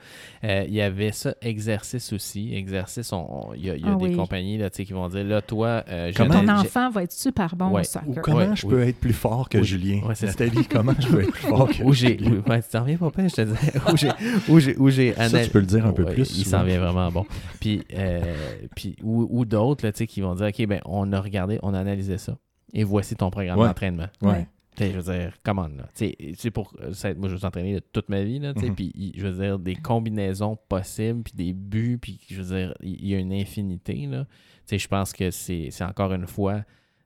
Euh, 0.44 0.64
Il 0.68 0.74
y 0.74 0.80
avait 0.80 1.12
ça, 1.12 1.34
exercice 1.42 2.12
aussi. 2.12 2.54
Exercice, 2.54 3.12
on- 3.12 3.48
on- 3.50 3.54
il 3.54 3.64
y 3.66 3.70
a, 3.70 3.76
il 3.76 3.82
y 3.84 3.88
a 3.88 3.92
Ah 3.92 3.96
des 3.96 4.08
oui. 4.08 4.16
compagnies 4.16 4.58
là, 4.58 4.70
qui 4.70 4.84
vont 4.92 5.08
dire 5.08 5.24
là, 5.24 5.40
toi, 5.42 5.84
euh, 5.88 6.12
Comment- 6.16 6.40
ton 6.40 6.48
enfant 6.48 6.90
va 6.90 7.02
être 7.04 7.12
super 7.12 7.56
bon 7.56 7.70
Ouais. 7.70 7.80
au 7.80 7.84
soccer. 7.84 8.08
Ou 8.08 8.14
comment 8.22 8.36
Ouais, 8.38 8.56
je 8.56 8.66
oui. 8.66 8.72
peux 8.72 8.82
être 8.82 8.98
plus 9.00 9.12
fort 9.12 9.48
que 9.48 9.58
Oui. 9.58 9.64
Julien? 9.64 10.00
Ouais, 10.06 10.14
c'est 10.14 10.26
ça. 10.26 10.44
Nathalie, 10.44 10.66
comment 10.66 10.92
je 10.98 11.08
peux 11.08 11.20
être 11.22 11.30
plus 11.32 11.42
fort 11.48 11.68
que. 11.68 11.92
Julien? 11.92 12.42
Ouais, 12.46 12.62
tu 12.62 12.68
t'en 12.70 12.84
viens 12.84 12.96
père, 12.96 13.28
je 13.28 13.34
te 13.34 13.40
disais. 13.42 13.72
Où 13.92 13.96
j'ai. 13.96 14.08
Où 14.48 14.60
j'ai. 14.60 14.76
Où 14.78 14.90
j'ai 14.90 15.14
Ça, 15.14 15.42
tu 15.44 15.50
peux 15.50 15.60
le 15.60 15.66
dire 15.66 15.86
un 15.86 15.92
peu 15.92 16.04
Ouais, 16.04 16.14
plus. 16.14 16.36
Il 16.38 16.44
s'en 16.44 16.62
vient 16.64 16.78
vraiment 16.80 17.10
bon. 17.10 17.26
Puis, 17.60 17.82
euh, 17.94 18.34
puis 18.74 18.96
ou, 19.02 19.26
ou 19.30 19.44
d'autres, 19.44 19.84
là, 19.86 19.92
tu 19.92 19.98
sais, 19.98 20.06
qui 20.06 20.20
vont 20.20 20.34
dire 20.34 20.46
OK, 20.48 20.66
ben, 20.66 20.80
on 20.84 21.12
a 21.12 21.20
regardé, 21.20 21.58
on 21.62 21.74
a 21.74 21.78
analysé 21.80 22.18
ça. 22.18 22.36
Et 22.74 22.84
voici 22.84 23.14
ton 23.16 23.30
programme 23.30 23.58
Ouais. 23.58 23.66
d'entraînement. 23.68 24.06
Ouais. 24.22 24.46
Je 24.78 24.98
veux 24.98 25.12
dire, 25.12 25.34
commande, 25.42 25.76
là. 25.76 25.88
Tu 25.94 26.06
sais, 26.06 26.16
c'est 26.36 26.50
pour. 26.50 26.74
ça, 26.92 27.14
moi, 27.14 27.28
je 27.28 27.34
me 27.34 27.38
suis 27.38 27.46
entraîné 27.46 27.74
de 27.74 27.80
toute 27.80 28.08
ma 28.08 28.22
vie, 28.22 28.38
là, 28.38 28.52
tu 28.54 28.60
sais, 28.60 28.68
Mhm. 28.68 28.74
puis 28.74 29.12
je 29.16 29.26
veux 29.26 29.42
dire, 29.42 29.58
des 29.58 29.76
combinaisons 29.76 30.56
possibles, 30.68 31.22
puis 31.22 31.32
des 31.34 31.52
buts, 31.52 31.98
puis 32.00 32.20
je 32.28 32.40
veux 32.42 32.56
dire, 32.56 32.74
il 32.82 33.06
y 33.06 33.14
a 33.14 33.18
une 33.18 33.32
infinité, 33.32 34.06
là. 34.06 34.24
Tu 34.24 34.30
sais, 34.66 34.78
je 34.78 34.88
pense 34.88 35.12
que 35.12 35.30
c'est 35.30 35.70
encore 35.82 36.12
une 36.12 36.26
fois 36.26 36.64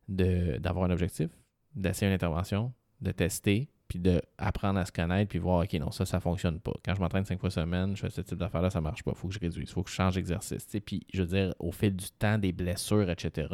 d'avoir 0.09 0.85
un 0.87 0.91
objectif, 0.91 1.29
d'essayer 1.75 2.09
une 2.09 2.14
intervention, 2.14 2.73
de 3.01 3.12
tester, 3.12 3.68
puis 3.87 3.99
d'apprendre 3.99 4.79
à 4.79 4.85
se 4.87 4.93
connaître, 4.93 5.29
puis 5.29 5.39
voir, 5.39 5.64
OK, 5.64 5.73
non, 5.75 5.91
ça, 5.91 6.05
ça 6.07 6.21
fonctionne 6.21 6.61
pas. 6.61 6.73
Quand 6.85 6.95
je 6.95 7.01
m'entraîne 7.01 7.25
cinq 7.25 7.41
fois 7.41 7.51
semaine, 7.51 7.97
je 7.97 8.03
fais 8.03 8.11
ce 8.11 8.21
type 8.21 8.39
d'affaires-là, 8.39 8.71
ça 8.71 8.81
marche 8.81 9.03
pas. 9.03 9.12
Il 9.14 9.18
faut 9.18 9.29
que 9.29 9.35
je 9.35 9.41
réduise, 9.41 9.68
il 9.68 9.73
faut 9.73 9.83
que 9.83 9.91
je 9.91 9.95
change 9.97 10.14
d'exercice. 10.14 10.66
Puis, 10.85 11.07
je 11.12 11.23
veux 11.23 11.29
dire, 11.29 11.55
au 11.59 11.73
fil 11.73 11.95
du 11.95 12.07
temps, 12.18 12.39
des 12.39 12.53
blessures, 12.53 13.11
etc., 13.11 13.49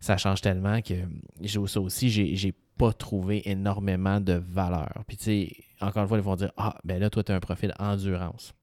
ça 0.00 0.18
change 0.18 0.42
tellement 0.42 0.82
que 0.82 0.94
j'ai 1.40 1.66
ça 1.66 1.80
aussi, 1.80 2.10
j'ai 2.10 2.54
pas 2.78 2.92
trouvé 2.92 3.48
énormément 3.48 4.20
de 4.20 4.34
valeur. 4.34 5.04
Puis, 5.06 5.16
tu 5.16 5.24
sais, 5.24 5.52
encore 5.80 6.02
une 6.02 6.08
fois, 6.08 6.18
ils 6.18 6.24
vont 6.24 6.36
dire, 6.36 6.52
ah, 6.56 6.76
ben 6.84 6.98
là, 7.00 7.10
toi, 7.10 7.22
tu 7.22 7.32
as 7.32 7.34
un 7.34 7.40
profil 7.40 7.72
endurance. 7.78 8.54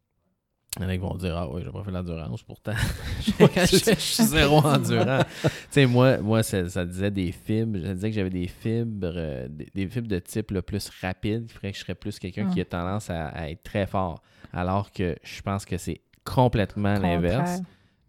Il 0.78 0.84
y 0.84 0.86
en 0.86 0.90
a 0.90 0.94
qui 0.94 1.00
vont 1.00 1.16
dire, 1.16 1.36
ah 1.36 1.50
oui, 1.50 1.62
j'ai 1.62 1.68
un 1.68 1.72
profil 1.72 1.98
endurance, 1.98 2.44
pourtant, 2.44 2.72
je, 3.20 3.96
suis 3.98 4.24
zéro 4.24 4.60
endurant. 4.60 5.20
tu 5.42 5.50
sais, 5.70 5.86
moi, 5.86 6.18
moi 6.20 6.44
ça, 6.44 6.70
ça 6.70 6.86
disait 6.86 7.12
des 7.12 7.34
fibres, 7.34 7.78
je 7.84 7.92
disais 7.92 8.10
que 8.10 8.16
j'avais 8.16 8.30
des 8.30 8.48
fibres, 8.48 9.12
euh, 9.14 9.48
des, 9.50 9.68
des 9.76 9.88
fibres 9.90 10.08
de 10.08 10.20
type 10.20 10.52
le 10.52 10.62
plus 10.62 10.90
rapide, 11.02 11.48
qui 11.48 11.54
ferait 11.56 11.72
que 11.72 11.78
je 11.78 11.84
serais 11.84 11.96
plus 11.96 12.18
quelqu'un 12.20 12.48
Ah. 12.50 12.54
qui 12.54 12.62
a 12.62 12.66
tendance 12.66 13.10
à, 13.10 13.28
à 13.28 13.50
être 13.50 13.64
très 13.64 13.86
fort. 13.86 14.22
Alors 14.54 14.92
que 14.92 15.18
je 15.24 15.42
pense 15.42 15.66
que 15.66 15.78
c'est 15.78 16.00
complètement 16.24 16.98
l'inverse. 16.98 17.58
Contraire. 17.58 17.66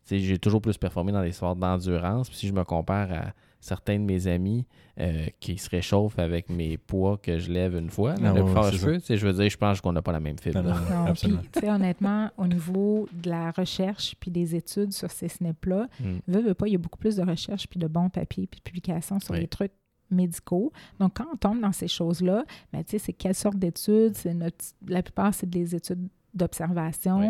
Tu 0.07 0.19
sais, 0.19 0.19
j'ai 0.21 0.39
toujours 0.39 0.61
plus 0.61 0.79
performé 0.79 1.11
dans 1.11 1.23
des 1.23 1.33
sports 1.33 1.57
d'endurance. 1.57 2.29
Puis 2.29 2.39
si 2.39 2.47
je 2.47 2.53
me 2.53 2.63
compare 2.65 3.11
à 3.13 3.33
certains 3.63 3.95
de 3.99 4.05
mes 4.05 4.27
amis 4.27 4.67
euh, 5.01 5.27
qui 5.41 5.57
se 5.57 5.71
réchauffent 5.71 6.19
avec 6.19 6.51
mes 6.51 6.77
poids 6.77 7.17
que 7.17 7.39
je 7.39 7.51
lève 7.51 7.77
une 7.77 7.89
fois, 7.89 8.15
là, 8.17 8.31
Ah 8.31 8.35
le 8.35 8.41
ouais, 8.41 8.45
plus 8.45 8.53
fort 8.53 8.65
ouais, 8.65 8.99
que 8.99 8.99
c'est 8.99 9.17
je 9.17 9.27
veux 9.27 9.33
dire, 9.33 9.49
je 9.49 9.57
pense 9.57 9.81
qu'on 9.81 9.93
n'a 9.93 10.03
pas 10.03 10.13
la 10.13 10.21
même 10.21 10.39
fibre. 10.39 10.61
Non, 10.63 10.75
non, 10.75 10.81
Non, 10.91 11.07
absolument. 11.07 11.41
honnêtement, 11.69 12.31
au 12.37 12.47
niveau 12.47 13.09
de 13.13 13.31
la 13.31 13.53
recherche 13.53 14.15
puis 14.21 14.31
des 14.31 14.55
études 14.57 14.93
sur 14.93 15.11
ces 15.11 15.29
SNP-là, 15.29 15.89
Mm. 16.01 16.19
veux, 16.29 16.43
veux 16.43 16.55
pas, 16.55 16.67
il 16.67 16.73
y 16.73 16.77
a 16.77 16.79
beaucoup 16.79 16.99
plus 16.99 17.17
de 17.17 17.23
recherche 17.23 17.67
puis 17.69 17.79
de 17.79 17.87
bons 17.87 18.11
papiers 18.11 18.47
puis 18.47 18.59
de 18.59 18.63
publications 18.65 19.19
sur 19.21 19.31
Oui. 19.33 19.41
les 19.41 19.49
trucs 19.49 19.73
médicaux. 20.11 20.73
Donc, 21.01 21.15
quand 21.17 21.27
on 21.33 21.37
tombe 21.37 21.61
dans 21.61 21.73
ces 21.73 21.89
choses-là, 21.89 22.45
ben, 22.73 22.85
tu 22.85 22.91
sais, 22.91 22.99
c'est 22.99 23.13
quelle 23.15 23.35
sorte 23.35 23.57
d'études? 23.57 24.15
C'est 24.17 24.35
notre... 24.35 24.65
La 24.87 25.03
plupart, 25.03 25.33
c'est 25.33 25.49
des 25.49 25.75
études 25.75 26.07
d'observation. 26.35 27.21
Oui. 27.21 27.27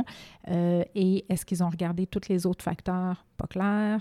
Euh, 0.48 0.82
et 0.94 1.24
est-ce 1.28 1.44
qu'ils 1.44 1.62
ont 1.62 1.68
regardé 1.68 2.06
tous 2.06 2.28
les 2.28 2.46
autres 2.46 2.64
facteurs? 2.64 3.24
Pas 3.36 3.46
clair. 3.46 4.00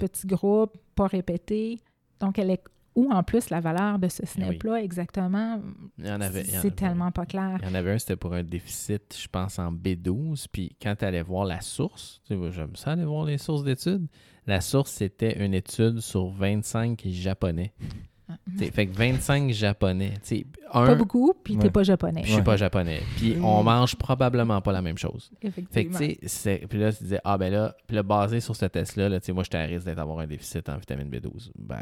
Petit 0.00 0.26
groupe, 0.26 0.76
pas 0.94 1.06
répété. 1.06 1.78
Donc, 2.20 2.38
elle 2.38 2.50
est 2.50 2.62
où 2.94 3.10
en 3.12 3.22
plus 3.22 3.50
la 3.50 3.60
valeur 3.60 3.98
de 3.98 4.08
ce 4.08 4.22
oui. 4.22 4.28
SNP-là 4.28 4.82
exactement, 4.82 5.60
Il 5.98 6.06
y 6.06 6.10
en 6.10 6.20
avait. 6.20 6.42
il 6.42 6.54
y 6.54 6.58
en 6.58 6.62
c'est 6.62 6.74
tellement 6.74 7.10
pas 7.12 7.26
clair. 7.26 7.58
Il 7.62 7.68
y 7.68 7.70
en 7.70 7.74
avait 7.74 7.92
un, 7.92 7.98
c'était 7.98 8.16
pour 8.16 8.34
un 8.34 8.42
déficit, 8.42 9.16
je 9.16 9.28
pense, 9.28 9.58
en 9.58 9.72
B12. 9.72 10.46
Puis 10.50 10.76
quand 10.82 10.96
tu 10.96 11.04
allais 11.04 11.22
voir 11.22 11.44
la 11.44 11.60
source, 11.60 12.20
tu 12.26 12.34
sais, 12.34 12.52
j'aime 12.52 12.76
ça 12.76 12.92
aller 12.92 13.04
voir 13.04 13.24
les 13.24 13.38
sources 13.38 13.62
d'études. 13.62 14.08
La 14.46 14.60
source, 14.60 14.90
c'était 14.90 15.44
une 15.44 15.54
étude 15.54 16.00
sur 16.00 16.30
25 16.30 17.02
Japonais. 17.06 17.72
Sais, 18.56 18.70
fait 18.70 18.86
que 18.86 18.96
25 18.96 19.50
Japonais. 19.50 20.14
Un, 20.72 20.86
Pas 20.86 20.94
beaucoup, 20.94 21.32
puis 21.42 21.54
Ouais. 21.54 21.60
t'es 21.62 21.70
pas 21.70 21.82
japonais. 21.82 22.22
je 22.24 22.32
suis 22.32 22.42
pas 22.42 22.56
japonais. 22.56 23.00
Puis 23.16 23.36
on 23.42 23.62
mange 23.62 23.96
probablement 23.96 24.60
pas 24.60 24.72
la 24.72 24.82
même 24.82 24.98
chose. 24.98 25.30
Fait 25.40 25.48
que, 25.50 25.60
Effectivement. 25.60 25.98
tu 25.98 26.04
sais, 26.04 26.18
c'est- 26.22 26.66
puis 26.68 26.78
là, 26.78 26.92
tu 26.92 27.02
disais, 27.04 27.20
ah 27.24 27.36
ben 27.38 27.52
là, 27.52 27.74
puis 27.86 27.96
là, 27.96 28.02
basé 28.02 28.40
sur 28.40 28.54
ce 28.56 28.66
test-là, 28.66 29.08
là, 29.08 29.20
tu 29.20 29.26
sais, 29.26 29.32
moi, 29.32 29.42
j'étais 29.44 29.58
à 29.58 29.62
risque 29.62 29.86
d'avoir 29.86 30.18
un 30.20 30.26
déficit 30.26 30.68
en 30.68 30.76
vitamine 30.76 31.08
B12. 31.08 31.50
Ben, 31.58 31.78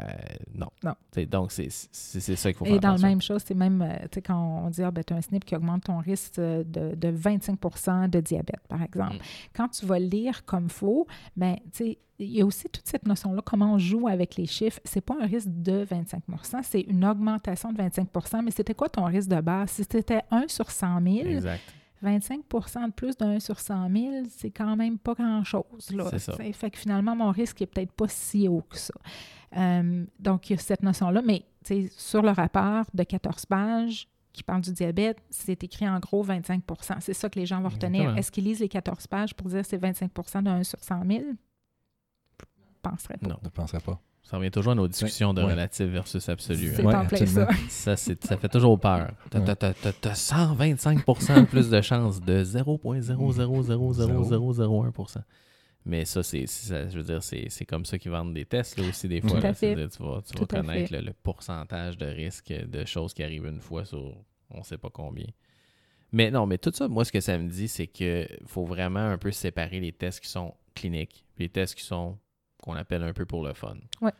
non. 0.55 0.67
Non. 0.83 0.93
Donc, 1.29 1.51
c'est 1.51 1.69
ça 1.69 2.49
qu'il 2.49 2.53
faut 2.57 2.65
faire 2.65 2.75
Et 2.75 2.79
dans 2.79 2.89
la 2.89 2.93
attention. 2.93 3.07
même 3.07 3.21
chose, 3.21 3.41
c'est 3.45 3.55
même, 3.55 3.81
euh, 3.81 3.95
tu 4.03 4.15
sais, 4.15 4.21
quand 4.21 4.63
on 4.65 4.69
dit, 4.69 4.83
ah, 4.83 4.91
ben, 4.91 5.03
tu 5.03 5.13
as 5.13 5.17
un 5.17 5.21
SNP 5.21 5.45
qui 5.45 5.55
augmente 5.55 5.83
ton 5.83 5.97
risque 5.99 6.35
de, 6.39 6.63
de 6.95 7.07
25 7.09 8.09
de 8.09 8.19
diabète, 8.19 8.61
par 8.67 8.81
exemple. 8.81 9.15
Mm. 9.15 9.19
Quand 9.55 9.67
tu 9.69 9.85
vas 9.85 9.99
lire 9.99 10.45
comme 10.45 10.69
faux, 10.69 11.07
ben, 11.35 11.55
tu 11.73 11.83
sais, 11.85 11.97
il 12.21 12.31
y 12.31 12.41
a 12.41 12.45
aussi 12.45 12.67
toute 12.69 12.85
cette 12.85 13.07
notion-là, 13.07 13.41
comment 13.45 13.75
on 13.75 13.77
joue 13.77 14.09
avec 14.09 14.35
les 14.35 14.45
chiffres. 14.45 14.81
C'est 14.83 14.99
pas 14.99 15.15
un 15.21 15.25
risque 15.25 15.47
de 15.49 15.85
25% 15.85 16.59
c'est 16.63 16.81
une 16.81 17.05
augmentation 17.05 17.71
de 17.71 17.77
25 17.77 18.07
mais 18.43 18.51
c'était 18.51 18.73
quoi 18.79 18.87
ton 18.89 19.03
risque 19.05 19.27
de 19.29 19.41
base? 19.41 19.71
Si 19.71 19.83
c'était 19.83 20.21
1 20.31 20.47
sur 20.47 20.71
100 20.71 21.01
000, 21.01 21.15
Exact. 21.27 21.61
25% 22.01 22.87
de 22.87 22.91
plus 22.93 23.17
de 23.17 23.25
1 23.25 23.39
sur 23.41 23.59
100 23.59 23.89
000, 23.91 24.13
c'est 24.29 24.51
quand 24.51 24.77
même 24.77 24.97
pas 24.97 25.13
grand-chose. 25.15 25.91
là. 25.91 26.05
C'est 26.11 26.19
ça. 26.19 26.37
Fait 26.53 26.71
que 26.71 26.77
finalement, 26.77 27.13
mon 27.13 27.29
risque 27.31 27.61
est 27.61 27.65
peut-être 27.65 27.91
pas 27.91 28.07
si 28.07 28.47
haut 28.47 28.61
que 28.61 28.77
ça. 28.77 28.93
Euh, 29.57 30.05
donc, 30.17 30.49
il 30.49 30.53
y 30.53 30.55
a 30.55 30.59
cette 30.59 30.81
notion-là, 30.81 31.21
mais 31.25 31.43
sur 31.97 32.21
le 32.21 32.29
rapport 32.29 32.85
de 32.93 33.03
14 33.03 33.45
pages 33.47 34.07
qui 34.31 34.43
parle 34.43 34.61
du 34.61 34.71
diabète, 34.71 35.17
c'est 35.29 35.61
écrit 35.61 35.89
en 35.89 35.99
gros 35.99 36.23
25% 36.25 37.01
C'est 37.01 37.13
ça 37.13 37.29
que 37.29 37.37
les 37.37 37.45
gens 37.45 37.59
vont 37.61 37.69
retenir. 37.69 38.15
Est-ce 38.17 38.31
qu'ils 38.31 38.45
lisent 38.45 38.61
les 38.61 38.69
14 38.69 39.07
pages 39.07 39.33
pour 39.35 39.49
dire 39.49 39.65
c'est 39.65 39.77
25% 39.77 40.43
de 40.43 40.49
1 40.49 40.63
sur 40.63 40.79
100 40.81 41.03
000? 41.05 41.21
Je 42.39 42.45
penserais 42.81 43.17
pas. 43.17 43.27
Non. 43.27 43.37
Je 43.41 43.47
ne 43.47 43.51
penserais 43.51 43.81
pas. 43.81 43.99
Ça 44.29 44.37
revient 44.37 44.51
toujours 44.51 44.73
à 44.73 44.75
nos 44.75 44.87
discussions 44.87 45.33
de 45.33 45.41
Ouais. 45.41 45.53
relatif 45.53 45.87
versus 45.87 46.29
absolu. 46.29 46.71
C'est 46.75 46.85
hein. 46.85 47.01
En 47.01 47.05
plein 47.07 47.25
ça. 47.25 47.47
Ça, 47.69 47.95
c'est- 47.97 48.23
ça 48.23 48.37
fait 48.37 48.49
toujours 48.49 48.79
peur. 48.79 49.11
T'as 49.31 49.39
Ouais. 49.39 49.55
t'as- 49.55 49.73
t'as- 49.73 49.91
t'as 49.93 50.13
125% 50.13 51.45
plus 51.45 51.71
de 51.71 51.81
chances 51.81 52.21
de 52.21 52.43
0,0000001% 52.43 55.23
Mais 55.85 56.05
ça, 56.05 56.21
c'est, 56.23 56.45
c'est- 56.45 56.67
ça, 56.67 56.89
je 56.89 56.97
veux 56.97 57.03
dire, 57.03 57.23
c'est, 57.23 57.47
c'est 57.49 57.65
comme 57.65 57.85
ça 57.85 57.97
qu'ils 57.97 58.11
vendent 58.11 58.33
des 58.33 58.45
tests 58.45 58.77
là, 58.77 58.87
aussi 58.87 59.07
des 59.07 59.21
fois. 59.21 59.31
Tout 59.31 59.37
à 59.37 59.41
là. 59.41 59.53
fait. 59.53 59.73
C'est-à-dire, 59.75 59.89
Tu 59.97 60.03
vas, 60.03 60.21
tu 60.21 60.33
Tout 60.33 60.41
vas 60.41 60.47
connaître 60.61 60.93
le, 60.93 61.01
le 61.01 61.13
pourcentage 61.23 61.97
de 61.97 62.05
risque 62.05 62.51
de 62.53 62.85
choses 62.85 63.13
qui 63.13 63.23
arrivent 63.23 63.45
une 63.47 63.61
fois 63.61 63.85
sur 63.85 64.13
on 64.51 64.63
sait 64.63 64.77
pas 64.77 64.89
combien. 64.91 65.27
Mais 66.11 66.31
non, 66.31 66.45
mais 66.47 66.57
tout 66.57 66.71
ça, 66.73 66.87
moi, 66.87 67.05
ce 67.05 67.11
que 67.11 67.21
ça 67.21 67.37
me 67.37 67.49
dit, 67.49 67.67
c'est 67.67 67.87
que 67.87 68.27
faut 68.45 68.65
vraiment 68.65 68.99
un 68.99 69.17
peu 69.17 69.31
séparer 69.31 69.79
les 69.79 69.91
tests 69.91 70.19
qui 70.19 70.29
sont 70.29 70.53
cliniques 70.75 71.25
et 71.37 71.43
les 71.43 71.49
tests 71.49 71.75
qui 71.75 71.83
sont 71.83 72.17
qu'on 72.61 72.73
appelle 72.73 73.03
un 73.03 73.13
peu 73.13 73.25
pour 73.25 73.43
le 73.45 73.53
fun. 73.53 73.75
Ouais. 74.01 74.11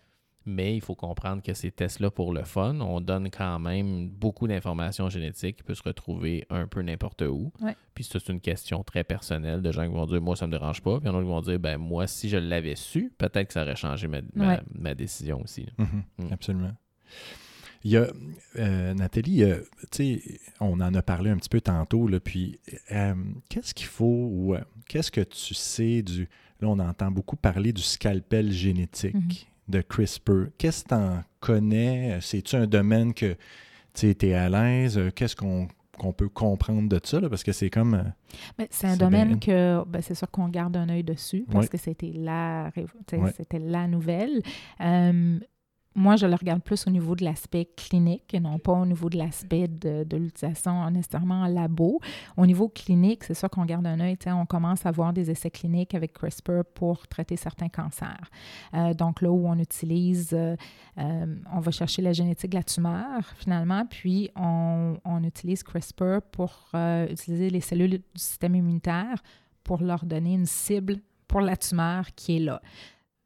Mais 0.46 0.76
il 0.76 0.82
faut 0.82 0.96
comprendre 0.96 1.44
que 1.44 1.54
ces 1.54 1.70
tests-là, 1.70 2.10
pour 2.10 2.34
le 2.34 2.44
fun, 2.44 2.80
on 2.80 3.02
donne 3.02 3.30
quand 3.30 3.60
même 3.60 4.10
beaucoup 4.10 4.48
d'informations 4.48 5.10
génétiques 5.10 5.58
qui 5.58 5.64
peuvent 5.64 5.76
se 5.76 5.84
retrouver 5.84 6.46
un 6.50 6.66
peu 6.66 6.82
n'importe 6.82 7.22
où. 7.22 7.52
Ouais. 7.62 7.76
Puis 7.94 8.06
ça, 8.06 8.20
c'est 8.20 8.32
une 8.32 8.40
question 8.40 8.82
très 8.84 9.04
personnelle 9.04 9.62
de 9.62 9.72
gens 9.72 9.86
qui 9.88 9.94
vont 9.94 10.06
dire 10.08 10.22
Moi, 10.22 10.36
ça 10.36 10.48
me 10.48 10.52
dérange 10.52 10.82
pas. 10.82 11.00
Puis 11.00 11.08
il 11.10 11.12
y 11.12 11.16
en 11.16 11.20
a 11.20 11.22
qui 11.22 11.28
vont 11.28 11.42
dire 11.42 11.60
Ben, 11.60 11.78
moi, 11.78 12.08
si 12.08 12.30
je 12.30 12.38
l'avais 12.38 12.76
su, 12.76 13.12
peut-être 13.18 13.48
que 13.48 13.54
ça 13.54 13.64
aurait 13.64 13.76
changé 13.76 14.08
ma, 14.08 14.22
ma- 14.34 14.48
Ouais. 14.56 14.60
ma 14.74 14.96
décision 14.96 15.42
aussi. 15.44 15.68
Mhm, 15.78 16.04
Mm. 16.18 16.34
Absolument. 16.34 16.72
Il 17.84 17.92
y 17.92 17.98
a, 17.98 18.08
euh, 18.58 18.94
Nathalie, 18.94 19.44
euh, 19.44 19.62
tu 19.92 20.20
sais, 20.20 20.40
on 20.60 20.82
en 20.82 20.94
a 20.94 21.02
parlé 21.02 21.30
un 21.30 21.38
petit 21.38 21.48
peu 21.50 21.62
tantôt, 21.62 22.08
là, 22.08 22.20
puis 22.20 22.60
euh, 22.92 23.14
qu'est-ce 23.50 23.74
qu'il 23.74 23.88
faut 23.88 24.28
ou 24.32 24.56
euh, 24.56 24.60
qu'est-ce 24.88 25.12
que 25.12 25.22
tu 25.22 25.54
sais 25.54 26.02
du... 26.02 26.28
Là, 26.62 26.68
on 26.68 26.80
entend 26.80 27.10
beaucoup 27.12 27.36
parler 27.36 27.72
du 27.74 27.82
scalpel 27.82 28.52
génétique 28.52 29.14
Mhm. 29.16 29.30
de 29.70 29.82
CRISPR. 29.82 30.48
Qu'est-ce 30.58 30.84
que 30.84 30.90
tu 30.90 30.96
en 30.96 31.24
connais? 31.40 32.18
C'est-tu 32.22 32.56
un 32.56 32.68
domaine 32.68 33.14
que 33.14 33.36
tu 33.94 34.10
es 34.10 34.34
à 34.34 34.50
l'aise? 34.50 34.98
Euh, 34.98 35.10
Qu'est-ce 35.14 35.36
qu'on 35.36 35.68
qu'on 35.98 36.14
peut 36.14 36.30
comprendre 36.30 36.88
de 36.88 36.98
ça? 37.04 37.20
là? 37.20 37.28
Parce 37.30 37.44
que 37.44 37.52
c'est 37.52 37.70
comme... 37.70 37.94
euh, 37.94 38.66
C'est 38.70 38.88
un 38.88 38.96
domaine 38.96 39.36
bien. 39.36 39.40
que 39.40 39.84
ben, 39.86 40.02
c'est 40.02 40.16
sûr 40.16 40.32
qu'on 40.32 40.48
garde 40.48 40.78
un 40.78 40.88
œil 40.88 41.04
dessus 41.04 41.46
parce 41.52 41.68
que 41.68 41.78
c'était 41.78 42.14
la, 42.16 42.72
c'était 43.36 43.60
la 43.60 43.86
nouvelle. 43.86 44.42
Euh, 44.80 45.40
moi, 45.96 46.16
je 46.16 46.28
le 46.28 46.36
regarde 46.36 46.62
plus 46.62 46.86
au 46.88 46.92
niveau 46.92 47.16
de 47.16 47.26
l'aspect 47.26 47.68
clinique 47.76 48.34
et 48.34 48.40
non 48.40 48.60
pas 48.60 48.74
au 48.74 48.86
niveau 48.86 49.10
de 49.10 49.18
l'aspect 49.18 49.68
de, 49.68 50.04
de 50.04 50.18
l'utilisation 50.18 50.90
nécessairement 50.92 51.42
en 51.42 51.48
labo. 51.48 52.00
Au 52.38 52.46
niveau 52.46 52.70
clinique, 52.70 53.24
c'est 53.24 53.34
sûr 53.34 53.50
qu'on 53.50 53.66
garde 53.66 53.88
un 53.88 54.00
œil. 54.00 54.18
On 54.28 54.46
commence 54.46 54.86
à 54.86 54.92
voir 54.92 55.14
des 55.14 55.32
essais 55.32 55.50
cliniques 55.50 55.96
avec 55.96 56.14
CRISPR 56.14 56.64
pour 56.74 57.08
traiter 57.08 57.36
certains 57.36 57.70
cancers. 57.70 58.30
Euh, 58.74 58.94
donc 58.94 59.22
là 59.22 59.32
où 59.32 59.48
on 59.48 59.58
utilise, 59.58 60.30
euh, 60.34 60.56
euh, 61.00 61.36
on 61.52 61.60
va 61.60 61.72
chercher 61.72 62.02
la 62.02 62.14
génétique 62.14 62.52
de 62.52 62.56
la 62.58 62.64
tumeur 62.64 63.26
finalement, 63.36 63.86
puis 63.86 64.30
on, 64.36 64.96
utilise 65.24 65.64
CRISPR 65.64 66.22
pour 66.32 66.70
utiliser 66.74 67.50
les 67.50 67.60
cellules 67.60 67.90
du 67.90 68.04
système 68.16 68.56
immunitaire 68.56 69.22
pour 69.64 69.82
leur 69.82 70.06
donner 70.06 70.34
une 70.34 70.46
cible 70.46 70.98
pour 71.28 71.42
la 71.42 71.58
tumeur 71.58 72.06
qui 72.16 72.38
est 72.38 72.40
là. 72.40 72.62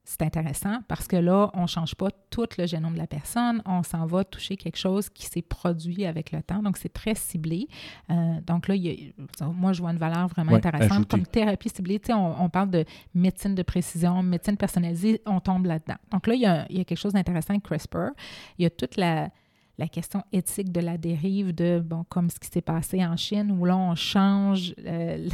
C'est 0.06 0.22
intéressant 0.22 0.80
parce 0.90 1.08
que 1.08 1.16
là, 1.16 1.50
on 1.54 1.62
ne 1.62 1.68
change 1.68 1.96
pas 1.96 2.10
tout 2.30 2.46
le 2.58 2.68
génome 2.68 2.94
de 2.94 2.98
la 3.00 3.08
personne, 3.08 3.62
on 3.66 3.84
s'en 3.84 4.06
va 4.06 4.26
toucher 4.26 4.58
quelque 4.58 4.76
chose 4.78 5.08
qui 5.10 5.26
s'est 5.28 5.42
produit 5.42 6.06
avec 6.06 6.34
le 6.34 6.44
temps, 6.44 6.62
donc 6.62 6.76
c'est 6.76 6.92
très 6.92 7.16
ciblé. 7.16 7.70
Euh, 8.10 8.42
donc 8.46 8.68
là, 8.68 8.76
il 8.76 8.86
y 8.86 9.14
a- 9.42 9.46
moi, 9.48 9.72
je 9.72 9.80
vois 9.82 9.92
une 9.92 9.98
valeur 9.98 10.28
vraiment 10.28 10.52
Ouais, 10.52 10.58
intéressante 10.58 11.08
comme 11.08 11.26
thérapie 11.26 11.70
ciblée. 11.70 12.00
Tu 12.02 12.08
sais, 12.08 12.14
on, 12.14 12.44
on 12.44 12.50
parle 12.50 12.70
de 12.70 12.84
médecine 13.14 13.56
de 13.56 13.64
précision, 13.64 14.22
médecine 14.24 14.58
personnalisée, 14.58 15.22
on 15.26 15.40
tombe 15.40 15.66
là-dedans. 15.68 15.96
Donc 16.12 16.28
là, 16.28 16.34
il 16.34 16.42
y 16.42 16.46
a, 16.46 16.66
il 16.70 16.78
y 16.78 16.82
a 16.82 16.84
quelque 16.84 16.98
chose 17.00 17.14
d'intéressant 17.14 17.54
avec 17.54 17.64
CRISPR. 17.64 18.10
Il 18.58 18.64
y 18.64 18.66
a 18.66 18.70
toute 18.70 18.98
la, 18.98 19.30
la 19.84 19.90
question 19.90 20.24
éthique 20.32 20.72
de 20.72 20.80
la 20.80 20.98
dérive 20.98 21.54
de, 21.54 21.84
bon, 21.84 22.06
comme 22.08 22.30
ce 22.30 22.40
qui 22.40 22.48
s'est 22.48 22.62
passé 22.62 23.06
en 23.06 23.18
Chine, 23.18 23.52
où 23.52 23.66
là, 23.66 23.76
on 23.76 23.96
change 23.96 24.74
euh, 24.86 25.28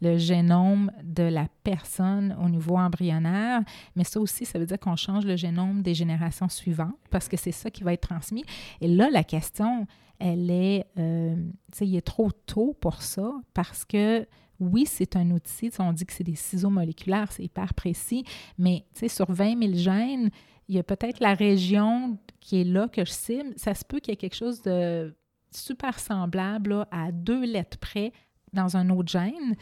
le, 0.00 0.18
génome 0.18 0.90
de 1.04 1.22
la 1.22 1.46
personne 1.62 2.36
au 2.44 2.48
niveau 2.48 2.76
embryonnaire, 2.76 3.62
mais 3.94 4.02
ça 4.02 4.18
aussi, 4.18 4.44
ça 4.44 4.58
veut 4.58 4.66
dire 4.66 4.80
qu'on 4.80 4.96
change 4.96 5.24
le 5.24 5.36
génome 5.36 5.82
des 5.82 5.94
générations 5.94 6.48
suivantes, 6.48 6.98
parce 7.10 7.28
que 7.28 7.36
c'est 7.36 7.52
ça 7.52 7.70
qui 7.70 7.84
va 7.84 7.92
être 7.92 8.08
transmis. 8.08 8.44
Et 8.80 8.88
là, 8.88 9.08
la 9.08 9.22
question, 9.22 9.86
elle 10.18 10.50
est, 10.50 10.84
euh, 10.98 11.36
tu 11.70 11.78
sais, 11.78 11.86
il 11.86 11.94
est 11.94 12.00
trop 12.00 12.32
tôt 12.32 12.76
pour 12.80 13.02
ça, 13.02 13.32
parce 13.54 13.84
que 13.84 14.26
oui, 14.58 14.84
c'est 14.84 15.14
un 15.14 15.30
outil. 15.30 15.70
On 15.78 15.92
dit 15.92 16.06
que 16.06 16.12
c'est 16.12 16.24
des 16.24 16.34
ciseaux 16.34 16.70
moléculaires, 16.70 17.30
c'est 17.30 17.44
hyper 17.44 17.72
précis, 17.74 18.24
mais 18.58 18.84
tu 18.94 19.00
sais, 19.00 19.08
sur 19.08 19.30
20 19.30 19.60
000 19.60 19.74
gènes, 19.74 20.30
il 20.68 20.76
y 20.76 20.78
a 20.78 20.82
peut-être 20.82 21.20
la 21.20 21.34
région 21.34 22.18
qui 22.40 22.60
est 22.60 22.64
là 22.64 22.88
que 22.88 23.04
je 23.04 23.10
cible. 23.10 23.52
Ça 23.56 23.74
se 23.74 23.84
peut 23.84 24.00
qu'il 24.00 24.12
y 24.12 24.14
ait 24.14 24.16
quelque 24.16 24.36
chose 24.36 24.62
de 24.62 25.14
super 25.50 25.98
semblable 25.98 26.70
là, 26.70 26.88
à 26.90 27.12
deux 27.12 27.44
lettres 27.44 27.78
près 27.78 28.12
dans 28.52 28.76
un 28.76 28.88
autre 28.90 29.10
gène. 29.10 29.54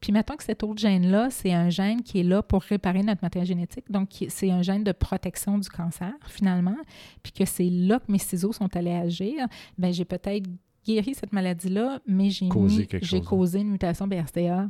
Puis 0.00 0.12
mettons 0.12 0.36
que 0.36 0.42
cet 0.44 0.62
autre 0.62 0.78
gène-là, 0.80 1.30
c'est 1.30 1.52
un 1.52 1.70
gène 1.70 2.02
qui 2.02 2.20
est 2.20 2.24
là 2.24 2.42
pour 2.42 2.62
réparer 2.62 3.02
notre 3.02 3.22
matériel 3.22 3.46
génétique. 3.48 3.90
Donc, 3.90 4.10
c'est 4.28 4.50
un 4.50 4.60
gène 4.62 4.84
de 4.84 4.92
protection 4.92 5.56
du 5.58 5.68
cancer, 5.70 6.12
finalement. 6.26 6.76
Puis 7.22 7.32
que 7.32 7.44
c'est 7.46 7.70
là 7.70 7.98
que 7.98 8.10
mes 8.12 8.18
ciseaux 8.18 8.52
sont 8.52 8.74
allés 8.76 8.92
agir. 8.92 9.46
Bien, 9.78 9.92
j'ai 9.92 10.04
peut-être 10.04 10.46
guéri 10.86 11.14
cette 11.14 11.32
maladie-là, 11.32 12.00
mais 12.06 12.28
j'ai 12.30 12.48
Causé 12.48 12.82
mis- 12.82 12.86
quelque 12.86 13.06
j'ai 13.06 13.18
chose. 13.18 13.26
causé 13.26 13.60
une 13.60 13.70
mutation 13.70 14.06
BRCA 14.06 14.68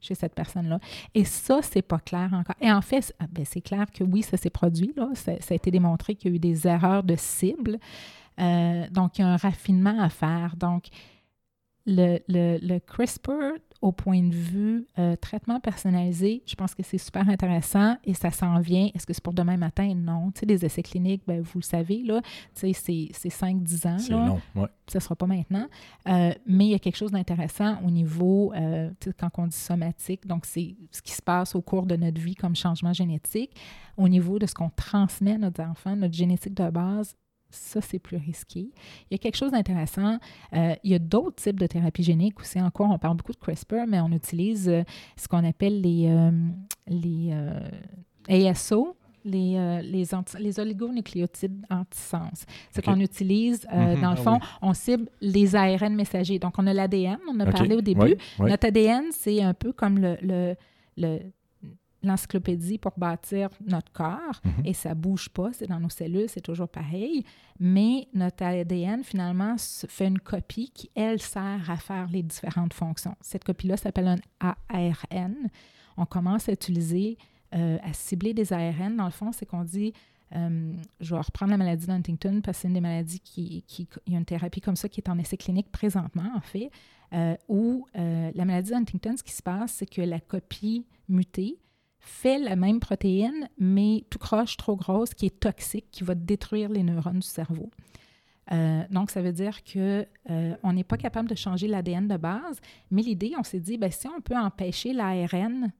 chez 0.00 0.14
cette 0.14 0.34
personne-là. 0.34 0.80
Et 1.14 1.24
ça, 1.24 1.60
c'est 1.62 1.82
pas 1.82 1.98
clair 1.98 2.30
encore. 2.32 2.56
Et 2.60 2.70
en 2.70 2.82
fait, 2.82 3.14
ah, 3.18 3.26
ben, 3.30 3.44
c'est 3.44 3.60
clair 3.60 3.86
que 3.92 4.04
oui, 4.04 4.22
ça 4.22 4.36
s'est 4.36 4.50
produit. 4.50 4.92
Là. 4.96 5.08
Ça, 5.14 5.32
ça 5.40 5.52
a 5.52 5.54
été 5.54 5.70
démontré 5.70 6.14
qu'il 6.14 6.30
y 6.30 6.34
a 6.34 6.36
eu 6.36 6.38
des 6.38 6.66
erreurs 6.66 7.02
de 7.02 7.16
cible. 7.16 7.78
Euh, 8.38 8.88
donc, 8.90 9.18
il 9.18 9.22
y 9.22 9.24
a 9.24 9.28
un 9.28 9.36
raffinement 9.36 10.00
à 10.00 10.08
faire. 10.08 10.56
Donc, 10.56 10.88
le, 11.86 12.18
le, 12.28 12.58
le 12.62 12.78
CRISPR, 12.78 13.54
au 13.82 13.92
point 13.92 14.22
de 14.22 14.34
vue 14.34 14.86
euh, 14.98 15.16
traitement 15.16 15.58
personnalisé, 15.58 16.42
je 16.46 16.54
pense 16.54 16.74
que 16.74 16.82
c'est 16.82 16.98
super 16.98 17.26
intéressant 17.28 17.96
et 18.04 18.12
ça 18.14 18.30
s'en 18.30 18.60
vient. 18.60 18.90
Est-ce 18.94 19.06
que 19.06 19.12
c'est 19.14 19.22
pour 19.22 19.32
demain 19.32 19.56
matin? 19.56 19.94
Non. 19.94 20.30
Tu 20.32 20.40
sais, 20.40 20.46
les 20.46 20.64
essais 20.64 20.82
cliniques, 20.82 21.22
ben, 21.26 21.40
vous 21.40 21.60
le 21.60 21.64
savez, 21.64 22.02
là, 22.02 22.20
tu 22.22 22.28
sais, 22.54 22.72
c'est- 22.74 23.08
c'est 23.12 23.30
5-10 23.30 23.86
ans. 23.86 23.98
C'est 23.98 24.12
long, 24.12 24.38
ouais. 24.54 24.68
ce 24.86 24.98
ne 24.98 25.00
sera 25.00 25.16
pas 25.16 25.26
maintenant. 25.26 25.66
Euh, 26.08 26.32
mais 26.46 26.66
il 26.66 26.70
y 26.70 26.74
a 26.74 26.78
quelque 26.78 26.96
chose 26.96 27.12
d'intéressant 27.12 27.78
au 27.82 27.90
niveau, 27.90 28.52
euh, 28.54 28.90
tu 29.00 29.08
sais, 29.10 29.16
quand 29.18 29.30
on 29.38 29.46
dit 29.46 29.56
somatique, 29.56 30.26
donc 30.26 30.44
c'est 30.44 30.76
ce 30.90 31.00
qui 31.00 31.12
se 31.12 31.22
passe 31.22 31.54
au 31.54 31.62
cours 31.62 31.86
de 31.86 31.96
notre 31.96 32.20
vie 32.20 32.34
comme 32.34 32.54
changement 32.56 32.92
génétique, 32.92 33.52
au 33.96 34.08
niveau 34.08 34.38
de 34.38 34.44
ce 34.46 34.54
qu'on 34.54 34.70
transmet 34.70 35.32
à 35.32 35.38
nos 35.38 35.50
enfants, 35.60 35.96
notre 35.96 36.14
génétique 36.14 36.54
de 36.54 36.68
base. 36.70 37.14
Ça, 37.50 37.80
c'est 37.80 37.98
plus 37.98 38.16
risqué. 38.16 38.60
Il 39.10 39.12
y 39.12 39.14
a 39.14 39.18
quelque 39.18 39.36
chose 39.36 39.50
d'intéressant. 39.52 40.18
Euh, 40.54 40.74
il 40.84 40.90
y 40.90 40.94
a 40.94 40.98
d'autres 40.98 41.36
types 41.42 41.58
de 41.58 41.66
thérapies 41.66 42.02
géniques 42.02 42.38
aussi. 42.40 42.60
Encore, 42.60 42.90
on 42.90 42.98
parle 42.98 43.16
beaucoup 43.16 43.32
de 43.32 43.38
CRISPR, 43.38 43.86
mais 43.88 44.00
on 44.00 44.10
utilise 44.12 44.68
euh, 44.68 44.82
ce 45.16 45.26
qu'on 45.28 45.44
appelle 45.44 45.80
les, 45.80 46.06
euh, 46.08 46.30
les 46.86 47.32
ASO, 48.28 48.96
les, 49.24 49.54
euh, 49.56 49.82
les, 49.82 50.14
anti- 50.14 50.38
les 50.38 50.58
oligonucléotides 50.60 51.66
antisens. 51.70 52.46
C'est 52.70 52.86
OK. 52.86 52.94
qu'on 52.94 53.00
utilise, 53.00 53.66
euh, 53.72 53.94
Mhm. 53.96 54.00
dans 54.00 54.10
le 54.12 54.16
Ah 54.18 54.22
fond, 54.22 54.38
oui. 54.40 54.48
on 54.62 54.72
cible 54.74 55.08
les 55.20 55.54
ARN 55.56 55.94
messagers. 55.94 56.38
Donc, 56.38 56.54
on 56.58 56.66
a 56.66 56.72
l'ADN, 56.72 57.18
on 57.28 57.38
a 57.40 57.46
parlé 57.46 57.74
au 57.74 57.80
début. 57.82 58.00
Oui, 58.02 58.14
oui. 58.38 58.50
Notre 58.50 58.68
ADN, 58.68 59.04
c'est 59.12 59.42
un 59.42 59.54
peu 59.54 59.72
comme 59.72 59.98
le, 59.98 60.16
le- 60.22 60.54
le- 60.96 61.20
l'encyclopédie 62.02 62.78
pour 62.78 62.92
bâtir 62.96 63.50
notre 63.66 63.92
corps 63.92 64.40
Mhm. 64.44 64.52
et 64.66 64.72
ça 64.74 64.94
bouge 64.94 65.28
pas, 65.28 65.52
c'est 65.52 65.66
dans 65.66 65.80
nos 65.80 65.90
cellules, 65.90 66.28
c'est 66.28 66.40
toujours 66.40 66.68
pareil. 66.68 67.24
Mais 67.58 68.08
notre 68.14 68.42
ADN, 68.44 69.04
finalement, 69.04 69.56
fait 69.58 70.06
une 70.08 70.18
copie 70.18 70.70
qui, 70.74 70.90
elle, 70.94 71.20
sert 71.20 71.70
à 71.70 71.76
faire 71.76 72.08
les 72.10 72.22
différentes 72.22 72.72
fonctions. 72.72 73.14
Cette 73.20 73.44
copie-là 73.44 73.76
s'appelle 73.76 74.08
un 74.08 74.18
ARN. 74.68 75.34
On 75.96 76.06
commence 76.06 76.48
à 76.48 76.52
utiliser, 76.52 77.18
euh, 77.54 77.76
à 77.82 77.92
cibler 77.92 78.32
des 78.32 78.52
ARN. 78.52 78.96
Dans 78.96 79.04
le 79.04 79.10
fond, 79.10 79.32
c'est 79.32 79.44
qu'on 79.44 79.64
dit, 79.64 79.92
euh, 80.34 80.72
je 81.00 81.14
vais 81.14 81.20
reprendre 81.20 81.50
la 81.50 81.58
maladie 81.58 81.86
d'Huntington 81.86 82.40
parce 82.42 82.58
que 82.58 82.62
c'est 82.62 82.68
une 82.68 82.74
des 82.74 82.80
maladies 82.80 83.20
qui, 83.20 83.62
qui, 83.66 83.88
il 84.06 84.12
y 84.12 84.16
a 84.16 84.18
une 84.18 84.24
thérapie 84.24 84.60
comme 84.60 84.76
ça 84.76 84.88
qui 84.88 85.00
est 85.00 85.08
en 85.10 85.18
essai 85.18 85.36
clinique 85.36 85.70
présentement, 85.70 86.30
en 86.34 86.40
fait, 86.40 86.70
euh, 87.12 87.36
où 87.48 87.86
la 87.94 88.44
maladie 88.44 88.70
d'Huntington, 88.70 89.16
ce 89.18 89.22
qui 89.22 89.32
se 89.32 89.42
passe, 89.42 89.72
c'est 89.72 89.86
que 89.86 90.00
la 90.00 90.20
copie 90.20 90.86
mutée 91.08 91.58
fait 92.00 92.38
la 92.38 92.56
même 92.56 92.80
protéine, 92.80 93.48
mais 93.58 94.04
tout 94.10 94.18
croche, 94.18 94.56
trop 94.56 94.74
grosse, 94.74 95.14
qui 95.14 95.26
est 95.26 95.40
toxique, 95.40 95.86
qui 95.90 96.02
va 96.02 96.14
détruire 96.14 96.70
les 96.70 96.82
neurones 96.82 97.20
du 97.20 97.26
cerveau. 97.26 97.70
Euh, 98.52 98.82
donc, 98.90 99.10
ça 99.10 99.22
veut 99.22 99.32
dire 99.32 99.62
que 99.62 100.06
euh, 100.30 100.72
n'est 100.72 100.84
pas 100.84 100.96
capable 100.96 101.28
de 101.28 101.34
changer 101.34 101.68
l'ADN 101.68 102.08
de 102.08 102.16
base, 102.16 102.60
mais 102.90 103.02
l'idée, 103.02 103.34
on 103.38 103.44
s'est 103.44 103.60
dit, 103.60 103.78
ben, 103.78 103.90
si 103.90 104.08
on 104.08 104.20
peut 104.20 104.36
empêcher 104.36 104.92
l'ARN 104.92 105.72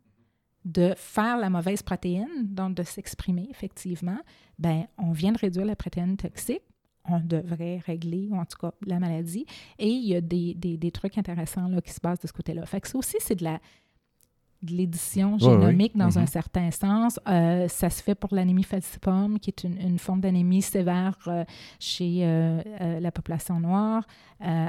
de 0.67 0.93
faire 0.97 1.39
la 1.39 1.49
mauvaise 1.49 1.83
protéine, 1.83 2.45
donc 2.45 2.75
de 2.75 2.83
s'exprimer 2.83 3.49
effectivement, 3.51 4.19
ben, 4.59 4.87
on 4.99 5.13
vient 5.13 5.33
de 5.33 5.39
réduire 5.39 5.65
la 5.65 5.75
protéine 5.75 6.17
toxique, 6.17 6.63
on 7.09 7.19
devrait 7.19 7.79
régler, 7.79 8.29
ou 8.31 8.37
en 8.37 8.45
tout 8.45 8.59
cas, 8.59 8.73
la 8.87 9.01
maladie. 9.01 9.47
Et 9.79 9.89
il 9.89 10.07
y 10.07 10.15
a 10.15 10.21
des 10.21 10.91
trucs 10.93 11.17
intéressants 11.17 11.67
là, 11.67 11.81
qui 11.81 11.93
se 11.93 12.01
passent 12.01 12.21
de 12.21 12.29
ce 12.29 12.33
côté-là. 12.33 12.67
Fait 12.67 12.81
que 12.81 12.89
ça 12.89 12.99
aussi, 12.99 13.17
c'est 13.21 13.37
de 13.37 13.45
la 13.45 13.59
de 14.63 14.73
l'édition 14.75 15.33
Oui, 15.41 15.47
oui. 15.47 15.51
génomique 15.53 15.97
dans 15.97 16.19
un 16.19 16.23
Mhm. 16.23 16.27
certain 16.27 16.71
sens. 16.71 17.19
Euh, 17.29 17.67
ça 17.69 17.89
se 17.91 18.03
fait 18.03 18.15
pour 18.15 18.35
l'anémie 18.35 18.63
falciforme, 18.63 19.39
qui 19.39 19.51
est 19.51 19.65
une, 19.65 19.81
une 19.81 19.99
forme 19.99 20.21
d'anémie 20.21 20.61
sévère 20.63 21.17
euh, 21.29 21.45
chez 21.79 22.19
euh, 22.23 22.61
la 23.01 23.11
population 23.11 23.59
noire, 23.61 24.05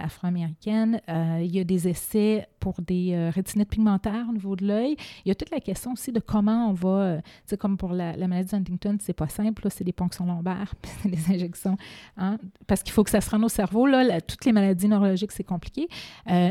afro-américaine. 0.06 1.00
Il 1.40 1.48
y 1.56 1.60
a 1.60 1.64
des 1.64 1.88
essais 1.88 2.46
pour 2.60 2.82
des 2.82 3.30
rétinites 3.34 3.70
pigmentaires 3.70 4.26
au 4.30 4.34
niveau 4.34 4.56
de 4.56 4.66
l'œil. 4.66 4.96
Il 5.26 5.30
y 5.30 5.32
a 5.32 5.36
toute 5.36 5.50
la 5.50 5.60
question 5.60 5.94
aussi 5.94 6.12
de 6.12 6.20
comment 6.20 6.70
on 6.70 6.74
va, 6.74 7.18
tu 7.18 7.24
sais, 7.46 7.58
comme 7.58 7.78
pour 7.78 7.94
la, 7.94 8.16
la 8.18 8.28
maladie 8.28 8.52
d'Huntington, 8.52 8.98
c'est 9.00 9.14
pas 9.14 9.28
simple, 9.30 9.68
c'est 9.70 9.84
des 9.84 9.94
ponctions 9.94 10.26
lombaires, 10.26 10.74
c'est 11.02 11.10
des 11.10 11.34
injections, 11.34 11.78
hein, 12.18 12.38
parce 12.68 12.84
qu'il 12.84 12.92
faut 12.92 13.04
que 13.04 13.10
ça 13.10 13.22
se 13.22 13.30
rende 13.30 13.44
au 13.46 13.50
cerveau. 13.50 13.88
Là, 13.88 14.04
La- 14.04 14.22
toutes 14.22 14.44
les 14.46 14.52
maladies 14.52 14.88
neurologiques, 14.90 15.32
c'est 15.32 15.44
compliqué, 15.46 15.88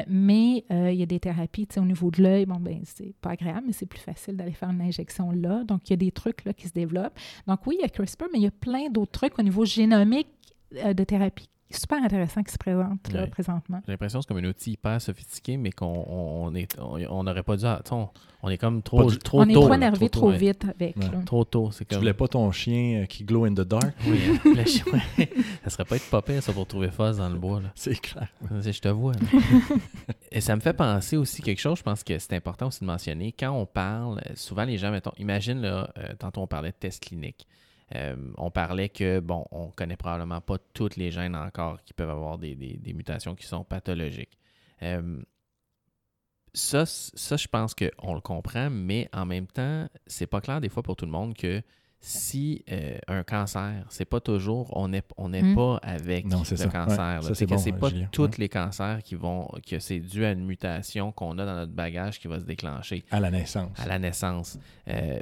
mais 0.08 0.64
il 0.70 0.94
y 0.94 1.02
a 1.02 1.06
des 1.06 1.20
thérapies, 1.20 1.68
au 1.76 1.80
niveau 1.82 2.10
de 2.10 2.22
l'œil, 2.22 2.46
bon, 2.46 2.56
ben, 2.58 2.80
c'est 2.84 3.14
pas 3.20 3.29
agréable, 3.30 3.64
mais 3.66 3.72
c'est 3.72 3.86
plus 3.86 4.00
facile 4.00 4.36
d'aller 4.36 4.52
faire 4.52 4.70
une 4.70 4.80
injection 4.80 5.30
là. 5.30 5.64
Donc, 5.64 5.88
il 5.88 5.90
y 5.90 5.94
a 5.94 5.96
des 5.96 6.12
trucs 6.12 6.44
là 6.44 6.52
qui 6.52 6.68
se 6.68 6.72
développent. 6.72 7.18
Donc, 7.46 7.66
oui, 7.66 7.76
il 7.78 7.82
y 7.82 7.84
a 7.84 7.88
CRISPR, 7.88 8.26
mais 8.32 8.38
il 8.38 8.42
y 8.42 8.48
a 8.48 8.52
plein 8.52 8.88
d'autres 8.90 9.12
trucs 9.12 9.38
au 9.38 9.42
niveau 9.42 9.64
génomique 9.64 10.28
euh, 10.76 10.94
de 10.94 11.04
thérapie 11.04 11.48
super 11.78 12.02
intéressants 12.02 12.42
qui 12.42 12.52
se 12.52 12.58
là, 12.70 13.22
Ouais. 13.22 13.26
présentement. 13.28 13.80
J'ai 13.86 13.92
l'impression 13.92 14.18
que 14.18 14.24
c'est 14.26 14.34
comme 14.34 14.44
un 14.44 14.48
outil 14.48 14.72
hyper 14.72 15.00
sophistiqué, 15.00 15.56
mais 15.56 15.70
qu'on 15.72 15.86
on, 15.86 16.46
on 16.46 16.54
est, 16.54 16.76
on 16.78 16.98
on 17.10 17.24
n'aurait 17.24 17.42
pas 17.42 17.56
dû. 17.56 17.62
tu 17.64 17.68
sais, 17.68 17.92
On, 17.94 18.08
on 18.42 18.48
est 18.48 18.58
comme 18.58 18.82
trop, 18.82 19.04
Pas 19.04 19.10
du- 19.10 19.18
trop 19.18 19.40
on 19.40 19.48
est 19.48 19.52
tôt. 19.54 19.60
trop 19.62 19.74
énervé 19.74 20.08
tôt, 20.08 20.20
trop 20.20 20.30
ouais. 20.30 20.36
vite 20.38 20.64
avec. 20.64 20.96
Ouais. 20.96 21.04
là. 21.10 21.20
Trop 21.26 21.44
tôt. 21.44 21.70
C'est 21.72 21.84
Tu 21.84 21.90
comme. 21.94 21.98
voulais 22.00 22.14
pas 22.14 22.28
ton 22.28 22.50
chien 22.52 23.02
euh, 23.02 23.06
qui 23.06 23.24
glow 23.24 23.44
in 23.44 23.52
the 23.54 23.60
dark? 23.60 23.92
Oui, 24.06 24.18
hein. 24.28 24.38
Le 24.56 24.64
chien. 24.64 24.84
Ça 25.64 25.70
serait 25.70 25.84
pas 25.84 25.96
être 25.96 26.20
pire, 26.22 26.42
ça, 26.42 26.52
pour 26.52 26.66
trouver 26.66 26.90
Fuzz 26.90 27.18
dans 27.18 27.28
le 27.28 27.38
bois. 27.38 27.60
Là. 27.60 27.70
C'est 27.74 27.94
clair. 28.00 28.28
Je 28.50 28.78
te 28.80 28.88
vois. 28.88 29.12
Et 30.32 30.40
ça 30.40 30.54
me 30.56 30.60
fait 30.60 30.72
penser 30.72 31.16
aussi 31.16 31.42
quelque 31.42 31.60
chose, 31.60 31.78
je 31.78 31.82
pense 31.82 32.02
que 32.04 32.18
c'est 32.18 32.34
important 32.34 32.68
aussi 32.68 32.80
de 32.80 32.86
mentionner. 32.86 33.32
Quand 33.38 33.50
on 33.52 33.66
parle, 33.66 34.18
euh, 34.28 34.32
souvent 34.34 34.64
les 34.64 34.78
gens, 34.78 34.90
mettons, 34.90 35.12
imagine, 35.18 35.60
là, 35.60 35.90
euh, 35.98 36.08
tantôt 36.18 36.40
on 36.42 36.46
parlait 36.46 36.70
de 36.70 36.76
tests 36.76 37.02
cliniques. 37.04 37.46
Euh, 37.94 38.32
on 38.36 38.50
parlait 38.50 38.88
que, 38.88 39.20
bon, 39.20 39.44
on 39.50 39.70
connaît 39.70 39.96
probablement 39.96 40.40
pas 40.40 40.58
toutes 40.74 40.96
les 40.96 41.10
gènes 41.10 41.34
encore 41.34 41.82
qui 41.82 41.92
peuvent 41.92 42.10
avoir 42.10 42.38
des, 42.38 42.54
mutations 42.94 43.34
qui 43.34 43.46
sont 43.46 43.64
pathologiques. 43.64 44.38
Euh, 44.82 45.22
ça, 46.54 46.86
ça, 46.86 47.36
je 47.36 47.48
pense 47.48 47.74
qu'on 47.74 48.14
le 48.14 48.20
comprend, 48.20 48.70
mais 48.70 49.08
en 49.12 49.26
même 49.26 49.46
temps, 49.46 49.88
c'est 50.06 50.26
pas 50.26 50.40
clair 50.40 50.60
des 50.60 50.68
fois 50.68 50.82
pour 50.82 50.96
tout 50.96 51.04
le 51.04 51.12
monde 51.12 51.34
que 51.34 51.62
si 52.02 52.64
euh, 52.72 52.96
un 53.08 53.22
cancer, 53.24 53.84
c'est 53.90 54.06
pas 54.06 54.20
toujours, 54.20 54.74
on 54.74 54.88
n'est 54.88 55.02
on 55.18 55.28
n'est 55.28 55.42
Mm. 55.42 55.54
pas 55.54 55.76
avec 55.82 56.24
Non, 56.26 56.38
le 56.38 56.44
ça. 56.56 56.66
cancer. 56.68 57.20
Ouais, 57.22 57.34
C'est 57.34 57.44
bon, 57.46 57.58
c'est 57.58 57.72
pas 57.72 57.90
Julien. 57.90 58.08
tous 58.10 58.22
Ouais. 58.22 58.30
les 58.38 58.48
cancers 58.48 59.02
qui 59.02 59.14
vont, 59.16 59.46
que 59.68 59.78
c'est 59.78 59.98
dû 60.00 60.24
à 60.24 60.32
une 60.32 60.46
mutation 60.46 61.12
qu'on 61.12 61.38
a 61.38 61.44
dans 61.44 61.54
notre 61.54 61.72
bagage 61.72 62.18
qui 62.18 62.26
va 62.26 62.40
se 62.40 62.44
déclencher 62.46 63.04
À 63.10 63.20
la 63.20 63.30
naissance. 63.30 63.78
à 63.78 63.86
la 63.86 63.98
naissance. 63.98 64.58
Euh, 64.88 65.18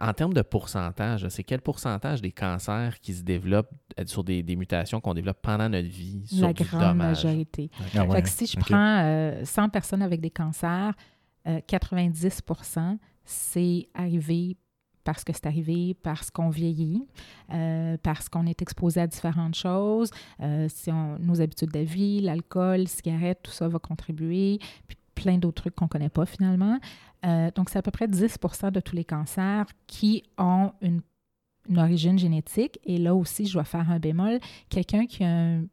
en 0.00 0.12
termes 0.12 0.34
de 0.34 0.42
pourcentage, 0.42 1.28
c'est 1.28 1.44
quel 1.44 1.60
pourcentage 1.60 2.20
des 2.20 2.32
cancers 2.32 2.98
qui 3.00 3.14
se 3.14 3.22
développent 3.22 3.70
euh, 4.00 4.02
sur 4.06 4.24
des, 4.24 4.42
des 4.42 4.56
mutations 4.56 5.00
qu'on 5.00 5.14
développe 5.14 5.38
pendant 5.40 5.68
notre 5.68 5.86
vie 5.88 6.26
sur 6.26 6.48
La 6.48 6.52
du 6.52 6.64
grande 6.64 6.80
dommage? 6.80 7.24
majorité. 7.24 7.70
Ah 7.94 8.04
ouais, 8.04 8.16
Fait 8.16 8.22
que 8.22 8.28
si 8.28 8.46
je 8.46 8.56
prends 8.58 9.02
euh, 9.04 9.44
100 9.44 9.68
personnes 9.68 10.02
avec 10.02 10.20
des 10.20 10.30
cancers, 10.30 10.94
euh, 11.46 11.60
90% 11.68 12.98
c'est 13.24 13.88
arrivé 13.94 14.56
parce 15.04 15.24
que 15.24 15.32
c'est 15.32 15.46
arrivé, 15.46 15.94
parce 16.02 16.30
qu'on 16.30 16.50
vieillit, 16.50 17.06
euh, 17.52 17.96
parce 18.02 18.28
qu'on 18.28 18.46
est 18.46 18.60
exposé 18.62 19.00
à 19.00 19.06
différentes 19.06 19.54
choses. 19.54 20.10
Euh, 20.40 20.68
nos 21.20 21.40
habitudes 21.40 21.70
de 21.70 21.80
vie, 21.80 22.20
l'alcool, 22.20 22.88
cigarettes, 22.88 23.40
tout 23.42 23.52
ça 23.52 23.68
va 23.68 23.78
contribuer, 23.78 24.58
puis 24.86 24.96
plein 25.14 25.38
d'autres 25.38 25.62
trucs 25.62 25.74
qu'on 25.74 25.86
ne 25.86 25.90
connaît 25.90 26.08
pas 26.08 26.26
finalement. 26.26 26.78
Euh, 27.26 27.50
donc, 27.54 27.70
c'est 27.70 27.78
à 27.78 27.82
peu 27.82 27.90
près 27.90 28.06
10% 28.06 28.70
de 28.70 28.80
tous 28.80 28.94
les 28.94 29.04
cancers 29.04 29.66
qui 29.86 30.22
ont 30.38 30.72
une, 30.80 31.02
origine 31.76 32.18
génétique. 32.18 32.78
Et 32.84 32.96
là 32.96 33.14
aussi, 33.14 33.44
je 33.44 33.52
dois 33.52 33.64
faire 33.64 33.90
un 33.90 33.98
bémol. 33.98 34.38
Quelqu'un 34.70 35.04
qui 35.04 35.22
a 35.22 35.28
un- 35.28 35.64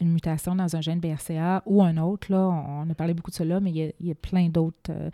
une 0.00 0.12
mutation 0.12 0.56
dans 0.56 0.74
un 0.74 0.80
gène 0.80 0.98
BRCA 0.98 1.62
ou 1.66 1.84
un 1.84 1.98
autre, 1.98 2.32
là, 2.32 2.48
on, 2.48 2.90
a 2.90 2.94
parlé 2.94 3.14
beaucoup 3.14 3.30
de 3.30 3.36
cela, 3.36 3.60
mais 3.60 3.70
il 3.70 3.94
y 4.00 4.10
a, 4.10 4.14
plein 4.16 4.48
d'autres 4.48 4.90
euh, 4.90 5.10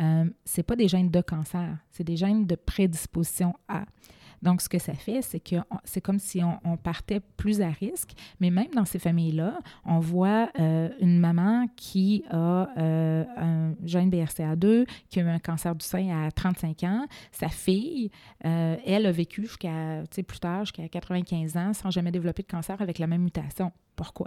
euh. 0.00 0.22
Euh, 0.22 0.30
c'est 0.44 0.62
pas 0.62 0.76
des 0.76 0.88
gènes 0.88 1.10
de 1.10 1.20
cancer, 1.20 1.78
c'est 1.90 2.04
des 2.04 2.16
gènes 2.16 2.46
de 2.46 2.54
prédisposition 2.54 3.54
à. 3.68 3.84
Donc, 4.42 4.60
ce 4.60 4.68
que 4.68 4.80
ça 4.80 4.92
fait, 4.94 5.22
c'est 5.22 5.38
que 5.38 5.54
c'est 5.84 6.00
comme 6.00 6.18
si 6.18 6.42
on, 6.42 6.76
partait 6.76 7.20
plus 7.20 7.60
à 7.60 7.68
risque, 7.68 8.10
mais 8.40 8.50
même 8.50 8.70
dans 8.74 8.84
ces 8.84 8.98
familles-là, 8.98 9.60
on 9.84 10.00
voit 10.00 10.50
euh, 10.58 10.88
une 11.00 11.20
maman 11.20 11.68
qui 11.76 12.24
a 12.28 12.68
euh, 12.76 13.24
un 13.36 13.74
gène 13.84 14.10
BRCA2, 14.10 14.84
qui 15.08 15.20
a 15.20 15.22
eu 15.22 15.28
un 15.28 15.38
cancer 15.38 15.76
du 15.76 15.86
sein 15.86 16.24
à 16.26 16.32
35 16.32 16.82
ans. 16.82 17.06
Sa 17.30 17.50
fille, 17.50 18.10
elle 18.40 19.06
a 19.06 19.12
vécu 19.12 19.42
jusqu'à, 19.42 20.02
plus 20.26 20.40
tard, 20.40 20.64
jusqu'à 20.64 20.88
95 20.88 21.56
ans, 21.56 21.72
sans 21.72 21.90
jamais 21.92 22.10
développer 22.10 22.42
de 22.42 22.48
cancer 22.48 22.82
avec 22.82 22.98
la 22.98 23.06
même 23.06 23.22
mutation. 23.22 23.70
Pourquoi? 23.94 24.26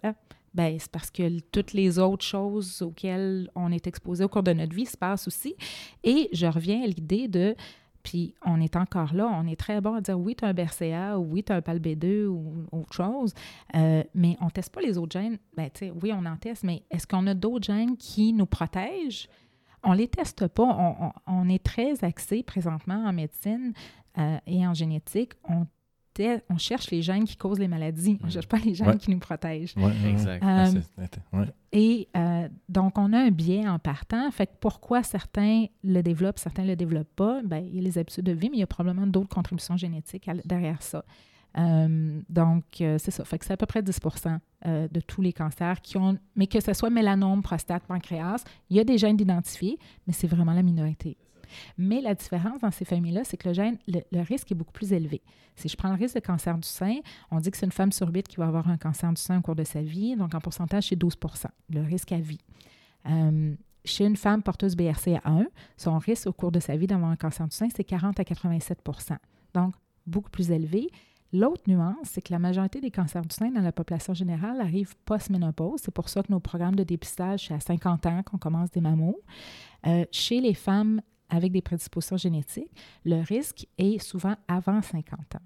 Ben, 0.55 0.77
c'est 0.79 0.89
parce 0.89 1.11
que 1.11 1.39
toutes 1.51 1.73
les 1.73 1.99
autres 1.99 2.23
choses 2.23 2.81
auxquelles 2.81 3.51
on 3.55 3.73
est 3.73 3.87
exposé 3.87 4.23
au 4.23 4.29
cours 4.29 4.41
de 4.41 4.53
notre 4.53 4.73
vie 4.73 4.85
se 4.85 4.95
passent 4.95 5.27
aussi. 5.27 5.55
Et 6.05 6.29
je 6.31 6.45
reviens 6.45 6.81
à 6.81 6.87
l'idée 6.87 7.27
de, 7.27 7.57
puis 8.03 8.33
on 8.45 8.61
est 8.61 8.77
encore 8.77 9.13
là, 9.13 9.27
on 9.27 9.47
est 9.47 9.59
très 9.59 9.81
bon 9.81 9.95
à 9.95 10.01
dire 10.01 10.17
oui, 10.17 10.33
tu 10.33 10.45
as 10.45 10.47
un 10.47 10.53
BRCA 10.53 11.19
ou 11.19 11.33
oui, 11.33 11.43
tu 11.43 11.51
as 11.51 11.57
un 11.57 11.59
PALB2 11.59 12.27
ou 12.27 12.65
autre 12.71 12.93
chose, 12.93 13.33
euh, 13.75 14.01
mais 14.13 14.37
on 14.39 14.45
ne 14.45 14.49
teste 14.49 14.73
pas 14.73 14.79
les 14.79 14.97
autres 14.97 15.19
gènes. 15.19 15.37
Ben, 15.57 15.69
tu 15.73 15.87
sais, 15.87 15.93
oui, 16.01 16.13
on 16.13 16.25
en 16.25 16.37
teste, 16.37 16.63
mais 16.63 16.83
est-ce 16.89 17.05
qu'on 17.05 17.27
a 17.27 17.33
d'autres 17.33 17.65
gènes 17.65 17.97
qui 17.97 18.31
nous 18.31 18.45
protègent? 18.45 19.27
On 19.83 19.91
ne 19.91 19.97
les 19.97 20.07
teste 20.07 20.47
pas. 20.47 21.13
On 21.27 21.49
est 21.49 21.63
très 21.63 22.03
axé 22.03 22.43
présentement 22.43 23.05
en 23.05 23.13
médecine 23.13 23.73
euh, 24.17 24.37
et 24.47 24.65
en 24.65 24.73
génétique. 24.73 25.33
On, 25.47 25.67
on 26.49 26.57
cherche 26.57 26.89
les 26.91 27.01
gènes 27.01 27.25
qui 27.25 27.35
causent 27.35 27.59
les 27.59 27.67
maladies. 27.67 28.17
On 28.23 28.27
ne 28.27 28.31
cherche 28.31 28.47
pas 28.47 28.57
les 28.57 28.73
gènes 28.73 28.87
Ouais. 28.89 28.97
qui 28.97 29.11
nous 29.11 29.19
protègent. 29.19 29.73
Ouais, 29.77 29.91
Exact. 30.09 30.41
Ah, 30.45 30.65
Euh, 30.67 31.09
ouais. 31.39 31.47
Et 31.71 32.07
euh, 32.15 32.47
donc, 32.69 32.97
on 32.97 33.11
a 33.13 33.19
un 33.19 33.31
biais 33.31 33.67
en 33.67 33.79
partant. 33.79 34.29
Fait 34.31 34.47
que 34.47 34.53
pourquoi 34.59 35.03
certains 35.03 35.65
le 35.83 36.01
développent, 36.01 36.39
certains 36.39 36.63
ne 36.63 36.69
le 36.69 36.75
développent 36.75 37.15
pas? 37.15 37.41
Ben, 37.43 37.57
il 37.65 37.75
y 37.75 37.79
a 37.79 37.81
les 37.81 37.97
habitudes 37.97 38.23
de 38.25 38.31
vie, 38.31 38.49
mais 38.49 38.57
il 38.57 38.61
y 38.61 38.63
a 38.63 38.67
probablement 38.67 39.07
d'autres 39.07 39.33
contributions 39.33 39.75
génétiques 39.77 40.27
à- 40.27 40.35
derrière 40.45 40.81
ça. 40.81 41.03
Euh, 41.57 42.19
donc, 42.29 42.63
euh, 42.81 42.97
c'est 42.97 43.11
ça. 43.11 43.23
Fait 43.23 43.37
que 43.39 43.45
c'est 43.45 43.53
à 43.53 43.57
peu 43.57 43.65
près 43.65 43.81
10% 43.81 44.39
euh, 44.65 44.87
de 44.89 44.99
tous 44.99 45.21
les 45.21 45.31
cancers 45.31 45.79
qui 45.81 45.97
ont, 45.97 46.17
mais 46.35 46.47
que 46.47 46.59
ce 46.59 46.73
soit 46.73 46.89
mélanome, 46.89 47.41
prostate, 47.41 47.83
pancréas, 47.83 48.43
il 48.69 48.75
y 48.77 48.79
a 48.79 48.83
des 48.83 48.97
gènes 48.97 49.19
identifiés, 49.19 49.77
mais 50.05 50.13
c'est 50.13 50.27
vraiment 50.27 50.53
la 50.53 50.63
minorité. 50.63 51.17
Mais 51.77 52.01
la 52.01 52.15
différence 52.15 52.61
dans 52.61 52.71
ces 52.71 52.85
familles-là, 52.85 53.23
c'est 53.23 53.37
que 53.37 53.47
le 53.47 53.53
gène, 53.53 53.77
le, 53.87 54.21
risque 54.21 54.51
est 54.51 54.55
beaucoup 54.55 54.73
plus 54.73 54.93
élevé. 54.93 55.21
Si 55.55 55.69
je 55.69 55.77
prends 55.77 55.89
le 55.89 55.95
risque 55.95 56.15
de 56.15 56.19
cancer 56.19 56.57
du 56.57 56.67
sein, 56.67 56.97
on 57.31 57.39
dit 57.39 57.51
que 57.51 57.57
c'est 57.57 57.65
une 57.65 57.71
femme 57.71 57.91
sur 57.91 58.09
huit 58.09 58.27
qui 58.27 58.37
va 58.37 58.47
avoir 58.47 58.67
un 58.69 58.77
cancer 58.77 59.11
du 59.11 59.21
sein 59.21 59.37
au 59.37 59.41
cours 59.41 59.55
de 59.55 59.63
sa 59.63 59.81
vie, 59.81 60.15
donc 60.15 60.33
en 60.35 60.39
pourcentage, 60.39 60.89
c'est 60.89 60.99
12% 60.99 61.45
le 61.69 61.81
risque 61.81 62.11
à 62.11 62.19
vie. 62.19 62.41
Euh, 63.07 63.55
chez 63.85 64.05
une 64.05 64.17
femme 64.17 64.41
porteuse 64.41 64.75
BRCA1, 64.75 65.45
son 65.77 65.97
risque 65.99 66.27
au 66.27 66.33
cours 66.33 66.51
de 66.51 66.59
sa 66.59 66.75
vie 66.75 66.87
d'avoir 66.87 67.11
un 67.11 67.15
cancer 67.15 67.47
du 67.47 67.55
sein, 67.55 67.67
c'est 67.75 67.83
40 67.83 68.19
à 68.19 68.23
87% 68.23 69.17
Donc, 69.53 69.75
beaucoup 70.05 70.29
plus 70.29 70.51
élevé. 70.51 70.89
L'autre 71.33 71.63
nuance, 71.67 71.97
c'est 72.03 72.21
que 72.21 72.31
la 72.31 72.39
majorité 72.39 72.79
des 72.79 72.91
cancers 72.91 73.23
du 73.23 73.35
sein 73.35 73.49
dans 73.49 73.61
la 73.61 73.71
population 73.71 74.13
générale 74.13 74.61
arrivent 74.61 74.95
post-ménopause. 75.05 75.81
C'est 75.83 75.93
pour 75.93 76.07
ça 76.07 76.23
que 76.23 76.31
nos 76.31 76.39
programmes 76.39 76.75
de 76.75 76.83
dépistage, 76.83 77.47
c'est 77.47 77.53
à 77.53 77.59
50 77.59 78.05
ans 78.05 78.23
qu'on 78.23 78.37
commence 78.37 78.71
des 78.71 78.79
mammos. 78.79 79.19
Euh, 79.85 80.05
chez 80.11 80.39
les 80.39 80.53
femmes 80.53 81.01
avec 81.29 81.51
des 81.51 81.61
prédispositions 81.61 82.17
génétiques, 82.17 82.71
le 83.03 83.21
risque 83.21 83.67
est 83.77 83.99
souvent 83.99 84.35
avant 84.47 84.81
50 84.81 85.35
ans. 85.35 85.39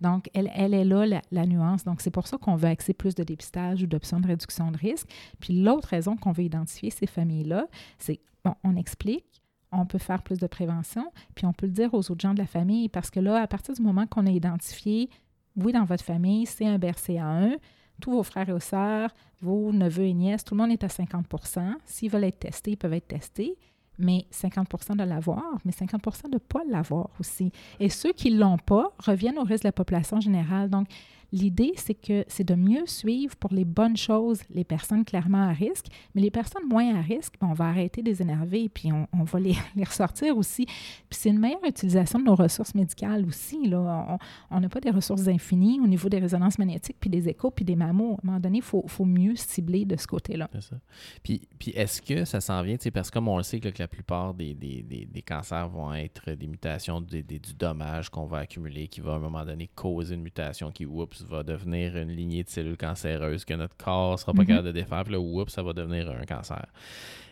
Donc, 0.00 0.30
elle, 0.32 0.48
est 0.74 0.84
là, 0.84 1.20
la, 1.30 1.46
nuance. 1.46 1.84
Donc, 1.84 2.00
c'est 2.00 2.10
pour 2.10 2.26
ça 2.26 2.38
qu'on 2.38 2.56
veut 2.56 2.68
axer 2.68 2.94
plus 2.94 3.14
de 3.14 3.22
dépistage 3.22 3.82
ou 3.82 3.86
d'options 3.86 4.20
de 4.20 4.26
réduction 4.26 4.70
de 4.70 4.78
risque. 4.78 5.06
Puis 5.40 5.60
l'autre 5.60 5.88
raison 5.88 6.16
qu'on 6.16 6.32
veut 6.32 6.44
identifier 6.44 6.90
ces 6.90 7.06
familles-là, 7.06 7.66
c'est, 7.98 8.20
bon, 8.44 8.54
on 8.64 8.76
explique, 8.76 9.42
on 9.72 9.86
peut 9.86 9.98
faire 9.98 10.22
plus 10.22 10.38
de 10.38 10.46
prévention, 10.46 11.12
puis 11.34 11.46
on 11.46 11.52
peut 11.52 11.66
le 11.66 11.72
dire 11.72 11.92
aux 11.92 12.10
autres 12.10 12.20
gens 12.20 12.34
de 12.34 12.38
la 12.38 12.46
famille, 12.46 12.88
parce 12.88 13.10
que 13.10 13.20
là, 13.20 13.42
à 13.42 13.46
partir 13.46 13.74
du 13.74 13.82
moment 13.82 14.06
qu'on 14.06 14.26
a 14.26 14.30
identifié, 14.30 15.10
oui, 15.56 15.72
dans 15.72 15.84
votre 15.84 16.04
famille, 16.04 16.46
c'est 16.46 16.66
un 16.66 16.78
BRCA1, 16.78 17.56
tous 18.00 18.12
vos 18.12 18.22
frères 18.22 18.48
et 18.48 18.60
sœurs, 18.60 19.14
vos 19.42 19.72
neveux 19.72 20.06
et 20.06 20.14
nièces, 20.14 20.44
tout 20.44 20.54
le 20.54 20.62
monde 20.62 20.72
est 20.72 20.82
à 20.82 20.88
50% 20.88 21.74
S'ils 21.84 22.10
veulent 22.10 22.24
être 22.24 22.40
testés, 22.40 22.72
ils 22.72 22.76
peuvent 22.76 22.94
être 22.94 23.08
testés 23.08 23.58
mais 24.00 24.26
50 24.30 24.96
de 24.96 25.04
l'avoir, 25.04 25.42
mais 25.64 25.72
50 25.72 26.02
de 26.24 26.34
ne 26.34 26.38
pas 26.38 26.62
l'avoir 26.68 27.10
aussi. 27.18 27.52
Et 27.78 27.88
ceux 27.88 28.12
qui 28.12 28.30
ne 28.30 28.40
l'ont 28.40 28.58
pas 28.58 28.92
reviennent 28.98 29.38
au 29.38 29.44
reste 29.44 29.62
de 29.64 29.68
la 29.68 29.72
population 29.72 30.20
générale. 30.20 30.70
Donc, 30.70 30.88
L'idée, 31.32 31.72
c'est 31.76 31.94
que 31.94 32.24
c'est 32.28 32.44
de 32.44 32.54
mieux 32.54 32.86
suivre 32.86 33.36
pour 33.36 33.52
les 33.52 33.64
bonnes 33.64 33.96
choses 33.96 34.40
les 34.50 34.64
personnes 34.64 35.04
clairement 35.04 35.48
à 35.48 35.52
risque, 35.52 35.86
mais 36.14 36.22
les 36.22 36.30
personnes 36.30 36.66
moins 36.68 36.94
à 36.96 37.00
risque, 37.00 37.34
ben, 37.40 37.48
on 37.48 37.52
va 37.52 37.66
arrêter 37.66 38.02
de 38.02 38.10
les 38.10 38.22
énerver, 38.22 38.68
puis 38.68 38.90
on, 38.92 39.24
va 39.24 39.40
les, 39.40 39.54
les, 39.76 39.84
ressortir 39.84 40.36
aussi. 40.36 40.66
Puis 40.66 41.18
c'est 41.18 41.30
une 41.30 41.38
meilleure 41.38 41.64
utilisation 41.64 42.18
de 42.18 42.24
nos 42.24 42.34
ressources 42.34 42.74
médicales 42.74 43.24
aussi. 43.26 43.66
Là. 43.66 44.18
On 44.50 44.60
n'a 44.60 44.68
pas 44.68 44.80
des 44.80 44.90
ressources 44.90 45.26
infinies 45.28 45.80
au 45.80 45.86
niveau 45.86 46.08
des 46.08 46.18
résonances 46.18 46.58
magnétiques, 46.58 46.96
puis 47.00 47.10
des 47.10 47.28
échos, 47.28 47.50
puis 47.50 47.64
des 47.64 47.76
mammos. 47.76 48.14
À 48.14 48.20
un 48.24 48.26
moment 48.26 48.40
donné, 48.40 48.58
il 48.58 48.64
faut, 48.64 48.84
faut, 48.86 49.04
mieux 49.04 49.36
cibler 49.36 49.84
de 49.84 49.96
ce 49.96 50.06
côté-là. 50.06 50.48
C'est 50.52 50.62
ça. 50.62 50.76
Puis, 51.22 51.42
puis 51.58 51.70
est-ce 51.72 52.02
que 52.02 52.24
ça 52.24 52.40
s'en 52.40 52.62
vient, 52.62 52.76
parce 52.92 53.10
que 53.10 53.14
comme 53.14 53.28
on 53.28 53.36
le 53.36 53.42
sait 53.42 53.60
que, 53.60 53.70
la 53.80 53.88
plupart 53.88 54.34
des, 54.34 54.54
des, 54.54 54.82
des, 54.82 55.22
cancers 55.22 55.68
vont 55.68 55.94
être 55.94 56.32
des 56.32 56.46
mutations 56.46 57.00
du 57.00 57.22
dommage 57.58 58.10
qu'on 58.10 58.26
va 58.26 58.38
accumuler, 58.38 58.88
qui 58.88 59.00
va 59.00 59.12
à 59.12 59.16
un 59.16 59.20
moment 59.20 59.44
donné 59.44 59.68
causer 59.74 60.14
une 60.14 60.22
mutation 60.22 60.70
qui, 60.70 60.84
oups, 60.84 61.19
va 61.24 61.42
devenir 61.42 61.96
une 61.96 62.10
lignée 62.10 62.44
de 62.44 62.48
cellules 62.48 62.76
cancéreuses 62.76 63.44
que 63.44 63.54
notre 63.54 63.76
corps 63.76 64.12
ne 64.12 64.16
sera 64.16 64.32
pas 64.32 64.42
mhm. 64.42 64.48
capable 64.48 64.66
de 64.68 64.72
défaire. 64.72 65.04
Puis 65.04 65.12
là, 65.12 65.20
oups, 65.20 65.52
ça 65.52 65.62
va 65.62 65.72
devenir 65.72 66.10
un 66.10 66.24
cancer. 66.24 66.66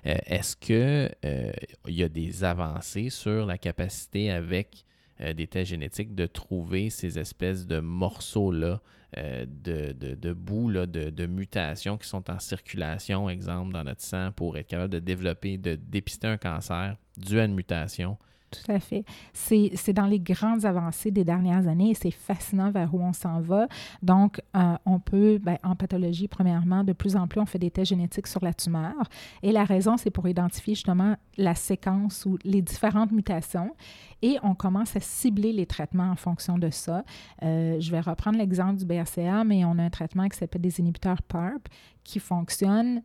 Euh, 0.07 0.17
est-ce 0.27 0.57
qu'il 0.57 1.11
euh, 1.25 1.53
y 1.87 2.03
a 2.03 2.09
des 2.09 2.45
avancées 2.45 3.11
sur 3.11 3.47
la 3.47 3.59
capacité 3.59 4.31
avec 4.31 4.85
euh, 5.21 5.33
des 5.33 5.47
tests 5.47 5.71
génétiques 5.71 6.15
de 6.15 6.27
trouver 6.27 6.91
ces 6.91 7.19
espèces 7.19 7.67
de 7.67 7.81
morceaux-là, 7.81 8.81
de, 9.17 9.93
de, 9.93 10.15
de 10.15 10.33
bouts 10.35 10.71
de, 10.71 10.85
de, 11.09 11.27
mutations 11.27 11.97
qui 11.97 12.07
sont 12.07 12.31
en 12.31 12.39
circulation, 12.39 13.31
exemple, 13.31 13.73
dans 13.73 13.83
notre 13.83 14.03
sang, 14.03 14.33
pour 14.33 14.59
être 14.59 14.67
capable 14.67 14.93
de 14.93 14.99
développer, 14.99 15.57
de 15.57 15.77
dépister 15.77 16.27
un 16.27 16.37
cancer 16.37 16.95
dû 17.17 17.41
à 17.41 17.47
une 17.47 17.55
mutation 17.55 18.19
tout 18.51 18.73
à 18.73 18.81
fait. 18.81 19.05
C'est 19.33 19.93
dans 19.93 20.07
les 20.07 20.21
grandes 20.21 20.65
avancées 20.65 21.11
des 21.11 21.25
dernières 21.25 21.67
années 21.67 21.91
et 21.91 21.95
c'est 21.95 22.11
fascinant 22.11 22.71
vers 22.71 22.95
où 22.95 23.01
on 23.03 23.13
s'en 23.13 23.41
va. 23.41 23.69
Donc, 24.03 24.41
euh, 24.57 24.77
on 24.87 24.99
peut, 25.01 25.39
ben, 25.43 25.59
en 25.63 25.77
pathologie, 25.77 26.29
premièrement, 26.29 26.85
de 26.85 26.93
plus 26.93 27.17
en 27.17 27.27
plus, 27.27 27.41
on 27.41 27.47
fait 27.47 27.59
des 27.59 27.71
tests 27.71 27.91
génétiques 27.91 28.27
sur 28.27 28.43
la 28.43 28.55
tumeur. 28.55 28.95
Et 29.43 29.53
la 29.53 29.65
raison, 29.65 29.97
c'est 29.97 30.11
pour 30.11 30.29
identifier 30.29 30.75
justement 30.75 31.17
la 31.37 31.55
séquence 31.55 32.25
ou 32.27 32.39
les 32.45 32.63
différentes 32.63 33.13
mutations. 33.13 33.75
Et 34.23 34.37
on 34.43 34.55
commence 34.55 34.97
à 34.97 35.01
cibler 35.01 35.53
les 35.53 35.67
traitements 35.67 36.11
en 36.11 36.17
fonction 36.17 36.59
de 36.59 36.71
ça. 36.71 37.05
Euh, 37.43 37.79
je 37.79 37.91
vais 37.91 38.01
reprendre 38.01 38.39
l'exemple 38.39 38.77
du 38.77 38.85
BRCA, 38.85 39.45
mais 39.45 39.65
on 39.65 39.79
a 39.79 39.83
un 39.83 39.91
traitement 39.91 40.29
qui 40.29 40.39
s'appelle 40.39 40.63
des 40.63 40.81
inhibiteurs 40.81 41.23
PARP 41.23 41.69
qui 42.03 42.19
fonctionne 42.19 43.03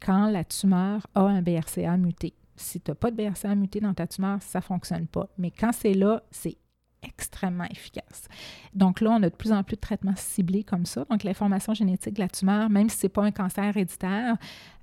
quand 0.00 0.28
la 0.28 0.44
tumeur 0.44 1.06
a 1.14 1.22
un 1.22 1.42
BRCA 1.42 1.96
muté 1.96 2.34
si 2.56 2.80
tu 2.80 2.90
n'as 2.90 2.94
pas 2.94 3.10
de 3.10 3.16
BRCA 3.16 3.54
muté 3.54 3.80
dans 3.80 3.94
ta 3.94 4.06
tumeur, 4.06 4.40
ça 4.42 4.58
ne 4.58 4.64
fonctionne 4.64 5.06
pas. 5.06 5.28
Mais 5.38 5.50
quand 5.50 5.72
c'est 5.72 5.94
là, 5.94 6.22
c'est 6.30 6.56
extrêmement 7.02 7.66
efficace. 7.70 8.28
Donc 8.74 9.00
là, 9.00 9.10
on 9.10 9.22
a 9.22 9.30
de 9.30 9.34
plus 9.34 9.52
en 9.52 9.62
plus 9.62 9.76
de 9.76 9.80
traitements 9.80 10.16
ciblés 10.16 10.64
comme 10.64 10.86
ça. 10.86 11.04
Donc 11.10 11.22
l'information 11.22 11.74
génétique 11.74 12.14
de 12.14 12.20
la 12.20 12.28
tumeur, 12.28 12.68
même 12.68 12.88
si 12.88 12.98
ce 12.98 13.06
n'est 13.06 13.10
pas 13.10 13.22
un 13.22 13.30
cancer 13.30 13.64
héréditaire, 13.64 14.36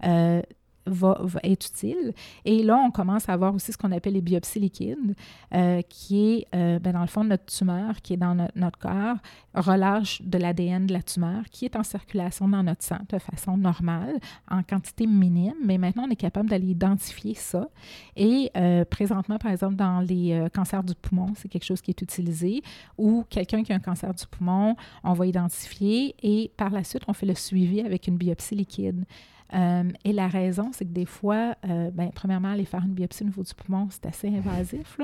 euh, 0.06 0.42
va, 0.86 1.18
être 1.44 1.68
utile. 1.68 2.14
Et 2.46 2.64
là, 2.64 2.78
on 2.78 2.92
commence 2.92 3.30
à 3.30 3.34
avoir 3.34 3.54
aussi 3.54 3.72
ce 3.72 3.78
qu'on 3.78 3.92
appelle 3.92 4.14
les 4.14 4.22
biopsies 4.22 4.60
liquides, 4.60 5.16
euh, 5.54 5.82
qui 5.82 6.32
est, 6.32 6.48
euh, 6.56 6.80
ben, 6.80 6.94
dans 6.94 7.02
le 7.02 7.08
fond, 7.08 7.24
notre 7.24 7.46
tumeur 7.46 8.02
qui 8.02 8.14
est 8.14 8.18
dans 8.18 8.36
notre 8.56 8.78
corps 8.80 9.18
relâche 9.54 10.22
de 10.24 10.38
l'ADN 10.38 10.88
de 10.88 10.94
la 10.94 11.04
tumeur 11.04 11.44
qui 11.52 11.66
est 11.66 11.76
en 11.76 11.84
circulation 11.84 12.48
dans 12.48 12.64
notre 12.64 12.84
sang 12.84 12.98
de 13.10 13.20
façon 13.20 13.56
normale, 13.56 14.20
en 14.50 14.64
quantité 14.64 15.06
minime, 15.06 15.54
mais 15.64 15.78
maintenant, 15.78 16.06
on 16.08 16.10
est 16.10 16.16
capable 16.16 16.50
d'aller 16.50 16.68
identifier 16.68 17.36
ça. 17.36 17.68
Et 18.16 18.52
euh, 18.58 18.84
présentement, 18.86 19.38
par 19.38 19.52
exemple, 19.52 19.76
dans 19.76 20.00
les 20.00 20.48
cancers 20.54 20.84
du 20.84 20.96
poumon, 20.96 21.34
c'est 21.36 21.48
quelque 21.50 21.66
chose 21.66 21.82
qui 21.82 21.92
est 21.92 22.02
utilisé, 22.02 22.64
ou 22.98 23.24
quelqu'un 23.30 23.64
qui 23.64 23.72
a 23.74 23.76
un 23.76 23.80
cancer 23.80 24.14
du 24.14 24.26
poumon, 24.26 24.76
on 25.04 25.14
va 25.14 25.26
identifier 25.28 26.16
et 26.22 26.52
par 26.58 26.70
la 26.70 26.84
suite, 26.84 27.04
on 27.08 27.14
fait 27.14 27.26
le 27.26 27.36
suivi 27.36 27.82
avec 27.82 28.08
une 28.08 28.18
biopsie 28.18 28.56
liquide. 28.56 29.06
Euh, 29.54 29.84
et 30.04 30.14
la 30.14 30.28
raison, 30.28 30.72
c'est 30.74 30.86
que 30.86 30.92
des 30.92 31.06
fois, 31.06 31.56
euh, 31.66 31.92
ben, 31.92 32.10
premièrement, 32.14 32.50
aller 32.50 32.66
faire 32.66 32.84
une 32.84 32.94
biopsie 32.94 33.24
au 33.24 33.28
niveau 33.28 33.44
du 33.44 33.54
poumon, 33.54 33.88
c'est 33.92 34.06
assez 34.06 34.28
invasif. 34.28 34.98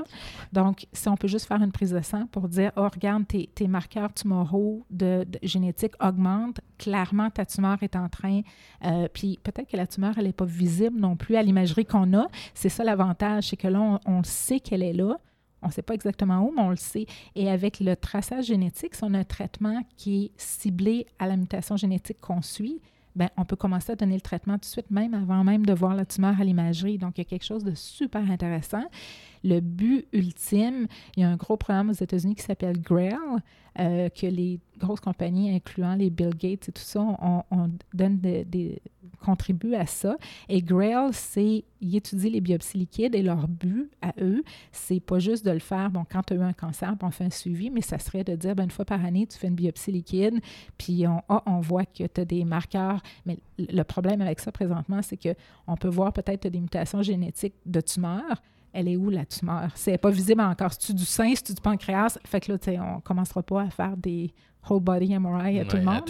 Donc, 0.52 0.88
si 0.92 1.08
on 1.08 1.16
peut 1.16 1.28
juste 1.28 1.46
faire 1.46 1.62
une 1.62 1.72
prise 1.72 1.92
de 1.92 2.02
sang 2.02 2.26
pour 2.28 2.48
dire, 2.48 2.72
oh, 2.76 2.88
regarde, 2.92 3.26
tes, 3.28 3.68
marqueurs 3.68 4.14
tumoraux 4.14 4.86
de, 4.90 5.26
génétique 5.44 5.94
augmentent, 6.02 6.62
clairement, 6.78 7.30
ta 7.30 7.46
tumeur 7.46 7.78
est 7.82 7.96
en 7.96 8.10
train, 8.10 8.42
euh, 8.86 9.08
puis 9.14 9.40
peut-être 9.44 9.70
que 9.70 9.78
la 9.78 9.86
tumeur, 9.86 10.16
elle 10.18 10.26
n'est 10.26 10.34
pas 10.34 10.46
visible 10.46 11.00
non 11.00 11.16
plus 11.16 11.36
à 11.36 11.44
l'imagerie 11.44 11.86
qu'on 11.86 12.14
a. 12.18 12.28
C'est 12.54 12.70
ça 12.70 12.84
l'avantage, 12.84 13.50
c'est 13.50 13.58
que 13.58 13.68
là, 13.68 13.80
on, 13.80 14.00
on 14.06 14.24
sait 14.24 14.60
qu'elle 14.60 14.84
est 14.84 14.94
là. 14.94 15.18
On 15.62 15.68
ne 15.68 15.74
sait 15.74 15.82
pas 15.82 15.94
exactement 15.94 16.42
où, 16.42 16.54
mais 16.56 16.62
on 16.62 16.70
le 16.70 16.78
sait. 16.78 17.06
Et 17.36 17.50
avec 17.50 17.82
le 17.82 17.96
traçage 17.96 18.46
génétique, 18.46 18.96
si 18.96 19.04
on 19.04 19.14
a 19.14 19.20
un 19.20 19.24
traitement 19.26 19.84
qui 19.98 20.26
est 20.26 20.32
ciblé 20.38 21.06
à 21.20 21.28
la 21.28 21.36
mutation 21.36 21.76
génétique 21.76 22.22
qu'on 22.22 22.42
suit, 22.42 22.82
ben, 23.16 23.30
on 23.38 23.46
peut 23.46 23.56
commencer 23.56 23.92
à 23.92 23.96
donner 23.96 24.16
le 24.16 24.22
traitement 24.22 24.54
tout 24.54 24.62
de 24.62 24.66
suite, 24.66 24.92
même 24.92 25.14
avant 25.14 25.44
même 25.44 25.66
de 25.66 25.74
voir 25.74 25.96
la 25.96 26.06
tumeur 26.06 26.40
à 26.40 26.44
l'imagerie. 26.44 26.98
Donc, 26.98 27.18
il 27.18 27.22
y 27.22 27.26
a 27.26 27.26
quelque 27.26 27.46
chose 27.46 27.64
de 27.64 27.74
super 27.76 28.30
intéressant. 28.30 28.84
Le 29.44 29.60
but 29.60 30.08
ultime, 30.12 30.88
il 31.16 31.22
y 31.22 31.24
a 31.24 31.30
un 31.30 31.38
gros 31.38 31.58
programme 31.58 31.90
aux 31.90 31.94
États-Unis 31.94 32.36
qui 32.36 32.44
s'appelle 32.44 32.82
GRAIL, 32.82 33.18
euh, 33.80 34.10
que 34.10 34.28
les 34.28 34.60
grosses 34.78 35.00
compagnies, 35.00 35.56
incluant 35.56 35.96
les 35.96 36.10
Bill 36.10 36.36
Gates 36.36 36.70
et 36.70 36.72
tout 36.72 36.82
ça, 36.82 37.00
on, 37.00 37.70
donne 37.94 38.18
des, 38.18 38.82
contribuent 39.24 39.76
à 39.76 39.86
ça. 39.86 40.18
Et 40.50 40.62
GRAIL, 40.62 41.10
c'est 41.14 41.64
ils 41.82 41.96
étudient 41.96 42.32
les 42.32 42.42
biopsies 42.42 42.78
liquides 42.78 43.16
et 43.16 43.22
leur 43.22 43.48
but 43.48 43.90
à 44.02 44.14
eux, 44.22 44.44
c'est 44.72 45.00
pas 45.00 45.20
juste 45.20 45.46
de 45.46 45.52
le 45.52 45.60
faire, 45.60 45.90
bon, 45.90 46.06
quand 46.10 46.24
tu 46.24 46.34
as 46.34 46.38
eu 46.38 46.42
un 46.42 46.54
cancer, 46.54 46.94
on 47.02 47.12
fait 47.12 47.26
un 47.26 47.30
suivi, 47.30 47.70
mais 47.70 47.82
ça 47.82 48.00
serait 48.00 48.24
de 48.24 48.36
dire, 48.36 48.56
ben, 48.56 48.66
une 48.66 48.72
fois 48.72 48.86
par 48.86 49.04
année, 49.06 49.28
tu 49.28 49.38
fais 49.38 49.48
une 49.48 49.56
biopsie 49.56 49.92
liquide, 49.92 50.42
puis 50.78 51.06
on, 51.08 51.22
on 51.46 51.60
voit 51.62 51.86
que 51.86 52.04
tu 52.06 52.22
as 52.22 52.26
des 52.26 52.44
marqueurs. 52.44 53.02
Mais 53.26 53.38
le 53.58 53.84
problème 53.84 54.22
avec 54.22 54.40
ça 54.40 54.52
présentement, 54.52 55.02
c'est 55.02 55.18
qu'on 55.18 55.78
peut 55.78 55.88
voir 55.88 56.12
peut-être 56.12 56.48
des 56.48 56.60
mutations 56.60 57.02
génétiques 57.02 57.56
de 57.66 57.80
tumeurs, 57.80 58.42
elle 58.74 58.88
est 58.88 58.98
où 58.98 59.10
la 59.10 59.26
tumeur? 59.26 59.70
C'est 59.76 59.98
pas 59.98 60.10
visible 60.10 60.42
encore. 60.42 60.74
C'est-tu 60.74 60.94
du 60.94 61.06
sein, 61.06 61.34
c'est-tu 61.36 61.54
du 61.54 61.62
pancréas? 61.62 62.18
Fait 62.26 62.40
que 62.40 62.52
là, 62.52 62.58
tu 62.58 62.72
sais, 62.72 62.80
on 62.80 63.00
commencera 63.02 63.44
pas 63.44 63.64
à 63.64 63.70
faire 63.70 63.98
des 63.98 64.34
whole 64.70 64.82
body 64.82 65.18
MRI 65.18 65.60
à 65.60 65.66
tout 65.66 65.78
le 65.78 65.84
monde. 65.84 66.04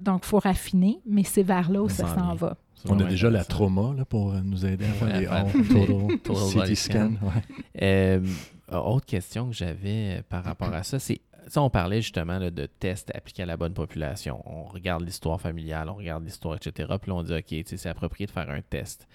Donc, 0.00 0.22
il 0.24 0.28
faut 0.28 0.38
raffiner, 0.38 1.00
mais 1.06 1.24
c'est 1.24 1.42
vers 1.42 1.70
là 1.70 1.82
où 1.82 1.88
ça 1.88 2.06
s'en 2.14 2.34
va. 2.34 2.56
On 2.88 2.98
a 3.00 3.04
déjà 3.04 3.28
la 3.28 3.44
trauma 3.44 3.92
là, 3.96 4.04
pour 4.04 4.32
nous 4.34 4.64
aider 4.64 4.84
à 4.84 4.92
faire 4.92 5.18
des 5.18 6.18
total, 6.18 6.64
CT 6.68 6.74
scan. 6.76 7.12
Euh, 7.82 8.20
autre 8.70 9.06
question 9.06 9.48
que 9.48 9.54
j'avais 9.54 10.22
par 10.28 10.44
rapport 10.44 10.72
à 10.72 10.84
ça, 10.84 10.98
c'est 10.98 11.20
ça, 11.48 11.62
on 11.62 11.70
parlait 11.70 12.02
justement 12.02 12.38
de 12.38 12.66
tests 12.66 13.10
appliqués 13.14 13.42
à 13.42 13.46
la 13.46 13.56
bonne 13.56 13.72
population. 13.72 14.42
On 14.44 14.64
regarde 14.64 15.02
l'histoire 15.02 15.40
familiale, 15.40 15.88
on 15.88 15.94
regarde 15.94 16.24
l'histoire, 16.24 16.56
etc. 16.56 16.92
Puis 17.00 17.10
là, 17.10 17.16
on 17.16 17.22
dit, 17.22 17.34
OK, 17.34 17.64
c'est 17.64 17.88
approprié 17.88 18.26
de 18.26 18.30
faire 18.30 18.50
un 18.50 18.60
test. 18.60 19.08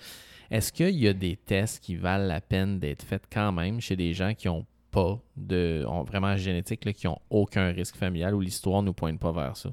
Est-ce 0.54 0.72
qu'il 0.72 1.00
y 1.00 1.08
a 1.08 1.14
des 1.14 1.36
tests 1.36 1.84
qui 1.84 1.96
valent 1.96 2.28
la 2.28 2.40
peine 2.40 2.78
d'être 2.78 3.02
faits 3.02 3.24
quand 3.34 3.52
même 3.52 3.82
chez 3.82 3.96
des 3.96 4.14
gens 4.14 4.36
qui 4.36 4.48
n'ont 4.48 4.68
pas 4.92 5.20
de 5.36 5.84
ont 5.88 6.04
vraiment 6.04 6.38
génétique, 6.38 6.94
qui 6.94 7.08
n'ont 7.08 7.18
aucun 7.32 7.72
risque 7.72 7.96
familial 7.96 8.36
ou 8.36 8.40
l'histoire 8.40 8.84
ne 8.84 8.88
nous 8.88 8.94
pointe 8.94 9.20
pas 9.20 9.32
vers 9.32 9.58
ça? 9.58 9.72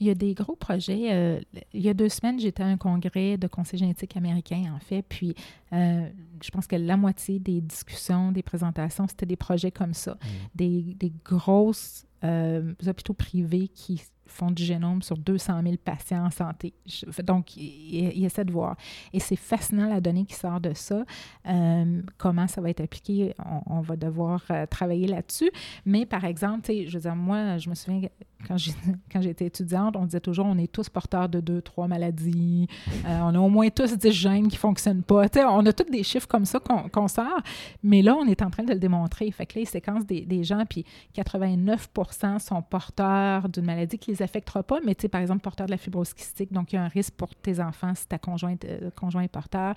Il 0.00 0.06
y 0.06 0.10
a 0.10 0.14
des 0.14 0.34
gros 0.34 0.54
projets. 0.54 1.14
Euh, 1.14 1.40
il 1.72 1.80
y 1.80 1.88
a 1.88 1.94
deux 1.94 2.10
semaines, 2.10 2.38
j'étais 2.38 2.62
à 2.62 2.66
un 2.66 2.76
congrès 2.76 3.38
de 3.38 3.46
conseil 3.46 3.80
génétique 3.80 4.18
américain, 4.18 4.70
en 4.76 4.78
fait, 4.80 5.02
puis 5.08 5.34
euh, 5.72 6.06
je 6.42 6.50
pense 6.50 6.66
que 6.66 6.76
la 6.76 6.98
moitié 6.98 7.38
des 7.38 7.62
discussions, 7.62 8.30
des 8.30 8.42
présentations, 8.42 9.08
c'était 9.08 9.26
des 9.26 9.36
projets 9.36 9.70
comme 9.70 9.94
ça. 9.94 10.12
Mm. 10.12 10.26
Des, 10.54 10.94
des, 10.94 11.12
grosses 11.24 12.06
euh, 12.22 12.74
hôpitaux 12.86 13.14
privés 13.14 13.68
qui 13.68 14.02
font 14.28 14.50
du 14.50 14.62
génome 14.62 15.02
sur 15.02 15.16
200 15.16 15.62
000 15.62 15.76
patients 15.82 16.26
en 16.26 16.30
santé. 16.30 16.74
donc, 17.22 17.56
il, 17.56 18.24
essaie 18.24 18.44
de 18.44 18.52
voir. 18.52 18.76
Et 19.12 19.20
c'est 19.20 19.36
fascinant 19.36 19.88
la 19.88 20.00
donnée 20.00 20.24
qui 20.24 20.34
sort 20.34 20.60
de 20.60 20.74
ça. 20.74 21.04
Euh, 21.46 22.02
comment 22.16 22.46
ça 22.46 22.60
va 22.60 22.70
être 22.70 22.80
appliqué, 22.80 23.34
on, 23.66 23.80
va 23.80 23.96
devoir 23.96 24.42
euh, 24.50 24.66
travailler 24.66 25.06
là-dessus. 25.06 25.50
Mais 25.84 26.06
par 26.06 26.24
exemple, 26.24 26.70
je 26.70 26.92
veux 26.92 27.00
dire, 27.00 27.16
moi, 27.16 27.58
je 27.58 27.68
me 27.68 27.74
souviens 27.74 28.08
quand 28.46 29.20
j'étais 29.20 29.46
étudiante, 29.46 29.96
on 29.96 30.04
disait 30.04 30.20
toujours 30.20 30.46
on 30.46 30.58
est 30.58 30.70
tous 30.70 30.88
porteurs 30.88 31.28
de 31.28 31.40
deux, 31.40 31.60
trois 31.60 31.88
maladies. 31.88 32.68
Euh, 33.04 33.20
on 33.22 33.34
a 33.34 33.38
au 33.38 33.48
moins 33.48 33.68
tous 33.68 33.96
10 33.96 34.12
gènes 34.12 34.48
qui 34.48 34.56
ne 34.56 34.60
fonctionnent 34.60 35.02
pas. 35.02 35.26
on 35.50 35.66
a 35.66 35.72
tous 35.72 35.90
des 35.90 36.02
chiffres 36.02 36.28
comme 36.28 36.44
ça 36.44 36.60
qu'on 36.60 37.08
sort, 37.08 37.40
mais 37.82 38.02
là, 38.02 38.14
on 38.14 38.26
est 38.26 38.42
en 38.42 38.50
train 38.50 38.62
de 38.62 38.72
le 38.72 38.78
démontrer. 38.78 39.30
Fait 39.30 39.46
que 39.46 39.58
là, 39.58 39.62
ils 39.62 39.68
séquencent 39.68 40.06
des, 40.06 40.44
gens, 40.44 40.64
puis 40.68 40.84
89 41.14 41.90
sont 42.38 42.62
porteurs 42.62 43.48
d'une 43.48 43.64
maladie 43.64 43.98
qui 43.98 44.10
ne 44.10 44.16
les 44.16 44.22
affectera 44.22 44.62
pas, 44.62 44.78
mais 44.84 44.94
par 44.94 45.20
exemple, 45.20 45.40
porteurs 45.40 45.66
de 45.66 45.72
la 45.72 45.78
fibrose 45.78 46.14
kystique, 46.14 46.52
donc 46.52 46.72
il 46.72 46.76
y 46.76 46.78
a 46.78 46.82
un 46.82 46.88
risque 46.88 47.14
pour 47.14 47.34
tes 47.34 47.60
enfants 47.60 47.94
si 47.94 48.06
ta 48.06 48.18
conjointe, 48.18 48.64
euh, 48.64 48.90
est 49.20 49.28
porteur. 49.28 49.74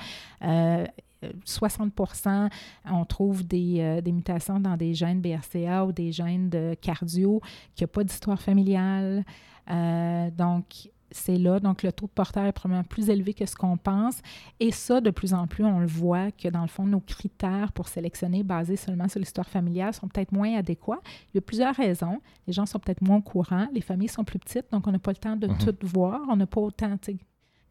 60% 1.45 2.27
euh, 2.27 2.49
on 2.85 3.06
trouve 3.06 3.45
des, 3.45 3.77
euh, 3.80 4.02
des, 4.02 4.11
mutations 4.11 4.60
dans 4.60 4.77
des 4.77 4.93
gènes 4.93 5.22
BRCA 5.22 5.85
ou 5.85 5.91
des 5.91 6.11
gènes 6.11 6.49
de 6.49 6.76
cardio 6.80 7.41
qui 7.76 7.84
n'ont 7.84 7.89
pas 7.89 8.03
d'histoire 8.03 8.41
familiale. 8.41 9.23
donc, 9.68 10.89
c'est 11.11 11.38
là. 11.38 11.60
Donc, 11.60 11.84
le 11.84 11.91
taux 11.91 12.07
de 12.07 12.11
porteur 12.11 12.45
est 12.45 12.52
probablement 12.52 12.84
plus 12.84 13.10
élevé 13.10 13.34
que 13.34 13.45
ce 13.45 13.56
qu'on 13.56 13.77
pense. 13.77 14.22
Et 14.60 14.72
ça, 14.72 15.02
de 15.02 15.10
plus 15.10 15.34
en 15.34 15.45
plus, 15.48 15.65
on 15.65 15.80
le 15.80 15.88
voit 15.88 16.31
que 16.31 16.48
dans 16.48 16.61
le 16.61 16.68
fond, 16.68 16.85
nos 16.85 17.02
critères 17.02 17.72
pour 17.73 17.88
sélectionner 17.88 18.43
basés 18.43 18.77
seulement 18.77 19.07
sur 19.07 19.19
l'histoire 19.19 19.48
familiale 19.48 19.93
sont 19.93 20.07
peut-être 20.07 20.31
moins 20.31 20.56
adéquats. 20.57 21.02
Il 21.34 21.35
y 21.35 21.38
a 21.39 21.41
plusieurs 21.41 21.76
raisons. 21.76 22.19
Les 22.48 22.53
gens 22.53 22.65
sont 22.65 22.80
peut-être 22.80 23.02
moins 23.02 23.18
au 23.18 23.22
courant. 23.22 23.68
Les 23.73 23.81
familles 23.81 24.07
sont 24.07 24.23
plus 24.23 24.39
petites, 24.39 24.72
donc 24.72 24.88
on 24.88 24.91
n'a 24.91 24.99
pas 24.99 25.11
le 25.11 25.18
temps 25.18 25.35
de 25.35 25.48
mm-hmm. 25.48 25.77
tout 25.77 25.88
voir. 25.88 26.22
On 26.30 26.38
n'a 26.38 26.48
pas 26.48 26.61
autant, 26.61 26.98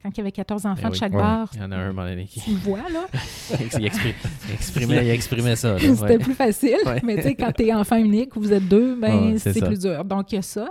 quand 0.02 0.08
il 0.10 0.18
y 0.18 0.20
avait 0.20 0.32
14 0.32 0.64
enfants 0.64 0.88
eh 0.88 0.90
de 0.90 0.94
chaque 0.94 1.12
bar. 1.12 1.50
Il 1.54 1.60
y 1.60 1.62
en 1.62 1.72
a 1.72 1.76
un 1.76 2.24
qui. 2.24 2.40
Tu 2.40 2.54
vois, 2.54 2.88
là. 2.90 3.06
il, 3.78 3.86
exprimait, 4.54 5.04
il, 5.04 5.10
exprimait, 5.10 5.56
ça. 5.56 5.78
C'était 5.78 6.18
plus 6.18 6.34
facile. 6.34 6.78
Mais 7.02 7.16
tu 7.16 7.22
sais, 7.22 7.34
quand 7.34 7.52
tu 7.52 7.66
es 7.66 7.74
enfant 7.74 7.96
unique, 7.96 8.34
vous 8.36 8.52
êtes 8.52 8.66
deux, 8.66 8.96
ben, 8.96 9.38
c'est 9.38 9.62
plus 9.62 9.78
dur. 9.78 10.04
Donc, 10.04 10.32
il 10.32 10.36
y 10.36 10.38
a 10.38 10.42
ça. 10.42 10.70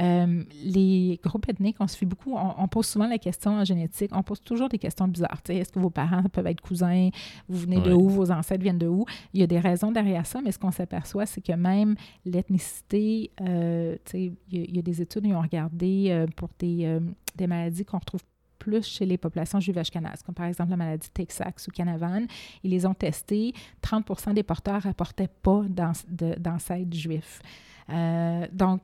Euh, 0.00 0.42
les 0.64 1.20
groupes 1.22 1.48
ethniques, 1.48 1.76
on 1.80 1.86
se 1.86 1.96
fait 1.96 2.06
beaucoup. 2.06 2.34
On, 2.36 2.68
pose 2.68 2.86
souvent 2.86 3.06
la 3.06 3.18
question 3.18 3.52
en 3.52 3.64
génétique. 3.64 4.10
On 4.14 4.22
pose 4.22 4.40
toujours 4.40 4.68
des 4.68 4.78
questions 4.78 5.06
bizarres. 5.08 5.42
Est-ce 5.48 5.72
que 5.72 5.78
vos 5.78 5.90
parents 5.90 6.22
peuvent 6.32 6.46
être 6.46 6.60
cousins? 6.60 7.10
Vous 7.48 7.58
venez 7.58 7.80
de 7.80 7.92
où? 7.92 8.08
Vos 8.08 8.30
ancêtres 8.30 8.62
viennent 8.62 8.78
de 8.78 8.86
où? 8.86 9.04
Il 9.34 9.40
y 9.40 9.42
a 9.42 9.46
des 9.46 9.58
raisons 9.58 9.92
derrière 9.92 10.24
ça, 10.24 10.40
mais 10.42 10.52
ce 10.52 10.58
qu'on 10.58 10.70
s'aperçoit, 10.70 11.26
c'est 11.26 11.42
que 11.42 11.52
même 11.52 11.96
l'ethnicité, 12.24 13.30
euh, 13.42 13.96
il, 14.14 14.36
y, 14.50 14.78
a 14.78 14.82
des 14.82 15.02
études 15.02 15.24
qui 15.24 15.34
ont 15.34 15.42
regardé 15.42 16.06
euh, 16.08 16.26
pour 16.36 16.48
des, 16.58 16.98
des 17.36 17.46
maladies 17.46 17.84
qu'on 17.84 17.98
retrouve 17.98 18.22
plus 18.60 18.86
chez 18.86 19.06
les 19.06 19.18
populations 19.18 19.58
juives 19.58 19.78
ashkénazes, 19.78 20.22
comme 20.22 20.34
par 20.34 20.46
exemple 20.46 20.70
la 20.70 20.76
maladie 20.76 21.10
Texax 21.10 21.66
ou 21.66 21.70
Canavan. 21.72 22.26
Ils 22.62 22.70
les 22.70 22.86
ont 22.86 22.94
testés. 22.94 23.52
30 23.80 24.34
des 24.34 24.44
porteurs 24.44 24.82
rapportaient 24.82 25.30
pas 25.42 25.64
d'ancêtres 25.68 26.96
juifs. 26.96 27.40
Euh, 27.88 28.46
donc, 28.52 28.82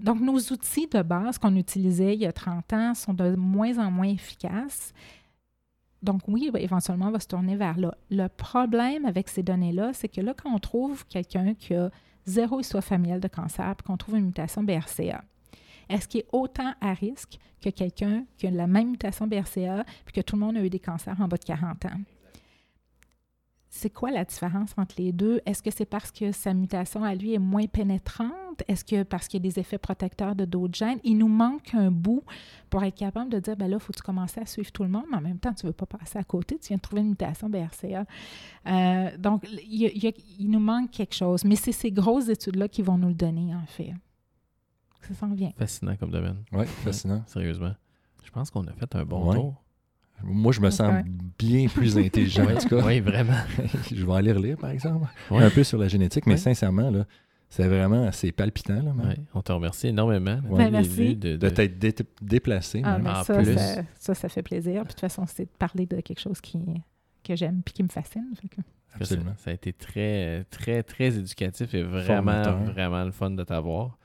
donc, 0.00 0.20
nos 0.20 0.38
outils 0.38 0.86
de 0.86 1.02
base 1.02 1.38
qu'on 1.38 1.56
utilisait 1.56 2.14
il 2.14 2.20
y 2.20 2.26
a 2.26 2.32
30 2.32 2.72
ans 2.72 2.94
sont 2.94 3.14
de 3.14 3.34
moins 3.36 3.78
en 3.78 3.90
moins 3.90 4.08
efficaces. 4.08 4.92
Donc, 6.02 6.22
oui, 6.28 6.50
éventuellement, 6.54 7.08
on 7.08 7.12
va 7.12 7.20
se 7.20 7.28
tourner 7.28 7.56
vers 7.56 7.78
là. 7.78 7.94
Le 8.10 8.28
problème 8.28 9.06
avec 9.06 9.28
ces 9.28 9.42
données-là, 9.42 9.92
c'est 9.94 10.08
que 10.08 10.20
là, 10.20 10.34
quand 10.34 10.54
on 10.54 10.58
trouve 10.58 11.06
quelqu'un 11.06 11.54
qui 11.54 11.74
a 11.74 11.90
zéro 12.26 12.60
histoire 12.60 12.84
familiale 12.84 13.20
de 13.20 13.28
cancer, 13.28 13.74
puis 13.76 13.86
qu'on 13.86 13.96
trouve 13.96 14.16
une 14.16 14.26
mutation 14.26 14.62
BRCA, 14.62 15.24
est-ce 15.88 16.08
qu'il 16.08 16.20
est 16.20 16.28
autant 16.32 16.72
à 16.80 16.92
risque 16.92 17.38
que 17.60 17.70
quelqu'un 17.70 18.24
qui 18.36 18.46
a 18.46 18.50
la 18.50 18.66
même 18.66 18.90
mutation 18.90 19.26
BRCA 19.26 19.84
puis 20.04 20.14
que 20.14 20.20
tout 20.20 20.36
le 20.36 20.40
monde 20.40 20.56
a 20.56 20.64
eu 20.64 20.70
des 20.70 20.80
cancers 20.80 21.20
en 21.20 21.28
bas 21.28 21.36
de 21.36 21.44
40 21.44 21.84
ans? 21.86 22.00
C'est 23.76 23.90
quoi 23.90 24.12
la 24.12 24.24
différence 24.24 24.72
entre 24.76 24.94
les 24.98 25.10
deux? 25.10 25.40
Est-ce 25.46 25.60
que 25.60 25.70
c'est 25.72 25.84
parce 25.84 26.12
que 26.12 26.30
sa 26.30 26.54
mutation 26.54 27.02
à 27.02 27.12
lui 27.12 27.34
est 27.34 27.40
moins 27.40 27.66
pénétrante? 27.66 28.62
Est-ce 28.68 28.84
que 28.84 29.02
parce 29.02 29.26
qu'il 29.26 29.44
y 29.44 29.48
a 29.48 29.50
des 29.50 29.58
effets 29.58 29.78
protecteurs 29.78 30.36
de 30.36 30.44
d'autres 30.44 30.76
gènes? 30.76 31.00
Il 31.02 31.18
nous 31.18 31.26
manque 31.26 31.74
un 31.74 31.90
bout 31.90 32.22
pour 32.70 32.84
être 32.84 32.94
capable 32.94 33.30
de 33.30 33.40
dire, 33.40 33.56
ben 33.56 33.68
là, 33.68 33.78
il 33.78 33.80
faut 33.80 33.92
que 33.92 33.98
tu 33.98 34.04
commences 34.04 34.38
à 34.38 34.46
suivre 34.46 34.70
tout 34.70 34.84
le 34.84 34.90
monde, 34.90 35.06
mais 35.10 35.16
en 35.16 35.20
même 35.20 35.40
temps, 35.40 35.52
tu 35.52 35.66
ne 35.66 35.70
veux 35.70 35.74
pas 35.74 35.86
passer 35.86 36.20
à 36.20 36.22
côté, 36.22 36.56
tu 36.60 36.68
viens 36.68 36.76
de 36.76 36.82
trouver 36.82 37.02
une 37.02 37.08
mutation 37.08 37.50
BRCA. 37.50 38.04
Euh, 38.68 39.18
donc, 39.18 39.44
il 39.50 40.48
nous 40.48 40.60
manque 40.60 40.92
quelque 40.92 41.14
chose. 41.16 41.44
Mais 41.44 41.56
c'est 41.56 41.72
ces 41.72 41.90
grosses 41.90 42.28
études-là 42.28 42.68
qui 42.68 42.80
vont 42.80 42.96
nous 42.96 43.08
le 43.08 43.14
donner, 43.14 43.56
en 43.56 43.66
fait. 43.66 43.94
Ça 45.08 45.14
s'en 45.14 45.34
vient. 45.34 45.50
Fascinant 45.56 45.96
comme 45.96 46.10
domaine. 46.10 46.42
Oui, 46.52 46.66
fascinant. 46.66 47.22
sérieusement. 47.26 47.74
Je 48.24 48.30
pense 48.30 48.50
qu'on 48.50 48.66
a 48.66 48.72
fait 48.72 48.94
un 48.96 49.04
bon 49.04 49.32
tour. 49.32 49.64
Moi, 50.22 50.52
je 50.52 50.60
me 50.60 50.70
sens 50.70 51.04
bien 51.38 51.66
plus 51.66 51.98
intelligent, 51.98 52.44
en 52.44 52.56
tout 52.58 52.68
cas. 52.68 52.82
Oui, 52.86 53.00
vraiment. 53.00 53.40
je 53.92 54.04
vais 54.04 54.12
aller 54.12 54.32
relire, 54.32 54.56
par 54.56 54.70
exemple, 54.70 55.06
un 55.30 55.50
peu 55.50 55.64
sur 55.64 55.78
la 55.78 55.88
génétique, 55.88 56.26
mais 56.26 56.36
sincèrement, 56.36 56.90
là, 56.90 57.04
c'est 57.50 57.68
vraiment 57.68 58.06
assez 58.06 58.32
palpitant. 58.32 58.82
Là, 58.82 58.92
on 59.34 59.42
te 59.42 59.52
remercie 59.52 59.88
énormément. 59.88 60.40
Ben, 60.50 60.70
merci. 60.70 61.16
De, 61.16 61.36
t'être 61.48 62.02
déplacé. 62.22 62.82
Ah, 62.84 62.98
en 62.98 63.24
ça, 63.24 63.34
plus. 63.34 63.56
Ça, 63.98 64.14
ça, 64.14 64.28
fait 64.28 64.42
plaisir. 64.42 64.82
Puis, 64.82 64.82
de 64.82 64.88
toute 64.88 65.00
façon, 65.00 65.24
c'est 65.26 65.44
de 65.44 65.56
parler 65.58 65.86
de 65.86 66.00
quelque 66.00 66.20
chose 66.20 66.40
qui, 66.40 66.58
que 67.22 67.36
j'aime 67.36 67.62
et 67.66 67.70
qui 67.70 67.82
me 67.82 67.88
fascine. 67.88 68.32
Absolument. 68.94 69.34
Ça, 69.38 69.50
a 69.50 69.54
été 69.54 69.72
très, 69.72 70.44
très, 70.50 70.82
très 70.82 71.16
éducatif 71.16 71.74
et 71.74 71.82
vraiment, 71.82 72.42
vraiment 72.64 73.04
le 73.04 73.12
fun 73.12 73.30
de 73.30 73.42
t'avoir. 73.44 73.98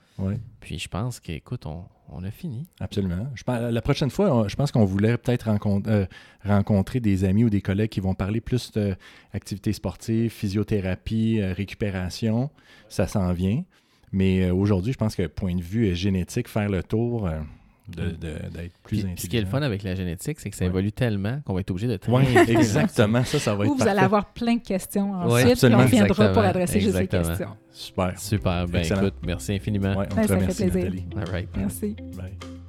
Puis 0.60 0.78
je 0.78 0.88
pense 0.88 1.20
qu'écoute, 1.20 1.66
on, 1.66 1.84
on, 2.08 2.22
a 2.24 2.30
fini. 2.30 2.66
Absolument. 2.80 3.26
Je, 3.34 3.44
la 3.46 3.82
prochaine 3.82 4.10
fois, 4.10 4.46
je 4.48 4.56
pense 4.56 4.72
qu'on 4.72 4.84
voulait 4.84 5.16
peut-être 5.16 5.48
euh, 5.48 6.06
rencontrer 6.44 7.00
des 7.00 7.24
amis 7.24 7.44
ou 7.44 7.50
des 7.50 7.60
collègues 7.60 7.90
qui 7.90 8.00
vont 8.00 8.14
parler 8.14 8.40
plus 8.40 8.72
d'activités 8.72 9.72
sportives, 9.72 10.30
physiothérapie, 10.30 11.40
euh, 11.40 11.52
récupération. 11.52 12.50
Ça 12.88 13.06
s'en 13.06 13.32
vient. 13.32 13.64
Mais 14.12 14.44
euh, 14.44 14.54
aujourd'hui, 14.54 14.92
je 14.92 14.98
pense 14.98 15.14
que 15.14 15.26
point 15.26 15.54
de 15.54 15.62
vue 15.62 15.94
génétique, 15.94 16.48
faire 16.48 16.68
le 16.68 16.82
tour, 16.82 17.28
d'être 17.88 18.76
plus 18.82 18.98
intelligent. 19.00 19.16
Ce 19.22 19.26
qui 19.26 19.36
est 19.36 19.40
le 19.40 19.46
fun 19.46 19.62
avec 19.62 19.82
la 19.82 19.94
génétique, 19.94 20.40
c'est 20.40 20.50
que 20.50 20.56
ça 20.56 20.64
évolue 20.64 20.92
tellement 20.92 21.40
qu'on 21.44 21.54
va 21.54 21.60
être 21.60 21.70
obligé 21.70 21.88
de 21.88 21.98
Oui, 22.08 22.24
exactement. 22.48 23.24
Ça, 23.24 23.38
ça 23.38 23.54
va 23.54 23.64
être 23.64 23.74
Vous 23.74 23.88
allez 23.88 24.00
avoir 24.00 24.26
plein 24.32 24.56
de 24.56 24.62
questions 24.62 25.12
ensuite, 25.12 25.58
puis 25.58 25.74
on 25.74 25.78
reviendra 25.78 26.28
pour 26.32 26.42
adresser 26.42 26.80
juste 26.80 26.96
ces 26.96 27.06
questions. 27.06 27.56
Super. 27.72 28.18
Super. 28.18 28.66
Ben 28.66 28.84
écoute, 28.84 29.14
merci 29.24 29.54
infiniment. 29.54 29.96
Ouais, 29.96 30.06
on 30.10 30.22
te 30.26 30.32
remercie, 30.32 30.66
Nathalie. 30.66 31.04
All 31.16 31.24
right. 31.30 31.48
Merci. 31.56 31.96
Bye. 32.16 32.59